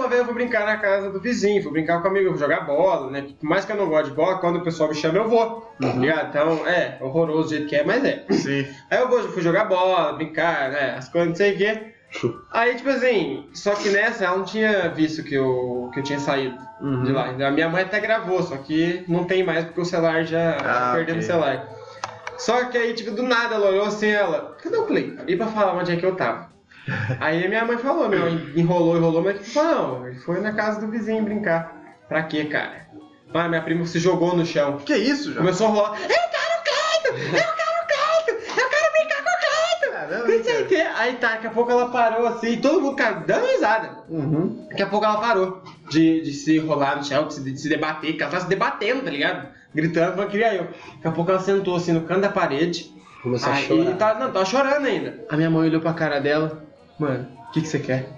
vez 0.11 0.19
eu 0.21 0.25
fui 0.25 0.35
brincar 0.35 0.65
na 0.65 0.77
casa 0.77 1.09
do 1.09 1.19
vizinho, 1.19 1.63
fui 1.63 1.71
brincar 1.71 1.99
com 2.01 2.07
um 2.07 2.11
amigo, 2.11 2.29
fui 2.29 2.37
jogar 2.37 2.61
bola, 2.61 3.09
né? 3.09 3.25
Por 3.39 3.47
mais 3.49 3.65
que 3.65 3.71
eu 3.71 3.75
não 3.77 3.89
goste 3.89 4.11
de 4.11 4.15
bola, 4.15 4.37
quando 4.37 4.57
o 4.57 4.63
pessoal 4.63 4.89
me 4.89 4.95
chama 4.95 5.17
eu 5.17 5.27
vou. 5.27 5.73
Tá 5.81 5.87
ligado? 5.93 6.29
Então, 6.29 6.67
é, 6.67 6.97
horroroso 7.01 7.49
do 7.49 7.55
jeito 7.55 7.67
que 7.67 7.75
é, 7.75 7.83
mas 7.83 8.03
é. 8.05 8.23
Sim. 8.29 8.67
Aí 8.91 8.99
eu 8.99 9.09
vou, 9.09 9.23
fui 9.29 9.41
jogar 9.41 9.65
bola, 9.65 10.13
brincar, 10.13 10.69
né? 10.69 10.95
As 10.97 11.09
coisas, 11.09 11.29
não 11.29 11.35
sei 11.35 11.55
o 11.55 11.57
quê. 11.57 11.81
Aí, 12.51 12.75
tipo 12.75 12.89
assim, 12.89 13.47
só 13.53 13.73
que 13.73 13.89
nessa 13.89 14.25
ela 14.25 14.37
não 14.37 14.43
tinha 14.45 14.89
visto 14.89 15.23
que 15.23 15.33
eu, 15.33 15.89
que 15.93 15.99
eu 15.99 16.03
tinha 16.03 16.19
saído 16.19 16.57
Uhum. 16.81 17.03
de 17.03 17.11
lá. 17.11 17.27
A 17.29 17.51
minha 17.51 17.69
mãe 17.69 17.83
até 17.83 17.99
gravou, 17.99 18.41
só 18.43 18.57
que 18.57 19.05
não 19.07 19.23
tem 19.23 19.43
mais 19.43 19.63
porque 19.65 19.79
o 19.81 19.85
celular 19.85 20.23
já 20.25 20.57
Ah, 20.59 20.91
perdeu 20.95 21.15
ok. 21.15 21.23
o 21.23 21.27
celular. 21.27 21.69
Só 22.37 22.65
que 22.65 22.77
aí, 22.77 22.93
tipo, 22.95 23.11
do 23.11 23.21
nada 23.23 23.53
ela 23.55 23.69
olhou 23.69 23.85
assim, 23.85 24.09
ela, 24.09 24.57
cadê 24.61 24.75
o 24.75 24.83
Clay? 24.87 25.15
E 25.27 25.35
pra 25.35 25.45
falar 25.47 25.73
onde 25.75 25.91
é 25.91 25.95
que 25.95 26.05
eu 26.05 26.15
tava. 26.15 26.50
Aí 27.19 27.45
a 27.45 27.49
minha 27.49 27.65
mãe 27.65 27.77
falou, 27.77 28.09
meu, 28.09 28.27
enrolou, 28.55 28.97
enrolou, 28.97 29.21
mas 29.21 29.53
falou, 29.53 29.99
não, 29.99 30.07
ele 30.07 30.19
foi 30.19 30.39
na 30.41 30.53
casa 30.53 30.81
do 30.81 30.91
vizinho 30.91 31.23
brincar. 31.23 31.79
Pra 32.07 32.23
quê, 32.23 32.45
cara? 32.45 32.87
Mano, 33.33 33.49
minha 33.49 33.61
prima 33.61 33.85
se 33.85 33.99
jogou 33.99 34.35
no 34.35 34.45
chão. 34.45 34.77
Que 34.79 34.95
isso, 34.95 35.31
João? 35.31 35.37
Começou 35.37 35.67
a 35.67 35.69
rolar. 35.69 36.01
Eu 36.01 36.07
quero 36.07 36.59
o 36.59 36.63
Cleito! 36.63 37.27
Eu 37.27 37.53
quero 37.53 37.71
o 37.81 37.87
Cleito! 37.87 38.59
Eu 38.59 38.69
quero 38.69 38.91
brincar 38.91 39.23
com 39.23 39.29
o 39.29 40.17
Cleito! 40.19 40.37
Não 40.37 40.43
sei 40.43 40.63
o 40.63 40.67
quê. 40.67 40.87
Aí 40.95 41.13
tá, 41.15 41.29
daqui 41.29 41.47
a 41.47 41.51
pouco 41.51 41.71
ela 41.71 41.89
parou 41.89 42.27
assim, 42.27 42.57
todo 42.57 42.81
mundo 42.81 42.95
cara, 42.95 43.23
dando 43.25 43.45
risada. 43.45 44.03
Uhum. 44.09 44.67
Daqui 44.69 44.81
a 44.81 44.87
pouco 44.87 45.05
ela 45.05 45.21
parou 45.21 45.63
de, 45.89 46.21
de 46.21 46.33
se 46.33 46.57
rolar 46.59 46.97
no 46.97 47.05
chão, 47.05 47.27
de 47.27 47.35
se, 47.35 47.43
de 47.43 47.57
se 47.57 47.69
debater, 47.69 48.17
que 48.17 48.21
ela 48.21 48.31
tava 48.31 48.43
se 48.43 48.49
debatendo, 48.49 49.03
tá 49.03 49.09
ligado? 49.09 49.47
Gritando, 49.73 50.11
falando 50.13 50.29
que 50.29 50.37
queria 50.37 50.53
eu. 50.53 50.63
Daqui 50.65 51.07
a 51.07 51.11
pouco 51.11 51.31
ela 51.31 51.39
sentou 51.39 51.75
assim 51.77 51.93
no 51.93 52.01
canto 52.01 52.21
da 52.21 52.29
parede. 52.29 52.91
Começou 53.23 53.49
a 53.49 53.55
aí 53.55 53.67
chorar. 53.67 53.95
tá, 53.97 54.13
não, 54.15 54.31
tava 54.31 54.45
chorando 54.45 54.85
ainda. 54.85 55.25
A 55.29 55.37
minha 55.37 55.49
mãe 55.49 55.69
olhou 55.69 55.79
pra 55.79 55.93
cara 55.93 56.19
dela, 56.19 56.65
mano, 57.01 57.27
o 57.49 57.51
que, 57.51 57.61
que 57.61 57.67
você 57.67 57.79
quer? 57.79 58.09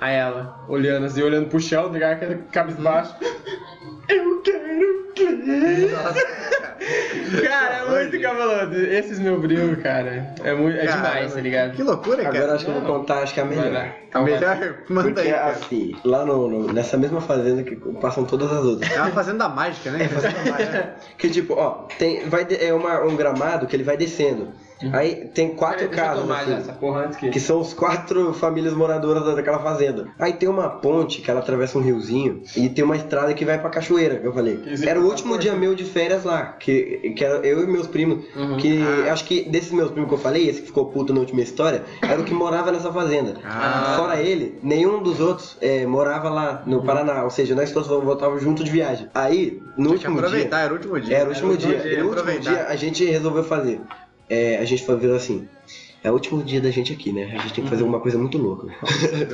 Aí 0.00 0.14
ela, 0.16 0.64
olhando 0.68 1.06
assim, 1.06 1.22
olhando 1.22 1.48
pro 1.48 1.60
chão, 1.60 1.88
ligado? 1.88 2.12
Aquela 2.12 2.34
cabeça 2.50 2.80
baixa. 2.80 3.16
Eu 4.08 4.42
quero 4.42 5.10
Clay. 5.14 5.90
Cara, 7.46 7.76
é 7.76 7.90
muito 7.90 8.20
cabeludo. 8.20 8.76
Esses 8.76 9.20
meu 9.20 9.38
brilho, 9.38 9.76
cara, 9.82 10.34
é, 10.42 10.54
muito, 10.54 10.78
é 10.78 10.86
demais, 10.86 11.34
tá 11.34 11.40
ligado? 11.40 11.76
Que 11.76 11.82
loucura, 11.82 12.22
cara. 12.24 12.38
Agora 12.38 12.54
acho 12.54 12.64
que 12.64 12.70
eu 12.70 12.80
vou 12.80 12.98
contar, 12.98 13.22
acho 13.22 13.34
que 13.34 13.40
é 13.40 13.42
a 13.42 13.46
Vai 13.46 13.56
melhor. 13.56 13.94
A 14.12 14.20
melhor, 14.20 14.74
manda 14.88 15.08
Porque 15.10 15.20
aí, 15.20 15.30
cara. 15.32 15.50
assim, 15.52 15.96
lá 16.04 16.24
no, 16.24 16.48
no- 16.48 16.72
nessa 16.72 16.96
mesma 16.96 17.20
fazenda 17.20 17.62
que 17.62 17.76
passam 18.00 18.24
todas 18.24 18.50
as 18.50 18.64
outras. 18.64 18.90
É 18.90 19.00
uma 19.00 19.10
fazenda 19.10 19.48
mágica, 19.48 19.90
né? 19.90 20.08
Fazenda 20.08 20.50
mágica. 20.50 20.94
Que 21.18 21.28
tipo, 21.30 21.54
ó, 21.54 21.86
tem, 21.98 22.28
vai 22.28 22.46
é 22.58 22.72
uma, 22.72 23.00
um 23.04 23.14
gramado 23.14 23.66
que 23.66 23.76
ele 23.76 23.84
vai 23.84 23.96
descendo. 23.96 24.52
Aí 24.92 25.26
tem 25.34 25.50
quatro 25.50 25.88
casas 25.90 26.30
assim, 26.30 26.52
essa 26.54 26.72
porra 26.72 27.04
antes 27.06 27.16
que... 27.18 27.28
que 27.30 27.40
são 27.40 27.60
os 27.60 27.74
quatro 27.74 28.32
famílias 28.32 28.72
moradoras 28.72 29.24
da- 29.24 29.34
daquela 29.34 29.58
fazenda. 29.58 30.06
Aí 30.18 30.32
tem 30.32 30.48
uma 30.48 30.68
ponte 30.68 31.20
que 31.20 31.30
ela 31.30 31.40
atravessa 31.40 31.76
um 31.78 31.82
riozinho 31.82 32.42
e 32.56 32.68
tem 32.68 32.82
uma 32.84 32.96
estrada 32.96 33.34
que 33.34 33.44
vai 33.44 33.58
pra 33.58 33.68
cachoeira, 33.70 34.16
que 34.16 34.26
eu 34.26 34.32
falei. 34.32 34.56
Que 34.56 34.88
Era 34.88 34.98
o 35.00 35.04
último 35.06 35.36
dia 35.38 35.54
meu 35.54 35.74
de 35.74 35.84
férias 35.84 36.24
lá, 36.24 36.44
que, 36.58 37.12
que 37.16 37.24
era 37.24 37.46
eu 37.46 37.62
e 37.62 37.66
meus 37.66 37.86
primos, 37.86 38.24
Uhum. 38.34 38.56
que 38.56 38.82
acho 39.10 39.24
que 39.24 39.48
desses 39.48 39.70
meus 39.72 39.90
primos 39.90 40.08
que 40.08 40.14
eu 40.14 40.18
falei, 40.18 40.48
esse 40.48 40.60
que 40.60 40.66
ficou 40.68 40.86
puto 40.86 41.12
na 41.12 41.20
última 41.20 41.40
história, 41.42 41.82
era 42.02 42.20
o 42.20 42.24
que 42.24 42.32
morava 42.34 42.72
nessa 42.72 42.92
fazenda. 42.92 43.34
Ah. 43.44 43.94
Fora 43.98 44.20
ele, 44.20 44.58
nenhum 44.62 45.02
dos 45.02 45.20
outros 45.20 45.56
é, 45.60 45.84
morava 45.86 46.28
lá 46.30 46.62
no 46.66 46.82
Paraná, 46.82 47.24
ou 47.24 47.30
seja, 47.30 47.54
nós 47.54 47.70
todos 47.72 47.88
voltávamos 47.88 48.42
juntos 48.42 48.64
de 48.64 48.70
viagem. 48.70 49.08
Aí, 49.14 49.62
no 49.76 49.90
último 49.90 50.14
dia, 50.16 50.24
aproveitar, 50.26 50.60
era 50.60 50.72
o 50.72 50.76
último 50.76 51.00
dia. 51.00 51.16
era 51.16 51.26
o 51.26 51.32
último 51.32 51.56
dia. 51.56 51.78
dia, 51.78 51.92
E 51.94 52.02
no 52.02 52.08
último 52.08 52.38
dia 52.40 52.66
a 52.68 52.76
gente 52.76 53.04
resolveu 53.04 53.44
fazer. 53.44 53.80
É, 54.30 54.56
a 54.58 54.64
gente 54.64 54.84
falou 54.86 55.14
assim. 55.16 55.46
É 56.02 56.10
o 56.10 56.14
último 56.14 56.42
dia 56.42 56.62
da 56.62 56.70
gente 56.70 56.94
aqui, 56.94 57.12
né? 57.12 57.24
A 57.24 57.42
gente 57.42 57.52
tem 57.52 57.62
que 57.64 57.68
fazer 57.68 57.82
alguma 57.82 58.00
coisa 58.00 58.16
muito 58.16 58.38
louca. 58.38 58.68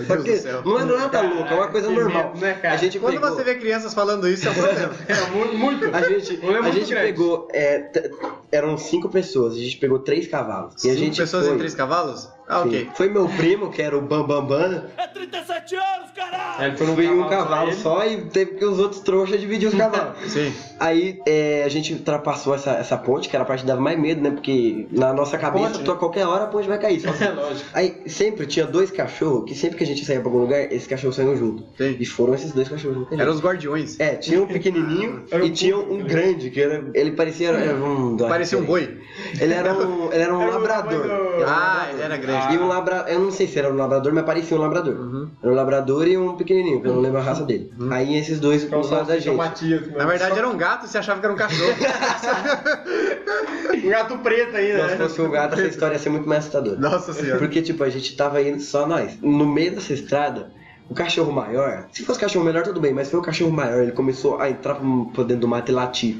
Só 0.04 0.16
Deus 0.16 0.24
que 0.24 0.32
do 0.32 0.36
céu. 0.38 0.62
não 0.64 0.80
é 0.80 0.84
nada 0.84 1.20
louca, 1.22 1.50
é 1.50 1.54
uma 1.54 1.68
coisa 1.68 1.88
normal. 1.88 2.32
né? 2.36 2.58
A 2.64 2.76
gente 2.76 2.98
Quando 2.98 3.14
pegou, 3.14 3.30
você 3.30 3.44
vê 3.44 3.54
crianças 3.54 3.94
falando 3.94 4.28
isso, 4.28 4.48
é. 4.48 4.50
É 5.14 5.30
muito, 5.56 5.84
a 5.94 6.02
gente, 6.02 6.44
é 6.44 6.48
a 6.58 6.62
muito 6.62 6.74
gente 6.74 6.90
grande. 6.90 7.06
pegou, 7.06 7.46
é, 7.52 8.10
eram 8.50 8.76
cinco 8.76 9.08
pessoas, 9.08 9.54
a 9.54 9.58
gente 9.58 9.76
pegou 9.76 10.00
três 10.00 10.26
cavalos. 10.26 10.82
e 10.84 10.88
a 10.88 10.94
Cinco 10.94 11.04
gente 11.04 11.20
pessoas 11.20 11.46
foi, 11.46 11.54
em 11.54 11.58
três 11.58 11.72
cavalos? 11.76 12.28
Ah, 12.48 12.62
Sim. 12.62 12.68
ok. 12.68 12.88
Foi 12.94 13.08
meu 13.08 13.28
primo, 13.28 13.70
que 13.70 13.82
era 13.82 13.96
o 13.96 14.00
Bambambam. 14.00 14.46
Bam, 14.46 14.70
Bam. 14.70 14.84
É 14.96 15.06
37 15.08 15.74
anos, 15.74 16.10
caralho! 16.14 16.54
Aí 16.58 16.68
ele 16.68 16.76
Foi 16.76 17.08
um 17.08 17.28
cavalo 17.28 17.72
só 17.74 18.06
e 18.06 18.18
teve 18.26 18.52
que 18.52 18.64
os 18.64 18.78
outros 18.78 19.00
trouxas 19.00 19.40
dividir 19.40 19.68
os 19.68 19.74
cavalos. 19.78 20.16
Sim. 20.30 20.52
Aí 20.78 21.20
é, 21.26 21.64
a 21.64 21.68
gente 21.68 21.92
ultrapassou 21.92 22.54
essa, 22.54 22.70
essa 22.72 22.96
ponte, 22.96 23.28
que 23.28 23.34
era 23.34 23.42
a 23.42 23.46
parte 23.46 23.62
que 23.62 23.66
dava 23.66 23.80
mais 23.80 23.98
medo, 23.98 24.20
né? 24.22 24.30
Porque 24.30 24.86
na 24.92 25.12
nossa 25.12 25.36
cabeça, 25.36 25.70
ponte, 25.70 25.84
tu, 25.84 25.90
a 25.92 25.96
qualquer 25.96 26.26
hora 26.26 26.44
a 26.44 26.46
ponte 26.46 26.68
vai 26.68 26.78
cair. 26.78 27.00
Só 27.00 27.08
É 27.24 27.30
lógico. 27.30 27.68
Aí 27.74 28.02
sempre 28.06 28.46
tinha 28.46 28.64
dois 28.64 28.90
cachorros, 28.92 29.44
que 29.48 29.54
sempre 29.54 29.76
que 29.78 29.84
a 29.84 29.86
gente 29.86 30.04
saía 30.04 30.20
pra 30.20 30.28
algum 30.28 30.40
lugar, 30.42 30.60
esses 30.72 30.86
cachorros 30.86 31.16
saíam 31.16 31.36
junto. 31.36 31.64
Sim. 31.76 31.96
E 31.98 32.06
foram 32.06 32.34
esses 32.34 32.52
dois 32.52 32.68
cachorros 32.68 33.08
Eram 33.10 33.32
os 33.32 33.40
guardiões. 33.40 33.98
É, 33.98 34.14
tinha 34.14 34.40
um 34.42 34.46
pequenininho 34.46 35.24
Era 35.30 35.42
um 35.42 35.46
e 35.46 35.50
tinha 35.50 35.76
um 35.76 35.98
grande, 36.04 36.50
que 36.50 36.60
era, 36.60 36.84
ele 36.94 37.10
parecia 37.12 37.48
era 37.50 37.74
um... 37.74 38.16
Parecia 38.16 38.56
um 38.58 38.64
boi. 38.64 38.98
Ele 39.40 39.52
era 39.52 39.74
um, 39.74 40.12
ele 40.12 40.22
era 40.22 40.34
um 40.34 40.42
Era 40.42 40.50
labrador. 40.52 41.06
um 41.06 41.10
Ah, 41.44 41.88
labrador. 41.88 41.88
ele 41.94 42.02
era 42.02 42.16
grande. 42.16 42.35
E 42.52 42.58
um 42.58 42.66
labrador, 42.68 43.08
eu 43.08 43.20
não 43.20 43.30
sei 43.30 43.46
se 43.46 43.58
era 43.58 43.72
um 43.72 43.76
labrador, 43.76 44.12
mas 44.12 44.24
parecia 44.24 44.56
um 44.56 44.60
labrador. 44.60 44.94
Uhum. 44.94 45.30
Era 45.42 45.52
um 45.52 45.54
labrador 45.54 46.06
e 46.08 46.16
um 46.16 46.36
pequenininho, 46.36 46.80
que 46.82 46.88
eu 46.88 46.94
não 46.94 47.00
lembro 47.00 47.18
a 47.18 47.22
raça 47.22 47.44
dele. 47.44 47.72
Aí 47.90 48.16
esses 48.16 48.40
dois 48.40 48.64
Então, 48.64 48.80
do 48.80 48.90
lado 48.90 49.06
da 49.06 49.14
só 49.14 49.20
gente. 49.20 49.36
Matias, 49.36 49.90
Na 49.92 50.06
verdade 50.06 50.38
era 50.38 50.48
um 50.48 50.56
gato 50.56 50.86
você 50.86 50.98
achava 50.98 51.20
que 51.20 51.26
era 51.26 51.34
um 51.34 51.38
cachorro. 51.38 51.72
um 53.84 53.88
gato 53.90 54.18
preto 54.18 54.56
ainda, 54.56 54.88
Se 54.88 54.94
né? 54.94 54.96
fosse 54.96 55.20
o 55.22 55.30
gato, 55.30 55.54
essa 55.54 55.66
história 55.66 55.94
ia 55.94 55.98
ser 55.98 56.10
muito 56.10 56.28
mais 56.28 56.40
assustadora. 56.40 56.78
Nossa 56.78 57.12
senhora. 57.12 57.38
Porque, 57.38 57.62
tipo, 57.62 57.82
a 57.84 57.88
gente 57.90 58.16
tava 58.16 58.40
indo 58.42 58.60
só 58.60 58.86
nós. 58.86 59.18
No 59.20 59.46
meio 59.46 59.74
dessa 59.74 59.92
estrada, 59.92 60.50
o 60.88 60.94
cachorro 60.94 61.32
maior, 61.32 61.86
se 61.92 62.04
fosse 62.04 62.18
cachorro 62.20 62.44
menor, 62.44 62.62
tudo 62.62 62.80
bem, 62.80 62.92
mas 62.92 63.10
foi 63.10 63.20
o 63.20 63.22
cachorro 63.22 63.50
maior, 63.50 63.82
ele 63.82 63.92
começou 63.92 64.40
a 64.40 64.48
entrar 64.48 64.76
pro- 64.76 65.06
pra 65.12 65.24
dentro 65.24 65.42
do 65.42 65.48
mato 65.48 65.70
e 65.70 65.74
latir. 65.74 66.16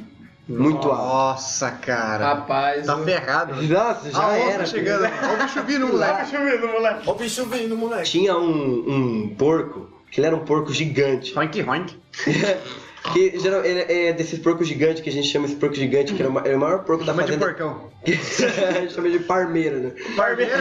Muito 0.48 0.88
alto. 0.90 1.02
Nossa, 1.02 1.70
cara. 1.72 2.24
Rapaz, 2.34 2.86
Tá 2.86 2.96
o- 2.96 3.04
ferrado. 3.04 3.62
Nossa, 3.62 4.10
já 4.10 4.22
a 4.22 4.28
onça 4.28 4.50
era. 4.52 4.66
chegando. 4.66 5.02
Olha 5.04 5.34
o 5.34 5.42
bicho 5.42 5.62
vindo, 5.64 5.86
moleque. 5.88 6.30
chovendo, 6.30 6.68
moleque. 6.68 7.02
Ó 7.06 7.10
o 7.10 7.14
bicho 7.16 7.46
vindo, 7.46 7.76
moleque. 7.76 8.04
Tinha 8.10 8.36
um, 8.36 8.84
um 8.88 9.34
porco, 9.36 9.88
que 10.10 10.20
ele 10.20 10.26
era 10.28 10.36
um 10.36 10.44
porco 10.44 10.72
gigante. 10.72 11.32
Roink, 11.34 11.60
roink. 11.60 11.96
que 13.12 13.38
geral, 13.38 13.64
ele 13.64 13.80
é 13.92 14.12
desses 14.12 14.38
porcos 14.38 14.66
gigantes 14.66 15.00
que 15.02 15.08
a 15.08 15.12
gente 15.12 15.28
chama 15.28 15.46
esse 15.46 15.54
porco 15.56 15.74
gigante, 15.76 16.12
que 16.14 16.20
era 16.20 16.28
o 16.28 16.32
ma- 16.32 16.42
era 16.44 16.56
o 16.56 16.60
maior 16.60 16.84
porco 16.84 17.04
da 17.04 17.12
Chama 17.12 17.22
de 17.24 17.32
fazenda. 17.34 17.46
porcão. 17.46 17.90
a 18.06 18.80
gente 18.80 18.92
chama 18.94 19.10
de 19.10 19.18
parmeiro, 19.20 19.78
né? 19.78 19.92
Barbeiro. 20.16 20.52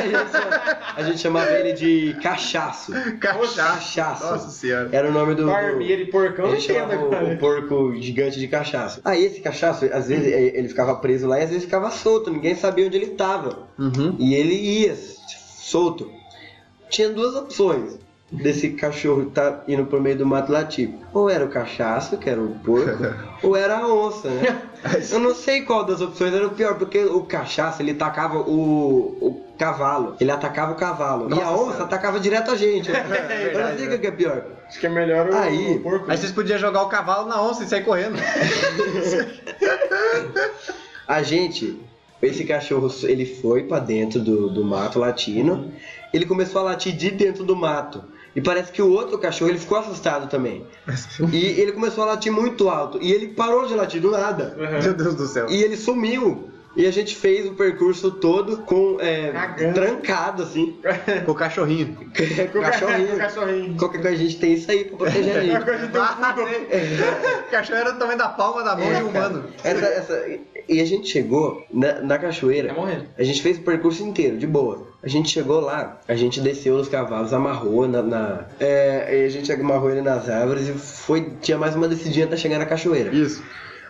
A 0.96 1.04
gente, 1.04 1.20
chamava 1.20 1.52
ele 1.52 1.74
de 1.74 2.16
cachaço. 2.22 2.92
Cachaça. 3.20 3.56
Cachaço. 3.56 4.24
Nossa 4.26 4.50
senhora. 4.50 4.90
Era 4.92 5.10
o 5.10 5.12
nome 5.12 5.36
do. 5.36 5.46
Barbeiro 5.46 6.02
e 6.04 6.06
porcão, 6.08 6.46
A 6.46 6.56
gente 6.56 6.74
chamava 6.74 6.96
o, 6.98 7.34
o 7.34 7.38
porco 7.38 7.96
gigante 7.96 8.40
de 8.40 8.48
cachaço. 8.48 9.00
Aí 9.06 9.24
esse 9.26 9.42
cachaço, 9.42 9.86
às 9.92 10.08
vezes 10.08 10.26
ele 10.26 10.68
ficava 10.68 10.96
preso 10.96 11.28
lá 11.28 11.40
e 11.40 11.44
às 11.44 11.50
vezes 11.50 11.66
ficava 11.66 11.90
solto, 11.92 12.32
ninguém 12.32 12.56
sabia 12.56 12.86
onde 12.86 12.98
ele 12.98 13.12
estava. 13.12 13.68
Uhum. 13.78 14.16
E 14.20 14.34
ele 14.36 14.54
ia 14.54 14.96
solto. 14.96 16.12
Tinha 16.90 17.10
duas 17.10 17.36
opções 17.36 17.98
desse 18.32 18.72
cachorro 18.72 19.26
tá 19.28 19.62
indo 19.68 19.86
por 19.86 20.02
meio 20.02 20.18
do 20.18 20.26
mato 20.26 20.52
latir. 20.52 20.90
Ou 21.14 21.30
era 21.30 21.46
o 21.46 21.50
cachaço, 21.50 22.18
que 22.18 22.30
era 22.30 22.42
o 22.42 22.56
porco, 22.64 22.98
ou 23.44 23.56
era 23.56 23.78
a 23.78 23.88
onça, 23.94 24.30
né? 24.30 24.62
Eu 25.12 25.20
não 25.20 25.34
sei 25.34 25.62
qual 25.62 25.84
das 25.84 26.02
opções 26.02 26.34
era 26.34 26.46
o 26.46 26.52
pior, 26.52 26.76
porque 26.78 27.04
o 27.06 27.22
cachaço 27.24 27.82
ele 27.82 27.92
atacava 27.92 28.38
o, 28.40 29.18
o 29.22 29.46
cavalo. 29.58 30.16
Ele 30.20 30.32
atacava 30.32 30.74
o 30.74 30.76
cavalo. 30.76 31.30
e 31.30 31.34
a 31.42 31.46
Nossa 31.46 31.64
onça 31.64 31.84
atacava 31.84 32.20
direto 32.20 32.52
a 32.52 32.56
gente. 32.56 32.90
Eu 32.92 32.98
não 32.98 33.04
verdade, 33.08 33.78
sei 33.80 33.96
o 33.96 34.00
que 34.00 34.08
é 34.08 34.12
pior. 34.12 34.44
Acho 34.68 34.80
que 34.80 34.86
é 34.88 34.90
melhor 34.90 35.30
o, 35.30 35.36
Aí- 35.36 35.78
o 35.78 35.82
porco. 35.82 36.10
Aí 36.12 36.18
vocês 36.18 36.32
podiam 36.32 36.58
jogar 36.58 36.82
o 36.82 36.88
cavalo 36.90 37.28
na 37.28 37.42
onça 37.42 37.64
e 37.64 37.68
sair 37.68 37.84
correndo. 37.84 38.18
A 41.08 41.22
gente, 41.22 41.80
esse 42.22 42.44
cachorro, 42.46 42.92
ele 43.04 43.26
foi 43.26 43.64
pra 43.64 43.80
dentro 43.80 44.20
do, 44.20 44.50
do 44.50 44.64
mato 44.64 44.98
latino. 45.00 45.72
Ele 46.14 46.26
começou 46.26 46.62
a 46.62 46.64
latir 46.66 46.96
de 46.96 47.12
dentro 47.12 47.44
do 47.44 47.56
mato. 47.56 48.04
E 48.36 48.42
parece 48.42 48.72
que 48.72 48.82
o 48.82 48.92
outro 48.92 49.18
cachorro, 49.18 49.52
ele 49.52 49.60
ficou 49.60 49.78
assustado 49.78 50.30
também. 50.30 50.66
E 51.32 51.60
ele 51.60 51.72
começou 51.72 52.04
a 52.04 52.08
latir 52.08 52.32
muito 52.32 52.70
alto. 52.70 53.00
E 53.02 53.12
ele 53.12 53.30
parou 53.30 53.66
de 53.66 53.74
latir 53.74 54.02
do 54.02 54.12
nada. 54.12 54.56
Meu 54.58 54.94
Deus 54.94 55.16
do 55.16 55.26
céu. 55.28 55.48
E 55.50 55.64
ele 55.64 55.78
sumiu. 55.78 56.50
E 56.76 56.86
a 56.86 56.92
gente 56.92 57.16
fez 57.16 57.48
o 57.48 57.54
percurso 57.54 58.12
todo 58.12 58.58
com 58.58 58.98
é, 59.00 59.32
trancado, 59.74 60.44
assim. 60.44 60.78
Com 61.26 61.32
o 61.32 61.36
cachorrinho. 61.36 61.96
com 62.52 62.60
o 62.60 62.62
cachorrinho. 62.62 63.08
Com 63.08 63.16
o 63.16 63.18
cachorrinho. 63.18 63.78
Qualquer 63.78 64.02
coisa 64.02 64.16
a 64.16 64.20
gente 64.20 64.38
tem 64.38 64.54
isso 64.54 64.70
aí 64.70 64.84
pra 64.84 64.98
proteger 64.98 65.38
a 65.38 65.42
gente. 65.42 65.56
Ah, 65.98 66.36
sim. 66.36 67.48
O 67.48 67.52
cachorro 67.52 67.80
era 67.80 67.92
do 67.94 68.00
tamanho 68.00 68.18
da 68.18 68.28
palma 68.28 68.64
da 68.64 68.76
mão 68.76 68.94
de 68.94 69.04
um 69.04 69.08
humano. 69.08 69.46
Essa, 69.64 69.86
essa, 69.86 70.28
e 70.68 70.82
a 70.82 70.86
gente 70.86 71.08
chegou 71.08 71.66
na, 71.72 72.02
na 72.02 72.18
cachoeira. 72.18 72.74
Morrendo. 72.74 73.06
A 73.18 73.24
gente 73.24 73.42
fez 73.42 73.58
o 73.58 73.62
percurso 73.62 74.04
inteiro, 74.04 74.38
de 74.38 74.48
boa. 74.48 74.88
A 75.06 75.08
gente 75.08 75.30
chegou 75.30 75.60
lá, 75.60 76.00
a 76.08 76.16
gente 76.16 76.42
desceu 76.42 76.76
nos 76.78 76.90
cavalos, 76.90 77.32
amarrou 77.32 77.88
na. 77.88 78.02
na- 78.02 78.46
é, 78.60 79.22
e 79.22 79.26
a 79.26 79.30
gente 79.30 79.52
amarrou 79.54 79.92
ele 79.92 80.02
nas 80.02 80.28
árvores 80.28 80.68
e 80.68 80.74
foi. 80.74 81.30
Tinha 81.42 81.60
mais 81.60 81.76
uma 81.76 81.88
descidinha 81.88 82.26
até 82.26 82.36
chegar 82.36 82.58
na 82.58 82.66
cachoeira. 82.66 83.14
Isso. 83.16 83.44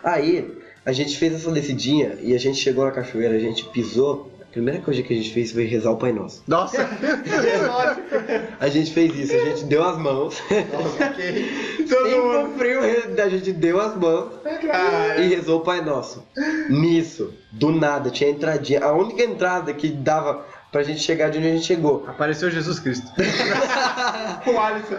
Aí, 0.04 0.52
a 0.84 0.92
gente 0.92 1.16
fez 1.16 1.32
essa 1.34 1.50
descidinha 1.50 2.18
e 2.20 2.34
a 2.34 2.38
gente 2.38 2.58
chegou 2.58 2.84
na 2.84 2.90
cachoeira, 2.90 3.34
a 3.34 3.38
gente 3.38 3.64
pisou. 3.64 4.30
A 4.42 4.52
primeira 4.56 4.80
coisa 4.80 5.02
que 5.02 5.12
a 5.12 5.16
gente 5.16 5.32
fez 5.34 5.52
foi 5.52 5.64
rezar 5.64 5.90
o 5.90 5.96
Pai 5.96 6.12
Nosso. 6.12 6.42
Nossa. 6.46 6.86
A 8.58 8.68
gente 8.68 8.90
fez 8.92 9.14
isso, 9.18 9.34
a 9.34 9.38
gente 9.50 9.64
deu 9.64 9.84
as 9.84 9.98
mãos. 9.98 10.40
ok. 10.50 11.50
Sem 11.86 12.58
frio, 12.58 12.80
a 13.22 13.28
gente 13.28 13.52
deu 13.52 13.78
as 13.80 13.94
mãos 13.96 14.32
e 15.18 15.28
rezou 15.34 15.58
o 15.60 15.62
Pai 15.62 15.82
Nosso. 15.84 16.24
Nisso, 16.70 17.34
do 17.52 17.70
nada, 17.70 18.08
tinha 18.10 18.30
entradinha. 18.30 18.82
A 18.82 18.92
única 18.92 19.22
entrada 19.22 19.72
que 19.74 19.88
dava 19.88 20.44
pra 20.76 20.82
gente 20.84 21.00
chegar 21.00 21.30
de 21.30 21.38
onde 21.38 21.48
a 21.48 21.52
gente 21.52 21.64
chegou. 21.64 22.04
Apareceu 22.06 22.50
Jesus 22.50 22.78
Cristo. 22.78 23.06
O 24.46 24.58
Alisson. 24.60 24.96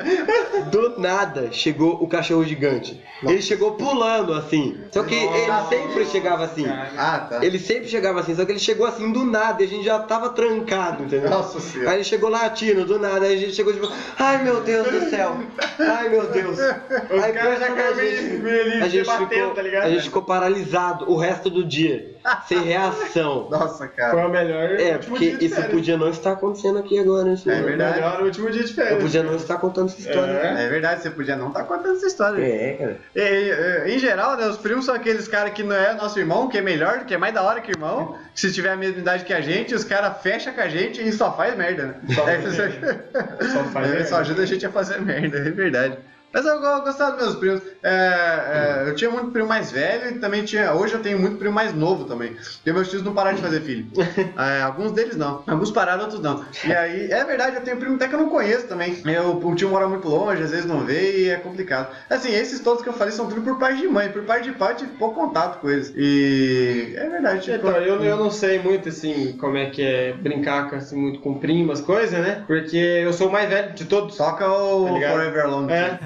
Do 0.72 1.00
nada 1.00 1.50
chegou 1.52 2.04
o 2.04 2.08
cachorro 2.08 2.44
gigante. 2.44 3.02
Ele 3.24 3.42
chegou 3.42 3.72
pulando 3.74 4.34
assim. 4.34 4.78
Só 4.92 5.04
que 5.04 5.16
ele 5.16 5.52
sempre 5.70 6.06
chegava 6.06 6.44
assim. 6.46 6.66
Ah, 6.68 7.28
tá. 7.30 7.46
Ele 7.46 7.58
sempre 7.58 7.88
chegava 7.88 8.20
assim, 8.20 8.36
só 8.36 8.44
que 8.46 8.52
ele 8.52 8.60
chegou 8.60 8.86
assim 8.86 9.12
do 9.12 9.24
nada 9.24 9.62
e 9.62 9.66
a 9.66 9.70
gente 9.70 9.86
já 9.86 10.00
tava 10.00 10.30
trancado, 10.30 11.04
entendeu? 11.04 11.30
Nossa 11.30 11.60
Senhora. 11.60 11.92
Aí 11.92 11.98
ele 11.98 12.04
chegou 12.04 12.30
latindo 12.30 12.84
do 12.86 13.00
nada, 13.00 13.26
aí 13.26 13.36
a 13.36 13.40
gente 13.40 13.54
chegou 13.54 13.74
tipo, 13.74 13.90
ai 14.20 14.44
meu 14.44 14.62
Deus 14.62 14.88
do 14.88 15.10
céu, 15.10 15.38
ai 15.80 16.10
meu 16.10 16.28
Deus. 16.28 16.60
Aí 16.60 17.34
caras 17.34 17.60
já 17.60 17.68
a 17.68 17.94
gente, 17.94 18.24
meio- 18.24 18.44
meio 18.44 18.62
ali, 18.64 18.82
a 18.84 18.88
gente 18.90 19.10
ficou, 19.10 19.52
tá 19.54 19.62
ligado? 19.62 19.84
a 19.86 19.90
gente 19.90 20.04
ficou 20.04 20.22
paralisado 20.24 21.10
o 21.10 21.16
resto 21.18 21.50
do 21.50 21.64
dia, 21.64 22.17
sem 22.48 22.60
reação. 22.64 23.48
Nossa, 23.50 23.78
Foi 23.80 23.88
cara. 23.90 24.28
o 24.28 24.30
melhor 24.30 24.72
É, 24.72 24.98
porque 24.98 25.30
dia 25.30 25.38
de 25.38 25.46
isso 25.46 25.62
podia 25.64 25.98
não 25.98 26.10
estar 26.10 26.32
acontecendo 26.34 26.80
aqui 26.80 27.00
agora, 27.00 27.26
né? 27.26 27.36
É 27.46 27.62
verdade. 27.62 27.96
Melhor 27.96 28.22
último 28.24 28.50
dia 28.52 28.64
de 28.64 28.74
férias. 28.74 28.94
Eu 28.96 29.00
podia 29.02 29.24
não 29.24 29.36
estar 29.36 29.58
contando 29.58 29.88
essa 29.90 30.00
história. 30.00 30.32
É. 30.32 30.66
É 30.66 30.70
verdade, 30.70 31.02
você 31.02 31.10
podia 31.10 31.36
não 31.36 31.48
estar 31.50 31.64
contando 31.64 31.96
essa 31.98 32.08
história. 32.08 32.42
É, 32.44 32.74
cara. 32.74 32.98
E, 33.16 33.90
e, 33.90 33.96
em 33.96 34.00
geral, 34.00 34.36
né, 34.38 34.48
os 34.48 34.58
primos 34.58 34.86
são 34.86 34.96
aqueles 34.96 35.28
caras 35.28 35.54
que 35.54 35.64
não 35.64 35.76
é 35.76 35.94
nosso 35.94 36.20
irmão, 36.20 36.48
que 36.48 36.58
é 36.58 36.62
melhor, 36.62 37.06
que 37.06 37.14
é 37.14 37.18
mais 37.18 37.34
da 37.34 37.42
hora 37.44 37.62
que 37.62 37.72
irmão. 37.72 38.16
que 38.34 38.40
Se 38.42 38.52
tiver 38.52 38.72
a 38.72 38.76
mesma 38.78 39.00
idade 39.00 39.24
que 39.26 39.34
a 39.34 39.42
gente, 39.42 39.74
os 39.76 39.84
caras 39.84 40.22
fecham 40.22 40.54
com 40.54 40.62
a 40.62 40.68
gente 40.68 41.02
e 41.02 41.12
só 41.12 41.32
faz 41.36 41.56
merda, 41.58 41.84
né? 41.86 41.96
Só- 42.14 42.28
É, 42.28 43.46
Só 43.48 43.64
faz 43.66 43.88
é, 43.88 43.92
merda. 43.92 44.06
só 44.06 44.18
ajuda 44.18 44.42
a 44.44 44.46
gente 44.46 44.66
a 44.66 44.70
fazer 44.72 45.00
merda, 45.02 45.38
é 45.38 45.50
verdade. 45.52 45.98
Mas 46.38 46.46
eu 46.46 46.60
go- 46.62 46.82
gostava 46.84 47.12
dos 47.18 47.26
meus 47.26 47.36
primos. 47.38 47.62
É, 47.82 48.84
é, 48.86 48.90
eu 48.90 48.96
tinha 48.96 49.10
muito 49.10 49.32
primo 49.32 49.48
mais 49.48 49.72
velho 49.72 50.12
e 50.16 50.20
também 50.20 50.44
tinha. 50.46 50.72
Hoje 50.74 50.94
eu 50.94 51.02
tenho 51.02 51.18
muito 51.18 51.38
primo 51.38 51.54
mais 51.54 51.74
novo 51.74 52.06
também. 52.06 52.34
Porque 52.34 52.72
meus 52.72 52.90
tios 52.90 53.02
não 53.02 53.14
pararam 53.14 53.36
de 53.38 53.42
fazer 53.42 53.62
filho. 53.62 53.88
É, 54.38 54.62
alguns 54.62 54.92
deles 54.92 55.16
não. 55.16 55.44
Alguns 55.48 55.72
pararam, 55.72 56.04
outros 56.04 56.22
não. 56.22 56.46
E 56.64 56.72
aí, 56.72 57.12
é 57.12 57.24
verdade, 57.26 57.56
eu 57.56 57.62
tenho 57.64 57.78
primo 57.78 57.96
até 57.96 58.08
que 58.08 58.14
eu 58.14 58.20
não 58.20 58.30
conheço 58.30 58.68
também. 58.68 59.02
Eu, 59.06 59.38
o 59.38 59.56
tio 59.56 59.70
mora 59.70 59.88
muito 59.88 60.08
longe, 60.08 60.44
às 60.44 60.52
vezes 60.52 60.66
não 60.66 60.86
vê 60.86 61.24
e 61.24 61.30
é 61.30 61.38
complicado. 61.38 61.90
Assim, 62.10 62.32
esses 62.32 62.60
todos 62.60 62.84
que 62.84 62.90
eu 62.90 62.94
falei 62.94 63.12
são 63.14 63.28
tudo 63.28 63.42
por 63.42 63.58
parte 63.58 63.80
de 63.82 63.88
mãe. 63.88 64.10
Por 64.10 64.24
parte 64.24 64.44
de 64.52 64.56
pai 64.56 64.74
eu 64.74 64.78
tive 64.78 64.92
pouco 64.92 65.16
contato 65.20 65.60
com 65.60 65.70
eles. 65.70 65.92
E 65.96 66.94
é 66.98 67.10
verdade. 67.10 67.42
Tipo, 67.42 67.68
Então, 67.68 67.78
eu, 67.82 68.04
eu 68.04 68.18
não 68.18 68.30
sei 68.30 68.60
muito, 68.60 68.90
assim, 68.90 69.36
como 69.40 69.58
é 69.58 69.70
que 69.72 69.82
é 69.82 70.14
brincar 70.14 70.70
com, 70.70 70.76
assim, 70.76 70.96
muito 71.00 71.20
com 71.20 71.40
primas, 71.40 71.82
coisa, 71.82 72.20
né? 72.20 72.44
Porque 72.46 72.78
eu 72.78 73.12
sou 73.14 73.30
o 73.30 73.32
mais 73.32 73.50
velho 73.50 73.74
de 73.74 73.86
todos. 73.86 74.16
Toca 74.18 74.48
o 74.48 75.00
Tá? 75.00 75.10
Forever 75.10 75.46
Alone. 75.46 75.72
É. 75.74 76.00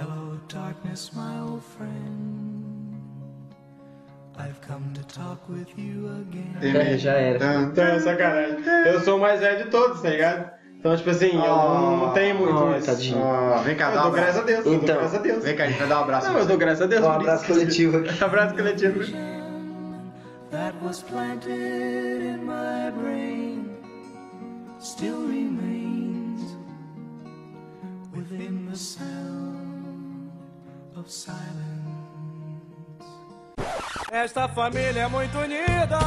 Darkness, 0.54 1.12
my 1.14 1.40
old 1.40 1.64
friend. 1.64 3.00
I've 4.38 4.60
come 4.62 4.94
to 4.94 5.04
talk 5.04 5.48
with 5.50 5.68
you 5.78 6.08
again. 6.22 6.56
É, 6.62 6.98
já 6.98 7.14
era. 7.14 7.62
Então, 7.64 7.84
é 7.86 8.00
sacanagem. 8.00 8.58
Eu 8.88 9.00
sou 9.02 9.18
o 9.18 9.22
mais 9.22 9.40
velho 9.40 9.64
de 9.64 9.70
todos, 9.70 10.02
tá 10.02 10.10
ligado? 10.10 10.52
Então, 10.80 10.98
tipo 10.98 11.10
assim, 11.12 11.28
eu 11.36 11.40
não, 11.40 11.98
não 12.08 12.14
tenho 12.14 12.36
muito 12.40 12.54
Oh, 12.58 12.76
isso. 12.76 12.88
tadinho. 12.88 13.20
Ó, 13.20 13.58
vem 13.60 13.76
cá, 13.76 13.90
Eu 13.90 13.94
dá 13.96 14.00
um 14.00 14.04
dou 14.06 14.12
graças 14.14 14.38
a 14.38 14.40
abraço. 14.42 14.46
Deus, 14.48 14.66
eu 14.66 14.72
dou 14.74 14.84
Então. 14.84 14.96
graças 14.98 15.16
a 15.16 15.22
Deus. 15.22 15.44
Vem 15.44 15.56
cá, 15.56 15.64
a 15.64 15.68
gente 15.68 15.78
vai 15.80 15.88
dar 15.88 16.00
um 16.00 16.04
abraço. 16.04 16.26
Não, 16.28 16.34
pra 16.34 16.42
eu 16.42 16.46
você. 16.46 16.50
dou 16.50 16.58
graças 16.58 16.82
a 16.82 16.86
Deus. 16.88 17.02
Um 17.02 17.06
por 17.06 17.16
abraço 17.16 17.44
isso. 17.44 17.54
coletivo 17.54 17.98
aqui. 17.98 18.24
abraço 18.24 18.56
coletivo. 18.56 19.00
That 20.52 20.76
was 20.84 21.02
planted 21.04 22.24
in 22.26 22.44
my 22.46 22.92
brain 23.00 23.70
still 24.80 25.22
remains 25.28 26.42
within 28.14 28.68
the 28.70 28.76
sound. 28.76 29.41
Esta 34.12 34.48
família 34.50 35.02
é 35.04 35.08
muito 35.08 35.38
unida. 35.38 36.00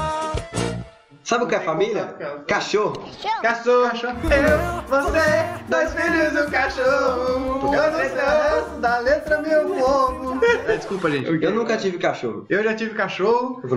Sabe 1.24 1.44
o 1.44 1.48
que 1.48 1.54
é 1.54 1.60
família? 1.60 2.14
Cachorro. 2.46 3.02
Cachorro. 3.40 3.86
Eu, 3.86 4.82
você, 4.82 5.64
dois 5.70 5.94
filhos 5.94 6.34
e 6.34 6.46
um 6.46 6.50
cachorro. 6.50 7.74
Eu 7.74 7.90
não 7.90 7.98
sei 7.98 8.12
o 8.12 8.14
resto 8.14 8.80
da 8.80 8.98
letra, 8.98 9.40
meu 9.40 9.68
povo. 9.70 10.44
É, 10.44 10.76
desculpa, 10.76 11.10
gente. 11.10 11.42
Eu 11.42 11.54
nunca 11.54 11.78
tive 11.78 11.96
cachorro. 11.96 12.44
Eu 12.50 12.62
já 12.62 12.74
tive 12.74 12.94
cachorro 12.94 13.62
Eu 13.64 13.68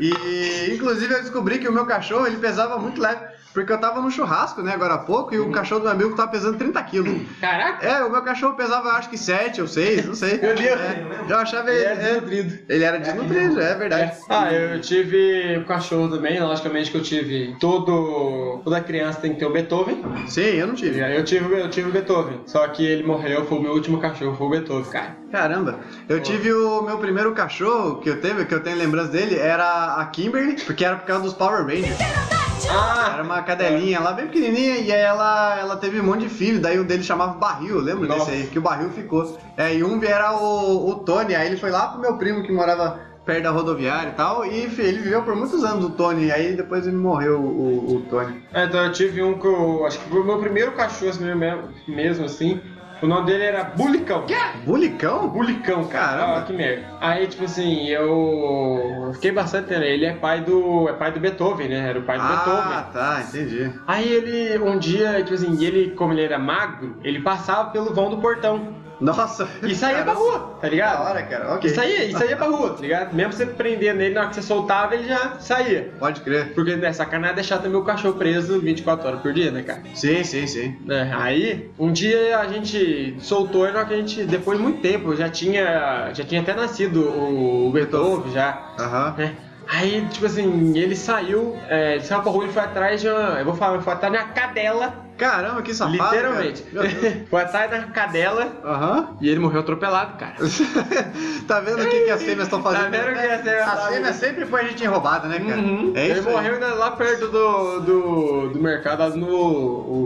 e, 0.00 0.74
inclusive, 0.74 1.14
eu 1.14 1.22
descobri 1.22 1.60
que 1.60 1.68
o 1.68 1.72
meu 1.72 1.86
cachorro 1.86 2.26
ele 2.26 2.38
pesava 2.38 2.76
muito 2.76 3.00
leve. 3.00 3.35
Porque 3.56 3.72
eu 3.72 3.78
tava 3.78 4.02
no 4.02 4.10
churrasco, 4.10 4.60
né, 4.60 4.74
agora 4.74 4.94
há 4.94 4.98
pouco, 4.98 5.34
e 5.34 5.38
o 5.38 5.50
cachorro 5.50 5.80
do 5.80 5.84
meu 5.84 5.92
amigo 5.92 6.14
tava 6.14 6.30
pesando 6.30 6.58
30 6.58 6.82
quilos. 6.82 7.22
Caraca! 7.40 7.86
É, 7.86 8.04
o 8.04 8.10
meu 8.12 8.20
cachorro 8.20 8.54
pesava 8.54 8.90
acho 8.90 9.08
que 9.08 9.16
7 9.16 9.62
ou 9.62 9.66
6, 9.66 10.04
não 10.04 10.14
sei. 10.14 10.36
Meu 10.44 10.54
Deus. 10.54 10.78
É, 10.78 11.06
eu 11.26 11.38
achava 11.38 11.70
Ele 11.70 11.80
ele. 11.80 11.88
é 11.88 11.94
desnutrido. 11.94 12.58
Ele 12.68 12.84
era 12.84 12.98
desnutrido, 12.98 13.58
é 13.58 13.74
verdade. 13.74 14.12
Ah, 14.28 14.52
eu 14.52 14.78
tive 14.82 15.64
cachorro 15.66 16.10
também, 16.10 16.38
logicamente 16.38 16.90
que 16.90 16.98
eu 16.98 17.02
tive 17.02 17.56
todo. 17.58 18.60
Toda 18.62 18.78
criança 18.82 19.20
tem 19.22 19.32
que 19.32 19.38
ter 19.38 19.46
o 19.46 19.50
Beethoven. 19.52 20.04
Sim, 20.26 20.42
eu 20.42 20.66
não 20.66 20.74
tive. 20.74 21.00
Eu 21.00 21.24
tive, 21.24 21.58
eu 21.58 21.70
tive 21.70 21.88
o 21.88 21.92
Beethoven. 21.92 22.42
Só 22.44 22.68
que 22.68 22.84
ele 22.84 23.04
morreu, 23.04 23.46
foi 23.46 23.56
o 23.56 23.62
meu 23.62 23.72
último 23.72 23.98
cachorro, 23.98 24.36
foi 24.36 24.46
o 24.46 24.50
Beethoven, 24.50 24.90
cara. 24.92 25.16
Caramba, 25.32 25.80
eu 26.10 26.20
tive 26.20 26.52
o 26.52 26.82
meu 26.82 26.98
primeiro 26.98 27.32
cachorro 27.32 28.00
que 28.00 28.10
eu 28.10 28.20
teve, 28.20 28.44
que 28.44 28.54
eu 28.54 28.62
tenho 28.62 28.76
lembrança 28.76 29.12
dele, 29.12 29.38
era 29.38 29.94
a 29.94 30.04
Kimberly, 30.04 30.60
porque 30.60 30.84
era 30.84 30.96
por 30.96 31.06
causa 31.06 31.22
dos 31.22 31.32
Power 31.32 31.64
Rangers. 31.64 32.35
Era 32.68 33.20
Ah! 33.20 33.22
uma 33.22 33.42
cadelinha 33.42 34.00
lá 34.00 34.12
bem 34.12 34.26
pequenininha 34.26 34.76
e 34.78 34.92
aí 34.92 35.00
ela, 35.00 35.58
ela 35.58 35.76
teve 35.76 36.00
um 36.00 36.04
monte 36.04 36.22
de 36.22 36.28
filho, 36.28 36.60
daí 36.60 36.78
um 36.80 36.84
deles 36.84 37.06
chamava 37.06 37.34
Barril, 37.34 37.78
lembra 37.80 38.08
Nossa. 38.08 38.30
desse 38.30 38.42
aí? 38.42 38.46
Que 38.48 38.58
o 38.58 38.62
Barril 38.62 38.90
ficou. 38.90 39.38
É, 39.56 39.74
e 39.74 39.84
um 39.84 40.02
era 40.02 40.32
o, 40.36 40.90
o 40.90 40.94
Tony, 40.96 41.34
aí 41.34 41.46
ele 41.46 41.56
foi 41.56 41.70
lá 41.70 41.88
pro 41.88 42.00
meu 42.00 42.16
primo 42.16 42.42
que 42.42 42.52
morava 42.52 43.00
perto 43.24 43.42
da 43.42 43.50
rodoviária 43.50 44.10
e 44.10 44.12
tal, 44.12 44.44
e 44.46 44.54
ele 44.78 44.98
viveu 45.00 45.22
por 45.22 45.34
muitos 45.34 45.64
anos 45.64 45.84
o 45.84 45.90
Tony, 45.90 46.30
aí 46.30 46.54
depois 46.54 46.86
ele 46.86 46.96
morreu 46.96 47.40
o, 47.40 47.96
o 47.96 48.00
Tony. 48.08 48.40
É, 48.52 48.64
Então 48.64 48.84
eu 48.84 48.92
tive 48.92 49.20
um 49.22 49.36
que 49.38 49.46
eu. 49.46 49.84
Acho 49.84 49.98
que 49.98 50.08
foi 50.08 50.20
o 50.20 50.24
meu 50.24 50.38
primeiro 50.38 50.72
cachorro 50.72 51.10
assim, 51.10 51.24
mesmo, 51.34 51.62
mesmo 51.88 52.24
assim. 52.24 52.60
O 53.02 53.06
nome 53.06 53.26
dele 53.26 53.44
era 53.44 53.64
Bulicão. 53.64 54.24
Bulicão? 54.64 55.28
Bulicão, 55.28 55.84
cara. 55.86 56.18
Caramba. 56.18 56.38
Ah, 56.38 56.42
que 56.42 56.52
merda. 56.52 56.86
Aí, 57.00 57.26
tipo 57.26 57.44
assim, 57.44 57.88
eu 57.88 59.10
fiquei 59.14 59.32
bastante 59.32 59.68
tempo. 59.68 59.82
Ele 59.82 60.06
é 60.06 60.14
pai 60.14 60.40
do. 60.40 60.88
É 60.88 60.92
pai 60.94 61.12
do 61.12 61.20
Beethoven, 61.20 61.68
né? 61.68 61.88
Era 61.90 61.98
o 61.98 62.02
pai 62.02 62.18
do 62.18 62.24
Beethoven. 62.26 62.72
Ah, 62.72 62.88
tá, 62.92 63.22
entendi. 63.28 63.70
Aí 63.86 64.10
ele, 64.10 64.58
um 64.58 64.78
dia, 64.78 65.22
tipo 65.22 65.34
assim, 65.34 65.62
ele, 65.62 65.90
como 65.90 66.12
ele 66.12 66.22
era 66.22 66.38
magro, 66.38 66.96
ele 67.04 67.20
passava 67.20 67.70
pelo 67.70 67.92
vão 67.92 68.10
do 68.10 68.18
portão. 68.18 68.85
Nossa. 69.00 69.46
E 69.62 69.74
saía 69.74 70.02
pra 70.02 70.14
rua, 70.14 70.38
tá 70.60 70.62
Da 70.62 70.68
ligado? 70.68 71.02
hora, 71.02 71.22
cara, 71.22 71.54
ok. 71.54 71.70
E 71.70 71.74
saía, 71.74 72.04
e 72.04 72.12
saía 72.12 72.36
pra 72.36 72.46
rua, 72.46 72.70
tá 72.70 72.80
ligado? 72.80 73.14
Mesmo 73.14 73.32
você 73.32 73.44
prender 73.46 73.94
nele, 73.94 74.14
na 74.14 74.20
hora 74.22 74.28
que 74.30 74.36
você 74.36 74.42
soltava, 74.42 74.94
ele 74.94 75.06
já 75.08 75.38
saía. 75.38 75.92
Pode 75.98 76.22
crer. 76.22 76.54
Porque, 76.54 76.76
né, 76.76 76.92
sacanagem 76.92 77.32
é 77.32 77.36
deixar 77.36 77.58
também 77.58 77.78
o 77.78 77.84
cachorro 77.84 78.14
preso 78.14 78.58
24 78.58 79.06
horas 79.08 79.20
por 79.20 79.32
dia, 79.32 79.50
né, 79.50 79.62
cara? 79.62 79.82
Sim, 79.94 80.24
sim, 80.24 80.46
sim. 80.46 80.74
Né, 80.84 81.12
Aí, 81.14 81.70
um 81.78 81.92
dia 81.92 82.38
a 82.38 82.46
gente 82.48 83.16
soltou, 83.20 83.66
e 83.68 83.72
na 83.72 83.80
hora 83.80 83.88
que 83.88 83.94
a 83.94 83.96
gente, 83.98 84.24
depois 84.24 84.56
de 84.58 84.64
muito 84.64 84.80
tempo, 84.80 85.14
já 85.14 85.28
tinha, 85.28 86.10
já 86.14 86.24
tinha 86.24 86.40
até 86.40 86.54
nascido 86.54 87.00
o, 87.02 87.68
o 87.68 87.70
Beethoven, 87.72 88.32
já, 88.32 88.74
Aham. 88.78 89.14
né? 89.18 89.36
Aí, 89.68 90.06
tipo 90.10 90.26
assim, 90.26 90.76
ele 90.78 90.94
saiu, 90.94 91.56
é, 91.68 91.94
ele 91.94 92.04
saiu 92.04 92.22
pra 92.22 92.30
rua 92.30 92.46
e 92.46 92.52
foi 92.52 92.62
atrás 92.62 93.00
de 93.00 93.08
uma, 93.08 93.38
eu 93.40 93.44
vou 93.44 93.54
falar, 93.54 93.80
foi 93.82 93.92
atrás 93.92 94.12
de 94.12 94.18
uma 94.20 94.28
cadela, 94.28 95.04
Caramba, 95.18 95.62
que 95.62 95.74
safado. 95.74 95.96
literalmente. 95.96 96.62
foi 97.28 97.42
atrás 97.42 97.70
da 97.70 97.80
cadela 97.84 98.46
Aham. 98.64 99.16
e 99.20 99.28
ele 99.28 99.40
morreu 99.40 99.60
atropelado, 99.60 100.16
cara. 100.18 100.34
tá 101.48 101.60
vendo 101.60 101.82
o 101.82 101.88
que, 101.88 102.04
que 102.04 102.10
as 102.10 102.22
fêmeas 102.22 102.42
estão 102.46 102.62
fazendo? 102.62 102.82
Tá 102.84 102.88
vendo 102.90 103.10
o 103.10 103.20
que 103.20 103.26
as 103.26 103.40
fêmeas 103.42 103.62
As 103.68 103.74
fazem? 103.74 103.94
fêmeas 103.94 104.16
sempre 104.16 104.46
põem 104.46 104.60
a 104.60 104.68
gente 104.68 104.84
em 104.84 104.86
roubada, 104.86 105.26
né, 105.26 105.40
cara? 105.40 105.60
Uhum. 105.60 105.92
É 105.96 106.06
ele 106.08 106.20
morreu 106.20 106.54
ainda 106.54 106.74
lá 106.74 106.90
perto 106.92 107.28
do, 107.28 107.80
do, 107.80 108.48
do 108.50 108.60
mercado, 108.60 109.00
lá 109.00 109.08
no. 109.10 109.26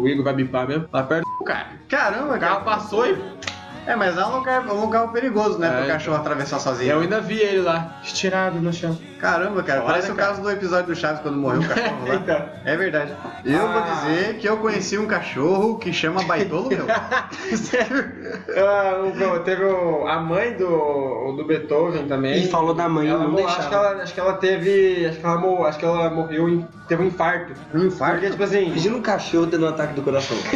O 0.03 0.09
Igor 0.09 0.25
vai 0.25 0.33
bipar 0.35 0.67
mesmo. 0.69 0.89
Lá 0.93 1.03
perto 1.03 1.25
do 1.39 1.45
cara. 1.45 1.67
Caramba, 1.89 2.37
O 2.37 2.39
carro 2.41 2.61
cara. 2.65 2.77
passou 2.77 3.07
e 3.07 3.19
É, 3.87 3.97
mas 3.97 4.17
é 4.17 4.25
um 4.25 4.37
lugar, 4.37 4.65
um 4.69 4.81
lugar 4.81 5.09
perigoso, 5.13 5.59
né, 5.59 5.69
É, 5.69 5.79
pro 5.83 5.87
cachorro 5.93 6.17
atravessar 6.19 6.61
sozinho. 6.61 6.93
eu 6.93 7.01
ainda 7.01 7.21
vi 7.21 7.39
ele 7.41 7.61
lá, 7.63 7.97
estirado 8.03 8.59
no 8.61 8.73
chão. 8.73 8.97
Caramba, 9.21 9.63
cara, 9.63 9.81
Olha, 9.81 9.89
parece 9.91 10.11
o 10.11 10.15
cara. 10.15 10.29
caso 10.29 10.43
do 10.43 10.51
episódio 10.51 10.87
do 10.87 10.97
Chaves 10.97 11.21
quando 11.21 11.37
morreu 11.37 11.61
o 11.61 11.65
cachorro 11.69 12.09
lá. 12.09 12.15
Então. 12.15 12.49
É 12.65 12.77
verdade. 12.77 13.15
Eu 13.45 13.59
vou 13.69 13.79
Ah. 13.83 14.03
dizer 14.07 14.39
que 14.39 14.49
eu 14.49 14.57
conheci 14.57 14.97
um 14.97 15.07
cachorro 15.07 15.79
que 15.79 15.93
chama 15.93 16.23
Baitolo 16.25 16.69
meu. 16.69 16.87
Sério? 17.57 18.11
Ah, 18.57 19.03
o- 19.03 19.41
teve 19.41 19.65
o- 19.65 20.07
a 20.07 20.19
mãe 20.21 20.53
do, 20.55 21.33
do 21.37 21.45
Beethoven 21.47 22.07
também. 22.07 22.43
E 22.45 22.49
falou 22.49 22.73
da 22.75 22.89
mãe, 22.89 23.09
ela 23.09 23.25
não 23.25 23.35
deixava. 23.35 23.59
acho 23.59 23.69
que 23.69 23.75
ela 23.75 23.91
Acho 24.03 24.15
que 24.15 24.21
ela 24.21 24.33
teve. 24.35 25.07
Acho 25.07 25.19
que 25.19 25.27
ela, 25.27 25.69
acho 25.69 25.79
que 25.79 25.85
ela 25.85 26.11
morreu 26.11 26.49
em. 26.49 26.67
Teve 26.89 27.03
um 27.03 27.07
infarto. 27.07 27.53
Um 27.75 27.87
infarto? 27.87 28.15
Porque, 28.17 28.31
tipo 28.31 28.43
assim. 28.43 28.67
Imagina 28.67 28.97
um 28.97 29.03
cachorro 29.03 29.47
tendo 29.47 29.67
um 29.67 29.69
ataque 29.69 29.95
do 29.95 30.03
coração. 30.03 30.37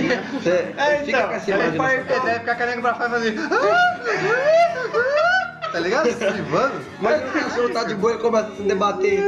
É, 0.46 0.98
fica 1.04 1.18
então, 1.18 1.28
com 1.28 1.34
essa. 1.34 1.50
Ele 1.50 2.20
deve 2.24 2.38
ficar 2.40 2.54
caneco 2.54 2.80
pra 2.82 2.94
fazer. 2.94 3.34
Tá 5.74 5.80
ligado? 5.80 6.06
Esquivando. 6.06 6.74
Imagina 7.00 7.28
o 7.28 7.32
cachorro 7.32 7.68
tá 7.70 7.82
de 7.82 7.96
boa 7.96 8.14
e 8.14 8.18
começa 8.18 8.46
a 8.46 8.54
se 8.54 8.62
debater. 8.62 9.20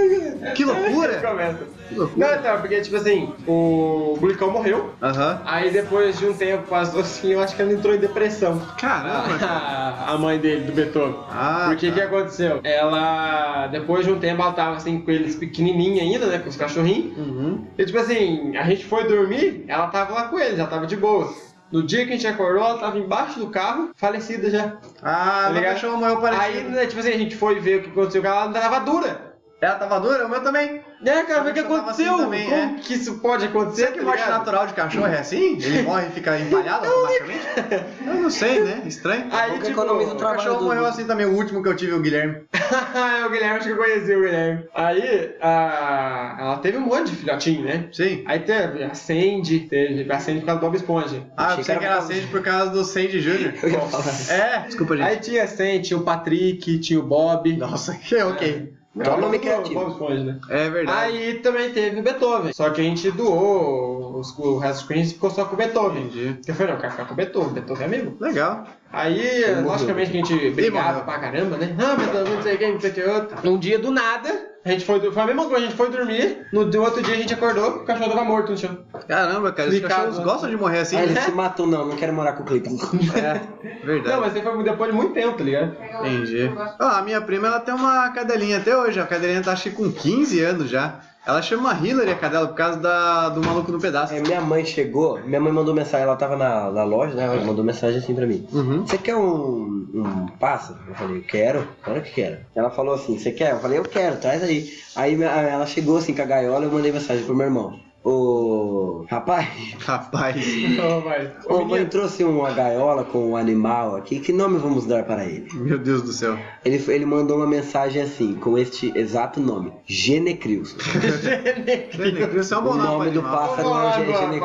Que 0.55 0.65
loucura! 0.65 1.15
Começa. 1.21 1.59
Que 1.89 1.95
loucura. 1.97 2.29
Não, 2.29 2.41
então, 2.41 2.61
porque, 2.61 2.81
tipo 2.83 2.95
assim, 2.97 3.35
o 3.49 4.17
Bulicão 4.21 4.53
morreu. 4.53 4.93
Aham. 5.03 5.43
Aí 5.45 5.73
depois 5.73 6.17
de 6.21 6.27
um 6.27 6.33
tempo 6.33 6.69
passou 6.69 7.01
assim, 7.01 7.33
eu 7.33 7.41
acho 7.41 7.57
que 7.57 7.63
ela 7.63 7.73
entrou 7.73 7.93
em 7.93 7.99
depressão. 7.99 8.61
Caramba! 8.79 9.45
A, 9.45 10.13
a 10.13 10.19
mãe 10.19 10.39
dele, 10.39 10.67
do 10.67 10.73
Beethoven. 10.73 11.17
Ah, 11.33 11.65
Porque 11.71 11.89
o 11.89 11.91
tá. 11.91 11.97
que 11.97 12.03
aconteceu? 12.03 12.61
Ela, 12.63 13.67
depois 13.67 14.07
de 14.07 14.13
um 14.13 14.21
tempo, 14.21 14.41
ela 14.41 14.53
tava 14.53 14.77
assim 14.77 15.01
com 15.01 15.11
eles 15.11 15.35
pequenininha 15.35 16.05
ainda, 16.05 16.27
né? 16.27 16.39
Com 16.39 16.49
os 16.49 16.57
cachorrinhos. 16.57 17.19
Uhum. 17.19 17.65
E 17.77 17.85
tipo 17.85 17.99
assim, 17.99 18.57
a 18.57 18.63
gente 18.63 18.85
foi 18.85 19.09
dormir, 19.09 19.65
ela 19.67 19.89
tava 19.89 20.15
lá 20.15 20.29
com 20.29 20.39
eles, 20.39 20.59
já 20.59 20.67
tava 20.67 20.87
de 20.87 20.97
boas. 20.97 21.56
No 21.73 21.83
dia 21.83 22.05
que 22.07 22.13
a 22.13 22.17
gente 22.17 22.27
acordou, 22.27 22.63
ela 22.63 22.79
tava 22.79 22.99
embaixo 22.99 23.41
do 23.41 23.51
carro, 23.51 23.91
falecida 23.97 24.49
já. 24.51 24.77
Ah, 25.03 25.45
Tá 25.47 25.51
meu 25.53 25.63
cachorro 25.63 25.97
morreu 25.99 26.21
parecido. 26.21 26.45
Aí, 26.45 26.63
né, 26.65 26.87
tipo 26.87 27.01
assim, 27.01 27.11
a 27.13 27.19
gente 27.19 27.35
foi 27.37 27.59
ver 27.59 27.81
o 27.81 27.83
que 27.83 27.91
aconteceu 27.91 28.23
com 28.23 28.29
ela, 28.29 28.43
ela 28.45 28.53
tava 28.53 28.81
dura. 28.81 29.35
Ela 29.61 29.75
tava 29.75 29.99
dura? 30.01 30.27
O 30.27 30.29
meu 30.31 30.43
também. 30.43 30.81
É, 31.05 31.23
cara, 31.25 31.43
mas 31.43 31.51
o 31.51 31.55
que 31.55 31.63
tava 31.63 31.77
aconteceu? 31.79 32.15
assim 32.15 32.23
também, 32.25 32.45
Como 32.49 32.57
é. 32.57 32.75
que 32.81 32.95
isso 32.95 33.19
pode 33.19 33.45
acontecer? 33.45 33.77
Será 33.83 33.93
que 33.93 33.99
tá 33.99 34.05
morte 34.05 34.19
ligado? 34.21 34.39
natural 34.39 34.67
de 34.67 34.73
cachorro 34.75 35.07
é 35.07 35.19
assim? 35.19 35.59
Ele 35.63 35.83
morre 35.83 36.07
e 36.07 36.11
fica 36.11 36.39
empalhado 36.39 36.87
automaticamente? 36.87 37.47
Eu 38.07 38.15
não 38.15 38.31
sei, 38.31 38.61
né? 38.61 38.83
Estranho. 38.87 39.27
Aí, 39.31 39.53
tipo, 39.59 39.67
economiza 39.69 40.13
o 40.13 40.15
O 40.15 40.17
trabalho 40.17 40.39
cachorro 40.39 40.59
do- 40.61 40.65
morreu 40.67 40.87
assim 40.87 41.05
também, 41.05 41.27
o 41.27 41.35
último 41.35 41.63
que 41.63 41.69
eu 41.69 41.77
tive, 41.77 41.93
o 41.93 42.01
Guilherme. 42.01 42.43
o 43.27 43.29
Guilherme, 43.31 43.57
acho 43.57 43.67
que 43.67 43.73
eu 43.73 43.77
conheci 43.77 44.15
o 44.15 44.21
Guilherme. 44.21 44.65
Aí, 44.75 45.35
a... 45.43 46.37
ela 46.41 46.59
teve 46.59 46.79
um 46.79 46.87
monte 46.87 47.11
de 47.11 47.17
filhotinho, 47.17 47.65
né? 47.65 47.89
Sim. 47.93 48.25
Aí 48.27 48.41
teve 48.41 48.83
a 48.85 48.95
Sandy, 48.95 49.61
teve 49.69 50.11
a 50.11 50.19
Sandy 50.19 50.41
por 50.41 50.47
causa 50.47 50.61
do 50.61 50.67
Bob 50.67 50.77
Esponja. 50.77 51.23
Ah, 51.37 51.51
eu 51.53 51.57
pensei 51.59 51.77
que 51.77 51.85
era 51.85 51.95
causa- 51.97 52.15
Sandy 52.15 52.27
por 52.29 52.43
causa 52.43 52.71
do 52.71 52.85
Sandy 52.85 53.21
Jr. 53.21 53.55
Eu 53.63 53.69
ia 53.71 53.81
falar. 53.81 54.05
É, 54.31 54.59
desculpa, 54.67 54.97
gente. 54.97 55.07
Aí 55.07 55.17
tinha 55.19 55.45
a 55.45 55.47
Sandy, 55.47 55.83
tinha 55.83 55.99
o 55.99 56.03
Patrick, 56.03 56.79
tinha 56.79 56.99
o 56.99 57.03
Bob. 57.03 57.55
Nossa, 57.57 57.95
que 57.95 58.17
ok. 58.17 58.73
Só 58.97 59.13
Era 59.13 59.21
nome 59.21 59.37
o 59.37 59.41
criativo. 59.41 59.81
Bob 59.81 59.93
Esponja, 59.93 60.25
né? 60.25 60.41
É 60.49 60.71
verdade. 60.71 61.17
Aí 61.17 61.35
também 61.41 61.71
teve 61.71 62.01
o 62.01 62.03
Beethoven. 62.03 62.53
Só 62.53 62.71
que 62.71 62.81
a 62.81 62.85
gente 62.85 63.11
doou 63.11 64.19
os, 64.19 64.37
o 64.39 64.59
resto 64.59 64.79
dos 64.81 64.89
clientes 64.89 65.13
ficou 65.13 65.31
só 65.31 65.45
com 65.45 65.55
o 65.55 65.57
Beethoven. 65.57 66.05
Entendi. 66.05 66.41
Eu 66.47 66.55
falei, 66.55 66.73
não, 66.73 66.79
eu 66.79 66.81
quero 66.81 66.93
ficar 66.93 67.05
com 67.05 67.13
o 67.13 67.17
Beethoven, 67.17 67.53
Beethoven 67.53 67.83
é 67.83 67.87
amigo. 67.87 68.17
Legal. 68.19 68.65
Aí, 68.93 69.45
logicamente 69.63 70.11
que 70.11 70.19
a 70.19 70.25
gente 70.25 70.51
brigava 70.51 71.01
pra 71.01 71.19
caramba, 71.19 71.57
né? 71.59 71.77
Ah, 71.79 71.95
Beethoven, 71.97 72.35
não 72.35 72.43
sei 72.43 72.57
quem, 72.57 72.73
não 72.73 72.81
sei 72.81 72.91
o 72.91 72.95
que 72.95 73.03
outro. 73.03 73.51
Um 73.51 73.59
dia 73.59 73.79
do 73.79 73.91
nada, 73.91 74.56
a 74.67 74.73
gente 74.73 74.85
foi, 74.85 75.01
foi 75.13 75.23
a 75.23 75.27
mesma 75.27 75.45
coisa, 75.45 75.59
a 75.59 75.61
gente 75.61 75.77
foi 75.77 75.89
dormir, 75.91 76.45
no 76.53 76.65
do 76.65 76.83
outro 76.83 77.01
dia 77.01 77.15
a 77.15 77.17
gente 77.17 77.33
acordou, 77.33 77.77
o 77.77 77.85
cachorro 77.85 78.11
tava 78.11 78.25
morto 78.25 78.51
no 78.51 78.59
chão. 78.59 78.77
Caramba, 79.07 79.53
cara, 79.53 79.69
os 79.69 79.75
Explicado, 79.77 80.01
cachorros 80.01 80.19
né? 80.19 80.25
gostam 80.25 80.51
de 80.51 80.57
morrer 80.57 80.79
assim. 80.81 80.97
Aí 80.97 81.05
ele 81.05 81.13
né? 81.13 81.21
se 81.21 81.31
matou, 81.31 81.69
não, 81.69 81.87
não 81.87 81.97
quero 81.97 82.13
morar 82.13 82.33
com 82.33 82.43
o 82.43 82.47
Cleiton. 82.47 82.77
É, 83.17 83.41
verdade. 83.87 84.09
Não, 84.09 84.21
mas 84.21 84.35
aí 84.35 84.43
foi 84.43 84.65
depois 84.65 84.91
de 84.91 84.97
muito 84.97 85.15
tempo, 85.15 85.39
tá 85.39 85.45
ligado? 85.45 85.77
Entendi. 86.01 86.51
Ó, 86.81 86.85
a 86.85 87.03
minha 87.03 87.21
prima, 87.21 87.47
ela 87.47 87.61
tem 87.61 87.75
uma 87.75 88.11
cadelinha 88.11 88.59
até 88.59 88.77
hoje. 88.77 88.99
A 88.99 89.07
cadelinha 89.07 89.43
tá 89.43 89.53
acho 89.53 89.65
que 89.65 89.71
com 89.71 89.91
15 89.91 90.41
anos 90.43 90.69
já. 90.69 91.01
Ela 91.27 91.43
chama 91.43 91.75
Hillary 91.75 92.13
a 92.13 92.15
cadela 92.15 92.47
por 92.47 92.55
causa 92.55 92.79
da, 92.79 93.29
do 93.31 93.43
maluco 93.43 93.73
no 93.73 93.81
pedaço. 93.81 94.15
É, 94.15 94.21
minha 94.21 94.41
mãe 94.41 94.65
chegou, 94.65 95.19
minha 95.25 95.41
mãe 95.41 95.53
mandou 95.53 95.75
mensagem, 95.75 96.07
ela 96.07 96.15
tava 96.15 96.37
na, 96.37 96.71
na 96.71 96.85
loja, 96.85 97.15
né? 97.15 97.25
Ela 97.25 97.45
mandou 97.45 97.65
mensagem 97.65 97.99
assim 97.99 98.15
pra 98.15 98.27
mim. 98.27 98.47
Uhum. 98.53 98.87
Você 98.87 98.97
quer 98.97 99.17
um, 99.17 99.89
um 99.93 100.27
pássaro? 100.39 100.79
Eu 100.87 100.95
falei, 100.95 101.19
eu 101.19 101.23
quero, 101.25 101.69
claro 101.83 102.01
que 102.03 102.13
quero. 102.13 102.39
Ela 102.55 102.71
falou 102.71 102.95
assim, 102.95 103.19
você 103.19 103.33
quer? 103.33 103.53
Eu 103.53 103.59
falei, 103.59 103.79
eu 103.79 103.83
quero, 103.83 104.19
traz 104.19 104.41
aí. 104.41 104.73
Aí 104.95 105.21
ela 105.21 105.67
chegou 105.67 105.97
assim 105.97 106.15
com 106.15 106.23
a 106.23 106.27
gaiola 106.27 106.65
eu 106.65 106.71
mandei 106.71 106.93
mensagem 106.93 107.25
pro 107.25 107.35
meu 107.35 107.47
irmão. 107.47 107.77
Ô, 108.09 109.05
rapaz, 109.11 109.49
Rapaz. 109.85 110.37
Não, 110.77 111.03
ô, 111.49 111.65
mãe 111.65 111.85
trouxe 111.87 112.23
uma 112.23 112.53
gaiola 112.53 113.03
com 113.03 113.31
um 113.31 113.37
animal 113.37 113.97
aqui, 113.97 114.21
que 114.21 114.33
nome 114.33 114.59
vamos 114.59 114.87
dar 114.87 115.03
para 115.03 115.25
ele? 115.25 115.49
Meu 115.53 115.77
Deus 115.77 116.03
do 116.03 116.13
céu. 116.13 116.39
Ele, 116.65 116.81
ele 116.87 117.05
mandou 117.05 117.39
uma 117.39 117.49
mensagem 117.49 118.01
assim, 118.01 118.35
com 118.35 118.57
este 118.57 118.97
exato 118.97 119.41
nome, 119.41 119.73
Genecrilson. 119.87 120.77
Isso 122.39 122.55
é 122.55 122.59
um 122.59 122.61
O 122.61 122.65
bom 122.65 122.75
nome, 122.75 122.87
nome 122.87 123.05
pra 123.05 123.11
do 123.11 123.19
animal. 123.19 123.37
pássaro 123.37 123.69
é 123.69 123.73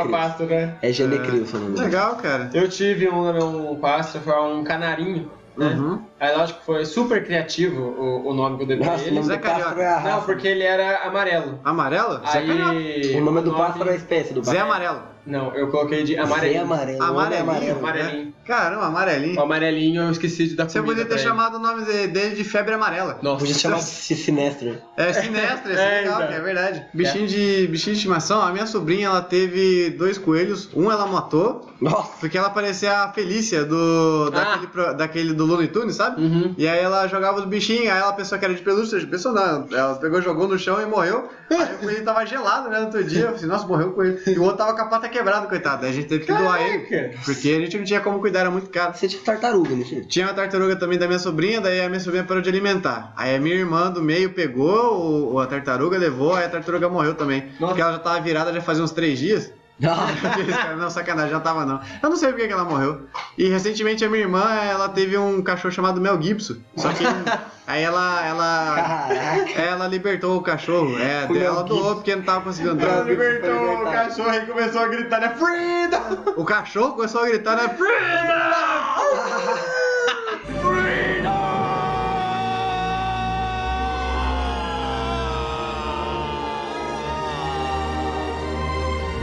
pássaro, 0.09 0.45
né? 0.49 0.77
É 0.81 0.89
o 0.89 1.59
nome 1.59 1.75
dele. 1.75 1.85
Legal, 1.85 2.15
cara. 2.15 2.49
Eu 2.55 2.67
tive 2.67 3.09
um, 3.09 3.71
um 3.71 3.75
pássaro, 3.75 4.23
foi 4.23 4.41
um 4.41 4.63
canarinho. 4.63 5.29
Né? 5.57 5.68
Uhum. 5.68 6.02
Aí 6.19 6.36
lógico 6.38 6.60
que 6.60 6.65
foi 6.65 6.86
super 6.86 7.23
criativo 7.26 7.82
o, 7.82 8.30
o 8.30 8.34
nome 8.34 8.57
que 8.57 8.64
eu 8.64 8.68
dei 8.68 8.78
pra 8.78 8.86
Nossa, 8.88 9.03
o 9.03 9.07
ele. 9.07 9.15
nome 9.15 9.28
Zé 9.28 9.36
do 9.38 9.41
pássaro 9.41 9.64
Carioca. 9.76 9.82
é 9.84 9.88
a 9.88 9.99
Não, 10.15 10.22
porque 10.23 10.48
ele 10.48 10.64
era 10.64 10.98
amarelo. 11.07 11.60
Amarelo? 11.64 12.14
Zé 12.32 12.41
Carioca. 12.45 12.69
Aí. 12.72 13.15
O 13.15 13.23
nome 13.26 13.41
do 13.41 13.52
nome- 13.52 13.64
pássaro 13.64 13.90
é 13.90 13.94
a 13.94 13.95
espécie 13.95 14.34
do 14.34 14.44
Zé 14.44 14.52
pássaro. 14.53 14.72
Amarelo. 14.72 15.02
Não, 15.26 15.53
eu 15.56 15.68
coloquei 15.69 16.03
de 16.03 16.14
Zé 16.15 16.19
amarelinho. 16.19 16.61
amarelo. 16.64 17.02
é 17.02 17.06
Amarelinho? 17.06 17.41
amarelo. 17.43 17.80
Amarelinho. 17.80 18.26
né? 18.26 18.31
Caramba, 18.45 18.81
O 18.81 18.85
amarelinho. 18.85 19.41
amarelinho 19.41 20.02
eu 20.03 20.11
esqueci 20.11 20.48
de 20.48 20.56
dar 20.56 20.68
Você 20.69 20.81
podia 20.81 21.06
ter 21.06 21.19
chamado 21.19 21.56
o 21.56 21.60
nome 21.60 21.85
de- 21.85 22.07
dele 22.07 22.35
de 22.35 22.43
febre 22.43 22.73
amarela. 22.73 23.19
Nossa. 23.22 23.39
Podia 23.39 23.53
chamar 23.56 23.77
de 23.77 23.84
Sinestro. 23.84 24.77
É 24.98 25.14
sinestro, 25.14 25.72
esse 25.72 25.81
É, 25.81 25.85
é 25.99 26.02
legal, 26.02 26.22
então. 26.23 26.34
é 26.34 26.39
verdade. 26.41 26.85
Bichinho 26.93 27.27
de, 27.27 27.68
bichinho 27.68 27.93
de 27.93 27.99
estimação, 27.99 28.41
a 28.41 28.52
minha 28.52 28.65
sobrinha 28.65 29.07
ela 29.07 29.22
teve 29.22 29.91
dois 29.91 30.18
coelhos, 30.18 30.69
um 30.76 30.91
ela 30.91 31.06
matou, 31.07 31.69
Nossa. 31.80 32.11
porque 32.19 32.38
ela 32.38 32.49
parecia 32.49 32.91
a 33.03 33.11
Felícia 33.14 33.64
do, 33.64 34.30
daquele, 34.31 34.68
pro- 34.68 34.93
daquele 34.95 35.34
do 35.34 35.45
Looney 35.45 35.68
Tunes, 35.68 35.95
sabe? 35.95 36.22
Uhum. 36.22 36.53
E 36.57 36.68
aí 36.68 36.80
ela 36.80 37.07
jogava 37.07 37.39
os 37.39 37.45
bichinhos, 37.45 37.91
aí 37.91 37.99
ela 37.99 38.14
pensou 38.14 38.38
que 38.38 38.45
era 38.45 38.53
de 38.53 38.61
pelúcia, 38.61 38.99
pensou 39.07 39.31
não, 39.34 39.68
ela 39.72 39.95
pegou, 39.95 40.22
jogou 40.22 40.48
no 40.48 40.57
chão 40.57 40.81
e 40.81 40.85
morreu. 40.85 41.30
Aí 41.49 41.76
o 41.76 41.77
coelho 41.80 42.03
tava 42.03 42.26
gelado, 42.26 42.69
né, 42.69 42.80
no 42.80 42.85
outro 42.85 43.03
dia, 43.03 43.19
eu 43.22 43.26
falei 43.26 43.38
assim, 43.38 43.45
nossa, 43.48 43.68
morreu 43.68 43.89
o 43.89 43.93
coelho. 43.93 44.19
E 44.27 44.38
o 44.39 44.43
outro 44.43 44.57
tava 44.57 44.73
com 44.73 44.81
a 44.81 44.85
pata 44.85 45.07
quebrada, 45.11 45.45
coitado, 45.47 45.85
a 45.85 45.91
gente 45.91 46.07
teve 46.07 46.25
que 46.25 46.31
doar 46.33 46.61
ele, 46.61 46.79
porque 47.23 47.49
a 47.49 47.59
gente 47.59 47.77
não 47.77 47.83
tinha 47.85 47.99
como 47.99 48.19
cuidar, 48.19 48.39
era 48.41 48.51
muito 48.51 48.69
caro. 48.69 48.93
Você 48.95 49.07
tinha 49.07 49.21
tartaruga, 49.21 49.75
não 49.75 49.83
tinha? 49.83 50.01
Tinha 50.01 50.25
uma 50.27 50.33
tartaruga 50.33 50.75
também 50.75 50.97
da 50.97 51.05
minha 51.07 51.19
sobrinha, 51.19 51.61
daí 51.61 51.81
a 51.81 51.88
minha 51.89 51.99
sobrinha 51.99 52.23
parou 52.23 52.41
de 52.41 52.49
alimentar. 52.49 53.13
Aí 53.15 53.35
a 53.35 53.39
minha 53.39 53.55
irmã 53.55 53.91
do 53.91 54.01
meio 54.01 54.31
pegou 54.33 55.33
o- 55.33 55.39
a 55.39 55.45
tartaruga, 55.45 55.97
levou, 55.97 56.33
aí 56.33 56.45
a 56.45 56.49
tartaruga 56.49 56.89
morreu 56.89 57.13
também. 57.13 57.43
Porque 57.67 57.81
ela 57.81 57.91
já 57.93 57.99
tava 57.99 58.19
virada 58.21 58.51
já 58.53 58.61
fazia 58.61 58.83
uns 58.83 58.91
três 58.91 59.19
dias. 59.19 59.51
Não, 60.77 60.89
sacanagem, 60.89 61.31
já 61.31 61.39
tava 61.39 61.65
não. 61.65 61.79
Eu 62.03 62.09
não 62.09 62.17
sei 62.17 62.29
porque 62.29 62.47
que 62.47 62.53
ela 62.53 62.63
morreu. 62.63 63.07
E 63.37 63.47
recentemente 63.49 64.05
a 64.05 64.09
minha 64.09 64.21
irmã, 64.21 64.43
ela 64.69 64.87
teve 64.89 65.17
um 65.17 65.41
cachorro 65.41 65.73
chamado 65.73 65.99
Mel 65.99 66.21
Gibson. 66.21 66.55
Só 66.75 66.89
que 66.93 67.03
aí 67.65 67.81
ela, 67.81 68.23
ela, 68.25 68.75
Caraca. 68.75 69.61
ela 69.61 69.87
libertou 69.87 70.37
o 70.37 70.41
cachorro. 70.43 70.99
É, 70.99 71.25
O 71.27 71.35
ela 71.37 71.63
doou 71.63 71.95
porque 71.95 72.15
não 72.15 72.23
tava 72.23 72.41
conseguindo 72.41 72.73
andar. 72.73 72.85
Gibson 72.85 73.03
foi 73.03 73.15
libertado. 73.15 73.91
cachorro 73.91 74.33
e 74.35 74.45
começou 74.45 74.81
a 74.81 74.87
gritar, 74.87 75.19
né? 75.19 75.29
Freedom! 75.29 76.33
O 76.37 76.45
cachorro 76.45 76.93
começou 76.93 77.23
a 77.23 77.27
gritar, 77.27 77.55
né? 77.55 77.67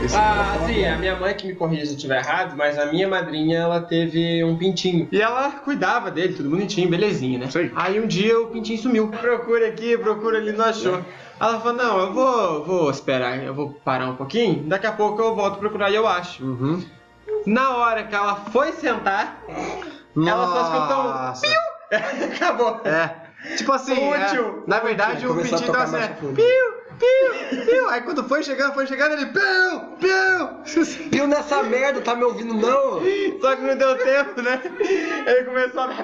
Esse 0.03 0.15
Ah, 0.15 0.57
sim, 0.65 0.85
a 0.85 0.97
minha 0.97 1.15
mãe 1.15 1.33
que 1.33 1.45
me 1.45 1.53
corrija 1.55 1.85
se 1.85 1.91
eu 1.91 1.95
estiver 1.95 2.19
errado, 2.19 2.55
mas 2.55 2.77
a 2.77 2.85
minha 2.85 3.07
madrinha 3.07 3.59
ela 3.59 3.81
teve 3.81 4.43
um 4.43 4.57
pintinho. 4.57 5.07
E 5.11 5.21
ela 5.21 5.51
cuidava 5.51 6.09
dele, 6.09 6.33
tudo 6.33 6.49
bonitinho, 6.49 6.89
belezinha, 6.89 7.37
né? 7.37 7.49
Sei. 7.49 7.71
Aí 7.75 7.99
um 7.99 8.07
dia 8.07 8.39
o 8.39 8.47
pintinho 8.47 8.79
sumiu. 8.79 9.07
Procura 9.09 9.67
aqui, 9.67 9.97
procura 9.97 10.37
ali, 10.37 10.51
não 10.53 10.65
achou. 10.65 11.01
Ela 11.39 11.59
falou, 11.59 11.73
não, 11.73 11.99
eu 11.99 12.13
vou, 12.13 12.65
vou 12.65 12.91
esperar, 12.91 13.41
eu 13.43 13.53
vou 13.53 13.71
parar 13.85 14.07
um 14.09 14.15
pouquinho, 14.15 14.63
daqui 14.63 14.87
a 14.87 14.91
pouco 14.91 15.21
eu 15.21 15.35
volto 15.35 15.57
procurar 15.59 15.89
e 15.89 15.95
eu 15.95 16.07
acho. 16.07 16.43
Uhum. 16.43 16.83
Na 17.45 17.77
hora 17.77 18.03
que 18.03 18.13
ela 18.15 18.35
foi 18.35 18.71
sentar, 18.73 19.41
Ela 20.15 20.47
só 20.47 20.61
escutou 20.63 20.99
um 20.99 21.03
Nossa. 21.03 21.47
acabou. 22.35 22.81
É. 22.83 23.29
Tipo 23.55 23.71
assim, 23.71 23.97
é, 23.97 24.25
Útil. 24.27 24.63
na 24.67 24.79
verdade 24.79 25.25
o 25.25 25.33
pintinho 25.35 25.71
tava 25.71 25.97
assim, 25.97 26.13
fundo. 26.15 26.33
piu, 26.33 26.88
piu, 26.99 27.65
piu. 27.65 27.89
Aí 27.89 28.01
quando 28.01 28.23
foi 28.27 28.43
chegando, 28.43 28.73
foi 28.73 28.85
chegando, 28.85 29.13
ele 29.13 29.27
piu, 29.27 29.79
piu. 29.99 31.09
Piu 31.09 31.27
nessa 31.27 31.63
merda, 31.63 32.01
tá 32.01 32.15
me 32.15 32.23
ouvindo 32.23 32.53
não? 32.53 33.01
Só 33.41 33.55
que 33.55 33.61
não 33.61 33.77
deu 33.77 33.97
tempo, 33.97 34.41
né? 34.41 34.61
Ele 35.25 35.43
começou 35.45 35.81
a. 35.81 35.87
Caramba, 35.87 36.03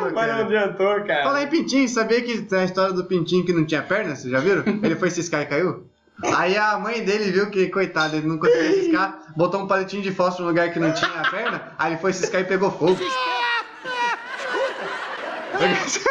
Mas 0.00 0.12
não 0.12 0.14
cara. 0.14 0.36
adiantou, 0.44 1.04
cara. 1.04 1.24
Fala 1.24 1.38
aí, 1.38 1.46
Pintinho, 1.46 1.88
sabia 1.88 2.20
que 2.22 2.42
tem 2.42 2.58
a 2.60 2.64
história 2.64 2.92
do 2.92 3.04
Pintinho 3.04 3.44
que 3.44 3.52
não 3.52 3.64
tinha 3.64 3.82
perna? 3.82 4.14
Vocês 4.16 4.30
já 4.30 4.40
viram? 4.40 4.64
Ele 4.82 4.96
foi 4.96 5.10
ciscar 5.10 5.42
e 5.42 5.46
caiu? 5.46 5.86
Aí 6.34 6.56
a 6.56 6.78
mãe 6.78 7.04
dele 7.04 7.30
viu 7.30 7.50
que, 7.50 7.68
coitado, 7.68 8.16
ele 8.16 8.26
não 8.26 8.38
conseguia 8.38 8.72
ciscar, 8.72 9.18
botou 9.36 9.60
um 9.60 9.66
palitinho 9.66 10.02
de 10.02 10.10
fósforo 10.10 10.44
no 10.44 10.48
lugar 10.48 10.72
que 10.72 10.78
não 10.78 10.90
tinha 10.92 11.10
a 11.10 11.30
perna, 11.30 11.72
aí 11.78 11.92
ele 11.92 12.00
foi 12.00 12.10
ciscar 12.14 12.40
e 12.40 12.44
pegou 12.44 12.70
fogo. 12.70 12.96
Deus! 15.58 16.06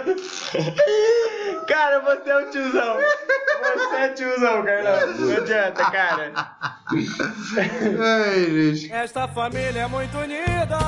Cara, 1.66 2.00
você 2.00 2.30
é 2.30 2.38
um 2.38 2.50
tiozão! 2.50 2.96
Você 2.96 3.96
é 3.96 4.08
tiozão, 4.10 4.64
Carlão! 4.64 5.14
Não 5.14 5.36
adianta, 5.36 5.90
cara! 5.90 6.32
Ai, 8.00 8.74
gente. 8.74 8.92
Esta 8.92 9.28
família 9.28 9.82
é 9.82 9.86
muito 9.86 10.16
unida. 10.18 10.78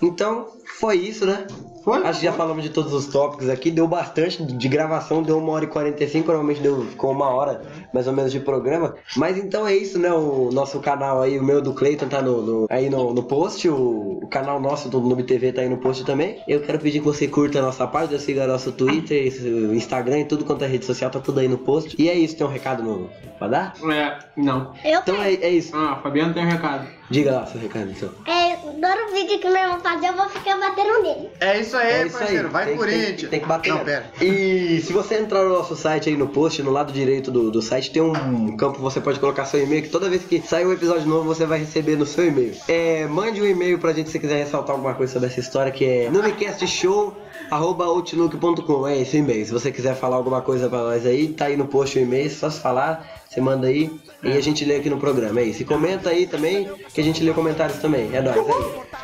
Então, 0.00 0.48
foi 0.84 0.96
isso, 0.98 1.24
né? 1.24 1.46
Foi? 1.82 2.02
Acho 2.02 2.20
que 2.20 2.26
já 2.26 2.32
falamos 2.32 2.62
de 2.62 2.68
todos 2.70 2.92
os 2.94 3.06
tópicos 3.06 3.48
aqui, 3.48 3.70
deu 3.70 3.86
bastante 3.86 4.42
de 4.42 4.68
gravação, 4.68 5.22
deu 5.22 5.38
uma 5.38 5.52
hora 5.52 5.64
e 5.64 5.68
45, 5.68 6.26
normalmente 6.28 6.60
deu, 6.60 6.82
ficou 6.86 7.10
uma 7.10 7.28
hora 7.28 7.62
mais 7.92 8.06
ou 8.06 8.12
menos 8.12 8.32
de 8.32 8.40
programa. 8.40 8.94
Mas 9.16 9.36
então 9.38 9.66
é 9.66 9.74
isso, 9.74 9.98
né? 9.98 10.10
O 10.12 10.50
nosso 10.52 10.78
canal 10.80 11.20
aí, 11.22 11.38
o 11.38 11.42
meu 11.44 11.60
do 11.62 11.72
Cleiton 11.74 12.06
tá 12.08 12.20
no, 12.22 12.42
no- 12.42 12.66
aí 12.70 12.88
no, 12.90 13.12
no 13.14 13.22
post, 13.22 13.68
o, 13.68 14.18
o 14.22 14.26
canal 14.28 14.58
nosso 14.60 14.88
do 14.90 14.98
Noob 15.00 15.22
TV 15.24 15.52
tá 15.52 15.60
aí 15.62 15.68
no 15.68 15.76
post 15.78 16.04
também. 16.04 16.42
Eu 16.48 16.60
quero 16.62 16.78
pedir 16.78 17.00
que 17.00 17.04
você 17.06 17.28
curta 17.28 17.58
a 17.58 17.62
nossa 17.62 17.86
página, 17.86 18.18
siga 18.18 18.46
nosso 18.46 18.72
Twitter, 18.72 19.26
Instagram 19.74 20.20
e 20.20 20.24
tudo 20.24 20.44
quanto 20.44 20.64
é 20.64 20.66
rede 20.66 20.84
social, 20.86 21.10
tá 21.10 21.20
tudo 21.20 21.40
aí 21.40 21.48
no 21.48 21.58
post. 21.58 21.94
E 21.98 22.08
é 22.10 22.14
isso, 22.14 22.36
tem 22.36 22.46
um 22.46 22.50
recado 22.50 22.82
no, 22.82 23.10
pra 23.38 23.48
dar? 23.48 23.74
É, 23.90 24.18
não. 24.36 24.72
Eu 24.84 25.00
Então 25.00 25.16
é, 25.22 25.34
é 25.34 25.50
isso. 25.50 25.74
Ah, 25.76 26.00
Fabiano 26.02 26.32
tem 26.32 26.44
um 26.44 26.48
recado. 26.48 26.86
Diga 27.10 27.32
lá 27.32 27.46
seu 27.46 27.60
recado, 27.60 27.90
então. 27.90 28.08
É, 28.26 28.56
todo 28.56 29.12
vídeo 29.12 29.38
que 29.38 29.46
meu 29.48 29.58
irmão 29.62 29.78
fazer, 29.80 30.08
eu 30.08 30.14
vou 30.14 30.26
ficar 30.30 30.58
batendo 30.58 31.02
nele. 31.02 31.28
É 31.38 31.60
isso 31.60 31.76
aí, 31.76 31.92
É 31.92 32.06
isso 32.06 32.16
parceiro. 32.18 32.46
aí. 32.46 32.52
Vai 32.52 32.64
Tem- 32.66 32.76
Corinthians. 32.76 33.20
Tem, 33.20 33.28
tem 33.28 33.40
que 33.40 33.46
bater. 33.46 33.72
Não, 33.74 33.84
pera. 33.84 34.10
E 34.22 34.80
se 34.80 34.90
você 34.92 35.16
entrar 35.16 35.42
no 35.44 35.50
nosso 35.50 35.76
site 35.76 36.08
aí 36.08 36.16
no 36.16 36.28
post, 36.28 36.62
no 36.62 36.70
lado 36.70 36.90
direito 36.92 37.30
do, 37.30 37.50
do 37.50 37.60
site, 37.60 37.90
tem 37.90 38.00
um 38.02 38.56
campo 38.56 38.76
que 38.76 38.82
você 38.82 39.00
pode 39.02 39.20
colocar 39.20 39.44
seu 39.44 39.62
e-mail, 39.62 39.82
que 39.82 39.90
toda 39.90 40.08
vez 40.08 40.24
que 40.24 40.40
sair 40.40 40.64
um 40.66 40.72
episódio 40.72 41.06
novo, 41.06 41.24
você 41.24 41.44
vai 41.44 41.58
receber 41.58 41.94
no 41.96 42.06
seu 42.06 42.26
e-mail. 42.26 42.54
É, 42.68 43.06
mande 43.06 43.38
um 43.40 43.46
e-mail 43.46 43.78
pra 43.78 43.92
gente 43.92 44.06
se 44.06 44.12
você 44.12 44.18
quiser 44.18 44.38
ressaltar 44.38 44.74
alguma 44.74 44.94
coisa 44.94 45.12
sobre 45.12 45.28
essa 45.28 45.40
história, 45.40 45.70
que 45.70 45.84
é 45.84 46.08
numecastshow.outlook.com. 46.10 48.88
É 48.88 48.98
esse 49.00 49.18
e-mail. 49.18 49.44
Se 49.44 49.52
você 49.52 49.70
quiser 49.70 49.94
falar 49.94 50.16
alguma 50.16 50.40
coisa 50.40 50.68
pra 50.68 50.78
nós 50.78 51.04
aí, 51.06 51.28
tá 51.28 51.46
aí 51.46 51.56
no 51.56 51.66
post 51.66 51.98
o 51.98 52.02
e-mail, 52.02 52.30
só 52.30 52.48
se 52.50 52.60
falar, 52.60 53.22
você 53.28 53.40
manda 53.40 53.66
aí 53.66 53.90
e 54.24 54.32
a 54.32 54.40
gente 54.40 54.64
lê 54.64 54.76
aqui 54.76 54.88
no 54.88 54.98
programa. 54.98 55.40
É 55.40 55.44
isso. 55.44 55.62
E 55.62 55.64
comenta 55.64 56.10
aí 56.10 56.26
também, 56.26 56.68
que 56.92 57.00
a 57.00 57.04
gente 57.04 57.22
lê 57.22 57.32
comentários 57.32 57.78
também. 57.78 58.14
É 58.14 58.22
nóis. 58.22 58.38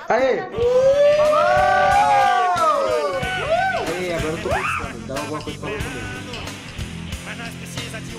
Aí. 0.09 0.23
Aê! 0.23 0.41
Aê, 3.99 4.15
agora 4.15 4.33
eu 4.33 4.43
tô 4.43 4.49
pensando. 4.49 5.07
Dá 5.07 5.21
alguma 5.21 5.41
coisa 5.43 5.59
pra 5.59 5.71
mas 7.27 7.39
nós 7.39 7.55
precisa 7.55 8.01
de 8.01 8.17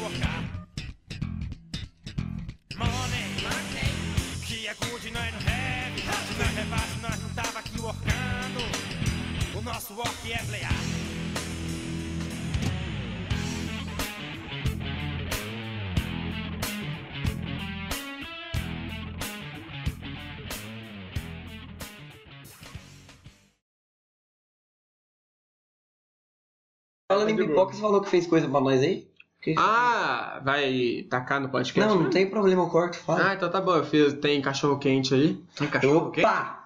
Falando 27.25 27.29
em 27.41 27.47
pipoca, 27.47 27.73
você 27.73 27.81
falou 27.81 28.01
que 28.01 28.09
fez 28.09 28.27
coisa 28.27 28.47
pra 28.47 28.59
nós 28.61 28.81
aí? 28.81 29.07
Que- 29.41 29.55
Ah, 29.57 30.39
vai 30.43 31.05
tacar 31.09 31.39
no 31.41 31.49
podcast? 31.49 31.79
não, 31.93 32.03
não 32.03 32.09
tem 32.09 32.27
problema, 32.29 32.61
eu 32.63 32.67
corto, 32.67 32.97
Ah, 33.01 33.03
fala. 33.17 33.33
então 33.33 33.49
tá 33.49 33.59
bom, 33.59 33.75
eu 33.75 33.83
fiz. 33.83 34.13
Tem 34.13 34.39
cachorro 34.41 34.77
quente 34.77 35.13
aí. 35.13 35.39
Tem 35.55 35.67
cachorro 35.67 36.11
quente? 36.11 36.25
Opa! 36.27 36.59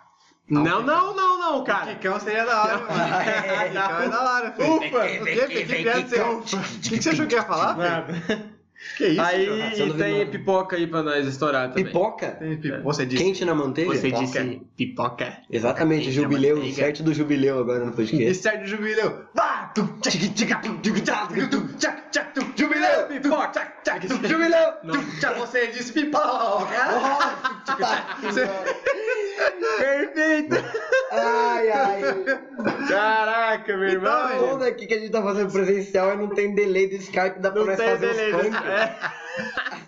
Não, 0.48 0.64
não, 0.84 1.15
não, 1.15 1.40
não, 1.40 1.64
cara. 1.64 1.95
Quicão 1.95 2.19
seria 2.19 2.45
da 2.45 2.64
hora, 2.64 2.77
mano. 2.77 2.91
É 3.65 3.69
da 4.10 4.23
hora, 4.34 4.52
filho. 4.52 4.76
Ufa! 4.76 4.86
O 4.86 5.26
quê? 5.26 5.48
Que 5.48 5.65
você... 5.65 6.22
O 6.22 6.41
que, 6.82 6.90
que 6.98 7.02
você 7.03 7.10
achou 7.10 7.26
que 7.26 7.34
ia 7.36 7.41
falar? 7.44 7.76
Nada. 7.77 8.14
Que 8.98 9.07
isso, 9.07 9.22
Aí 9.22 9.94
tem 9.98 10.27
pipoca 10.30 10.76
aí 10.76 10.86
pra 10.86 11.02
nós 11.02 11.26
estourar 11.26 11.69
também. 11.69 11.86
Pipoca? 11.86 12.38
Pipo- 12.61 12.84
Você 12.84 13.06
disse... 13.06 13.23
Quente 13.23 13.44
na 13.45 13.56
manteiga? 13.56 13.90
Você 13.95 14.02
Pipoca. 14.10 14.23
disse 14.26 14.61
pipoca. 14.77 15.38
Exatamente, 15.49 16.03
Quente 16.03 16.15
jubileu, 16.15 16.64
certo 16.73 17.02
do 17.02 17.11
jubileu 17.14 17.57
agora 17.57 17.84
no 17.86 17.94
podcast. 17.94 18.36
certo 18.36 18.64
de 18.65 18.69
jubileu. 18.69 19.26
Vá! 19.34 19.64
Jubileu! 22.56 23.07
Pipoca! 23.07 23.47
tchac, 23.49 23.72
tchac, 23.84 24.07
tum, 24.07 24.27
Jubileu! 24.27 24.73
Você 25.39 25.68
disse 25.68 25.91
pipoca! 25.91 26.68
Você- 28.22 28.47
Perfeito! 29.77 30.56
Ai, 31.11 31.69
ai. 31.72 32.02
Caraca, 32.88 33.77
meu 33.77 33.89
irmão. 33.89 34.31
Então, 34.34 34.49
Tudo 34.49 34.64
aqui 34.64 34.88
que 34.88 34.93
a 34.93 34.99
gente 34.99 35.11
tá 35.11 35.22
fazendo 35.22 35.52
presencial 35.52 36.14
e 36.14 36.18
não 36.18 36.30
tem 36.30 36.56
delay 36.56 36.88
do 36.88 36.95
Skype, 36.95 37.39
dá 37.39 37.52
pra 37.52 37.65
nós 37.65 37.77
fazer 37.77 38.11
os 38.11 38.41
funk. 38.43 38.56
É. 38.68 38.95